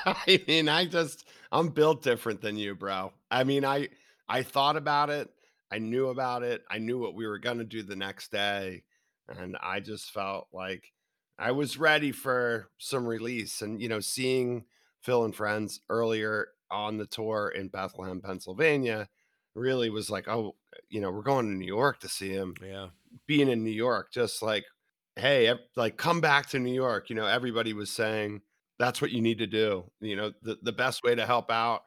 I 0.06 0.42
mean, 0.48 0.70
I 0.70 0.86
just 0.86 1.28
I'm 1.52 1.68
built 1.68 2.02
different 2.02 2.40
than 2.40 2.56
you, 2.56 2.74
bro. 2.74 3.12
I 3.30 3.44
mean, 3.44 3.66
I 3.66 3.90
I 4.26 4.42
thought 4.42 4.76
about 4.76 5.10
it. 5.10 5.28
I 5.70 5.78
knew 5.78 6.08
about 6.08 6.42
it. 6.42 6.64
I 6.70 6.78
knew 6.78 6.98
what 6.98 7.14
we 7.14 7.26
were 7.26 7.38
going 7.38 7.58
to 7.58 7.64
do 7.64 7.82
the 7.82 7.96
next 7.96 8.32
day, 8.32 8.84
and 9.28 9.58
I 9.62 9.80
just 9.80 10.10
felt 10.10 10.48
like 10.54 10.90
I 11.38 11.50
was 11.50 11.76
ready 11.76 12.10
for 12.10 12.70
some 12.78 13.06
release 13.06 13.60
and 13.60 13.82
you 13.82 13.90
know, 13.90 14.00
seeing 14.00 14.64
Phil 15.02 15.26
and 15.26 15.36
friends 15.36 15.80
earlier 15.90 16.48
on 16.70 16.96
the 16.96 17.06
tour 17.06 17.52
in 17.54 17.68
Bethlehem, 17.68 18.22
Pennsylvania, 18.22 19.10
really 19.54 19.90
was 19.90 20.08
like, 20.08 20.28
oh, 20.28 20.56
you 20.88 21.02
know, 21.02 21.10
we're 21.10 21.20
going 21.20 21.44
to 21.44 21.58
New 21.58 21.66
York 21.66 22.00
to 22.00 22.08
see 22.08 22.30
him. 22.30 22.54
Yeah. 22.62 22.86
Being 23.26 23.50
in 23.50 23.62
New 23.62 23.70
York, 23.70 24.10
just 24.10 24.42
like, 24.42 24.64
hey, 25.16 25.46
ev- 25.48 25.58
like 25.76 25.96
come 25.96 26.20
back 26.20 26.48
to 26.50 26.58
New 26.58 26.72
York. 26.74 27.10
You 27.10 27.16
know, 27.16 27.26
everybody 27.26 27.72
was 27.72 27.90
saying 27.90 28.40
that's 28.78 29.00
what 29.00 29.10
you 29.12 29.20
need 29.22 29.38
to 29.38 29.46
do. 29.46 29.90
You 30.00 30.16
know, 30.16 30.32
the, 30.42 30.58
the 30.62 30.72
best 30.72 31.02
way 31.04 31.14
to 31.14 31.26
help 31.26 31.50
out. 31.50 31.82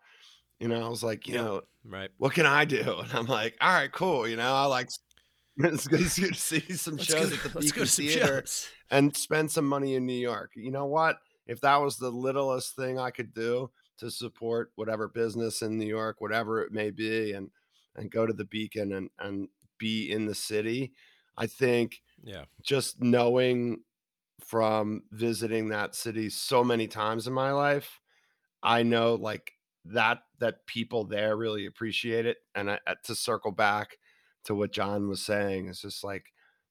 You 0.60 0.68
know, 0.68 0.84
I 0.86 0.90
was 0.90 1.04
like, 1.04 1.28
you 1.28 1.36
Yeah. 1.36 1.41
know, 1.41 1.62
Right. 1.86 2.10
what 2.18 2.34
can 2.34 2.45
I 2.45 2.66
do? 2.66 2.99
And 2.99 3.14
I'm 3.14 3.26
like, 3.28 3.56
all 3.62 3.74
right, 3.74 3.91
cool. 3.91 4.28
You 4.28 4.36
know, 4.38 4.54
I 4.54 4.66
like 4.66 4.90
it's 5.58 5.88
good 5.88 5.99
to 6.02 6.10
see 6.10 6.34
see 6.34 6.60
some 6.74 6.98
Let's 6.98 7.06
shows 7.10 7.30
go, 7.30 7.36
at 7.36 7.44
the 7.44 7.49
let's 7.60 7.72
go 7.72 7.82
Beacon 7.82 7.88
Theater 7.88 8.41
shows. 8.45 8.68
and 8.91 9.16
spend 9.16 9.52
some 9.52 9.66
money 9.66 9.95
in 9.95 10.06
New 10.06 10.14
York. 10.14 10.52
You 10.56 10.72
know 10.72 10.86
what? 10.86 11.18
If 11.48 11.62
that 11.62 11.78
was 11.78 11.98
the 11.98 12.10
littlest 12.12 12.76
thing 12.76 12.99
I 12.99 13.10
could 13.12 13.34
do 13.34 13.72
to 13.99 14.12
support 14.12 14.72
whatever 14.76 15.08
business 15.08 15.62
in 15.62 15.78
New 15.78 15.88
York, 15.88 16.18
whatever 16.20 16.62
it 16.62 16.72
may 16.72 16.91
be, 16.91 17.32
and 17.34 17.49
and 17.95 18.12
go 18.12 18.26
to 18.26 18.34
the 18.34 18.45
Beacon 18.45 18.94
and 18.94 19.10
and 19.20 19.48
be 19.80 20.12
in 20.12 20.26
the 20.26 20.36
city, 20.36 20.94
I 21.38 21.48
think 21.48 22.02
Yeah. 22.23 22.45
just 22.61 23.02
knowing 23.02 23.81
from 24.44 25.03
visiting 25.11 25.69
that 25.69 25.95
city 25.95 26.30
so 26.30 26.64
many 26.64 26.88
times 26.88 27.27
in 27.27 27.34
my 27.34 27.52
life, 27.52 27.99
I 28.64 28.84
know 28.84 29.15
like 29.15 29.52
that 29.85 30.19
that 30.39 30.65
people 30.68 31.06
there 31.06 31.35
really 31.38 31.65
appreciate 31.65 32.26
it. 32.26 32.38
And 32.56 32.72
I, 32.72 32.80
uh, 32.88 32.95
to 33.06 33.15
circle 33.15 33.52
back 33.52 33.98
to 34.45 34.56
what 34.56 34.72
John 34.72 35.07
was 35.07 35.22
saying, 35.22 35.68
it's 35.68 35.81
just 35.81 36.03
like 36.03 36.26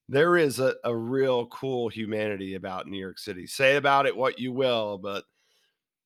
there 0.09 0.37
is 0.37 0.61
a, 0.61 0.75
a 0.85 0.95
real 0.95 1.47
cool 1.47 1.89
humanity 1.89 2.55
about 2.55 2.87
New 2.87 2.99
York 2.99 3.19
City. 3.19 3.47
Say 3.47 3.77
about 3.77 4.07
it 4.07 4.17
what 4.17 4.39
you 4.39 4.53
will, 4.53 4.99
but 4.99 5.25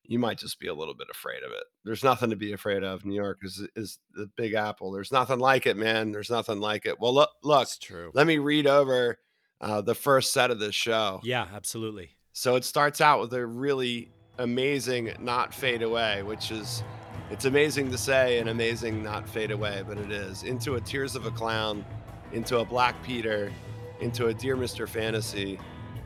you 0.05 0.19
might 0.19 0.39
just 0.39 0.59
be 0.59 0.69
a 0.69 0.75
little 0.75 0.95
bit 0.95 1.09
afraid 1.11 1.43
of 1.45 1.53
it. 1.53 1.63
There's 1.85 2.03
nothing 2.03 2.31
to 2.31 2.37
be 2.37 2.53
afraid 2.53 2.83
of. 2.83 3.05
New 3.05 3.15
York 3.15 3.39
is 3.43 3.67
is 3.77 3.99
the 4.15 4.29
Big 4.37 4.55
Apple. 4.55 4.91
There's 4.91 5.13
nothing 5.13 5.39
like 5.39 5.67
it, 5.67 5.77
man. 5.77 6.11
There's 6.13 6.31
nothing 6.31 6.59
like 6.61 6.87
it. 6.87 6.99
Well, 6.99 7.15
look, 7.15 7.31
look. 7.43 7.61
That's 7.61 7.79
true. 7.79 8.11
Let 8.15 8.27
me 8.27 8.39
read 8.39 8.67
over 8.67 9.19
uh, 9.61 9.81
the 9.81 9.95
first 9.95 10.33
set 10.33 10.51
of 10.51 10.59
this 10.59 10.75
show. 10.75 11.21
Yeah, 11.23 11.47
absolutely. 11.55 12.11
So 12.33 12.57
it 12.57 12.65
starts 12.65 13.01
out 13.01 13.21
with 13.21 13.33
a 13.35 13.45
really 13.45 14.11
amazing 14.39 15.13
not 15.19 15.53
fade 15.53 15.83
away, 15.83 16.23
which 16.23 16.51
is 16.51 16.83
it's 17.31 17.45
amazing 17.45 17.91
to 17.91 17.99
say 17.99 18.39
and 18.39 18.49
amazing 18.49 19.03
not 19.03 19.29
fade 19.29 19.51
away, 19.51 19.85
but 19.87 19.99
it 19.99 20.11
is. 20.11 20.43
Into 20.43 20.75
a 20.75 20.81
Tears 20.81 21.15
of 21.15 21.27
a 21.27 21.31
Clown, 21.31 21.85
into 22.33 22.59
a 22.59 22.65
Black 22.65 23.01
Peter, 23.03 23.53
into 24.01 24.29
a 24.29 24.35
Dear 24.35 24.57
Mr. 24.57 24.89
Fantasy, 24.89 25.59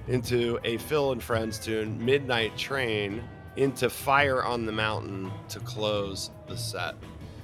into 0.09 0.59
a 0.65 0.77
Phil 0.77 1.13
and 1.13 1.23
Friends 1.23 1.59
tune, 1.59 2.05
Midnight 2.05 2.57
Train, 2.59 3.23
into 3.57 3.89
Fire 3.89 4.45
on 4.45 4.67
the 4.67 4.73
Mountain 4.73 5.31
to 5.49 5.61
close 5.61 6.31
the 6.47 6.57
set. 6.57 6.95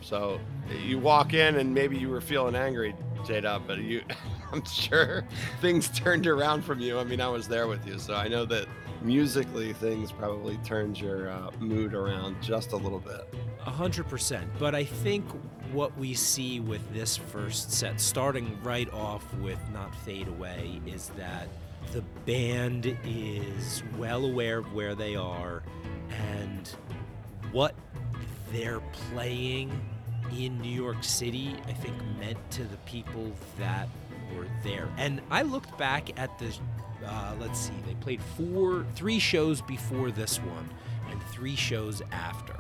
So 0.03 0.41
you 0.85 0.99
walk 0.99 1.35
in 1.35 1.57
and 1.57 1.73
maybe 1.73 1.97
you 1.97 2.09
were 2.09 2.21
feeling 2.21 2.55
angry, 2.55 2.95
J 3.27 3.41
Dub, 3.43 3.63
but 3.67 3.79
you 3.79 4.03
I'm 4.53 4.65
sure 4.65 5.25
things 5.61 5.89
turned 5.91 6.27
around 6.27 6.63
from 6.63 6.81
you. 6.81 6.99
I 6.99 7.05
mean, 7.05 7.21
I 7.21 7.29
was 7.29 7.47
there 7.47 7.69
with 7.69 7.87
you, 7.87 7.99
so 7.99 8.15
I 8.15 8.29
know 8.29 8.45
that 8.47 8.67
musically 9.01 9.73
things 9.73 10.13
probably 10.13 10.57
turned 10.59 11.01
your 11.01 11.31
uh, 11.31 11.51
mood 11.59 11.95
around 11.95 12.41
just 12.43 12.73
a 12.73 12.77
little 12.77 12.99
bit. 12.99 13.33
A 13.67 13.71
hundred 13.71 14.09
percent. 14.09 14.51
But 14.59 14.75
I 14.75 14.85
think 14.85 15.25
what 15.73 15.97
we 15.97 16.15
see 16.15 16.61
with 16.61 16.93
this 16.93 17.17
first 17.17 17.73
set, 17.73 18.01
starting 18.01 18.59
right 18.63 18.93
off 18.93 19.33
with 19.35 19.59
Not 19.73 19.95
Fade 19.95 20.29
Away, 20.29 20.81
is 20.87 21.11
that 21.17 21.49
the 21.93 22.03
band 22.27 22.97
is 23.05 23.83
well 23.97 24.25
aware 24.25 24.59
of 24.59 24.73
where 24.73 24.95
they 24.95 25.17
are 25.17 25.63
and 26.11 26.69
what 27.53 27.75
they're 28.53 28.81
playing 29.11 29.71
in 30.37 30.61
New 30.61 30.71
York 30.71 31.03
City, 31.03 31.57
I 31.67 31.73
think 31.73 31.97
meant 32.19 32.39
to 32.53 32.65
the 32.65 32.77
people 32.79 33.33
that 33.59 33.89
were 34.37 34.47
there. 34.63 34.89
And 34.97 35.21
I 35.31 35.43
looked 35.43 35.77
back 35.79 36.19
at 36.19 36.39
the, 36.39 36.55
uh, 37.07 37.35
let's 37.41 37.59
see, 37.59 37.75
they 37.87 37.95
played 37.95 38.23
four, 38.23 38.87
three 38.95 39.19
shows 39.19 39.61
before 39.63 40.11
this 40.11 40.39
one 40.39 40.69
and 41.11 41.23
three 41.25 41.57
shows 41.57 42.03
after. 42.13 42.57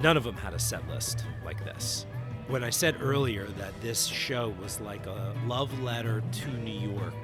None 0.00 0.16
of 0.16 0.24
them 0.24 0.36
had 0.36 0.54
a 0.54 0.58
set 0.58 0.86
list 0.88 1.24
like 1.44 1.64
this. 1.64 2.06
When 2.48 2.64
I 2.64 2.70
said 2.70 2.96
earlier 3.00 3.46
that 3.58 3.80
this 3.80 4.06
show 4.06 4.54
was 4.60 4.80
like 4.80 5.06
a 5.06 5.34
love 5.46 5.80
letter 5.80 6.22
to 6.32 6.50
New 6.58 6.90
York, 6.90 7.14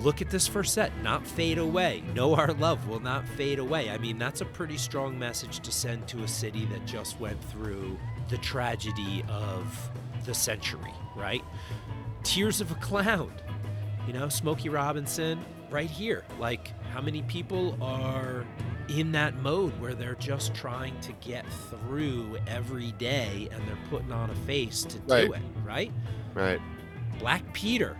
look 0.00 0.20
at 0.20 0.30
this 0.30 0.46
first 0.46 0.74
set, 0.74 0.92
not 1.02 1.26
fade 1.26 1.58
away. 1.58 2.02
Know 2.14 2.34
our 2.34 2.52
love 2.52 2.88
will 2.88 3.00
not 3.00 3.26
fade 3.28 3.58
away. 3.58 3.90
I 3.90 3.98
mean, 3.98 4.18
that's 4.18 4.40
a 4.40 4.44
pretty 4.44 4.76
strong 4.76 5.18
message 5.18 5.60
to 5.60 5.72
send 5.72 6.08
to 6.08 6.22
a 6.24 6.28
city 6.28 6.66
that 6.66 6.84
just 6.86 7.18
went 7.20 7.42
through 7.44 7.98
the 8.28 8.38
tragedy 8.38 9.24
of 9.28 9.90
the 10.24 10.34
century, 10.34 10.92
right? 11.14 11.44
Tears 12.26 12.60
of 12.60 12.70
a 12.72 12.74
Clown, 12.76 13.32
you 14.06 14.12
know, 14.12 14.28
Smokey 14.28 14.68
Robinson, 14.68 15.44
right 15.70 15.88
here. 15.88 16.24
Like, 16.40 16.72
how 16.92 17.00
many 17.00 17.22
people 17.22 17.78
are 17.80 18.44
in 18.88 19.12
that 19.12 19.36
mode 19.42 19.72
where 19.80 19.94
they're 19.94 20.16
just 20.16 20.54
trying 20.54 20.98
to 21.00 21.12
get 21.14 21.44
through 21.70 22.38
every 22.48 22.92
day 22.92 23.48
and 23.52 23.66
they're 23.66 23.78
putting 23.90 24.10
on 24.12 24.30
a 24.30 24.34
face 24.34 24.82
to 24.84 24.98
do 25.00 25.32
it, 25.32 25.42
right? 25.64 25.92
Right. 26.34 26.60
Black 27.18 27.52
Peter. 27.52 27.96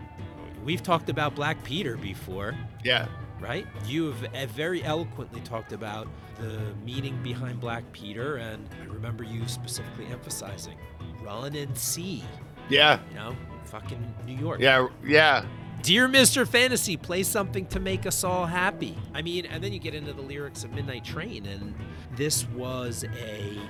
We've 0.65 0.82
talked 0.82 1.09
about 1.09 1.35
Black 1.36 1.62
Peter 1.62 1.97
before, 1.97 2.55
Yeah. 2.85 3.07
right? 3.40 3.66
You 3.86 4.12
have 4.12 4.24
uh, 4.35 4.47
very 4.47 4.82
eloquently 4.82 5.40
talked 5.43 5.73
about 5.73 6.09
the 6.40 6.59
meaning 6.85 7.16
behind 7.23 7.61
Black 7.61 7.85
Peter, 7.93 8.36
and 8.36 8.69
I 8.82 8.93
remember 8.93 9.23
you 9.23 9.47
specifically 9.47 10.07
emphasizing 10.07 10.77
run 11.23 11.55
and 11.55 11.77
see, 11.78 12.24
Yeah. 12.69 12.98
you 13.11 13.15
know, 13.16 13.36
fucking 13.66 14.14
New 14.26 14.36
York. 14.36 14.60
Yeah. 14.60 14.88
Yeah. 15.05 15.44
Dear 15.82 16.09
Mr. 16.09 16.48
Fantasy, 16.48 16.97
play 16.97 17.22
something 17.22 17.66
to 17.66 17.78
make 17.78 18.06
us 18.06 18.24
all 18.24 18.47
happy. 18.47 18.97
I 19.14 19.22
mean, 19.22 19.47
and 19.47 19.62
then 19.62 19.72
you 19.72 19.78
get 19.78 19.94
into 19.94 20.12
the 20.12 20.22
lyrics 20.22 20.64
of 20.64 20.72
Midnight 20.72 21.05
Train, 21.05 21.47
and 21.47 21.74
this 22.16 22.47
was 22.48 23.05
a 23.05 23.60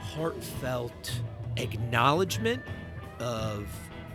heartfelt 0.00 1.20
acknowledgement 1.56 2.62
of 3.18 3.66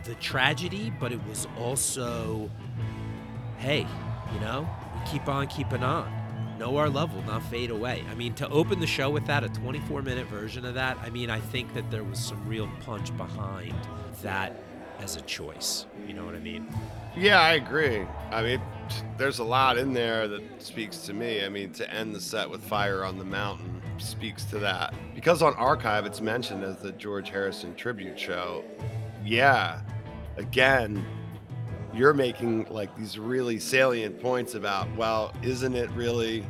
the 0.04 0.14
tragedy, 0.14 0.92
but 0.98 1.12
it 1.12 1.20
was 1.26 1.46
also, 1.58 2.50
hey, 3.58 3.86
you 4.32 4.40
know, 4.40 4.68
we 4.94 5.10
keep 5.10 5.28
on 5.28 5.46
keeping 5.48 5.82
on. 5.82 6.10
Know 6.58 6.76
our 6.76 6.88
love 6.88 7.14
will 7.14 7.24
not 7.24 7.42
fade 7.44 7.70
away. 7.70 8.04
I 8.10 8.14
mean, 8.14 8.34
to 8.34 8.48
open 8.48 8.80
the 8.80 8.86
show 8.86 9.10
with 9.10 9.26
that, 9.26 9.44
a 9.44 9.48
24 9.48 10.02
minute 10.02 10.26
version 10.28 10.64
of 10.64 10.74
that, 10.74 10.98
I 11.02 11.10
mean, 11.10 11.30
I 11.30 11.40
think 11.40 11.74
that 11.74 11.90
there 11.90 12.04
was 12.04 12.18
some 12.18 12.46
real 12.46 12.70
punch 12.80 13.14
behind 13.16 13.74
that 14.22 14.62
as 15.00 15.16
a 15.16 15.20
choice. 15.22 15.86
You 16.06 16.14
know 16.14 16.24
what 16.24 16.34
I 16.34 16.40
mean? 16.40 16.66
Yeah, 17.16 17.40
I 17.40 17.54
agree. 17.54 18.06
I 18.30 18.42
mean, 18.42 18.60
there's 19.18 19.40
a 19.40 19.44
lot 19.44 19.78
in 19.78 19.92
there 19.92 20.28
that 20.28 20.42
speaks 20.62 20.98
to 21.06 21.12
me. 21.12 21.44
I 21.44 21.48
mean, 21.48 21.72
to 21.72 21.92
end 21.92 22.14
the 22.14 22.20
set 22.20 22.48
with 22.48 22.62
Fire 22.62 23.04
on 23.04 23.18
the 23.18 23.24
Mountain 23.24 23.82
speaks 23.98 24.44
to 24.46 24.58
that. 24.60 24.94
Because 25.14 25.42
on 25.42 25.54
Archive, 25.54 26.06
it's 26.06 26.20
mentioned 26.20 26.64
as 26.64 26.76
the 26.76 26.92
George 26.92 27.30
Harrison 27.30 27.74
tribute 27.74 28.18
show. 28.18 28.64
Yeah, 29.24 29.80
again, 30.36 31.04
you're 31.92 32.14
making 32.14 32.66
like 32.70 32.96
these 32.96 33.18
really 33.18 33.58
salient 33.58 34.20
points 34.20 34.54
about, 34.54 34.94
well, 34.96 35.34
isn't 35.42 35.74
it 35.74 35.90
really 35.90 36.46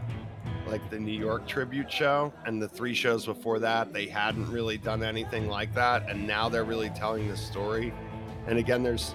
like 0.67 0.89
the 0.91 0.99
New 1.01 1.19
York 1.19 1.49
tribute 1.49 1.91
show, 1.91 2.33
and 2.47 2.63
the 2.63 2.69
three 2.69 2.95
shows 2.95 3.27
before 3.27 3.59
that, 3.59 3.93
they 3.93 4.07
hadn't 4.07 4.49
really 4.53 4.79
done 4.79 5.03
anything 5.03 5.49
like 5.49 5.75
that, 5.75 6.09
and 6.09 6.25
now 6.27 6.49
they're 6.49 6.65
really 6.65 6.91
telling 6.91 7.27
the 7.29 7.37
story. 7.37 7.93
And 8.47 8.59
again, 8.59 8.83
there's 8.83 9.15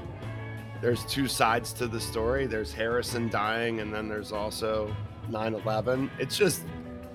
there's 0.81 1.05
two 1.05 1.27
sides 1.27 1.73
to 1.73 1.87
the 1.87 1.99
story. 1.99 2.45
There's 2.45 2.71
Harrison 2.73 3.29
dying, 3.29 3.79
and 3.79 3.93
then 3.93 4.07
there's 4.07 4.31
also 4.31 4.95
9/11. 5.29 6.09
It's 6.19 6.37
just 6.37 6.63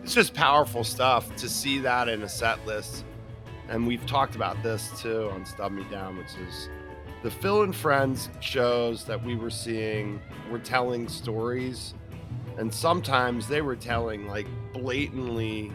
it's 0.03 0.15
just 0.15 0.35
powerful 0.35 0.83
stuff 0.85 1.35
to 1.37 1.49
see 1.49 1.79
that 1.81 2.09
in 2.09 2.23
a 2.23 2.29
set 2.29 2.65
list. 2.67 3.05
And 3.69 3.87
we've 3.87 4.05
talked 4.07 4.35
about 4.35 4.61
this 4.63 4.91
too 5.01 5.31
on 5.33 5.45
Stub 5.47 5.73
Me 5.73 5.85
Down, 5.91 6.17
which 6.17 6.35
is 6.49 6.69
the 7.23 7.31
Phil 7.31 7.63
and 7.63 7.77
Friends 7.77 8.31
shows 8.41 9.05
that 9.05 9.23
we 9.23 9.37
were 9.37 9.51
seeing 9.51 10.21
were 10.51 10.59
telling 10.59 11.09
stories. 11.09 11.95
And 12.59 12.73
sometimes 12.73 13.47
they 13.47 13.61
were 13.63 13.77
telling 13.77 14.27
like 14.27 14.47
blatantly, 14.73 15.71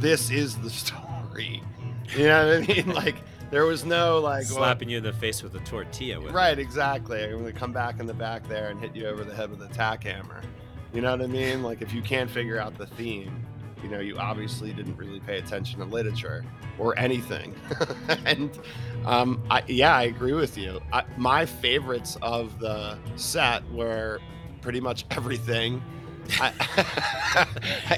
this 0.00 0.30
is 0.30 0.56
the 0.58 0.70
story. 0.70 1.62
You 2.16 2.26
know 2.28 2.46
what 2.46 2.70
I 2.70 2.72
mean? 2.72 2.94
Like 2.94 3.16
there 3.50 3.64
was 3.64 3.84
no 3.84 4.18
like 4.18 4.44
well, 4.46 4.58
slapping 4.58 4.88
you 4.88 4.98
in 4.98 5.04
the 5.04 5.12
face 5.12 5.42
with 5.42 5.54
a 5.54 5.60
tortilla. 5.60 6.20
With 6.20 6.30
it. 6.30 6.34
Right, 6.34 6.58
exactly. 6.58 7.22
I'm 7.24 7.38
gonna 7.38 7.52
come 7.52 7.72
back 7.72 8.00
in 8.00 8.06
the 8.06 8.14
back 8.14 8.46
there 8.48 8.70
and 8.70 8.80
hit 8.80 8.94
you 8.94 9.06
over 9.06 9.24
the 9.24 9.34
head 9.34 9.50
with 9.50 9.62
a 9.62 9.68
tack 9.68 10.04
hammer. 10.04 10.42
You 10.92 11.02
know 11.02 11.10
what 11.10 11.22
I 11.22 11.26
mean? 11.26 11.62
Like 11.62 11.82
if 11.82 11.92
you 11.92 12.02
can't 12.02 12.30
figure 12.30 12.58
out 12.58 12.76
the 12.78 12.86
theme, 12.86 13.44
you 13.82 13.88
know, 13.88 14.00
you 14.00 14.16
obviously 14.18 14.72
didn't 14.72 14.96
really 14.96 15.20
pay 15.20 15.38
attention 15.38 15.78
to 15.80 15.84
literature 15.84 16.44
or 16.78 16.98
anything. 16.98 17.54
and 18.24 18.58
um, 19.04 19.42
I, 19.50 19.62
yeah, 19.66 19.94
I 19.94 20.04
agree 20.04 20.32
with 20.32 20.56
you. 20.56 20.80
I, 20.92 21.04
my 21.16 21.46
favorites 21.46 22.16
of 22.22 22.58
the 22.58 22.98
set 23.16 23.68
were 23.70 24.20
pretty 24.60 24.80
much 24.80 25.04
everything. 25.10 25.82
I, 26.40 27.46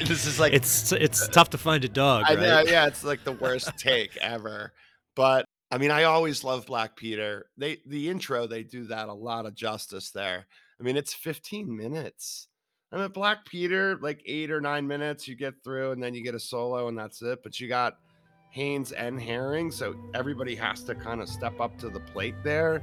this 0.05 0.27
is 0.27 0.39
like 0.39 0.53
it's 0.53 0.93
it's 0.93 1.29
tough 1.29 1.49
to 1.51 1.59
find 1.59 1.83
a 1.85 1.89
dog. 1.89 2.25
I 2.27 2.35
right? 2.35 2.41
know, 2.41 2.61
yeah, 2.71 2.87
it's 2.87 3.03
like 3.03 3.25
the 3.25 3.33
worst 3.33 3.71
take 3.79 4.19
ever. 4.19 4.73
But 5.19 5.47
I 5.73 5.79
mean, 5.79 5.91
I 5.91 6.05
always 6.05 6.45
love 6.45 6.65
Black 6.65 6.95
Peter. 6.95 7.47
They 7.57 7.79
the 7.87 8.09
intro 8.09 8.47
they 8.47 8.63
do 8.63 8.85
that 8.85 9.09
a 9.09 9.13
lot 9.13 9.47
of 9.47 9.55
justice 9.57 10.11
there. 10.11 10.47
I 10.79 10.83
mean, 10.85 10.97
it's 10.97 11.13
15 11.13 11.77
minutes. 11.77 12.47
I 12.93 12.99
mean, 12.99 13.09
Black 13.09 13.45
Peter, 13.45 13.99
like 14.01 14.23
eight 14.27 14.53
or 14.53 14.61
nine 14.61 14.87
minutes, 14.87 15.27
you 15.27 15.35
get 15.35 15.55
through, 15.65 15.91
and 15.91 16.01
then 16.01 16.15
you 16.15 16.23
get 16.23 16.37
a 16.37 16.41
solo, 16.41 16.87
and 16.87 16.97
that's 16.97 17.21
it. 17.21 17.43
But 17.43 17.59
you 17.59 17.67
got 17.67 17.97
Haynes 18.51 18.93
and 18.93 19.21
Herring, 19.21 19.73
so 19.73 19.97
everybody 20.15 20.55
has 20.55 20.85
to 20.85 20.95
kind 20.95 21.21
of 21.21 21.29
step 21.29 21.61
up 21.61 21.77
to 21.79 21.89
the 21.91 22.01
plate 22.01 22.37
there. 22.45 22.81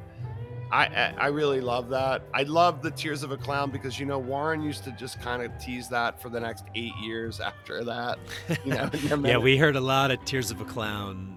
I, 0.73 0.87
I 0.87 1.13
I 1.17 1.27
really 1.27 1.61
love 1.61 1.87
that. 1.91 2.23
I 2.33 2.43
love 2.43 2.81
the 2.81 2.91
Tears 2.91 3.23
of 3.23 3.31
a 3.31 3.37
Clown 3.37 3.71
because 3.71 3.97
you 3.97 4.05
know 4.05 4.19
Warren 4.19 4.61
used 4.61 4.83
to 4.83 4.91
just 4.91 5.21
kind 5.21 5.41
of 5.41 5.57
tease 5.57 5.87
that 5.87 6.21
for 6.21 6.27
the 6.27 6.41
next 6.41 6.65
eight 6.75 6.95
years 7.01 7.39
after 7.39 7.85
that. 7.85 8.19
You 8.65 8.73
know, 8.73 8.89
yeah, 9.23 9.37
we 9.37 9.55
heard 9.55 9.77
a 9.77 9.81
lot 9.81 10.11
of 10.11 10.23
Tears 10.25 10.51
of 10.51 10.59
a 10.59 10.65
Clown 10.65 11.35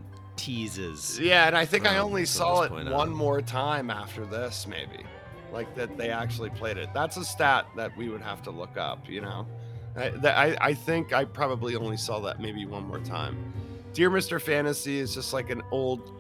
teases. 0.49 1.19
Yeah, 1.21 1.47
and 1.47 1.57
I 1.57 1.67
think 1.67 1.87
I 1.87 1.99
only 1.99 2.25
saw 2.25 2.63
this 2.63 2.67
it 2.67 2.73
point 2.73 2.91
one 2.91 3.09
on. 3.11 3.15
more 3.15 3.43
time 3.43 3.91
after 3.91 4.25
this, 4.25 4.67
maybe. 4.67 5.05
Like 5.53 5.75
that 5.77 5.99
they 5.99 6.11
actually 6.11 6.51
played 6.51 6.79
it. 6.79 6.89
That's 6.95 7.19
a 7.19 7.25
stat 7.25 7.67
that 7.77 7.95
we 7.99 8.09
would 8.09 8.23
have 8.23 8.43
to 8.45 8.51
look 8.51 8.79
up, 8.79 9.09
you 9.09 9.21
know. 9.21 9.47
I, 9.95 10.09
that, 10.11 10.39
I, 10.39 10.57
I 10.61 10.75
think 10.75 11.13
I 11.13 11.25
probably 11.25 11.77
only 11.77 11.99
saw 11.99 12.21
that 12.21 12.41
maybe 12.41 12.65
one 12.65 12.87
more 12.87 13.01
time. 13.01 13.53
Dear 13.93 14.11
Mr. 14.11 14.41
Fantasy 14.41 14.99
is 14.99 15.15
just 15.15 15.35
like 15.35 15.51
an 15.51 15.63
old, 15.71 16.13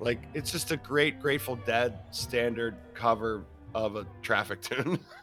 like, 0.00 0.20
it's 0.32 0.50
just 0.50 0.70
a 0.70 0.76
great 0.76 1.20
Grateful 1.20 1.56
Dead 1.56 1.98
standard 2.10 2.74
cover 2.94 3.44
of 3.74 3.96
a 3.96 4.06
traffic 4.22 4.60
tune. 4.62 4.98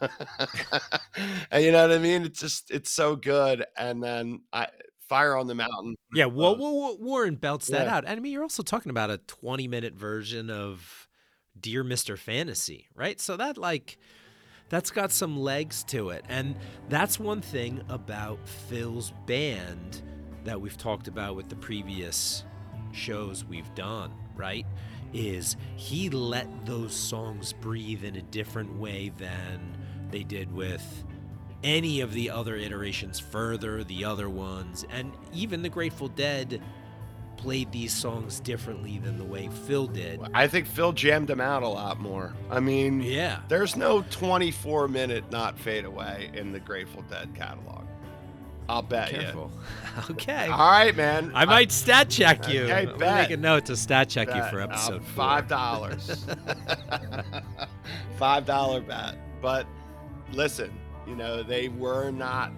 and 1.50 1.64
you 1.64 1.72
know 1.72 1.82
what 1.88 1.96
I 1.96 1.98
mean? 1.98 2.22
It's 2.22 2.38
just, 2.38 2.70
it's 2.70 2.90
so 2.90 3.16
good. 3.16 3.64
And 3.76 4.02
then 4.02 4.42
I, 4.52 4.68
Fire 5.08 5.36
on 5.36 5.46
the 5.46 5.54
Mountain. 5.54 5.96
Yeah, 6.14 6.26
well, 6.26 6.54
Uh, 6.54 6.58
well, 6.58 6.80
well, 6.80 6.98
Warren 6.98 7.36
belts 7.36 7.68
that 7.68 7.86
yeah. 7.86 7.96
out. 7.96 8.04
And 8.04 8.18
I 8.18 8.20
mean, 8.20 8.32
you're 8.32 8.42
also 8.42 8.62
talking 8.62 8.90
about 8.90 9.10
a 9.10 9.18
20 9.18 9.68
minute 9.68 9.94
version 9.94 10.50
of 10.50 11.08
Dear 11.58 11.84
Mr. 11.84 12.18
Fantasy, 12.18 12.88
right? 12.94 13.20
So 13.20 13.36
that, 13.36 13.56
like, 13.56 13.98
that's 14.68 14.90
got 14.90 15.12
some 15.12 15.38
legs 15.38 15.84
to 15.84 16.10
it. 16.10 16.24
And 16.28 16.56
that's 16.88 17.18
one 17.20 17.40
thing 17.40 17.82
about 17.88 18.46
Phil's 18.48 19.12
band 19.26 20.02
that 20.44 20.60
we've 20.60 20.76
talked 20.76 21.08
about 21.08 21.36
with 21.36 21.48
the 21.48 21.56
previous 21.56 22.44
shows 22.92 23.44
we've 23.44 23.72
done, 23.74 24.12
right? 24.36 24.66
Is 25.12 25.56
he 25.76 26.10
let 26.10 26.66
those 26.66 26.94
songs 26.94 27.52
breathe 27.52 28.04
in 28.04 28.16
a 28.16 28.22
different 28.22 28.76
way 28.78 29.12
than 29.18 29.76
they 30.10 30.22
did 30.24 30.52
with 30.52 31.04
any 31.66 32.00
of 32.00 32.12
the 32.12 32.30
other 32.30 32.54
iterations 32.54 33.18
further, 33.18 33.82
the 33.82 34.04
other 34.04 34.30
ones, 34.30 34.86
and 34.90 35.12
even 35.34 35.62
the 35.62 35.68
Grateful 35.68 36.06
Dead 36.08 36.62
played 37.36 37.70
these 37.72 37.92
songs 37.92 38.40
differently 38.40 38.98
than 38.98 39.18
the 39.18 39.24
way 39.24 39.50
Phil 39.66 39.86
did. 39.88 40.20
I 40.32 40.46
think 40.46 40.66
Phil 40.66 40.92
jammed 40.92 41.26
them 41.28 41.40
out 41.40 41.62
a 41.62 41.68
lot 41.68 41.98
more. 42.00 42.32
I 42.50 42.60
mean, 42.60 43.02
Yeah. 43.02 43.40
there's 43.48 43.76
no 43.76 44.02
24 44.10 44.88
minute 44.88 45.30
not 45.30 45.58
fade 45.58 45.84
away 45.84 46.30
in 46.34 46.52
the 46.52 46.60
Grateful 46.60 47.02
Dead 47.10 47.34
catalog. 47.34 47.84
I'll 48.68 48.82
bet 48.82 49.10
Careful. 49.10 49.52
okay. 50.10 50.46
All 50.48 50.70
right, 50.70 50.96
man. 50.96 51.30
I 51.34 51.44
might 51.44 51.70
stat 51.70 52.08
check 52.10 52.48
you. 52.48 52.62
Okay, 52.64 52.86
I'm 52.90 52.98
bet. 52.98 53.28
make 53.28 53.30
a 53.30 53.40
note 53.40 53.66
to 53.66 53.76
stat 53.76 54.08
check 54.08 54.28
you 54.28 54.42
for 54.50 54.60
Uh, 54.60 54.64
episode 54.64 55.04
four. 55.04 55.14
five 55.14 55.46
dollars. 55.48 56.26
five 58.18 58.44
dollar 58.46 58.80
bet. 58.80 59.16
But 59.40 59.66
listen, 60.32 60.70
you 61.06 61.14
know 61.16 61.42
they 61.42 61.68
were 61.68 62.10
not 62.10 62.52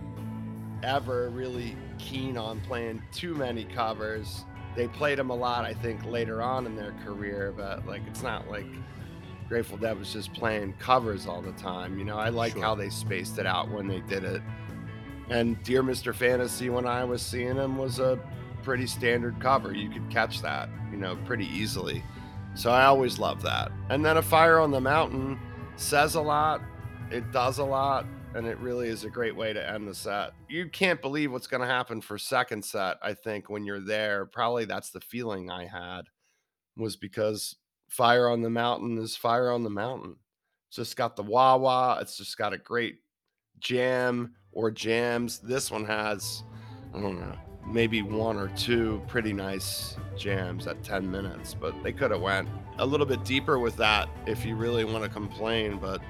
ever 0.83 1.29
really 1.31 1.77
keen 1.99 2.37
on 2.37 2.61
playing 2.61 3.03
too 3.13 3.35
many 3.35 3.65
covers. 3.65 4.45
They 4.77 4.87
played 4.89 5.19
them 5.19 5.31
a 5.31 5.35
lot, 5.35 5.65
I 5.65 5.75
think, 5.75 6.05
later 6.05 6.41
on 6.41 6.67
in 6.67 6.77
their 6.77 6.93
career, 7.05 7.53
but 7.57 7.87
like 7.87 8.03
it's 8.07 8.23
not 8.23 8.49
like 8.49 8.67
Grateful 9.49 9.79
Dead 9.79 9.99
was 9.99 10.13
just 10.13 10.33
playing 10.35 10.75
covers 10.75 11.27
all 11.27 11.41
the 11.43 11.53
time. 11.53 11.99
You 11.99 12.05
know, 12.05 12.19
I 12.19 12.29
like 12.29 12.53
Sure. 12.53 12.63
how 12.63 12.75
they 12.75 12.91
spaced 12.91 13.39
it 13.39 13.47
out 13.47 13.71
when 13.71 13.89
they 13.89 14.01
did 14.01 14.23
it. 14.25 14.43
And 15.31 15.61
Dear 15.63 15.83
Mr. 15.83 16.15
Fantasy, 16.15 16.71
when 16.71 16.87
I 16.87 17.05
was 17.05 17.23
seeing 17.23 17.57
him, 17.57 17.77
was 17.77 17.99
a 17.99 18.19
pretty 18.63 18.87
standard 18.87 19.41
cover. 19.41 19.75
You 19.75 19.89
could 19.91 20.09
catch 20.11 20.43
that, 20.43 20.69
you 20.91 20.97
know, 20.99 21.17
pretty 21.25 21.47
easily. 21.47 22.03
So 22.55 22.71
I 22.71 22.85
always 22.85 23.19
love 23.19 23.43
that. 23.43 23.73
And 23.89 24.05
then 24.05 24.17
A 24.17 24.23
Fire 24.23 24.59
on 24.59 24.71
the 24.71 24.81
Mountain 24.81 25.39
says 25.77 26.15
a 26.15 26.21
lot, 26.21 26.61
it 27.11 27.31
does 27.33 27.59
a 27.59 27.65
lot, 27.65 28.05
and 28.35 28.47
it 28.47 28.59
really 28.59 28.89
is 28.89 29.05
a 29.05 29.11
great 29.11 29.35
way 29.35 29.53
to 29.53 29.71
end 29.71 29.89
the 29.89 29.95
set. 29.95 30.33
You 30.49 30.69
can't 30.69 31.01
believe 31.01 31.33
what's 31.33 31.47
going 31.47 31.61
to 31.61 31.67
happen 31.67 32.01
for 32.01 32.19
second 32.19 32.65
set, 32.65 32.99
I 33.03 33.15
think, 33.15 33.49
when 33.49 33.65
you're 33.65 33.81
there. 33.81 34.27
Probably 34.27 34.65
that's 34.65 34.91
the 34.91 35.01
feeling 35.01 35.51
I 35.51 35.67
had, 35.67 36.03
was 36.77 36.97
because 36.97 37.57
Fire 37.89 38.29
on 38.29 38.43
the 38.43 38.51
Mountain 38.51 38.99
is 38.99 39.17
Fire 39.17 39.51
on 39.51 39.65
the 39.65 39.71
Mountain. 39.71 40.17
It's 40.69 40.77
just 40.77 40.97
got 40.97 41.17
the 41.17 41.23
wah 41.23 41.57
wah, 41.57 41.99
it's 42.01 42.17
just 42.17 42.37
got 42.37 42.53
a 42.53 42.59
great 42.59 42.97
jam 43.59 44.35
or 44.53 44.71
jams. 44.71 45.39
This 45.39 45.71
one 45.71 45.87
has, 45.87 46.45
I 46.95 47.01
don't 47.01 47.19
know, 47.19 47.37
maybe 47.67 48.03
one 48.03 48.37
or 48.37 48.49
two 48.49 49.03
pretty 49.09 49.33
nice 49.33 49.97
jams 50.17 50.67
at 50.67 50.83
10 50.83 51.11
minutes, 51.11 51.55
but 51.55 51.75
they 51.83 51.93
could 51.93 52.11
have 52.11 52.21
went 52.21 52.49
a 52.79 52.87
little 52.87 53.07
bit 53.07 53.25
deeper 53.25 53.59
with 53.59 53.77
that 53.77 54.09
if 54.27 54.45
you 54.45 54.57
really 54.57 54.85
want 54.85 55.05
to 55.05 55.11
complain, 55.11 55.79
but 55.79 56.01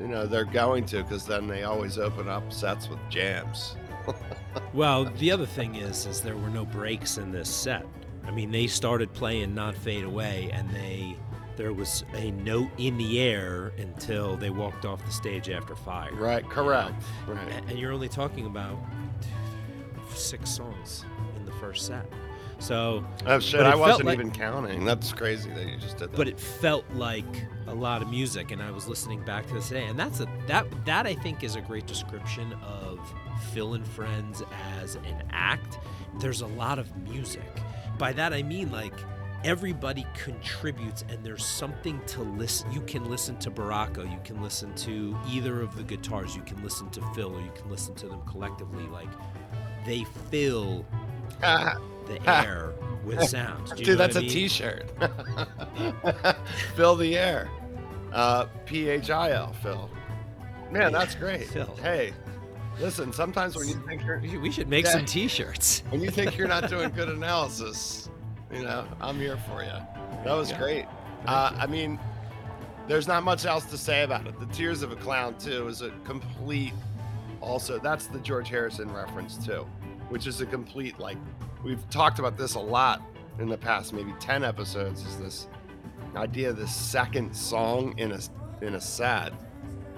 you 0.00 0.08
know, 0.08 0.26
they're 0.26 0.44
going 0.44 0.84
to 0.86 1.02
because 1.02 1.26
then 1.26 1.46
they 1.46 1.62
always 1.62 1.98
open 1.98 2.28
up 2.28 2.52
sets 2.52 2.88
with 2.88 2.98
jams. 3.10 3.76
Well, 4.72 5.04
the 5.04 5.30
other 5.30 5.46
thing 5.46 5.76
is, 5.76 6.06
is 6.06 6.20
there 6.20 6.36
were 6.36 6.50
no 6.50 6.64
breaks 6.64 7.18
in 7.18 7.30
this 7.30 7.48
set. 7.48 7.84
I 8.24 8.30
mean, 8.30 8.50
they 8.50 8.66
started 8.66 9.12
playing 9.12 9.54
"Not 9.54 9.76
Fade 9.76 10.04
Away," 10.04 10.50
and 10.52 10.68
they 10.70 11.16
there 11.56 11.72
was 11.72 12.04
a 12.14 12.32
note 12.32 12.70
in 12.78 12.98
the 12.98 13.20
air 13.20 13.72
until 13.78 14.36
they 14.36 14.50
walked 14.50 14.84
off 14.84 15.04
the 15.04 15.12
stage 15.12 15.48
after 15.48 15.76
fire. 15.76 16.12
Right, 16.14 16.42
you 16.42 16.48
know? 16.48 16.54
correct. 16.54 17.02
Right. 17.26 17.62
And 17.68 17.78
you're 17.78 17.92
only 17.92 18.08
talking 18.08 18.46
about 18.46 18.78
six 20.14 20.50
songs 20.50 21.04
in 21.36 21.44
the 21.44 21.52
first 21.52 21.86
set. 21.86 22.06
So, 22.58 23.04
Oh 23.26 23.38
shit, 23.40 23.60
I 23.60 23.74
wasn't 23.74 24.06
like- 24.06 24.14
even 24.14 24.30
counting. 24.30 24.84
That's 24.84 25.12
crazy 25.12 25.50
that 25.50 25.66
you 25.66 25.76
just 25.76 25.98
did 25.98 26.10
that. 26.12 26.16
but 26.16 26.28
it 26.28 26.38
felt 26.38 26.84
like 26.94 27.24
a 27.66 27.74
lot 27.74 28.02
of 28.02 28.08
music, 28.08 28.50
and 28.50 28.62
I 28.62 28.70
was 28.70 28.86
listening 28.88 29.22
back 29.24 29.46
to 29.48 29.54
this 29.54 29.68
today, 29.68 29.86
and 29.86 29.98
that's 29.98 30.20
a 30.20 30.28
that 30.46 30.66
that 30.84 31.06
I 31.06 31.14
think 31.14 31.42
is 31.42 31.56
a 31.56 31.60
great 31.60 31.86
description 31.86 32.52
of 32.62 32.98
Phil 33.52 33.74
and 33.74 33.86
Friends 33.86 34.42
as 34.80 34.94
an 34.96 35.22
act. 35.30 35.78
There's 36.20 36.42
a 36.42 36.46
lot 36.46 36.78
of 36.78 36.94
music. 36.98 37.42
By 37.98 38.12
that 38.14 38.32
I 38.32 38.42
mean 38.42 38.70
like 38.70 38.94
everybody 39.44 40.06
contributes, 40.14 41.04
and 41.08 41.24
there's 41.24 41.44
something 41.44 42.00
to 42.06 42.22
listen. 42.22 42.70
You 42.72 42.80
can 42.82 43.10
listen 43.10 43.36
to 43.40 43.50
Barraco, 43.50 44.10
you 44.10 44.18
can 44.24 44.42
listen 44.42 44.74
to 44.76 45.16
either 45.28 45.60
of 45.60 45.76
the 45.76 45.82
guitars, 45.82 46.34
you 46.36 46.42
can 46.42 46.62
listen 46.62 46.88
to 46.90 47.02
Phil, 47.14 47.34
or 47.34 47.40
you 47.40 47.52
can 47.54 47.70
listen 47.70 47.94
to 47.96 48.08
them 48.08 48.20
collectively. 48.26 48.84
Like 48.88 49.10
they 49.86 50.04
fill 50.30 50.84
ah, 51.42 51.76
the 52.06 52.30
air 52.30 52.72
with 53.04 53.22
sounds. 53.28 53.72
Dude, 53.72 53.98
that's 53.98 54.16
I 54.16 54.20
a 54.20 54.22
mean? 54.22 54.48
shirt 54.48 54.90
Fill 56.76 56.96
the 56.96 57.16
air. 57.16 57.48
Uh, 58.12 58.46
P 58.66 58.88
H 58.88 59.10
I 59.10 59.32
L, 59.32 59.52
Phil. 59.62 59.90
Man, 60.70 60.92
that's 60.92 61.14
great. 61.14 61.46
Phil. 61.48 61.74
Hey, 61.82 62.12
Listen, 62.80 63.12
sometimes 63.12 63.54
when 63.54 63.68
you 63.68 63.74
think 63.86 64.04
you're 64.04 64.18
We 64.40 64.50
should, 64.50 64.68
make 64.68 64.84
Yeah. 64.84 64.90
some 64.92 65.04
T-shirts. 65.04 65.84
when 65.90 66.00
you 66.00 66.10
think 66.10 66.36
you're 66.36 66.48
not 66.48 66.68
doing 66.68 66.90
good 66.90 67.08
analysis, 67.16 68.10
you 68.52 68.64
know, 68.64 68.84
I'm 69.00 69.16
here 69.16 69.36
for 69.48 69.62
you. 69.62 69.70
That 70.24 70.32
was 70.34 70.50
Yeah. 70.50 70.58
great. 70.58 70.86
Uh, 71.24 71.52
I 71.56 71.66
mean, 71.68 72.00
there's 72.88 73.06
not 73.06 73.22
much 73.22 73.46
else 73.46 73.64
to 73.66 73.78
say 73.78 74.02
about 74.02 74.26
it. 74.26 74.40
The 74.40 74.46
Tears 74.46 74.82
of 74.82 74.90
a 74.90 74.96
Clown 74.96 75.38
too 75.38 75.68
is 75.68 75.82
a 75.82 75.90
complete. 76.04 76.72
Also, 77.40 77.78
that's 77.78 78.08
the 78.08 78.18
George 78.18 78.48
Harrison 78.48 78.92
reference 78.92 79.36
too, 79.44 79.66
which 80.14 80.28
is 80.28 80.40
a 80.40 80.46
complete 80.46 80.96
like. 81.00 81.18
We've 81.64 81.90
talked 81.90 82.20
about 82.20 82.38
this 82.38 82.54
a 82.54 82.60
lot 82.60 83.02
in 83.40 83.48
the 83.48 83.58
past, 83.58 83.92
maybe 83.92 84.14
ten 84.20 84.44
episodes. 84.44 85.04
Is 85.04 85.18
this 85.18 85.48
idea 86.14 86.50
of 86.50 86.56
the 86.56 86.68
second 86.68 87.34
song 87.34 87.98
in 87.98 88.12
a 88.12 88.20
in 88.62 88.76
a 88.76 88.80
set? 88.80 89.32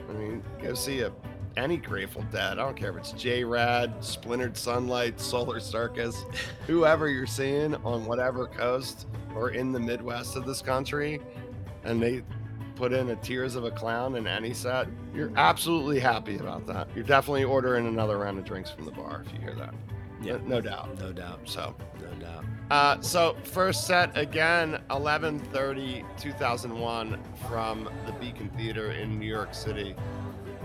I 0.09 0.12
mean, 0.14 0.43
go 0.62 0.72
see 0.72 1.01
a 1.01 1.12
any 1.59 1.76
Grateful 1.76 2.22
Dead. 2.32 2.52
I 2.52 2.62
don't 2.64 2.78
care 2.78 2.93
if 2.93 2.97
it's 2.97 3.12
JRAD, 3.12 4.02
Splintered 4.02 4.56
Sunlight, 4.56 5.20
Solar 5.20 5.60
Circus, 5.60 6.24
whoever 6.66 7.10
you're 7.10 7.26
seeing 7.26 7.74
on 7.84 8.06
whatever 8.06 8.47
coast 8.47 9.09
or 9.34 9.51
in 9.51 9.70
the 9.70 9.80
Midwest 9.80 10.34
of 10.34 10.47
this 10.47 10.62
country, 10.62 11.20
and 11.84 12.02
they 12.02 12.22
put 12.74 12.94
in 12.94 13.10
a 13.10 13.16
Tears 13.16 13.55
of 13.55 13.64
a 13.64 13.70
Clown 13.70 14.16
in 14.16 14.26
any 14.26 14.55
set, 14.55 14.88
you're 15.14 15.32
absolutely 15.36 16.01
happy 16.01 16.38
about 16.38 16.66
that. 16.68 16.88
You're 16.94 17.05
definitely 17.05 17.44
ordering 17.44 17.86
another 17.86 18.16
round 18.16 18.38
of 18.38 18.47
drinks 18.47 18.70
from 18.70 18.86
the 18.86 18.93
bar 18.93 19.22
if 19.26 19.34
you 19.34 19.40
hear 19.40 19.55
that. 19.56 19.74
Yeah. 20.22 20.38
No, 20.38 20.38
no 20.56 20.60
doubt. 20.60 20.98
No 20.98 21.12
doubt. 21.12 21.40
So, 21.44 21.74
No 22.01 22.10
doubt. 22.24 22.44
uh, 22.70 23.01
so 23.01 23.36
first 23.44 23.86
set 23.86 24.16
again, 24.16 24.80
11:30, 24.90 26.05
2001, 26.18 27.18
from 27.48 27.88
the 28.06 28.12
Beacon 28.12 28.48
Theater 28.56 28.93
in 28.93 29.18
New 29.18 29.26
York 29.28 29.55
City. 29.55 29.94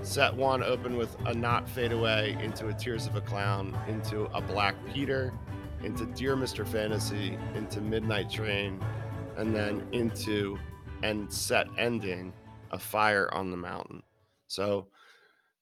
Set 0.02 0.34
one 0.36 0.64
opened 0.64 0.98
with 0.98 1.16
a 1.26 1.34
not 1.34 1.70
fade 1.70 1.92
away 1.92 2.36
into 2.42 2.70
a 2.70 2.74
Tears 2.74 3.06
of 3.06 3.16
a 3.16 3.22
Clown, 3.22 3.78
into 3.88 4.24
a 4.34 4.42
Black 4.42 4.74
Peter, 4.94 5.32
into 5.84 6.06
Dear 6.08 6.36
Mr. 6.36 6.66
Fantasy, 6.68 7.38
into 7.54 7.82
Midnight 7.82 8.30
Train, 8.30 8.84
and 9.38 9.56
then 9.56 9.86
into 9.92 10.58
and 11.04 11.32
set 11.32 11.68
ending 11.78 12.34
a 12.72 12.80
Fire 12.80 13.30
on 13.34 13.52
the 13.52 13.58
Mountain. 13.58 14.02
So 14.48 14.88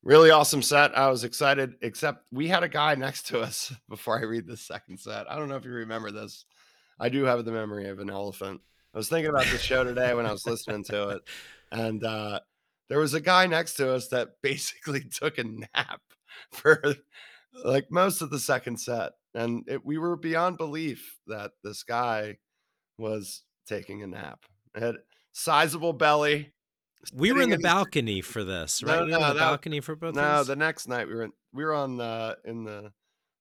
really 0.03 0.31
awesome 0.31 0.61
set. 0.61 0.97
I 0.97 1.09
was 1.09 1.23
excited, 1.23 1.75
except 1.81 2.25
we 2.31 2.47
had 2.47 2.63
a 2.63 2.69
guy 2.69 2.95
next 2.95 3.27
to 3.27 3.41
us 3.41 3.73
before 3.89 4.19
I 4.19 4.23
read 4.23 4.47
the 4.47 4.57
second 4.57 4.99
set. 4.99 5.29
I 5.29 5.35
don't 5.37 5.49
know 5.49 5.55
if 5.55 5.65
you 5.65 5.71
remember 5.71 6.11
this. 6.11 6.45
I 6.99 7.09
do 7.09 7.23
have 7.23 7.45
the 7.45 7.51
memory 7.51 7.87
of 7.89 7.99
an 7.99 8.09
elephant. 8.09 8.61
I 8.93 8.97
was 8.97 9.09
thinking 9.09 9.29
about 9.29 9.45
the 9.45 9.57
show 9.57 9.83
today 9.83 10.13
when 10.13 10.25
I 10.25 10.31
was 10.31 10.45
listening 10.45 10.83
to 10.85 11.09
it, 11.09 11.21
and 11.71 12.03
uh, 12.03 12.39
there 12.89 12.99
was 12.99 13.13
a 13.13 13.21
guy 13.21 13.45
next 13.45 13.75
to 13.75 13.93
us 13.93 14.07
that 14.09 14.29
basically 14.41 15.01
took 15.01 15.37
a 15.37 15.43
nap 15.43 16.01
for 16.51 16.95
like 17.63 17.91
most 17.91 18.21
of 18.21 18.31
the 18.31 18.39
second 18.39 18.79
set, 18.79 19.13
and 19.33 19.63
it, 19.67 19.85
we 19.85 19.97
were 19.97 20.15
beyond 20.15 20.57
belief 20.57 21.19
that 21.27 21.51
this 21.63 21.83
guy 21.83 22.37
was 22.97 23.43
taking 23.67 24.01
a 24.03 24.07
nap. 24.07 24.39
It 24.75 24.81
had 24.81 24.95
sizable 25.31 25.93
belly. 25.93 26.51
We 27.13 27.31
were 27.31 27.41
in 27.41 27.49
the 27.49 27.57
balcony 27.57 28.21
for 28.21 28.43
this, 28.43 28.81
No, 28.83 28.87
right? 28.91 29.05
we 29.05 29.11
were 29.11 29.15
in 29.15 29.21
no, 29.21 29.27
the 29.29 29.33
that- 29.35 29.39
balcony 29.39 29.79
for 29.79 29.95
both 29.95 30.15
No, 30.15 30.43
the 30.43 30.55
next 30.55 30.87
night 30.87 31.07
we 31.07 31.13
were 31.15 31.23
in, 31.23 31.31
we 31.53 31.63
were 31.63 31.73
on 31.73 31.97
the 31.97 32.37
in 32.45 32.63
the 32.63 32.91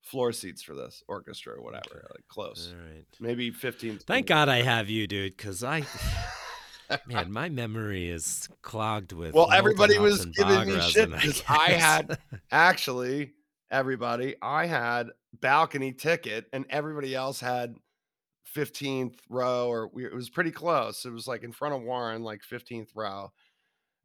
floor 0.02 0.32
seats 0.32 0.62
for 0.62 0.74
this 0.74 1.02
orchestra 1.08 1.54
or 1.54 1.62
whatever, 1.62 2.06
like 2.10 2.26
close, 2.28 2.72
All 2.72 2.80
right. 2.94 3.04
maybe 3.20 3.50
15. 3.50 3.98
Thank 4.06 4.26
God 4.26 4.48
I 4.48 4.62
have 4.62 4.88
you, 4.88 5.06
dude, 5.06 5.36
because 5.36 5.62
I, 5.64 5.82
man, 7.06 7.30
my 7.30 7.48
memory 7.50 8.08
is 8.08 8.48
clogged 8.62 9.12
with. 9.12 9.34
Well, 9.34 9.50
everybody 9.52 9.98
was 9.98 10.24
giving 10.26 10.66
me 10.68 10.80
shit 10.80 11.10
because 11.10 11.42
I 11.48 11.68
guess- 11.68 11.80
had 11.82 12.18
actually 12.50 13.32
everybody 13.70 14.34
I 14.40 14.64
had 14.66 15.08
balcony 15.40 15.92
ticket 15.92 16.46
and 16.54 16.64
everybody 16.70 17.14
else 17.14 17.38
had 17.40 17.74
15th 18.56 19.16
row 19.28 19.68
or 19.68 19.88
we, 19.92 20.06
it 20.06 20.14
was 20.14 20.30
pretty 20.30 20.50
close. 20.52 21.04
It 21.04 21.12
was 21.12 21.26
like 21.28 21.42
in 21.42 21.52
front 21.52 21.74
of 21.74 21.82
Warren, 21.82 22.22
like 22.22 22.40
15th 22.50 22.88
row. 22.94 23.30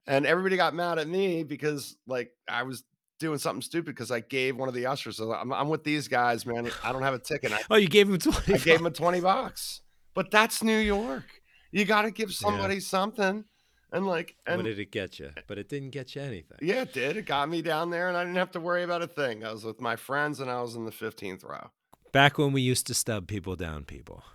And 0.08 0.26
everybody 0.26 0.58
got 0.58 0.74
mad 0.74 1.00
at 1.00 1.08
me 1.08 1.44
because 1.44 1.96
like 2.08 2.32
I 2.48 2.64
was 2.64 2.84
doing 3.20 3.38
something 3.40 3.62
stupid 3.62 3.96
because 3.96 4.12
I 4.12 4.20
gave 4.20 4.58
one 4.58 4.68
of 4.68 4.76
the 4.76 4.86
ushers. 4.86 5.18
So 5.18 5.34
I'm, 5.34 5.54
I'm 5.54 5.70
with 5.70 5.84
these 5.84 6.08
guys, 6.08 6.46
man. 6.46 6.70
I 6.84 6.92
don't 6.92 7.04
have 7.04 7.14
a 7.14 7.20
ticket. 7.20 7.54
I, 7.54 7.60
Oh, 7.70 7.76
you 7.78 7.88
gave 7.88 8.10
him 8.10 8.18
twenty. 8.20 8.56
I 8.56 8.58
gave 8.58 8.80
him 8.80 8.86
a 8.86 8.92
20 8.92 9.22
bucks. 9.22 9.82
But 10.14 10.30
that's 10.30 10.62
New 10.62 10.78
York. 10.78 11.24
You 11.72 11.86
got 11.86 12.04
to 12.04 12.12
give 12.12 12.34
somebody 12.34 12.80
something. 12.80 13.46
And 13.92 14.06
like, 14.08 14.36
and 14.48 14.58
what 14.58 14.66
did 14.66 14.80
it 14.80 14.92
get 14.92 15.20
you? 15.20 15.30
But 15.48 15.58
it 15.60 15.70
didn't 15.70 15.92
get 15.92 16.16
you 16.16 16.22
anything. 16.22 16.58
yeah, 16.62 16.82
it 16.82 16.94
did. 16.94 17.16
It 17.16 17.26
got 17.28 17.48
me 17.48 17.62
down 17.62 17.92
there, 17.92 18.08
and 18.10 18.18
I 18.18 18.24
didn't 18.24 18.38
have 18.38 18.52
to 18.52 18.60
worry 18.60 18.84
about 18.84 19.04
a 19.04 19.08
thing. 19.08 19.46
I 19.46 19.52
was 19.52 19.64
with 19.64 19.80
my 19.80 19.96
friends, 19.96 20.40
and 20.40 20.50
I 20.50 20.62
was 20.62 20.76
in 20.76 20.86
the 20.86 20.92
15th 20.92 21.44
row. 21.44 21.70
Back 22.12 22.38
when 22.40 22.52
we 22.54 22.62
used 22.62 22.88
to 22.88 22.94
stub 22.96 23.28
people 23.28 23.56
down, 23.56 23.86
people. 23.86 24.24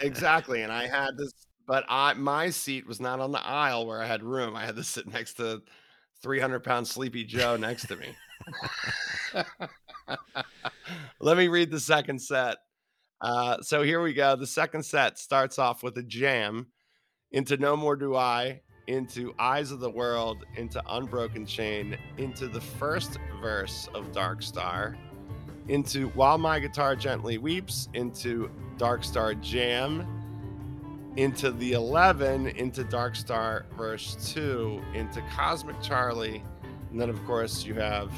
Exactly. 0.00 0.62
And 0.62 0.72
I 0.72 0.86
had 0.86 1.16
this, 1.16 1.32
but 1.66 1.84
I 1.88 2.14
my 2.14 2.50
seat 2.50 2.86
was 2.86 3.00
not 3.00 3.20
on 3.20 3.32
the 3.32 3.44
aisle 3.44 3.86
where 3.86 4.02
I 4.02 4.06
had 4.06 4.22
room. 4.22 4.56
I 4.56 4.64
had 4.64 4.76
to 4.76 4.84
sit 4.84 5.06
next 5.06 5.34
to 5.34 5.62
300 6.22 6.60
pound 6.60 6.86
Sleepy 6.86 7.24
Joe 7.24 7.56
next 7.56 7.86
to 7.88 7.96
me. 7.96 8.14
Let 11.20 11.36
me 11.36 11.48
read 11.48 11.70
the 11.70 11.80
second 11.80 12.20
set. 12.20 12.56
Uh, 13.20 13.60
so 13.62 13.82
here 13.82 14.02
we 14.02 14.12
go. 14.12 14.36
The 14.36 14.46
second 14.46 14.84
set 14.84 15.18
starts 15.18 15.58
off 15.58 15.82
with 15.82 15.96
a 15.98 16.02
jam 16.02 16.66
into 17.32 17.56
No 17.56 17.76
More 17.76 17.96
Do 17.96 18.16
I, 18.16 18.60
into 18.86 19.34
Eyes 19.38 19.70
of 19.70 19.80
the 19.80 19.90
World, 19.90 20.44
into 20.56 20.82
Unbroken 20.88 21.46
Chain, 21.46 21.96
into 22.18 22.48
the 22.48 22.60
first 22.60 23.18
verse 23.40 23.88
of 23.94 24.12
Dark 24.12 24.42
Star, 24.42 24.96
into 25.68 26.08
While 26.10 26.38
My 26.38 26.60
Guitar 26.60 26.94
Gently 26.96 27.38
Weeps, 27.38 27.88
into 27.94 28.50
Dark 28.76 29.04
Star 29.04 29.34
Jam, 29.34 30.06
into 31.16 31.52
the 31.52 31.72
11, 31.72 32.48
into 32.48 32.84
Dark 32.84 33.14
Star 33.14 33.66
verse 33.76 34.32
2, 34.34 34.82
into 34.94 35.22
Cosmic 35.34 35.80
Charlie, 35.80 36.42
and 36.90 37.00
then, 37.00 37.10
of 37.10 37.24
course, 37.24 37.64
you 37.64 37.74
have 37.74 38.10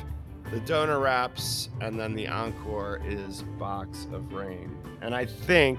the 0.51 0.60
donor 0.60 1.01
raps, 1.01 1.70
and 1.81 1.98
then 1.98 2.14
the 2.14 2.28
encore 2.28 3.01
is 3.05 3.43
Box 3.59 4.06
of 4.12 4.32
Rain. 4.32 4.77
And 5.01 5.14
I 5.14 5.27
think, 5.27 5.78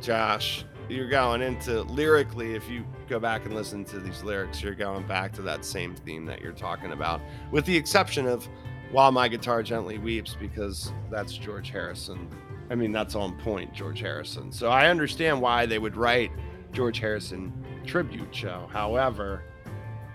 Josh, 0.00 0.64
you're 0.88 1.08
going 1.08 1.42
into 1.42 1.82
lyrically, 1.82 2.54
if 2.54 2.68
you 2.68 2.84
go 3.08 3.18
back 3.18 3.44
and 3.44 3.54
listen 3.54 3.84
to 3.86 3.98
these 3.98 4.22
lyrics, 4.22 4.62
you're 4.62 4.74
going 4.74 5.06
back 5.06 5.32
to 5.32 5.42
that 5.42 5.64
same 5.64 5.94
theme 5.94 6.24
that 6.26 6.40
you're 6.40 6.52
talking 6.52 6.92
about, 6.92 7.20
with 7.50 7.64
the 7.64 7.76
exception 7.76 8.26
of 8.26 8.48
While 8.92 9.12
My 9.12 9.26
Guitar 9.26 9.62
Gently 9.62 9.98
Weeps, 9.98 10.36
because 10.38 10.92
that's 11.10 11.36
George 11.36 11.70
Harrison. 11.70 12.28
I 12.70 12.74
mean, 12.74 12.92
that's 12.92 13.14
on 13.14 13.36
point, 13.38 13.72
George 13.72 14.00
Harrison. 14.00 14.50
So 14.52 14.68
I 14.68 14.88
understand 14.88 15.40
why 15.40 15.66
they 15.66 15.78
would 15.78 15.96
write 15.96 16.30
George 16.72 16.98
Harrison 16.98 17.52
tribute 17.84 18.34
show. 18.34 18.68
However, 18.72 19.44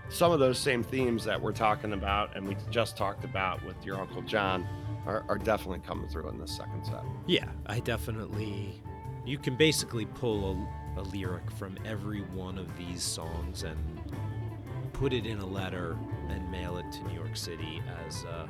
some 0.08 0.30
of 0.32 0.40
those 0.40 0.58
same 0.58 0.82
themes 0.82 1.24
that 1.24 1.40
we're 1.40 1.52
talking 1.52 1.94
about 1.94 2.36
and 2.36 2.46
we 2.46 2.56
just 2.70 2.96
talked 2.96 3.24
about 3.24 3.64
with 3.64 3.82
your 3.84 3.98
Uncle 3.98 4.22
John 4.22 4.66
are, 5.06 5.24
are 5.28 5.38
definitely 5.38 5.80
coming 5.80 6.08
through 6.08 6.28
in 6.28 6.38
this 6.38 6.54
second 6.54 6.84
set. 6.84 7.02
Yeah, 7.26 7.48
I 7.66 7.80
definitely. 7.80 8.82
You 9.24 9.38
can 9.38 9.56
basically 9.56 10.04
pull 10.04 10.68
a, 10.96 11.00
a 11.00 11.02
lyric 11.02 11.50
from 11.52 11.78
every 11.84 12.20
one 12.20 12.58
of 12.58 12.76
these 12.76 13.02
songs 13.02 13.62
and 13.62 13.78
put 14.92 15.12
it 15.12 15.26
in 15.26 15.38
a 15.38 15.46
letter 15.46 15.96
and 16.28 16.50
mail 16.50 16.76
it 16.76 16.90
to 16.92 17.02
New 17.08 17.14
York 17.14 17.36
City 17.36 17.82
as 18.06 18.24
a 18.24 18.48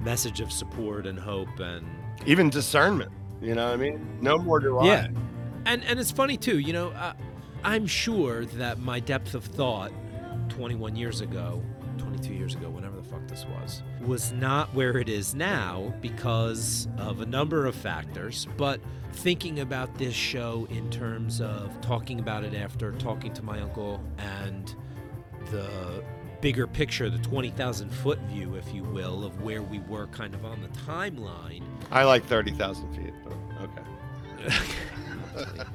message 0.00 0.40
of 0.40 0.50
support 0.50 1.06
and 1.06 1.18
hope 1.18 1.60
and 1.60 1.86
Even 2.26 2.50
discernment, 2.50 3.12
you 3.40 3.54
know 3.54 3.66
what 3.66 3.74
I 3.74 3.76
mean? 3.76 4.18
No 4.20 4.38
more 4.38 4.60
do 4.60 4.78
I. 4.78 4.86
Yeah. 4.86 5.08
and 5.66 5.84
and 5.84 5.98
it's 6.00 6.10
funny 6.10 6.36
too 6.36 6.58
you 6.58 6.72
know 6.72 6.88
uh, 6.90 7.12
i'm 7.64 7.86
sure 7.86 8.46
that 8.46 8.78
my 8.78 8.98
depth 8.98 9.34
of 9.34 9.44
thought 9.44 9.92
21 10.48 10.96
years 10.96 11.20
ago 11.20 11.62
22 11.98 12.32
years 12.32 12.54
ago 12.54 12.70
whenever 12.70 12.96
the 12.96 13.02
fuck 13.02 13.26
this 13.28 13.44
was 13.44 13.82
was 14.00 14.32
not 14.32 14.72
where 14.74 14.96
it 14.96 15.08
is 15.10 15.34
now 15.34 15.92
because 16.00 16.88
of 16.96 17.20
a 17.20 17.26
number 17.26 17.66
of 17.66 17.74
factors 17.74 18.48
but 18.56 18.80
thinking 19.12 19.60
about 19.60 19.94
this 19.98 20.14
show 20.14 20.66
in 20.70 20.88
terms 20.90 21.40
of 21.42 21.78
talking 21.82 22.20
about 22.20 22.42
it 22.42 22.54
after 22.54 22.92
talking 22.92 23.32
to 23.34 23.42
my 23.42 23.60
uncle 23.60 24.00
and 24.18 24.74
the 25.50 26.02
bigger 26.40 26.66
picture 26.66 27.10
the 27.10 27.18
20,000 27.18 27.90
foot 27.90 28.18
view 28.20 28.54
if 28.54 28.74
you 28.74 28.82
will 28.82 29.24
of 29.24 29.42
where 29.42 29.62
we 29.62 29.78
were 29.80 30.06
kind 30.08 30.34
of 30.34 30.44
on 30.44 30.60
the 30.62 30.68
timeline 30.80 31.62
I 31.90 32.04
like 32.04 32.24
30,000 32.24 32.94
feet, 32.94 33.14
okay. 33.62 33.82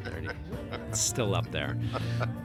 30. 0.04 0.28
It's 0.90 1.00
still 1.00 1.36
up 1.36 1.50
there. 1.52 1.78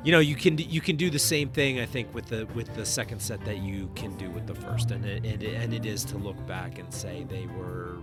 You 0.04 0.12
know, 0.12 0.18
you 0.18 0.34
can 0.34 0.58
you 0.58 0.80
can 0.80 0.96
do 0.96 1.10
the 1.10 1.18
same 1.18 1.48
thing 1.48 1.80
I 1.80 1.86
think 1.86 2.12
with 2.14 2.26
the 2.26 2.46
with 2.54 2.72
the 2.74 2.84
second 2.84 3.20
set 3.20 3.44
that 3.44 3.58
you 3.58 3.90
can 3.94 4.16
do 4.16 4.30
with 4.30 4.46
the 4.46 4.54
first, 4.54 4.90
and 4.90 5.04
it, 5.04 5.24
and 5.24 5.42
it, 5.42 5.54
and 5.54 5.74
it 5.74 5.86
is 5.86 6.04
to 6.06 6.16
look 6.18 6.36
back 6.46 6.78
and 6.78 6.92
say 6.92 7.24
they 7.28 7.46
were 7.46 7.98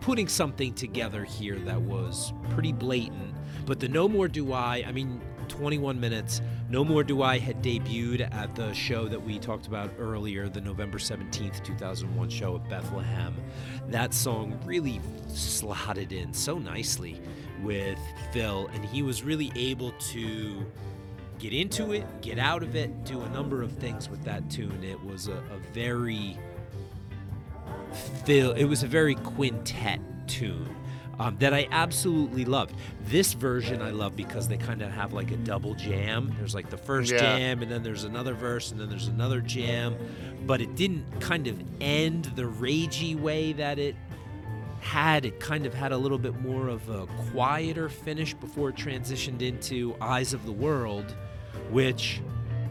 putting 0.00 0.28
something 0.28 0.72
together 0.74 1.24
here 1.24 1.58
that 1.60 1.80
was 1.80 2.32
pretty 2.50 2.72
blatant. 2.72 3.34
But 3.66 3.80
the 3.80 3.88
No 3.88 4.08
More 4.08 4.28
Do 4.28 4.52
I, 4.52 4.84
I 4.86 4.92
mean, 4.92 5.20
21 5.48 5.98
minutes. 5.98 6.40
No 6.68 6.84
More 6.84 7.04
Do 7.04 7.22
I 7.22 7.38
had 7.38 7.62
debuted 7.62 8.32
at 8.34 8.54
the 8.54 8.72
show 8.72 9.08
that 9.08 9.22
we 9.22 9.38
talked 9.38 9.66
about 9.66 9.90
earlier, 9.98 10.48
the 10.48 10.60
November 10.60 10.98
17th, 10.98 11.64
2001 11.64 12.28
show 12.28 12.56
at 12.56 12.68
Bethlehem. 12.68 13.34
That 13.88 14.14
song 14.14 14.58
really 14.64 15.00
slotted 15.28 16.12
in 16.12 16.32
so 16.32 16.58
nicely 16.58 17.20
with 17.62 17.98
Phil, 18.32 18.68
and 18.74 18.84
he 18.84 19.02
was 19.02 19.22
really 19.22 19.52
able 19.56 19.92
to 20.12 20.66
get 21.38 21.52
into 21.52 21.92
it, 21.92 22.04
get 22.20 22.38
out 22.38 22.62
of 22.62 22.76
it, 22.76 23.04
do 23.04 23.20
a 23.20 23.28
number 23.30 23.62
of 23.62 23.72
things 23.72 24.08
with 24.08 24.22
that 24.24 24.50
tune. 24.50 24.82
It 24.82 25.02
was 25.04 25.28
a, 25.28 25.36
a 25.36 25.58
very 25.72 26.38
Phil, 28.24 28.52
it 28.52 28.64
was 28.64 28.82
a 28.82 28.86
very 28.86 29.14
quintet 29.16 30.00
tune. 30.26 30.74
Um, 31.18 31.36
that 31.38 31.54
I 31.54 31.66
absolutely 31.70 32.44
loved. 32.44 32.74
This 33.06 33.32
version 33.32 33.80
I 33.80 33.90
love 33.90 34.16
because 34.16 34.48
they 34.48 34.58
kind 34.58 34.82
of 34.82 34.90
have 34.92 35.14
like 35.14 35.30
a 35.30 35.36
double 35.36 35.74
jam. 35.74 36.34
There's 36.38 36.54
like 36.54 36.68
the 36.68 36.76
first 36.76 37.10
Yeah. 37.12 37.18
jam, 37.18 37.62
and 37.62 37.70
then 37.70 37.82
there's 37.82 38.04
another 38.04 38.34
verse, 38.34 38.70
and 38.70 38.78
then 38.80 38.90
there's 38.90 39.08
another 39.08 39.40
jam. 39.40 39.96
But 40.46 40.60
it 40.60 40.74
didn't 40.76 41.20
kind 41.20 41.46
of 41.46 41.58
end 41.80 42.26
the 42.36 42.42
ragey 42.42 43.18
way 43.18 43.52
that 43.54 43.78
it 43.78 43.96
had. 44.80 45.24
It 45.24 45.40
kind 45.40 45.64
of 45.64 45.72
had 45.72 45.92
a 45.92 45.96
little 45.96 46.18
bit 46.18 46.38
more 46.40 46.68
of 46.68 46.88
a 46.90 47.06
quieter 47.32 47.88
finish 47.88 48.34
before 48.34 48.68
it 48.68 48.76
transitioned 48.76 49.40
into 49.40 49.96
Eyes 50.02 50.34
of 50.34 50.44
the 50.44 50.52
World, 50.52 51.16
which 51.70 52.20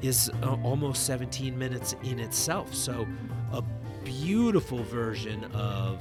is 0.03 0.29
uh, 0.43 0.55
almost 0.63 1.05
17 1.07 1.57
minutes 1.57 1.95
in 2.03 2.19
itself. 2.19 2.75
So, 2.75 3.07
a 3.51 3.63
beautiful 4.03 4.83
version 4.83 5.45
of 5.45 5.99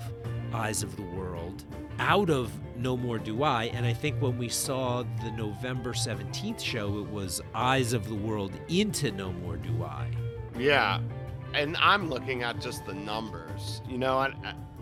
Eyes 0.53 0.83
of 0.83 0.95
the 0.97 1.03
World 1.03 1.65
out 1.99 2.31
of 2.31 2.53
No 2.77 2.97
More 2.97 3.19
Do 3.19 3.43
I. 3.43 3.65
And 3.65 3.87
I 3.87 3.93
think 3.93 4.21
when 4.21 4.37
we 4.39 4.49
saw 4.49 5.05
the 5.23 5.31
November 5.33 5.93
17th 5.93 6.61
show, 6.61 6.99
it 6.99 7.09
was 7.09 7.41
Eyes 7.55 7.93
of 7.93 8.09
the 8.09 8.15
World 8.15 8.53
into 8.69 9.11
No 9.13 9.33
More 9.33 9.57
Do 9.57 9.85
I. 9.85 10.11
Yeah, 10.59 11.01
and 11.53 11.77
I'm 11.79 12.11
looking 12.11 12.43
at 12.43 12.61
just 12.61 12.85
the 12.87 12.95
numbers. 12.95 13.83
You 13.89 13.99
know, 13.99 14.19
I, 14.19 14.33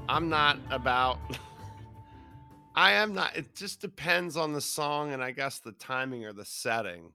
I'm 0.09 0.29
not 0.29 0.59
about. 0.71 1.19
I 2.75 2.93
am 2.93 3.15
not. 3.15 3.37
It 3.37 3.55
just 3.55 3.81
depends 3.81 4.37
on 4.37 4.53
the 4.53 4.61
song 4.61 5.13
and 5.13 5.23
I 5.23 5.31
guess 5.31 5.59
the 5.59 5.73
timing 5.73 6.25
or 6.25 6.33
the 6.33 6.45
setting. 6.45 7.13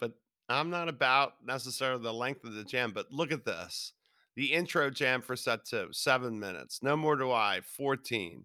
But 0.00 0.12
I'm 0.48 0.70
not 0.70 0.88
about 0.88 1.34
necessarily 1.44 2.02
the 2.02 2.14
length 2.14 2.44
of 2.44 2.54
the 2.54 2.64
jam. 2.64 2.92
But 2.92 3.12
look 3.12 3.32
at 3.32 3.44
this: 3.44 3.92
the 4.34 4.52
intro 4.52 4.88
jam 4.90 5.20
for 5.20 5.36
set 5.36 5.66
two, 5.66 5.88
seven 5.92 6.40
minutes. 6.40 6.82
No 6.82 6.96
more 6.96 7.16
do 7.16 7.30
I, 7.30 7.60
14. 7.76 8.44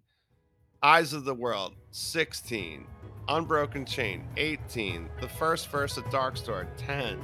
Eyes 0.84 1.12
of 1.12 1.24
the 1.24 1.34
World, 1.34 1.76
16. 1.92 2.84
Unbroken 3.28 3.84
Chain, 3.84 4.24
18. 4.36 5.08
The 5.20 5.28
first 5.28 5.68
verse 5.68 5.96
of 5.96 6.10
Dark 6.10 6.36
Star, 6.36 6.66
10. 6.76 7.20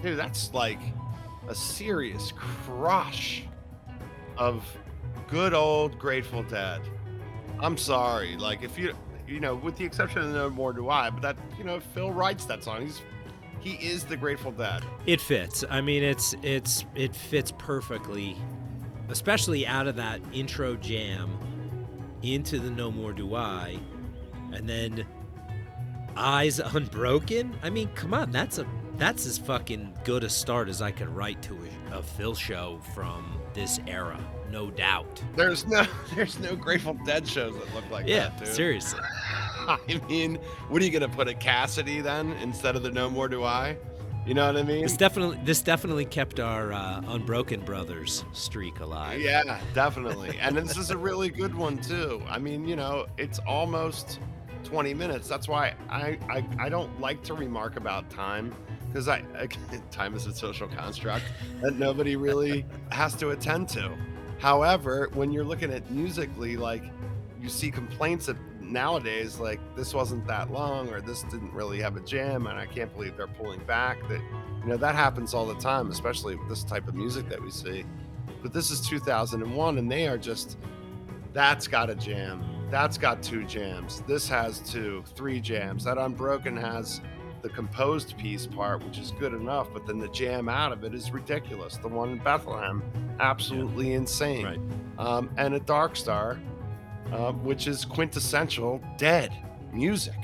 Dude, 0.00 0.16
that's 0.16 0.54
like 0.54 0.78
a 1.48 1.54
serious 1.54 2.32
crush 2.36 3.42
of 4.38 4.64
good 5.26 5.52
old 5.52 5.98
Grateful 5.98 6.44
Dead. 6.44 6.80
I'm 7.58 7.76
sorry, 7.76 8.36
like 8.36 8.62
if 8.62 8.78
you 8.78 8.94
you 9.26 9.40
know, 9.40 9.56
with 9.56 9.76
the 9.76 9.84
exception 9.84 10.22
of 10.22 10.28
No 10.28 10.48
More 10.48 10.72
Do 10.72 10.88
I, 10.88 11.10
but 11.10 11.22
that 11.22 11.36
you 11.58 11.64
know, 11.64 11.80
Phil 11.80 12.12
writes 12.12 12.44
that 12.44 12.62
song. 12.62 12.82
He's 12.82 13.02
he 13.58 13.72
is 13.84 14.04
the 14.04 14.16
Grateful 14.16 14.52
Dead. 14.52 14.84
It 15.06 15.20
fits. 15.20 15.64
I 15.68 15.80
mean, 15.80 16.04
it's 16.04 16.36
it's 16.42 16.84
it 16.94 17.16
fits 17.16 17.52
perfectly, 17.58 18.36
especially 19.08 19.66
out 19.66 19.88
of 19.88 19.96
that 19.96 20.20
intro 20.32 20.76
jam 20.76 21.36
into 22.22 22.58
the 22.58 22.70
No 22.70 22.90
More 22.90 23.12
Do 23.12 23.34
I, 23.34 23.78
and 24.52 24.68
then 24.68 25.06
Eyes 26.16 26.58
Unbroken. 26.58 27.54
I 27.62 27.70
mean, 27.70 27.88
come 27.94 28.14
on, 28.14 28.30
that's 28.30 28.58
a 28.58 28.66
that's 28.98 29.26
as 29.26 29.38
fucking 29.38 29.94
good 30.04 30.22
a 30.22 30.28
start 30.28 30.68
as 30.68 30.82
I 30.82 30.90
could 30.90 31.08
write 31.08 31.42
to 31.42 31.58
a, 31.90 31.98
a 31.98 32.02
Phil 32.02 32.34
show 32.34 32.80
from 32.94 33.40
this 33.54 33.80
era, 33.86 34.20
no 34.50 34.70
doubt. 34.70 35.22
There's 35.34 35.66
no 35.66 35.86
there's 36.14 36.38
no 36.38 36.54
Grateful 36.54 36.96
Dead 37.04 37.26
shows 37.26 37.54
that 37.54 37.74
look 37.74 37.88
like 37.90 38.06
yeah, 38.06 38.28
that, 38.28 38.38
dude. 38.38 38.54
seriously. 38.54 39.00
I 39.68 40.00
mean, 40.08 40.36
what 40.68 40.82
are 40.82 40.84
you 40.84 40.90
gonna 40.90 41.08
put 41.08 41.28
a 41.28 41.34
Cassidy 41.34 42.00
then 42.00 42.32
instead 42.34 42.76
of 42.76 42.82
the 42.82 42.90
No 42.90 43.08
More 43.08 43.28
Do 43.28 43.44
I? 43.44 43.76
You 44.24 44.34
know 44.34 44.46
what 44.46 44.56
I 44.56 44.62
mean? 44.62 44.82
This 44.82 44.96
definitely 44.96 45.38
this 45.44 45.62
definitely 45.62 46.04
kept 46.04 46.38
our 46.38 46.72
uh, 46.72 47.02
Unbroken 47.08 47.60
Brothers 47.60 48.24
streak 48.32 48.78
alive. 48.78 49.20
Yeah, 49.20 49.60
definitely. 49.74 50.38
And 50.40 50.56
this 50.56 50.76
is 50.76 50.90
a 50.90 50.96
really 50.96 51.28
good 51.28 51.54
one 51.54 51.78
too. 51.78 52.22
I 52.28 52.38
mean, 52.38 52.66
you 52.66 52.76
know, 52.76 53.06
it's 53.18 53.40
almost 53.40 54.20
20 54.62 54.94
minutes. 54.94 55.28
That's 55.28 55.48
why 55.48 55.74
I 55.90 56.18
I, 56.28 56.46
I 56.58 56.68
don't 56.68 57.00
like 57.00 57.24
to 57.24 57.34
remark 57.34 57.76
about 57.76 58.10
time 58.10 58.54
because 58.86 59.08
I, 59.08 59.24
I 59.36 59.46
time 59.90 60.14
is 60.14 60.26
a 60.26 60.34
social 60.34 60.68
construct 60.68 61.24
that 61.60 61.74
nobody 61.74 62.14
really 62.14 62.64
has 62.92 63.16
to 63.16 63.30
attend 63.30 63.68
to. 63.70 63.90
However, 64.38 65.10
when 65.14 65.32
you're 65.32 65.44
looking 65.44 65.72
at 65.72 65.90
musically, 65.90 66.56
like 66.56 66.84
you 67.40 67.48
see 67.48 67.72
complaints 67.72 68.28
of 68.28 68.38
nowadays, 68.72 69.38
like 69.38 69.60
this 69.76 69.94
wasn't 69.94 70.26
that 70.26 70.50
long 70.50 70.88
or 70.88 71.00
this 71.00 71.22
didn't 71.24 71.52
really 71.52 71.80
have 71.80 71.96
a 71.96 72.00
jam, 72.00 72.46
and 72.46 72.58
I 72.58 72.66
can't 72.66 72.92
believe 72.92 73.16
they're 73.16 73.26
pulling 73.26 73.60
back. 73.64 74.06
That 74.08 74.20
you 74.62 74.68
know 74.68 74.76
that 74.76 74.94
happens 74.94 75.34
all 75.34 75.46
the 75.46 75.56
time, 75.56 75.90
especially 75.90 76.36
with 76.36 76.48
this 76.48 76.64
type 76.64 76.88
of 76.88 76.94
music 76.94 77.28
that 77.28 77.42
we 77.42 77.50
see. 77.50 77.84
But 78.42 78.52
this 78.52 78.70
is 78.70 78.80
2001 78.88 79.78
and 79.78 79.90
they 79.90 80.08
are 80.08 80.18
just 80.18 80.58
that's 81.32 81.66
got 81.68 81.90
a 81.90 81.94
jam. 81.94 82.44
That's 82.70 82.98
got 82.98 83.22
two 83.22 83.44
jams. 83.44 84.02
This 84.02 84.28
has 84.28 84.58
two 84.60 85.04
three 85.14 85.40
jams. 85.40 85.84
That 85.84 85.98
unbroken 85.98 86.56
has 86.56 87.00
the 87.42 87.48
composed 87.48 88.16
piece 88.18 88.46
part 88.46 88.84
which 88.84 88.98
is 88.98 89.10
good 89.18 89.34
enough 89.34 89.66
but 89.72 89.84
then 89.84 89.98
the 89.98 90.06
jam 90.08 90.48
out 90.48 90.72
of 90.72 90.84
it 90.84 90.94
is 90.94 91.10
ridiculous. 91.12 91.76
The 91.76 91.88
one 91.88 92.10
in 92.10 92.18
bethlehem 92.18 92.82
absolutely 93.20 93.94
insane. 93.94 94.44
Right. 94.44 94.60
um, 94.98 95.30
and 95.36 95.54
a 95.54 95.60
dark 95.60 95.96
star 95.96 96.38
uh, 97.10 97.32
which 97.32 97.66
is 97.66 97.84
quintessential 97.84 98.80
dead 98.98 99.32
music 99.72 100.14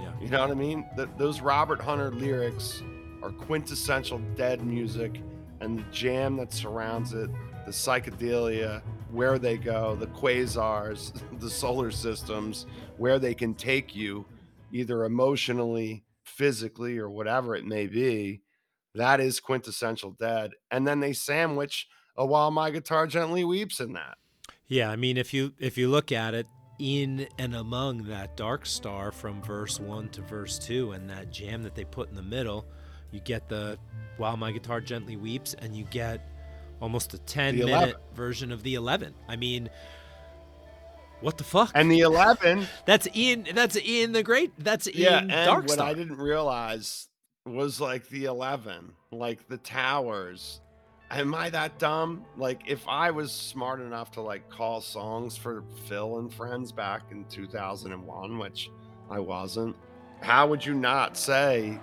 Yeah. 0.00 0.12
you 0.20 0.28
know 0.28 0.40
what 0.40 0.50
i 0.50 0.54
mean 0.54 0.84
Th- 0.96 1.08
those 1.16 1.40
robert 1.40 1.80
hunter 1.80 2.10
lyrics 2.10 2.82
are 3.22 3.30
quintessential 3.30 4.18
dead 4.36 4.64
music 4.64 5.20
and 5.60 5.78
the 5.78 5.84
jam 5.90 6.36
that 6.36 6.52
surrounds 6.52 7.12
it, 7.14 7.28
the 7.66 7.72
psychedelia, 7.72 8.80
where 9.10 9.40
they 9.40 9.56
go, 9.56 9.96
the 9.96 10.06
quasars, 10.06 11.20
the 11.40 11.50
solar 11.50 11.90
systems, 11.90 12.66
where 12.96 13.18
they 13.18 13.34
can 13.34 13.54
take 13.54 13.96
you, 13.96 14.24
either 14.72 15.04
emotionally, 15.04 16.04
physically, 16.22 16.96
or 16.96 17.10
whatever 17.10 17.56
it 17.56 17.64
may 17.66 17.88
be. 17.88 18.40
That 18.94 19.18
is 19.18 19.40
quintessential 19.40 20.12
dead. 20.12 20.52
And 20.70 20.86
then 20.86 21.00
they 21.00 21.12
sandwich 21.12 21.88
a 22.16 22.24
while 22.24 22.52
my 22.52 22.70
guitar 22.70 23.08
gently 23.08 23.42
weeps 23.42 23.80
in 23.80 23.94
that. 23.94 24.17
Yeah, 24.68 24.90
I 24.90 24.96
mean, 24.96 25.16
if 25.16 25.32
you 25.32 25.54
if 25.58 25.78
you 25.78 25.88
look 25.88 26.12
at 26.12 26.34
it 26.34 26.46
in 26.78 27.26
and 27.38 27.54
among 27.54 28.04
that 28.04 28.36
dark 28.36 28.66
star 28.66 29.10
from 29.10 29.42
verse 29.42 29.80
one 29.80 30.08
to 30.10 30.20
verse 30.22 30.58
two, 30.58 30.92
and 30.92 31.08
that 31.10 31.32
jam 31.32 31.62
that 31.62 31.74
they 31.74 31.84
put 31.84 32.10
in 32.10 32.14
the 32.14 32.22
middle, 32.22 32.66
you 33.10 33.20
get 33.20 33.48
the 33.48 33.78
"While 34.18 34.36
My 34.36 34.52
Guitar 34.52 34.80
Gently 34.80 35.16
Weeps," 35.16 35.54
and 35.54 35.74
you 35.74 35.84
get 35.84 36.28
almost 36.80 37.14
a 37.14 37.18
ten 37.18 37.56
The 37.56 37.64
minute 37.64 37.82
11. 37.82 37.96
version 38.14 38.52
of 38.52 38.62
the 38.62 38.74
eleven. 38.74 39.14
I 39.26 39.36
mean, 39.36 39.70
what 41.20 41.38
the 41.38 41.44
fuck? 41.44 41.72
And 41.74 41.90
the 41.90 42.00
11, 42.00 42.66
that's 42.86 43.08
in 43.14 43.46
that's 43.54 43.76
in 43.76 44.12
the 44.12 44.22
great 44.22 44.52
that's 44.58 44.86
yeah, 44.94 45.22
in 45.22 45.30
and 45.30 45.46
Dark 45.46 45.66
what 45.66 45.80
I 45.80 45.94
didn't 45.94 46.18
realize 46.18 47.08
was 47.46 47.80
like 47.80 48.08
the 48.10 48.26
11, 48.26 48.92
like 49.10 49.48
the 49.48 49.56
towers. 49.56 50.60
Am 51.10 51.34
I 51.34 51.48
that 51.50 51.78
dumb? 51.78 52.24
Like, 52.36 52.62
if 52.66 52.86
I 52.86 53.10
was 53.10 53.32
smart 53.32 53.80
enough 53.80 54.10
to 54.12 54.20
like 54.20 54.48
call 54.50 54.80
songs 54.80 55.36
for 55.36 55.64
Phil 55.86 56.18
and 56.18 56.32
friends 56.32 56.70
back 56.70 57.02
in 57.10 57.24
2001, 57.26 58.38
which 58.38 58.70
I 59.10 59.18
wasn't, 59.18 59.74
how 60.20 60.46
would 60.48 60.64
you 60.64 60.74
not 60.74 61.16
say? 61.16 61.80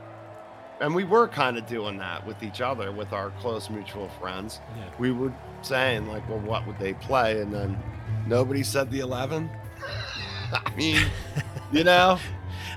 And 0.80 0.94
we 0.94 1.06
were 1.06 1.28
kind 1.28 1.58
of 1.58 1.66
doing 1.66 1.98
that 1.98 2.26
with 2.28 2.44
each 2.44 2.62
other, 2.62 2.92
with 2.92 3.14
our 3.14 3.32
close 3.40 3.70
mutual 3.70 4.10
friends. 4.10 4.60
Yeah. 4.78 4.90
We 5.00 5.12
were 5.12 5.34
saying, 5.62 6.08
like, 6.08 6.28
well, 6.30 6.40
what 6.40 6.68
would 6.68 6.78
they 6.78 6.94
play? 6.94 7.42
And 7.42 7.52
then 7.52 7.82
nobody 8.28 8.62
said 8.62 8.92
the 8.92 9.00
11. 9.00 9.50
I 10.54 10.76
mean, 10.76 11.02
you 11.72 11.84
know? 11.84 12.20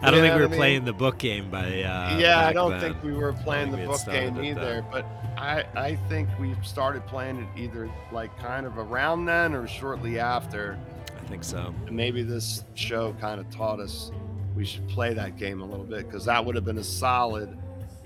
I 0.02 0.10
don't 0.10 0.20
think 0.20 0.34
we 0.34 0.40
were 0.40 0.46
I 0.46 0.48
mean? 0.48 0.58
playing 0.58 0.84
the 0.84 0.92
book 0.92 1.18
game 1.18 1.50
by. 1.50 1.82
Uh, 1.82 2.18
yeah, 2.18 2.46
I 2.46 2.52
don't 2.52 2.72
then. 2.72 2.80
think 2.80 3.02
we 3.02 3.12
were 3.12 3.32
playing 3.32 3.72
the 3.72 3.78
book 3.78 4.04
game 4.06 4.42
either, 4.42 4.84
but 4.90 5.04
I 5.36 5.64
I 5.74 5.96
think 6.08 6.28
we 6.38 6.54
started 6.62 7.06
playing 7.06 7.38
it 7.38 7.60
either 7.60 7.90
like 8.12 8.36
kind 8.38 8.66
of 8.66 8.78
around 8.78 9.24
then 9.26 9.54
or 9.54 9.66
shortly 9.66 10.18
after. 10.18 10.78
I 11.16 11.26
think 11.28 11.44
so. 11.44 11.74
And 11.86 11.96
maybe 11.96 12.22
this 12.22 12.64
show 12.74 13.12
kind 13.20 13.40
of 13.40 13.50
taught 13.50 13.80
us 13.80 14.12
we 14.54 14.64
should 14.64 14.88
play 14.88 15.14
that 15.14 15.36
game 15.36 15.60
a 15.60 15.64
little 15.64 15.84
bit 15.84 16.06
because 16.06 16.24
that 16.24 16.44
would 16.44 16.56
have 16.56 16.64
been 16.64 16.78
a 16.78 16.84
solid, 16.84 17.56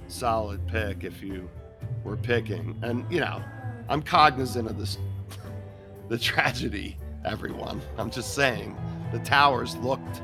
solid 0.09 0.67
pick 0.67 1.03
if 1.03 1.23
you 1.23 1.49
were 2.05 2.17
picking. 2.17 2.79
And 2.83 3.11
you 3.11 3.21
know, 3.21 3.43
I'm 3.89 4.03
cognizant 4.03 4.69
of 4.69 4.79
this, 4.79 4.99
the 6.09 6.19
tragedy. 6.19 6.99
Everyone, 7.25 7.81
I'm 7.97 8.11
just 8.11 8.35
saying, 8.35 8.77
the 9.13 9.21
towers 9.21 9.77
looked 9.77 10.21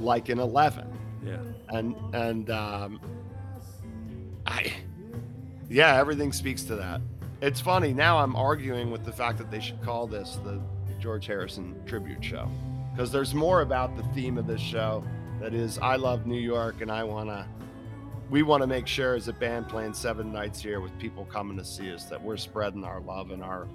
like 0.00 0.28
an 0.30 0.40
11 0.40 0.90
Yeah. 1.24 1.38
and 1.68 1.94
and 2.14 2.50
um, 2.50 3.00
I, 4.46 4.72
yeah, 5.68 5.96
everything 5.96 6.32
speaks 6.32 6.62
to 6.64 6.76
that. 6.76 7.00
It's 7.40 7.60
funny 7.60 7.92
now. 7.92 8.18
I'm 8.18 8.36
arguing 8.36 8.90
with 8.90 9.04
the 9.04 9.12
fact 9.12 9.38
that 9.38 9.50
they 9.50 9.60
should 9.60 9.80
call 9.82 10.06
this 10.06 10.38
the 10.44 10.60
George 10.98 11.26
Harrison 11.26 11.74
tribute 11.86 12.22
show 12.22 12.50
because 12.92 13.10
there's 13.10 13.34
more 13.34 13.62
about 13.62 13.96
the 13.96 14.02
theme 14.14 14.36
of 14.38 14.46
this 14.46 14.60
show 14.60 15.04
that 15.40 15.54
is 15.54 15.78
I 15.78 15.96
love 15.96 16.26
New 16.26 16.40
York 16.40 16.80
and 16.80 16.90
I 16.90 17.04
wanna. 17.04 17.46
We 18.28 18.42
want 18.44 18.62
to 18.62 18.68
make 18.68 18.86
sure 18.86 19.16
as 19.16 19.26
a 19.26 19.32
band 19.32 19.68
playing 19.68 19.92
seven 19.92 20.32
nights 20.32 20.60
here 20.62 20.80
with 20.80 20.96
people 21.00 21.24
coming 21.24 21.56
to 21.56 21.64
see 21.64 21.92
us 21.92 22.04
that 22.04 22.22
we're 22.22 22.36
spreading 22.36 22.84
our 22.84 23.00
love 23.00 23.32
and 23.32 23.42
our 23.42 23.66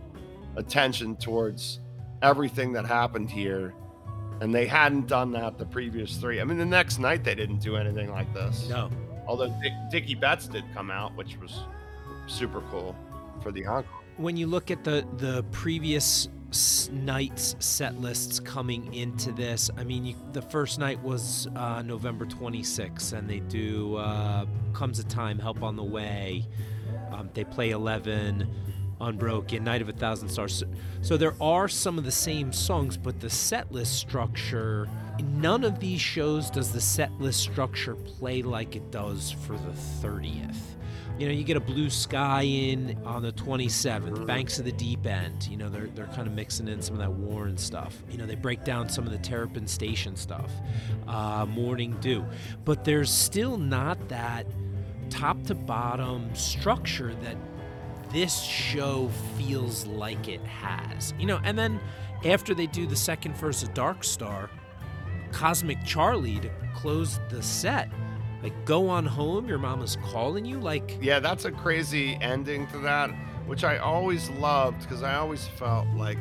attention 0.56 1.18
towards 1.18 1.82
everything 2.22 2.72
that 2.74 2.86
happened 2.86 3.30
here 3.30 3.74
and 4.42 4.54
they 4.54 4.66
hadn't 4.66 5.08
done 5.08 5.32
that 5.32 5.58
the 5.58 5.66
previous 5.66 6.18
three. 6.18 6.42
I 6.42 6.44
mean, 6.44 6.58
the 6.58 6.66
next 6.66 7.00
night 7.00 7.24
they 7.24 7.36
didn't 7.36 7.60
do 7.60 7.76
anything 7.76 8.12
like 8.12 8.34
this. 8.34 8.68
No. 8.70 8.90
Although 9.28 9.54
Dick, 9.62 9.74
Dickie 9.92 10.16
Betts 10.16 10.48
did 10.48 10.64
come 10.74 10.92
out, 10.92 11.16
which 11.16 11.38
was 11.40 11.62
super 12.28 12.62
cool 12.70 12.96
for 13.42 13.52
the 13.52 13.66
encore. 13.66 14.02
When 14.18 14.38
you 14.38 14.48
look 14.48 14.72
at 14.72 14.84
the 14.84 15.06
the 15.18 15.44
previous 15.52 16.30
nights 16.92 17.56
set 17.60 18.00
lists 18.00 18.40
coming 18.40 18.94
into 18.94 19.32
this, 19.32 19.70
I 19.78 19.84
mean, 19.84 20.06
you, 20.06 20.16
the 20.32 20.42
first 20.42 20.80
night 20.80 21.02
was 21.02 21.48
uh, 21.56 21.82
November 21.82 22.26
26th, 22.26 23.14
and 23.14 23.30
they 23.30 23.40
do 23.42 23.96
uh, 23.96 24.46
"Comes 24.74 25.00
a 25.00 25.04
Time," 25.04 25.40
"Help 25.40 25.64
on 25.64 25.76
the 25.76 25.84
Way." 25.84 26.48
Um, 27.12 27.30
they 27.34 27.44
play 27.44 27.72
11. 27.72 28.48
Unbroken, 29.02 29.64
Night 29.64 29.82
of 29.82 29.90
a 29.90 29.94
Thousand 29.94 30.30
Stars. 30.30 30.64
So, 31.02 31.18
there 31.18 31.36
are 31.42 31.68
some 31.68 31.98
of 31.98 32.06
the 32.06 32.12
same 32.12 32.52
songs, 32.52 32.98
but 32.98 33.20
the 33.20 33.30
set 33.30 33.72
list 33.72 33.98
structure, 33.98 34.88
none 35.22 35.64
of 35.64 35.80
these 35.80 36.02
shows 36.02 36.50
does 36.50 36.72
the 36.72 36.82
set 36.82 37.12
list 37.20 37.42
structure 37.42 37.96
play 37.96 38.42
like 38.42 38.76
it 38.76 38.92
does 38.92 39.32
for 39.32 39.54
the 39.54 39.72
30th. 40.02 40.56
You 41.18 41.28
know, 41.28 41.34
you 41.34 41.46
get 41.46 41.56
a 41.56 41.62
blue 41.62 41.90
sky 41.90 42.42
in 42.42 42.98
on 43.06 43.22
the 43.22 43.32
27th, 43.32 44.26
Banks 44.26 44.60
of 44.60 44.66
the 44.66 44.74
Deep 44.74 45.06
End. 45.06 45.48
You 45.48 45.56
know, 45.56 45.70
they're, 45.70 45.88
they're 45.88 46.08
kind 46.08 46.28
of 46.28 46.34
mixing 46.34 46.68
in 46.68 46.82
some 46.82 46.96
of 46.96 47.00
that 47.00 47.12
Warren 47.12 47.58
stuff. 47.58 47.96
You 48.12 48.18
know, 48.18 48.26
they 48.26 48.36
break 48.36 48.66
down 48.66 48.90
some 48.90 49.06
of 49.06 49.14
the 49.14 49.18
Terrapin 49.20 49.66
Station 49.66 50.18
stuff, 50.18 50.52
uh, 51.08 51.46
Morning 51.48 51.96
Dew. 52.02 52.26
But 52.66 52.84
there's 52.84 53.10
still 53.10 53.58
not 53.58 54.10
that 54.10 54.46
top 55.10 55.42
to 55.44 55.56
bottom 55.56 56.36
structure 56.36 57.16
that 57.22 57.38
this 58.12 58.42
show 58.42 59.10
feels 59.38 59.86
like 59.86 60.28
it 60.28 60.42
has. 60.42 61.14
You 61.20 61.26
know, 61.26 61.40
and 61.44 61.58
then 61.58 61.80
after 62.26 62.54
they 62.54 62.68
do 62.68 62.86
the 62.88 62.96
second 62.96 63.36
verse 63.36 63.64
of 63.64 63.74
Dark 63.74 64.04
Star, 64.04 64.50
Cosmic 65.32 65.84
Charlie 65.86 66.40
to 66.40 66.50
close 66.74 67.20
the 67.30 67.42
set. 67.42 67.90
Like, 68.42 68.66
go 68.66 68.90
on 68.90 69.06
home, 69.06 69.48
your 69.48 69.58
mama's 69.58 69.98
calling 70.06 70.46
you. 70.46 70.60
Like, 70.60 70.98
yeah, 71.02 71.20
that's 71.20 71.46
a 71.46 71.52
crazy 71.52 72.18
ending 72.22 72.68
to 72.68 72.78
that, 72.80 73.10
which 73.48 73.64
I 73.64 73.78
always 73.78 74.30
loved 74.32 74.82
because 74.82 75.04
I 75.04 75.16
always 75.16 75.48
felt 75.48 75.88
like 75.96 76.18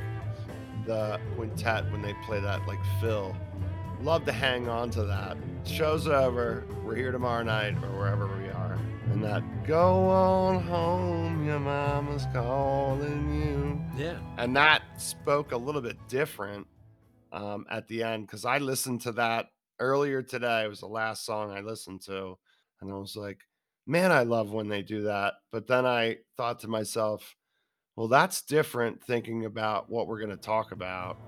the 0.87 1.21
quintet 1.37 1.91
when 1.93 2.03
they 2.03 2.15
play 2.25 2.41
that, 2.41 2.67
like 2.67 2.79
Phil, 3.01 3.37
love 4.03 4.25
to 4.25 4.33
hang 4.33 4.69
on 4.69 4.91
to 4.91 5.05
that. 5.05 5.37
Show's 5.65 6.07
over. 6.07 6.65
We're 6.85 6.97
here 6.97 7.13
tomorrow 7.13 7.43
night 7.43 7.75
or 7.83 7.99
wherever 7.99 8.27
we 8.27 8.51
and 9.15 9.23
that 9.23 9.65
go 9.65 10.09
on 10.09 10.61
home, 10.65 11.47
your 11.47 11.61
mama's 11.61 12.27
calling 12.33 13.33
you. 13.33 13.81
Yeah. 13.97 14.19
And 14.39 14.57
that 14.57 14.83
spoke 15.01 15.53
a 15.53 15.57
little 15.57 15.81
bit 15.81 15.97
different 16.09 16.67
um, 17.31 17.65
at 17.71 17.87
the 17.87 18.03
end 18.03 18.27
because 18.27 18.45
I 18.45 18.59
listened 18.59 19.03
to 19.03 19.13
that 19.13 19.47
earlier 19.79 20.21
today. 20.21 20.65
It 20.65 20.69
was 20.69 20.81
the 20.81 20.89
last 20.89 21.25
song 21.25 21.53
I 21.53 21.61
listened 21.61 22.03
to. 22.07 22.37
And 22.81 22.91
I 22.91 22.97
was 22.97 23.15
like, 23.15 23.39
man, 23.87 24.11
I 24.11 24.25
love 24.25 24.53
when 24.53 24.69
they 24.69 24.83
do 24.83 25.03
that. 25.03 25.35
But 25.53 25.69
then 25.69 25.87
I 25.87 26.17
thought 26.37 26.59
to 26.61 26.69
myself, 26.69 27.37
well, 27.95 28.09
that's 28.09 28.43
different 28.43 29.01
thinking 29.01 29.45
about 29.45 29.89
what 29.89 30.09
we're 30.09 30.19
going 30.19 30.31
to 30.31 30.37
talk 30.37 30.73
about. 30.73 31.19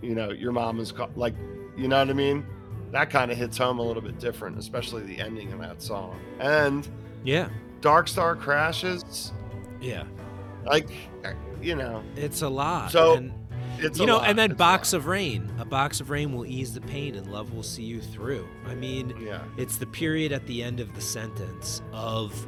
You 0.00 0.14
know, 0.14 0.30
your 0.30 0.52
mama's 0.52 0.92
call- 0.92 1.12
like, 1.14 1.34
you 1.76 1.88
know 1.88 1.98
what 1.98 2.08
I 2.08 2.14
mean? 2.14 2.46
That 2.92 3.10
kind 3.10 3.30
of 3.30 3.36
hits 3.36 3.58
home 3.58 3.80
a 3.80 3.82
little 3.82 4.02
bit 4.02 4.18
different, 4.18 4.56
especially 4.56 5.02
the 5.02 5.18
ending 5.18 5.52
of 5.52 5.60
that 5.60 5.82
song. 5.82 6.18
And 6.40 6.88
yeah. 7.24 7.48
Dark 7.80 8.08
Star 8.08 8.36
crashes. 8.36 9.32
Yeah. 9.80 10.04
Like, 10.64 10.88
uh, 11.24 11.32
you 11.60 11.74
know, 11.74 12.02
it's 12.16 12.42
a 12.42 12.48
lot. 12.48 12.90
So 12.92 13.16
and, 13.16 13.32
it's 13.78 13.98
you 13.98 14.06
know, 14.06 14.18
lot. 14.18 14.28
and 14.28 14.38
then 14.38 14.52
it's 14.52 14.58
box 14.58 14.92
of 14.92 15.06
rain. 15.06 15.52
A 15.58 15.64
box 15.64 16.00
of 16.00 16.10
rain 16.10 16.32
will 16.34 16.46
ease 16.46 16.72
the 16.72 16.80
pain, 16.80 17.14
and 17.14 17.30
love 17.30 17.52
will 17.52 17.62
see 17.62 17.82
you 17.82 18.00
through. 18.00 18.46
I 18.66 18.74
mean, 18.74 19.14
yeah, 19.20 19.42
it's 19.56 19.76
the 19.76 19.86
period 19.86 20.32
at 20.32 20.46
the 20.46 20.62
end 20.62 20.80
of 20.80 20.94
the 20.94 21.00
sentence 21.00 21.82
of 21.92 22.46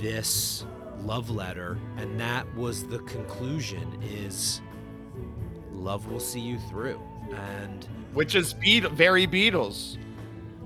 this 0.00 0.66
love 0.98 1.30
letter, 1.30 1.78
and 1.96 2.18
that 2.20 2.52
was 2.54 2.84
the 2.86 2.98
conclusion. 3.00 3.98
Is 4.02 4.60
love 5.72 6.10
will 6.10 6.20
see 6.20 6.40
you 6.40 6.58
through, 6.68 7.00
and 7.32 7.86
which 8.12 8.34
is 8.34 8.52
Beat- 8.54 8.90
very 8.90 9.26
Beatles 9.26 9.98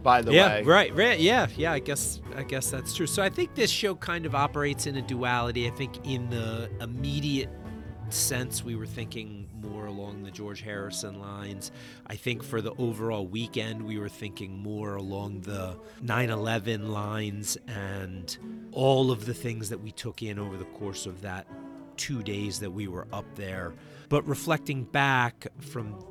by 0.03 0.23
the 0.23 0.33
yeah, 0.33 0.57
way. 0.57 0.63
right, 0.63 0.95
right, 0.95 1.21
yeah, 1.21 1.47
yeah. 1.57 1.73
I 1.73 1.79
guess, 1.79 2.21
I 2.37 2.43
guess 2.43 2.71
that's 2.71 2.95
true. 2.95 3.07
So 3.07 3.23
I 3.23 3.29
think 3.29 3.55
this 3.55 3.71
show 3.71 3.95
kind 3.95 4.27
of 4.27 4.35
operates 4.35 4.87
in 4.87 4.97
a 4.97 5.03
duality. 5.03 5.67
I 5.67 5.71
think 5.71 6.07
in 6.07 6.31
the 6.31 6.71
immediate 6.81 7.51
sense, 8.09 8.65
we 8.65 8.75
were 8.75 8.87
thinking 8.87 9.49
more 9.63 9.87
along 9.87 10.23
the 10.23 10.31
George 10.31 10.63
Harrison 10.63 11.21
lines. 11.21 11.71
I 12.07 12.17
think 12.17 12.43
for 12.43 12.61
the 12.61 12.73
overall 12.73 13.27
weekend, 13.27 13.83
we 13.83 13.99
were 13.99 14.09
thinking 14.09 14.59
more 14.59 14.97
along 14.97 15.43
the 15.43 15.77
9/11 16.03 16.89
lines 16.89 17.57
and 17.69 18.37
all 18.73 19.11
of 19.11 19.27
the 19.27 19.35
things 19.35 19.69
that 19.69 19.81
we 19.81 19.93
took 19.93 20.23
in 20.23 20.39
over 20.39 20.57
the 20.57 20.65
course 20.65 21.07
of 21.07 21.23
that 21.23 21.47
two 21.97 22.23
days 22.23 22.61
that 22.61 22.71
we 22.71 22.89
were 22.89 23.07
up 23.13 23.27
there. 23.37 23.75
But 24.09 24.27
reflecting 24.27 24.85
back 24.85 25.47
from 25.59 26.03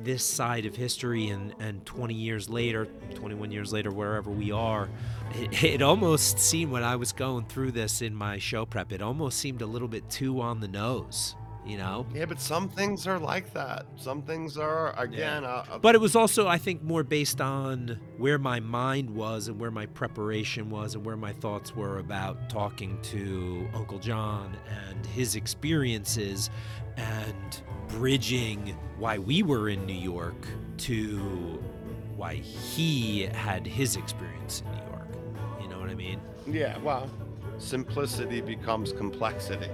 this 0.00 0.24
side 0.24 0.66
of 0.66 0.76
history 0.76 1.28
and, 1.28 1.54
and 1.58 1.84
20 1.86 2.14
years 2.14 2.48
later 2.48 2.86
21 3.14 3.50
years 3.50 3.72
later 3.72 3.90
wherever 3.90 4.30
we 4.30 4.52
are 4.52 4.88
it, 5.34 5.64
it, 5.64 5.82
almost 5.82 6.38
seemed 6.38 6.70
when 6.70 6.82
i 6.82 6.96
was 6.96 7.12
going 7.12 7.44
through 7.46 7.72
this 7.72 8.02
in 8.02 8.14
my 8.14 8.38
show 8.38 8.66
prep 8.66 8.92
it 8.92 9.02
almost 9.02 9.38
seemed 9.38 9.62
a 9.62 9.66
little 9.66 9.88
bit 9.88 10.08
too 10.10 10.40
on 10.40 10.60
the 10.60 10.68
nose 10.68 11.34
you 11.66 11.76
know 11.76 12.06
yeah 12.14 12.24
but 12.24 12.40
some 12.40 12.68
things 12.68 13.06
are 13.06 13.18
like 13.18 13.52
that 13.52 13.86
some 13.96 14.22
things 14.22 14.56
are 14.56 14.98
again 14.98 15.42
yeah. 15.42 15.64
but 15.82 15.94
it 15.94 16.00
was 16.00 16.14
also 16.14 16.46
i 16.46 16.56
think 16.56 16.82
more 16.82 17.02
based 17.02 17.40
on 17.40 17.98
where 18.18 18.38
my 18.38 18.60
mind 18.60 19.10
was 19.10 19.48
and 19.48 19.58
where 19.58 19.70
my 19.70 19.86
preparation 19.86 20.70
was 20.70 20.94
and 20.94 21.04
where 21.04 21.16
my 21.16 21.32
thoughts 21.32 21.74
were 21.74 21.98
about 21.98 22.48
talking 22.48 22.98
to 23.02 23.66
uncle 23.74 23.98
john 23.98 24.56
and 24.68 25.04
his 25.06 25.34
experiences 25.34 26.50
and 26.96 27.62
bridging 27.88 28.76
why 28.98 29.18
we 29.18 29.42
were 29.42 29.68
in 29.68 29.84
New 29.86 29.92
York 29.92 30.46
to 30.78 31.62
why 32.16 32.34
he 32.34 33.22
had 33.22 33.66
his 33.66 33.96
experience 33.96 34.62
in 34.62 34.72
New 34.72 34.90
York. 34.90 35.08
You 35.60 35.68
know 35.68 35.78
what 35.78 35.90
I 35.90 35.94
mean? 35.94 36.20
Yeah, 36.46 36.78
well, 36.78 37.10
simplicity 37.58 38.40
becomes 38.40 38.92
complexity, 38.92 39.68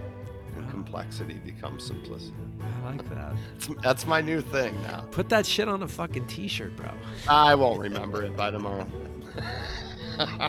and 0.56 0.68
complexity 0.70 1.34
becomes 1.34 1.84
simplicity. 1.84 2.34
I 2.60 2.90
like 2.90 3.08
that. 3.10 3.36
That's, 3.82 4.06
my 4.06 4.20
new 4.20 4.40
thing 4.40 4.80
now. 4.82 5.04
Put 5.10 5.28
that 5.28 5.46
shit 5.46 5.68
on 5.68 5.82
a 5.82 5.88
fucking 5.88 6.26
t-shirt, 6.26 6.76
bro. 6.76 6.90
I 7.28 7.54
won't 7.54 7.80
remember 7.80 8.22
it 8.22 8.36
by 8.36 8.50
tomorrow. 8.50 8.86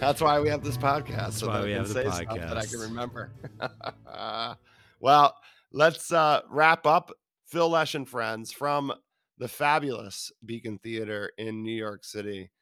that's 0.00 0.20
why 0.20 0.40
we 0.40 0.48
have 0.48 0.62
this 0.62 0.76
podcast. 0.76 1.16
That's 1.16 1.38
so 1.38 1.48
why 1.48 1.58
that 1.58 1.64
we 1.64 1.72
have 1.72 1.88
the 1.88 2.02
podcast. 2.02 2.48
That 2.48 2.58
I 2.58 2.66
can 2.66 2.80
remember. 2.80 3.30
well, 5.00 5.36
let's 5.74 6.12
uh, 6.12 6.40
wrap 6.48 6.86
up 6.86 7.10
Phil 7.46 7.68
Lesh 7.68 7.96
and 7.96 8.08
friends 8.08 8.52
from 8.52 8.92
the 9.38 9.48
fabulous 9.48 10.30
Beacon 10.44 10.78
Theater 10.78 11.32
in 11.36 11.64
New 11.64 11.74
York 11.74 12.04
City 12.04 12.52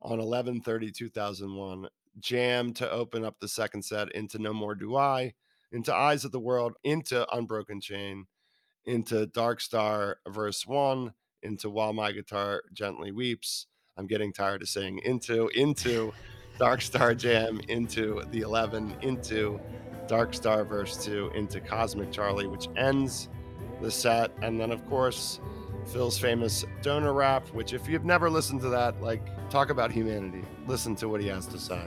on 0.00 0.18
11 0.18 0.62
2001. 0.62 1.88
Jam 2.20 2.72
to 2.72 2.90
open 2.90 3.22
up 3.22 3.36
the 3.38 3.48
second 3.48 3.82
set 3.84 4.10
into 4.12 4.38
No 4.38 4.54
More 4.54 4.74
Do 4.74 4.96
I, 4.96 5.34
into 5.72 5.94
Eyes 5.94 6.24
of 6.24 6.32
the 6.32 6.40
World, 6.40 6.72
into 6.84 7.26
Unbroken 7.36 7.82
Chain, 7.82 8.24
into 8.86 9.26
Dark 9.26 9.60
Star 9.60 10.16
verse 10.26 10.66
one, 10.66 11.12
into 11.42 11.68
While 11.68 11.92
My 11.92 12.12
Guitar 12.12 12.62
Gently 12.72 13.12
Weeps. 13.12 13.66
I'm 13.98 14.06
getting 14.06 14.32
tired 14.32 14.62
of 14.62 14.68
saying 14.70 15.00
into, 15.04 15.48
into 15.48 16.14
Dark 16.58 16.80
Star 16.80 17.14
Jam, 17.14 17.60
into 17.68 18.22
the 18.30 18.40
11, 18.40 18.94
into 19.02 19.60
Dark 20.06 20.34
Star 20.34 20.64
verse 20.64 21.02
2 21.04 21.32
into 21.34 21.60
Cosmic 21.60 22.10
Charlie, 22.10 22.46
which 22.46 22.68
ends 22.76 23.28
the 23.80 23.90
set. 23.90 24.30
And 24.42 24.60
then, 24.60 24.70
of 24.70 24.86
course, 24.88 25.40
Phil's 25.86 26.18
famous 26.18 26.64
donor 26.82 27.12
rap, 27.12 27.48
which, 27.48 27.72
if 27.72 27.88
you've 27.88 28.04
never 28.04 28.30
listened 28.30 28.60
to 28.62 28.68
that, 28.70 29.00
like, 29.02 29.22
talk 29.50 29.70
about 29.70 29.90
humanity, 29.90 30.42
listen 30.66 30.94
to 30.96 31.08
what 31.08 31.20
he 31.20 31.28
has 31.28 31.46
to 31.46 31.58
say. 31.58 31.82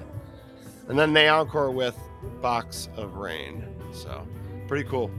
And 0.87 0.97
then 0.97 1.13
they 1.13 1.27
encore 1.27 1.71
with 1.71 1.97
Box 2.41 2.89
of 2.95 3.15
Rain. 3.15 3.65
So, 3.91 4.27
pretty 4.67 4.87
cool. 4.87 5.09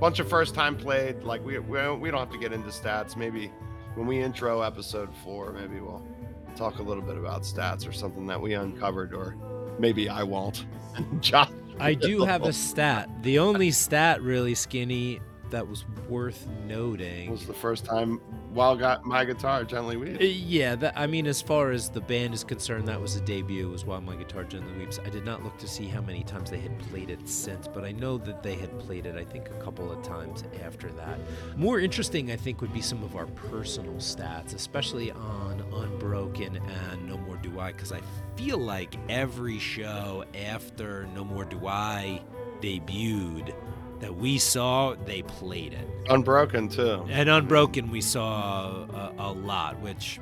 Bunch 0.00 0.18
of 0.18 0.28
first 0.28 0.54
time 0.54 0.76
played. 0.76 1.22
Like, 1.22 1.44
we, 1.44 1.58
we, 1.58 1.90
we 1.92 2.10
don't 2.10 2.20
have 2.20 2.32
to 2.32 2.38
get 2.38 2.52
into 2.52 2.68
stats. 2.68 3.16
Maybe 3.16 3.50
when 3.94 4.06
we 4.06 4.20
intro 4.20 4.60
episode 4.60 5.08
four, 5.24 5.52
maybe 5.52 5.80
we'll 5.80 6.06
talk 6.54 6.78
a 6.78 6.82
little 6.82 7.02
bit 7.02 7.16
about 7.16 7.42
stats 7.42 7.88
or 7.88 7.92
something 7.92 8.26
that 8.26 8.40
we 8.40 8.54
uncovered 8.54 9.14
or 9.14 9.36
maybe 9.78 10.08
I 10.08 10.22
won't. 10.22 10.66
Josh, 11.20 11.48
I 11.78 11.94
do 11.94 12.24
have 12.24 12.42
a 12.44 12.52
stat. 12.52 13.08
The 13.22 13.38
only 13.38 13.70
stat 13.70 14.22
really 14.22 14.54
skinny 14.54 15.20
that 15.50 15.66
was 15.66 15.84
worth 16.08 16.46
noting 16.66 17.28
It 17.28 17.30
was 17.30 17.46
the 17.46 17.54
first 17.54 17.84
time 17.84 18.20
Wild 18.56 18.78
got 18.78 19.04
my 19.04 19.24
guitar 19.26 19.64
gently 19.64 19.98
weeps. 19.98 20.18
Uh, 20.18 20.24
Yeah, 20.24 20.76
that, 20.76 20.94
I 20.96 21.06
mean, 21.06 21.26
as 21.26 21.42
far 21.42 21.72
as 21.72 21.90
the 21.90 22.00
band 22.00 22.32
is 22.32 22.42
concerned, 22.42 22.88
that 22.88 22.98
was 22.98 23.14
a 23.14 23.20
debut. 23.20 23.68
Was 23.68 23.84
While 23.84 24.00
My 24.00 24.16
Guitar 24.16 24.44
Gently 24.44 24.72
Weeps. 24.78 24.98
I 25.04 25.10
did 25.10 25.26
not 25.26 25.44
look 25.44 25.58
to 25.58 25.68
see 25.68 25.86
how 25.88 26.00
many 26.00 26.22
times 26.24 26.50
they 26.50 26.58
had 26.58 26.78
played 26.78 27.10
it 27.10 27.28
since, 27.28 27.68
but 27.68 27.84
I 27.84 27.92
know 27.92 28.16
that 28.16 28.42
they 28.42 28.54
had 28.54 28.78
played 28.78 29.04
it. 29.04 29.14
I 29.14 29.24
think 29.24 29.50
a 29.50 29.62
couple 29.62 29.92
of 29.92 30.02
times 30.02 30.42
after 30.64 30.88
that. 30.92 31.18
More 31.54 31.80
interesting, 31.80 32.30
I 32.30 32.36
think, 32.36 32.62
would 32.62 32.72
be 32.72 32.80
some 32.80 33.02
of 33.04 33.14
our 33.14 33.26
personal 33.26 33.96
stats, 33.96 34.54
especially 34.54 35.10
on 35.10 35.62
Unbroken 35.74 36.56
and 36.56 37.06
No 37.06 37.18
More 37.18 37.36
Do 37.36 37.60
I, 37.60 37.72
because 37.72 37.92
I 37.92 38.00
feel 38.36 38.56
like 38.56 38.96
every 39.10 39.58
show 39.58 40.24
after 40.34 41.06
No 41.14 41.24
More 41.24 41.44
Do 41.44 41.66
I 41.66 42.22
debuted 42.62 43.54
that 44.00 44.14
we 44.14 44.38
saw, 44.38 44.94
they 45.04 45.22
played 45.22 45.72
it. 45.72 45.88
Unbroken 46.08 46.68
too. 46.68 47.04
And 47.08 47.28
Unbroken, 47.28 47.90
we 47.90 48.00
saw 48.00 48.84
a, 48.84 49.14
a 49.18 49.32
lot, 49.32 49.80
which 49.80 50.20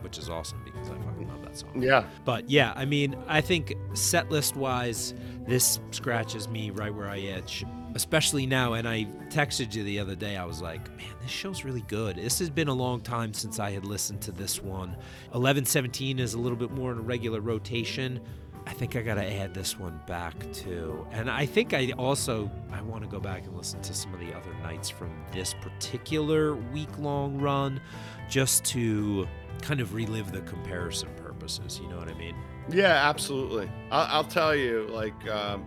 which 0.00 0.18
is 0.18 0.30
awesome 0.30 0.60
because 0.64 0.90
I 0.90 0.94
fucking 0.94 1.28
love 1.28 1.42
that 1.42 1.56
song. 1.56 1.82
Yeah. 1.82 2.04
But 2.24 2.48
yeah, 2.48 2.72
I 2.76 2.84
mean, 2.84 3.16
I 3.26 3.40
think 3.40 3.74
set 3.94 4.30
list 4.30 4.56
wise, 4.56 5.14
this 5.46 5.80
scratches 5.90 6.48
me 6.48 6.70
right 6.70 6.94
where 6.94 7.08
I 7.08 7.16
itch, 7.16 7.64
especially 7.94 8.46
now. 8.46 8.74
And 8.74 8.88
I 8.88 9.04
texted 9.28 9.74
you 9.74 9.82
the 9.82 9.98
other 9.98 10.14
day, 10.14 10.36
I 10.36 10.44
was 10.44 10.62
like, 10.62 10.88
man, 10.96 11.12
this 11.20 11.30
show's 11.30 11.64
really 11.64 11.84
good. 11.88 12.16
This 12.16 12.38
has 12.38 12.50
been 12.50 12.68
a 12.68 12.74
long 12.74 13.00
time 13.00 13.34
since 13.34 13.58
I 13.58 13.70
had 13.70 13.84
listened 13.84 14.20
to 14.22 14.32
this 14.32 14.62
one. 14.62 14.90
1117 15.32 16.18
is 16.18 16.34
a 16.34 16.38
little 16.38 16.58
bit 16.58 16.70
more 16.70 16.92
in 16.92 16.98
a 16.98 17.02
regular 17.02 17.40
rotation. 17.40 18.20
I 18.68 18.72
think 18.72 18.96
I 18.96 19.02
got 19.02 19.14
to 19.14 19.24
add 19.24 19.54
this 19.54 19.78
one 19.78 19.98
back 20.06 20.34
too. 20.52 21.06
And 21.10 21.30
I 21.30 21.46
think 21.46 21.72
I 21.72 21.92
also 21.96 22.50
I 22.70 22.82
want 22.82 23.02
to 23.02 23.08
go 23.08 23.18
back 23.18 23.46
and 23.46 23.56
listen 23.56 23.80
to 23.80 23.94
some 23.94 24.12
of 24.12 24.20
the 24.20 24.34
other 24.34 24.52
nights 24.62 24.90
from 24.90 25.10
this 25.32 25.54
particular 25.54 26.54
week-long 26.54 27.38
run 27.38 27.80
just 28.28 28.66
to 28.66 29.26
kind 29.62 29.80
of 29.80 29.94
relive 29.94 30.32
the 30.32 30.42
comparison 30.42 31.08
purposes, 31.16 31.80
you 31.82 31.88
know 31.88 31.96
what 31.96 32.08
I 32.08 32.14
mean? 32.14 32.36
Yeah, 32.68 33.08
absolutely. 33.08 33.70
I'll, 33.90 34.18
I'll 34.18 34.24
tell 34.24 34.54
you, 34.54 34.86
like, 34.90 35.28
um, 35.30 35.64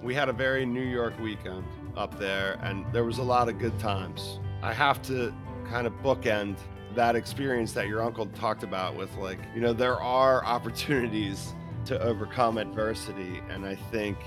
we 0.00 0.14
had 0.14 0.28
a 0.28 0.32
very 0.32 0.64
New 0.64 0.86
York 0.86 1.18
weekend 1.18 1.64
up 1.96 2.16
there, 2.16 2.60
and 2.62 2.86
there 2.92 3.04
was 3.04 3.18
a 3.18 3.24
lot 3.24 3.48
of 3.48 3.58
good 3.58 3.76
times. 3.80 4.38
I 4.62 4.72
have 4.72 5.02
to 5.02 5.34
kind 5.68 5.88
of 5.88 5.92
bookend 5.94 6.58
that 6.94 7.16
experience 7.16 7.72
that 7.72 7.88
your 7.88 8.02
uncle 8.02 8.26
talked 8.26 8.62
about 8.62 8.94
with, 8.94 9.14
like, 9.16 9.40
you 9.52 9.60
know, 9.60 9.72
there 9.72 10.00
are 10.00 10.44
opportunities 10.44 11.52
to 11.86 12.00
overcome 12.00 12.58
adversity, 12.58 13.40
and 13.50 13.64
I 13.66 13.74
think 13.74 14.18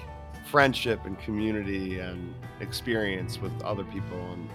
friendship 0.50 1.06
and 1.06 1.20
community 1.20 2.00
and 2.00 2.34
experience 2.60 3.40
with 3.40 3.52
other 3.62 3.84
people, 3.86 4.20
and 4.34 4.50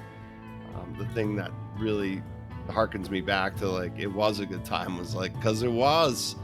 um, 0.75 0.97
the 0.99 1.07
thing 1.15 1.37
that 1.37 1.51
really 1.79 2.23
harkens 2.69 3.11
me 3.11 3.21
back 3.21 3.57
to 3.57 3.69
like 3.69 3.93
it 3.99 4.07
was 4.07 4.41
a 4.41 4.47
good 4.47 4.65
time 4.65 4.99
was 4.99 5.15
like 5.15 5.35
because 5.35 5.63
it 5.63 5.73
was. 5.73 6.37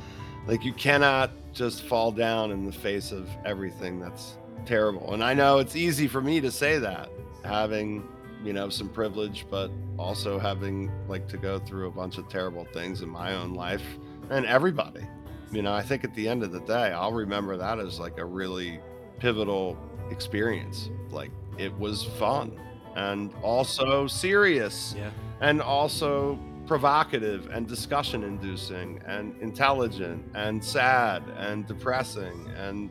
Like 0.46 0.64
you 0.64 0.72
cannot 0.72 1.30
just 1.52 1.82
fall 1.82 2.12
down 2.12 2.50
in 2.50 2.64
the 2.64 2.72
face 2.72 3.12
of 3.12 3.28
everything 3.44 4.00
that's 4.00 4.36
terrible. 4.66 5.12
And 5.14 5.24
i 5.24 5.34
know 5.34 5.58
it's 5.58 5.76
easy 5.76 6.06
for 6.06 6.20
me 6.20 6.40
to 6.40 6.50
say 6.50 6.78
that 6.78 7.08
having 7.44 8.06
you 8.44 8.52
know 8.52 8.68
some 8.68 8.88
privilege 8.88 9.46
but 9.50 9.70
also 9.98 10.38
having 10.38 10.90
like 11.08 11.28
to 11.28 11.36
go 11.36 11.58
through 11.58 11.88
a 11.88 11.90
bunch 11.90 12.18
of 12.18 12.28
terrible 12.28 12.66
things 12.72 13.02
in 13.02 13.08
my 13.08 13.34
own 13.34 13.54
life 13.54 13.82
and 14.30 14.46
everybody 14.46 15.06
you 15.52 15.62
know 15.62 15.72
i 15.72 15.82
think 15.82 16.04
at 16.04 16.14
the 16.14 16.28
end 16.28 16.42
of 16.42 16.52
the 16.52 16.60
day 16.60 16.92
i'll 16.92 17.12
remember 17.12 17.56
that 17.56 17.78
as 17.78 17.98
like 17.98 18.18
a 18.18 18.24
really 18.24 18.80
pivotal 19.18 19.76
experience 20.10 20.90
like 21.10 21.30
it 21.58 21.76
was 21.78 22.04
fun 22.18 22.58
and 22.96 23.32
also 23.42 24.06
serious 24.06 24.94
Yeah. 24.98 25.10
and 25.40 25.60
also 25.62 26.38
provocative 26.66 27.48
and 27.52 27.66
discussion 27.66 28.22
inducing 28.22 29.00
and 29.06 29.34
intelligent 29.42 30.24
and 30.34 30.62
sad 30.64 31.22
and 31.36 31.66
depressing 31.66 32.48
and 32.56 32.90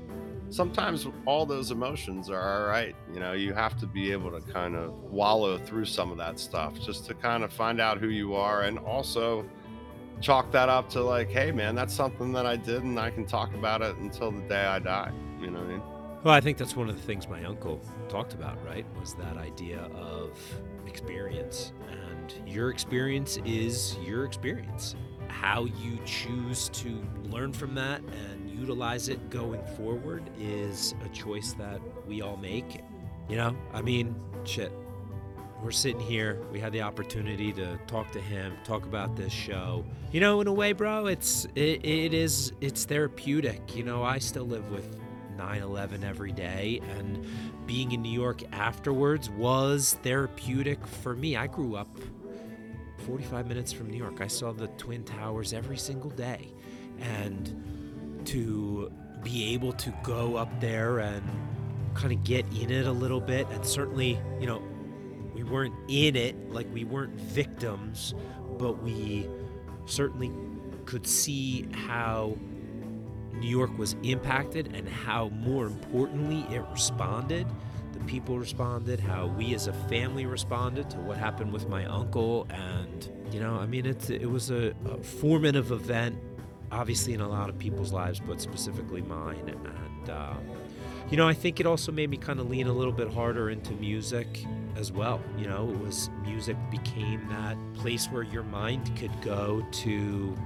sometimes 0.50 1.08
all 1.26 1.46
those 1.46 1.72
emotions 1.72 2.30
are 2.30 2.42
all 2.64 2.68
right 2.68 2.96
you 3.14 3.20
know 3.20 3.34
you 3.34 3.54
have 3.54 3.78
to 3.80 3.86
be 3.88 4.12
able 4.12 4.32
to 4.32 4.42
kind 4.52 4.76
of 4.76 4.92
wallow 5.04 5.58
through 5.58 5.86
some 5.86 6.12
of 6.12 6.18
that 6.18 6.40
stuff 6.40 6.80
just 6.80 7.06
to 7.06 7.14
kind 7.14 7.44
of 7.44 7.54
find 7.54 7.80
out 7.80 8.00
who 8.00 8.10
you 8.10 8.34
are 8.36 8.64
and 8.64 8.80
also 8.80 9.46
chalk 10.22 10.52
that 10.52 10.70
up 10.70 10.90
to 10.90 11.02
like 11.02 11.30
hey 11.30 11.52
man 11.52 11.76
that's 11.76 11.94
something 11.94 12.32
that 12.32 12.46
i 12.46 12.56
did 12.56 12.84
and 12.84 13.00
i 13.00 13.10
can 13.10 13.26
talk 13.26 13.54
about 13.54 13.82
it 13.82 13.96
until 13.98 14.32
the 14.32 14.42
day 14.42 14.66
i 14.66 14.80
die 14.80 15.12
you 15.40 15.50
know 15.50 15.60
what 15.60 15.68
i 15.68 15.72
mean 15.72 15.82
Well, 16.24 16.34
I 16.34 16.42
think 16.42 16.58
that's 16.58 16.76
one 16.76 16.90
of 16.90 16.96
the 16.98 17.02
things 17.02 17.30
my 17.30 17.46
uncle 17.46 17.80
talked 18.10 18.34
about, 18.34 18.58
right? 18.66 18.86
Was 19.00 19.14
that 19.14 19.38
idea 19.38 19.80
of 19.96 20.38
experience. 20.86 21.72
And 21.90 22.34
your 22.46 22.72
experience 22.72 23.38
is 23.46 23.96
your 24.04 24.26
experience. 24.26 24.96
How 25.30 25.64
you 25.66 25.98
choose 26.06 26.68
to 26.70 27.02
learn 27.30 27.54
from 27.54 27.74
that 27.76 28.02
and 28.02 28.50
utilize 28.50 29.08
it 29.08 29.30
going 29.30 29.64
forward 29.78 30.30
is 30.38 30.94
a 31.06 31.10
choice 31.10 31.54
that 31.54 31.80
we 32.06 32.22
all 32.22 32.36
make. 32.36 32.82
You 33.30 33.38
know, 33.38 33.56
I 33.74 33.82
mean, 33.82 34.14
shit. 34.44 34.74
We're 35.62 35.72
sitting 35.72 36.00
here. 36.00 36.42
We 36.52 36.60
had 36.60 36.72
the 36.72 36.82
opportunity 36.82 37.52
to 37.54 37.78
talk 37.88 38.12
to 38.12 38.22
him, 38.22 38.54
talk 38.64 38.84
about 38.84 39.16
this 39.16 39.34
show. 39.34 39.84
You 40.12 40.22
know, 40.22 40.40
in 40.40 40.48
a 40.48 40.54
way, 40.54 40.72
bro, 40.72 41.08
it's 41.08 41.46
it, 41.56 41.86
it 41.86 42.14
is 42.14 42.54
it's 42.62 42.86
therapeutic. 42.86 43.76
You 43.76 43.84
know, 43.84 44.04
I 44.04 44.20
still 44.20 44.46
live 44.46 44.72
with 44.72 44.98
9/11 45.38 46.04
every 46.04 46.32
day 46.32 46.82
and 46.98 47.26
being 47.66 47.92
in 47.92 48.02
New 48.02 48.12
York 48.12 48.42
afterwards 48.54 49.30
was 49.30 49.98
therapeutic 50.02 50.86
for 50.88 51.14
me. 51.14 51.36
I 51.36 51.48
grew 51.48 51.76
up 51.76 51.90
45 53.06 53.48
minutes 53.48 53.72
from 53.72 53.90
New 53.90 53.98
York. 53.98 54.22
I 54.22 54.28
saw 54.28 54.52
the 54.52 54.68
Twin 54.70 55.04
Towers 55.04 55.54
every 55.54 55.78
single 55.78 56.10
day. 56.12 56.54
And 57.00 58.22
to 58.26 58.92
be 59.24 59.54
able 59.54 59.74
to 59.74 59.94
go 60.04 60.36
up 60.36 60.50
there 60.60 61.00
and 61.00 61.24
kind 61.94 62.14
of 62.14 62.24
get 62.24 62.46
in 62.54 62.70
it 62.70 62.88
a 62.88 62.92
little 62.92 63.20
bit 63.20 63.48
and 63.50 63.66
certainly, 63.66 64.20
you 64.40 64.48
know, 64.48 64.62
weren't 65.50 65.76
in 65.88 66.16
it, 66.16 66.52
like 66.52 66.68
we 66.74 66.84
weren't 66.84 67.14
victims, 67.20 68.14
but 68.58 68.82
we 68.84 69.28
certainly 69.86 70.32
could 70.86 71.06
see 71.06 71.68
how 71.72 72.38
New 73.34 73.48
York 73.48 73.78
was 73.78 73.96
impacted 74.04 74.76
and 74.76 74.88
how, 74.88 75.30
more 75.30 75.66
importantly, 75.66 76.46
it 76.54 76.64
responded. 76.72 77.48
The 77.94 78.00
people 78.06 78.38
responded, 78.38 79.00
how 79.00 79.28
we 79.28 79.54
as 79.54 79.68
a 79.68 79.74
family 79.74 80.26
responded 80.26 80.90
to 80.92 80.98
what 80.98 81.18
happened 81.18 81.54
with 81.54 81.70
my 81.70 81.86
uncle. 81.86 82.48
And, 82.50 83.10
you 83.32 83.40
know, 83.40 83.56
I 83.56 83.66
mean, 83.66 83.86
it's, 83.86 84.10
it 84.10 84.26
was 84.30 84.52
a, 84.52 84.74
a 84.86 85.02
formative 85.02 85.72
event, 85.72 86.18
obviously, 86.72 87.14
in 87.14 87.22
a 87.22 87.30
lot 87.30 87.50
of 87.50 87.58
people's 87.58 87.94
lives, 87.94 88.20
but 88.20 88.42
specifically 88.42 89.02
mine. 89.02 89.48
And, 89.48 90.10
uh, 90.10 90.34
you 91.12 91.18
know, 91.18 91.28
I 91.28 91.34
think 91.34 91.60
it 91.60 91.66
also 91.66 91.92
made 91.92 92.10
me 92.10 92.18
kind 92.18 92.40
of 92.40 92.50
lean 92.50 92.68
a 92.68 92.74
little 92.74 92.94
bit 92.94 93.12
harder 93.12 93.50
into 93.50 93.74
music 93.74 94.46
as 94.76 94.92
well. 94.92 95.22
You 95.38 95.48
know, 95.48 95.70
it 95.70 95.80
was 95.80 96.10
music 96.24 96.56
became 96.70 97.28
that 97.30 97.58
place 97.74 98.08
where 98.08 98.24
your 98.24 98.44
mind 98.44 98.96
could 98.98 99.12
go 99.22 99.66
to 99.72 100.38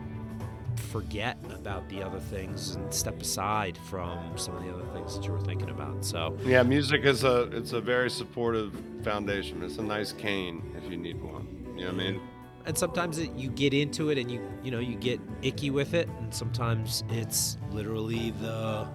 forget 0.76 1.38
about 1.54 1.88
the 1.90 2.02
other 2.02 2.20
things 2.20 2.76
and 2.76 2.94
step 2.94 3.22
aside 3.22 3.78
from 3.90 4.38
some 4.38 4.56
of 4.56 4.64
the 4.64 4.74
other 4.74 4.86
things 4.94 5.16
that 5.16 5.26
you 5.26 5.32
were 5.32 5.42
thinking 5.42 5.70
about. 5.70 6.04
So, 6.04 6.38
yeah 6.44 6.64
music 6.64 7.04
is 7.04 7.24
a 7.24 7.44
it's 7.52 7.74
a 7.74 7.82
very 7.82 8.10
supportive 8.10 8.76
foundation 9.04 9.62
it's 9.64 9.78
a 9.78 9.84
nice 9.84 10.12
cane 10.12 10.64
if 10.78 10.90
you 10.90 10.98
need 10.98 11.22
one 11.22 11.48
you 11.76 11.86
know 11.86 11.92
what 11.92 12.02
i 12.02 12.12
mean 12.12 12.22
and 12.66 12.78
sometimes 12.78 13.18
it, 13.18 13.32
you 13.34 13.50
get 13.50 13.74
into 13.74 14.10
it 14.10 14.18
and 14.18 14.32
you 14.32 14.42
you 14.64 14.72
know 14.72 14.80
you 14.80 14.96
get 14.96 15.20
icky 15.42 15.70
with 15.70 15.94
it, 15.94 16.08
and 16.20 16.34
sometimes 16.34 17.04
it's 17.10 17.58
literally 17.72 18.32
the 18.42 18.88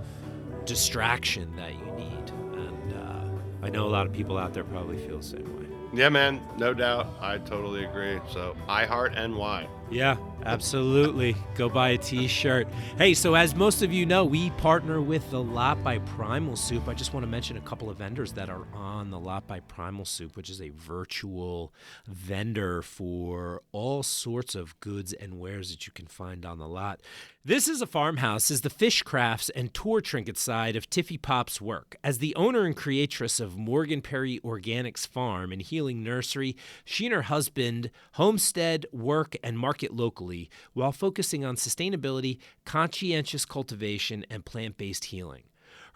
distraction 0.68 1.56
that 1.56 1.72
you 1.72 1.86
need. 1.96 2.30
And 2.52 2.92
uh, 2.92 3.66
I 3.66 3.70
know 3.70 3.86
a 3.86 3.88
lot 3.88 4.06
of 4.06 4.12
people 4.12 4.36
out 4.36 4.52
there 4.52 4.64
probably 4.64 4.98
feel 4.98 5.16
the 5.18 5.24
same 5.24 5.58
way. 5.58 5.66
Yeah, 5.94 6.10
man, 6.10 6.42
no 6.58 6.74
doubt. 6.74 7.08
I 7.18 7.38
totally 7.38 7.84
agree. 7.84 8.20
So 8.30 8.54
I 8.68 8.84
heart 8.84 9.14
NY. 9.14 9.66
Yeah, 9.90 10.16
absolutely. 10.44 11.34
Go 11.54 11.70
buy 11.70 11.90
a 11.90 11.98
t 11.98 12.26
shirt. 12.26 12.68
Hey, 12.98 13.14
so 13.14 13.34
as 13.34 13.54
most 13.54 13.82
of 13.82 13.90
you 13.90 14.04
know, 14.04 14.22
we 14.26 14.50
partner 14.50 15.00
with 15.00 15.30
The 15.30 15.42
Lot 15.42 15.82
by 15.82 15.98
Primal 16.00 16.56
Soup. 16.56 16.86
I 16.88 16.92
just 16.92 17.14
want 17.14 17.24
to 17.24 17.30
mention 17.30 17.56
a 17.56 17.62
couple 17.62 17.88
of 17.88 17.96
vendors 17.96 18.32
that 18.34 18.50
are 18.50 18.66
on 18.74 19.10
The 19.10 19.18
Lot 19.18 19.46
by 19.46 19.60
Primal 19.60 20.04
Soup, 20.04 20.36
which 20.36 20.50
is 20.50 20.60
a 20.60 20.68
virtual 20.68 21.72
vendor 22.06 22.82
for 22.82 23.62
all 23.72 24.02
sorts 24.02 24.54
of 24.54 24.78
goods 24.80 25.14
and 25.14 25.40
wares 25.40 25.70
that 25.70 25.86
you 25.86 25.92
can 25.94 26.06
find 26.06 26.44
on 26.44 26.58
the 26.58 26.68
lot. 26.68 27.00
This 27.48 27.66
is 27.66 27.80
a 27.80 27.86
farmhouse, 27.86 28.50
is 28.50 28.60
the 28.60 28.68
Phish 28.68 29.02
crafts 29.02 29.48
and 29.48 29.72
tour 29.72 30.02
trinket 30.02 30.36
side 30.36 30.76
of 30.76 30.90
Tiffy 30.90 31.16
Pop's 31.16 31.62
work. 31.62 31.96
As 32.04 32.18
the 32.18 32.34
owner 32.34 32.66
and 32.66 32.76
creatress 32.76 33.40
of 33.40 33.56
Morgan 33.56 34.02
Perry 34.02 34.38
Organics 34.44 35.08
Farm 35.08 35.50
and 35.50 35.62
Healing 35.62 36.04
Nursery, 36.04 36.58
she 36.84 37.06
and 37.06 37.14
her 37.14 37.22
husband 37.22 37.90
homestead, 38.12 38.84
work, 38.92 39.34
and 39.42 39.58
market 39.58 39.94
locally 39.94 40.50
while 40.74 40.92
focusing 40.92 41.42
on 41.42 41.56
sustainability, 41.56 42.36
conscientious 42.66 43.46
cultivation, 43.46 44.26
and 44.28 44.44
plant 44.44 44.76
based 44.76 45.06
healing. 45.06 45.44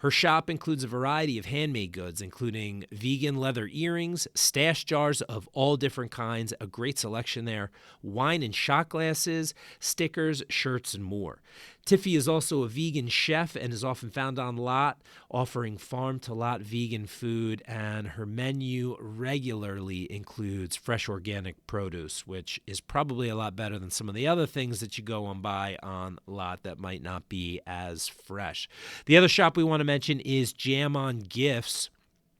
Her 0.03 0.11
shop 0.11 0.49
includes 0.49 0.83
a 0.83 0.87
variety 0.87 1.37
of 1.37 1.45
handmade 1.45 1.93
goods, 1.93 2.21
including 2.21 2.83
vegan 2.91 3.37
leather 3.37 3.69
earrings, 3.71 4.27
stash 4.35 4.83
jars 4.83 5.21
of 5.21 5.47
all 5.53 5.77
different 5.77 6.11
kinds, 6.11 6.53
a 6.59 6.67
great 6.67 6.99
selection 6.99 7.45
there, 7.45 7.71
wine 8.01 8.43
and 8.43 8.53
shot 8.53 8.89
glasses, 8.89 9.53
stickers, 9.79 10.43
shirts, 10.49 10.93
and 10.93 11.05
more. 11.05 11.41
Tiffy 11.85 12.15
is 12.15 12.29
also 12.29 12.63
a 12.63 12.67
vegan 12.69 13.09
chef 13.09 13.57
and 13.57 13.73
is 13.73 13.83
often 13.83 14.09
found 14.09 14.39
on 14.39 14.55
lot, 14.55 15.01
offering 15.29 15.77
farm 15.77 16.17
to 16.21 16.33
lot 16.33 16.61
vegan 16.61 17.07
food, 17.07 17.61
and 17.65 18.09
her 18.09 18.25
menu 18.25 18.95
regularly 18.99 20.09
includes 20.09 20.77
fresh 20.77 21.09
organic 21.09 21.67
produce, 21.67 22.25
which 22.25 22.61
is 22.65 22.79
probably 22.79 23.27
a 23.27 23.35
lot 23.35 23.55
better 23.55 23.77
than 23.77 23.91
some 23.91 24.07
of 24.07 24.15
the 24.15 24.27
other 24.27 24.45
things 24.45 24.79
that 24.79 24.97
you 24.97 25.03
go 25.03 25.29
and 25.29 25.41
buy 25.41 25.77
on 25.83 26.19
lot 26.25 26.63
that 26.63 26.79
might 26.79 27.01
not 27.01 27.27
be 27.27 27.59
as 27.67 28.07
fresh. 28.07 28.69
The 29.05 29.17
other 29.17 29.27
shop 29.27 29.57
we 29.57 29.63
want 29.63 29.81
to 29.81 29.85
mention 29.85 30.21
is 30.21 30.53
Jam 30.53 30.95
on 30.95 31.19
Gifts. 31.19 31.89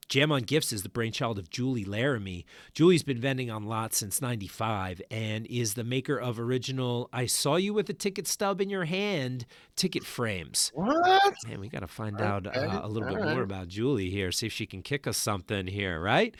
Jam 0.08 0.32
on 0.32 0.42
Gifts 0.42 0.74
is 0.74 0.84
the 0.84 0.90
brainchild 0.90 1.40
of 1.40 1.50
Julie 1.50 1.86
Laramie. 1.86 2.46
Julie's 2.74 3.04
been 3.04 3.20
vending 3.20 3.50
on 3.50 3.64
lots 3.64 3.98
since 3.98 4.22
95 4.22 5.02
and 5.10 5.46
is 5.48 5.74
the 5.74 5.84
maker 5.84 6.18
of 6.18 6.40
original 6.40 7.10
I 7.14 7.26
Saw 7.26 7.56
You 7.56 7.74
with 7.74 7.90
a 7.90 7.94
Ticket 7.94 8.28
Stub 8.28 8.62
in 8.62 8.70
Your 8.70 8.86
Hand 8.86 9.46
ticket 9.76 10.04
frames. 10.04 10.72
What? 10.76 11.34
Man, 11.48 11.60
we 11.60 11.70
got 11.70 11.80
to 11.80 11.88
find 11.88 12.22
out 12.22 12.46
uh, 12.46 12.82
a 12.84 12.88
little 12.88 13.10
bit 13.10 13.18
all 13.18 13.26
right. 13.26 13.34
more 13.34 13.44
about 13.44 13.68
Julie 13.68 14.10
here, 14.10 14.32
see 14.32 14.48
if 14.48 14.54
she 14.54 14.66
can 14.66 14.82
kick 14.82 15.08
us 15.08 15.18
something 15.18 15.68
here, 15.68 16.00
right? 16.00 16.36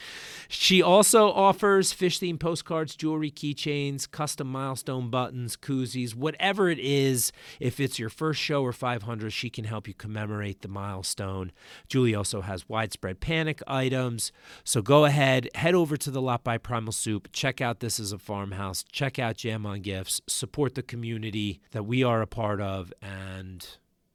She 0.48 0.82
also 0.82 1.32
offers 1.32 1.94
Phish 1.94 2.20
themed 2.20 2.40
postcards, 2.40 2.96
jewelry, 2.96 3.32
keychains, 3.32 4.10
custom 4.10 4.48
milestone 4.48 5.10
buttons, 5.10 5.58
koozies, 5.58 6.16
whatever 6.16 6.70
it 6.70 6.80
is. 6.80 7.32
If 7.60 7.80
it's 7.80 7.98
your 7.98 8.10
first 8.10 8.40
show 8.40 8.64
or 8.64 8.74
500, 8.74 9.32
she 9.32 9.50
can 9.50 9.66
help 9.66 9.88
you 9.88 9.94
commemorate 9.94 10.62
the 10.62 10.68
milestone. 10.68 11.52
Julie 11.88 12.16
also 12.16 12.42
has 12.42 12.70
widespread 12.70 13.20
panic 13.20 13.53
items. 13.68 14.32
So 14.64 14.82
go 14.82 15.06
ahead, 15.06 15.50
head 15.56 15.76
over 15.76 15.98
to 15.98 16.12
the 16.12 16.22
Lot 16.22 16.44
by 16.44 16.58
Primal 16.58 16.94
Soup, 16.94 17.28
check 17.32 17.62
out 17.62 17.80
This 17.80 18.00
is 18.00 18.12
a 18.12 18.18
Farmhouse, 18.18 18.84
check 18.92 19.20
out 19.20 19.38
Jam 19.38 19.66
on 19.66 19.82
Gifts, 19.82 20.22
support 20.28 20.76
the 20.76 20.84
community 20.84 21.62
that 21.72 21.84
we 21.84 22.04
are 22.04 22.22
a 22.22 22.28
part 22.28 22.62
of, 22.62 22.94
and 23.02 23.66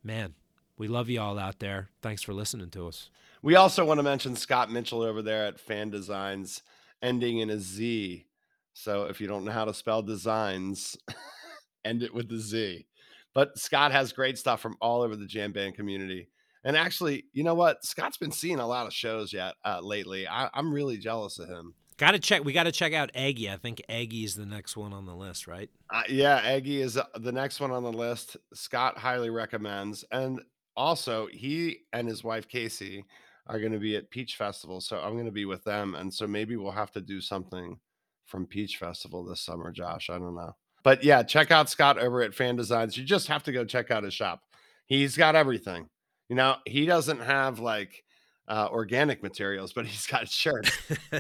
man, 0.03 0.35
we 0.77 0.89
love 0.89 1.09
you 1.09 1.21
all 1.21 1.39
out 1.39 1.59
there. 1.59 1.91
Thanks 2.03 2.23
for 2.23 2.33
listening 2.33 2.71
to 2.71 2.89
us. 2.89 3.11
We 3.43 3.57
also 3.57 3.85
want 3.85 3.99
to 3.99 4.03
mention 4.03 4.35
Scott 4.37 4.71
Mitchell 4.71 5.03
over 5.03 5.23
there 5.23 5.47
at 5.47 5.61
Fan 5.61 5.91
Designz, 5.91 6.63
ending 7.03 7.39
in 7.39 7.51
a 7.51 7.59
Z. 7.59 8.27
So 8.73 9.05
if 9.05 9.21
you 9.21 9.27
don't 9.27 9.45
know 9.45 9.53
how 9.53 9.65
to 9.65 9.75
spell 9.75 10.03
designs, 10.03 10.97
end 11.85 12.03
it 12.03 12.15
with 12.15 12.29
the 12.29 12.39
Z. 12.39 12.87
But 13.35 13.59
Scott 13.59 13.93
has 13.93 14.13
great 14.13 14.39
stuff 14.39 14.61
from 14.61 14.77
all 14.81 15.03
over 15.03 15.15
the 15.15 15.27
jam 15.27 15.53
band 15.53 15.75
community. 15.75 16.29
And 16.69 16.77
actually, 16.77 17.25
you 17.33 17.45
know 17.45 17.55
what? 17.55 17.83
Scott's 17.83 18.19
been 18.19 18.31
seeing 18.31 18.59
a 18.59 18.67
lot 18.67 18.87
of 18.87 18.93
shows 18.93 19.33
yet 19.33 19.55
uh, 19.65 19.81
lately. 19.81 20.29
I, 20.29 20.51
I'm 20.53 20.71
really 20.71 20.99
jealous 20.99 21.39
of 21.39 21.49
him. 21.49 21.73
Got 21.97 22.11
to 22.11 22.19
check. 22.19 22.45
We 22.45 22.53
got 22.53 22.65
to 22.65 22.73
check 22.73 22.93
out 22.93 23.11
Aggie. 23.15 23.51
I 23.51 23.57
think 23.57 23.81
Aggie 23.89 24.23
is 24.23 24.35
the 24.35 24.45
next 24.45 24.77
one 24.77 24.93
on 24.93 25.07
the 25.07 25.15
list, 25.15 25.47
right? 25.47 25.71
Uh, 25.89 26.03
yeah, 26.11 26.43
Aggie 26.45 26.83
is 26.83 26.99
uh, 26.99 27.05
the 27.21 27.33
next 27.33 27.59
one 27.59 27.71
on 27.71 27.85
the 27.85 27.91
list. 27.91 28.37
Scott 28.53 28.99
highly 28.99 29.31
recommends. 29.31 30.05
And 30.13 30.43
also, 30.77 31.27
he 31.33 31.79
and 31.95 32.07
his 32.07 32.23
wife 32.23 32.47
Casey 32.47 33.03
are 33.47 33.59
going 33.59 33.73
to 33.73 33.79
be 33.79 33.97
at 33.97 34.11
Peach 34.11 34.37
Festival. 34.37 34.83
So 34.83 34.99
I'm 34.99 35.15
going 35.15 35.25
to 35.25 35.33
be 35.33 35.47
with 35.47 35.65
them. 35.65 35.95
And 35.95 36.13
so 36.13 36.27
maybe 36.27 36.57
we'll 36.57 36.71
have 36.73 36.93
to 36.93 37.01
do 37.01 37.23
something 37.23 37.79
from 38.27 38.45
Peach 38.45 38.77
Festival 38.77 39.25
this 39.25 39.41
summer, 39.41 39.73
Josh. 39.73 40.11
I 40.11 40.19
don't 40.19 40.37
know. 40.37 40.55
But 40.83 41.03
yeah, 41.03 41.23
check 41.23 41.51
out 41.51 41.71
Scott 41.71 41.99
over 41.99 42.21
at 42.21 42.35
Fan 42.35 42.59
Designz. 42.59 42.99
You 42.99 43.05
just 43.05 43.29
have 43.29 43.43
to 43.45 43.53
go 43.53 43.65
check 43.65 43.91
out 43.91 44.05
his 44.05 44.13
shop. 44.13 44.43
He's 44.85 45.17
got 45.17 45.35
everything. 45.35 45.89
You 46.29 46.37
know, 46.37 46.57
he 46.67 46.87
doesn't 46.87 47.21
have 47.21 47.59
like 47.59 48.05
uh, 48.47 48.69
organic 48.71 49.23
materials, 49.23 49.73
but 49.73 49.87
he's 49.87 50.07
got 50.07 50.29
shirts, 50.29 50.71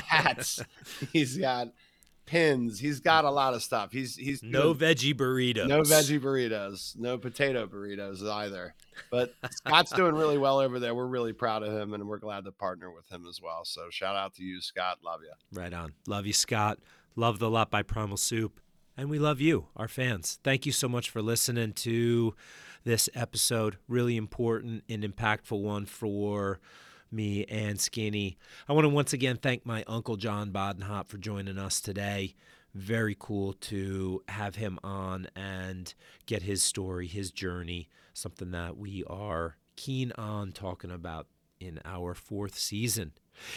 hats, 0.06 0.62
he's 1.12 1.36
got 1.36 1.68
pins, 2.26 2.78
he's 2.78 3.00
got 3.00 3.24
a 3.24 3.30
lot 3.30 3.54
of 3.54 3.62
stuff. 3.62 3.90
He's 3.90 4.16
he's 4.16 4.42
no 4.42 4.74
veggie 4.74 5.14
burritos. 5.14 5.66
no 5.66 5.82
veggie 5.82 6.20
burritos, 6.20 6.96
no 6.98 7.16
potato 7.16 7.66
burritos 7.66 8.22
either. 8.22 8.74
But 9.10 9.34
Scott's 9.50 9.92
doing 9.92 10.14
really 10.14 10.38
well 10.38 10.58
over 10.58 10.78
there. 10.78 10.94
We're 10.94 11.06
really 11.06 11.32
proud 11.32 11.62
of 11.62 11.72
him 11.72 11.94
and 11.94 12.06
we're 12.06 12.18
glad 12.18 12.44
to 12.44 12.52
partner 12.52 12.90
with 12.90 13.08
him 13.10 13.26
as 13.28 13.40
well. 13.40 13.64
So 13.64 13.88
shout 13.90 14.16
out 14.16 14.34
to 14.34 14.42
you, 14.44 14.60
Scott. 14.60 14.98
Love 15.04 15.20
you. 15.22 15.32
Right 15.58 15.72
on. 15.72 15.94
Love 16.06 16.26
you, 16.26 16.32
Scott. 16.32 16.78
Love 17.16 17.38
the 17.38 17.50
Lot 17.50 17.70
by 17.70 17.82
Primal 17.82 18.16
Soup. 18.16 18.60
And 18.96 19.08
we 19.08 19.18
love 19.18 19.40
you, 19.40 19.66
our 19.76 19.88
fans. 19.88 20.40
Thank 20.42 20.66
you 20.66 20.72
so 20.72 20.88
much 20.88 21.08
for 21.08 21.22
listening 21.22 21.72
to 21.74 22.34
this 22.84 23.08
episode. 23.14 23.76
Really 23.88 24.16
important 24.16 24.84
and 24.88 25.02
impactful 25.02 25.60
one 25.60 25.86
for 25.86 26.60
me 27.10 27.44
and 27.46 27.80
Skinny. 27.80 28.38
I 28.68 28.72
want 28.72 28.84
to 28.84 28.88
once 28.90 29.12
again 29.12 29.36
thank 29.36 29.64
my 29.64 29.84
Uncle 29.86 30.16
John 30.16 30.50
Bodenhop 30.50 31.08
for 31.08 31.18
joining 31.18 31.58
us 31.58 31.80
today. 31.80 32.34
Very 32.74 33.16
cool 33.18 33.54
to 33.54 34.22
have 34.28 34.56
him 34.56 34.78
on 34.84 35.28
and 35.34 35.92
get 36.26 36.42
his 36.42 36.62
story, 36.62 37.06
his 37.06 37.30
journey, 37.30 37.88
something 38.12 38.50
that 38.50 38.76
we 38.76 39.04
are 39.06 39.56
keen 39.76 40.12
on 40.18 40.52
talking 40.52 40.90
about 40.90 41.26
in 41.60 41.80
our 41.84 42.14
fourth 42.14 42.58
season. 42.58 43.12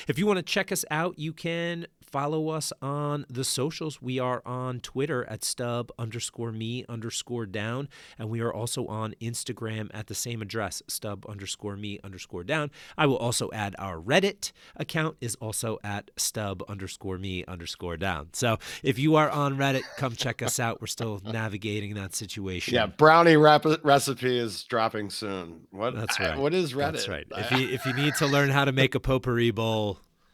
If 0.08 0.18
you 0.20 0.26
want 0.26 0.38
to 0.38 0.44
check 0.44 0.72
us 0.72 0.86
out, 0.91 1.18
you 1.20 1.34
can 1.34 1.88
follow 2.02 2.49
us 2.49 2.74
on 2.82 3.26
the 3.30 3.44
socials. 3.44 4.02
We 4.02 4.20
are 4.20 4.41
on 4.45 4.82
Twitter 4.82 5.24
at 5.30 5.45
stub 5.45 5.91
underscore 5.98 6.52
me 6.52 6.84
underscore 6.90 7.45
down, 7.45 7.88
and 8.20 8.30
we 8.30 8.41
are 8.41 8.53
also 8.53 8.86
on 8.88 9.16
Instagram 9.22 9.90
at 9.94 10.08
the 10.08 10.16
same 10.16 10.41
address, 10.41 10.84
stub 10.88 11.26
underscore 11.30 11.78
me 11.78 11.99
underscore 12.03 12.44
down. 12.44 12.70
I 12.98 13.06
will 13.06 13.16
also 13.18 13.49
add 13.53 13.76
our 13.80 13.98
Reddit 13.98 14.52
account 14.76 15.16
is 15.22 15.36
also 15.36 15.80
at 15.86 16.12
stub 16.18 16.64
underscore 16.68 17.18
me 17.18 17.45
underscore 17.48 17.95
down. 17.95 18.28
So 18.34 18.58
if 18.84 18.99
you 18.99 19.16
are 19.16 19.30
on 19.30 19.58
Reddit, 19.58 19.84
come 19.98 20.14
check 20.14 20.41
us 20.41 20.60
out. 20.60 20.82
We're 20.82 20.88
still 20.88 21.22
navigating 21.24 21.94
that 21.95 22.14
situation. 22.14 22.74
Yeah, 22.74 22.88
brownie 22.88 23.38
rap- 23.38 23.66
recipe 23.84 24.38
is 24.38 24.64
dropping 24.64 25.12
soon. 25.12 25.62
What? 25.72 25.95
That's 25.95 26.20
I- 26.20 26.32
right. 26.32 26.38
what 26.38 26.53
is 26.53 26.74
Reddit? 26.74 26.91
That's 26.91 27.08
right. 27.08 27.28
If 27.38 27.52
you 27.52 27.70
if 27.70 27.86
you 27.86 27.94
need 27.94 28.16
to 28.16 28.28
learn 28.28 28.49
how 28.49 28.66
to 28.66 28.74
make 28.74 28.95
a 28.95 28.99
potpourri 28.99 29.52
bowl, 29.52 29.70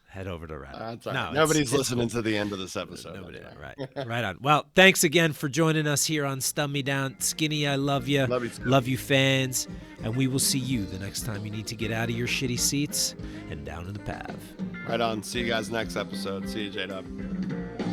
head 0.09 0.27
over 0.27 0.47
to 0.47 0.53
Reddit. 0.53 0.73
All 0.73 1.13
No, 1.13 1.19
it's- 1.21 1.33
Nobody's 1.33 1.61
it's 1.69 1.73
listening 1.73 2.09
cool. 2.09 2.21
to 2.21 2.21
the 2.23 2.37
end 2.37 2.51
of 2.53 2.59
this 2.59 2.75
episode. 2.83 3.15
Nobody, 3.15 3.39
right, 3.61 4.07
right 4.07 4.23
on. 4.23 4.37
Well, 4.41 4.65
thanks 4.75 5.03
again 5.03 5.33
for 5.33 5.47
joining 5.49 5.85
us 5.87 6.05
here 6.05 6.25
on 6.25 6.41
Stub 6.41 6.69
Me 6.71 6.81
Down. 6.81 7.19
Skinny, 7.19 7.67
I 7.67 7.75
love 7.75 8.07
you. 8.07 8.25
Love 8.25 8.43
you 8.43 8.49
too. 8.49 8.63
Love 8.63 8.87
you, 8.87 8.97
fans. 8.97 9.67
And 10.03 10.15
we 10.15 10.27
will 10.27 10.39
see 10.39 10.59
you 10.59 10.85
the 10.85 10.99
next 10.99 11.25
time 11.25 11.43
you 11.45 11.51
need 11.51 11.67
to 11.67 11.75
get 11.75 11.91
out 11.91 12.09
of 12.09 12.15
your 12.15 12.27
shitty 12.27 12.59
seats 12.59 13.15
and 13.49 13.65
down 13.65 13.85
to 13.85 13.91
the 13.91 13.99
path. 13.99 14.35
Right 14.87 15.01
on. 15.01 15.21
See 15.23 15.39
you 15.41 15.47
guys 15.47 15.69
next 15.69 15.95
episode. 15.95 16.47
See 16.49 16.65
you, 16.65 16.69
J 16.69 16.87
Dub. 16.87 17.86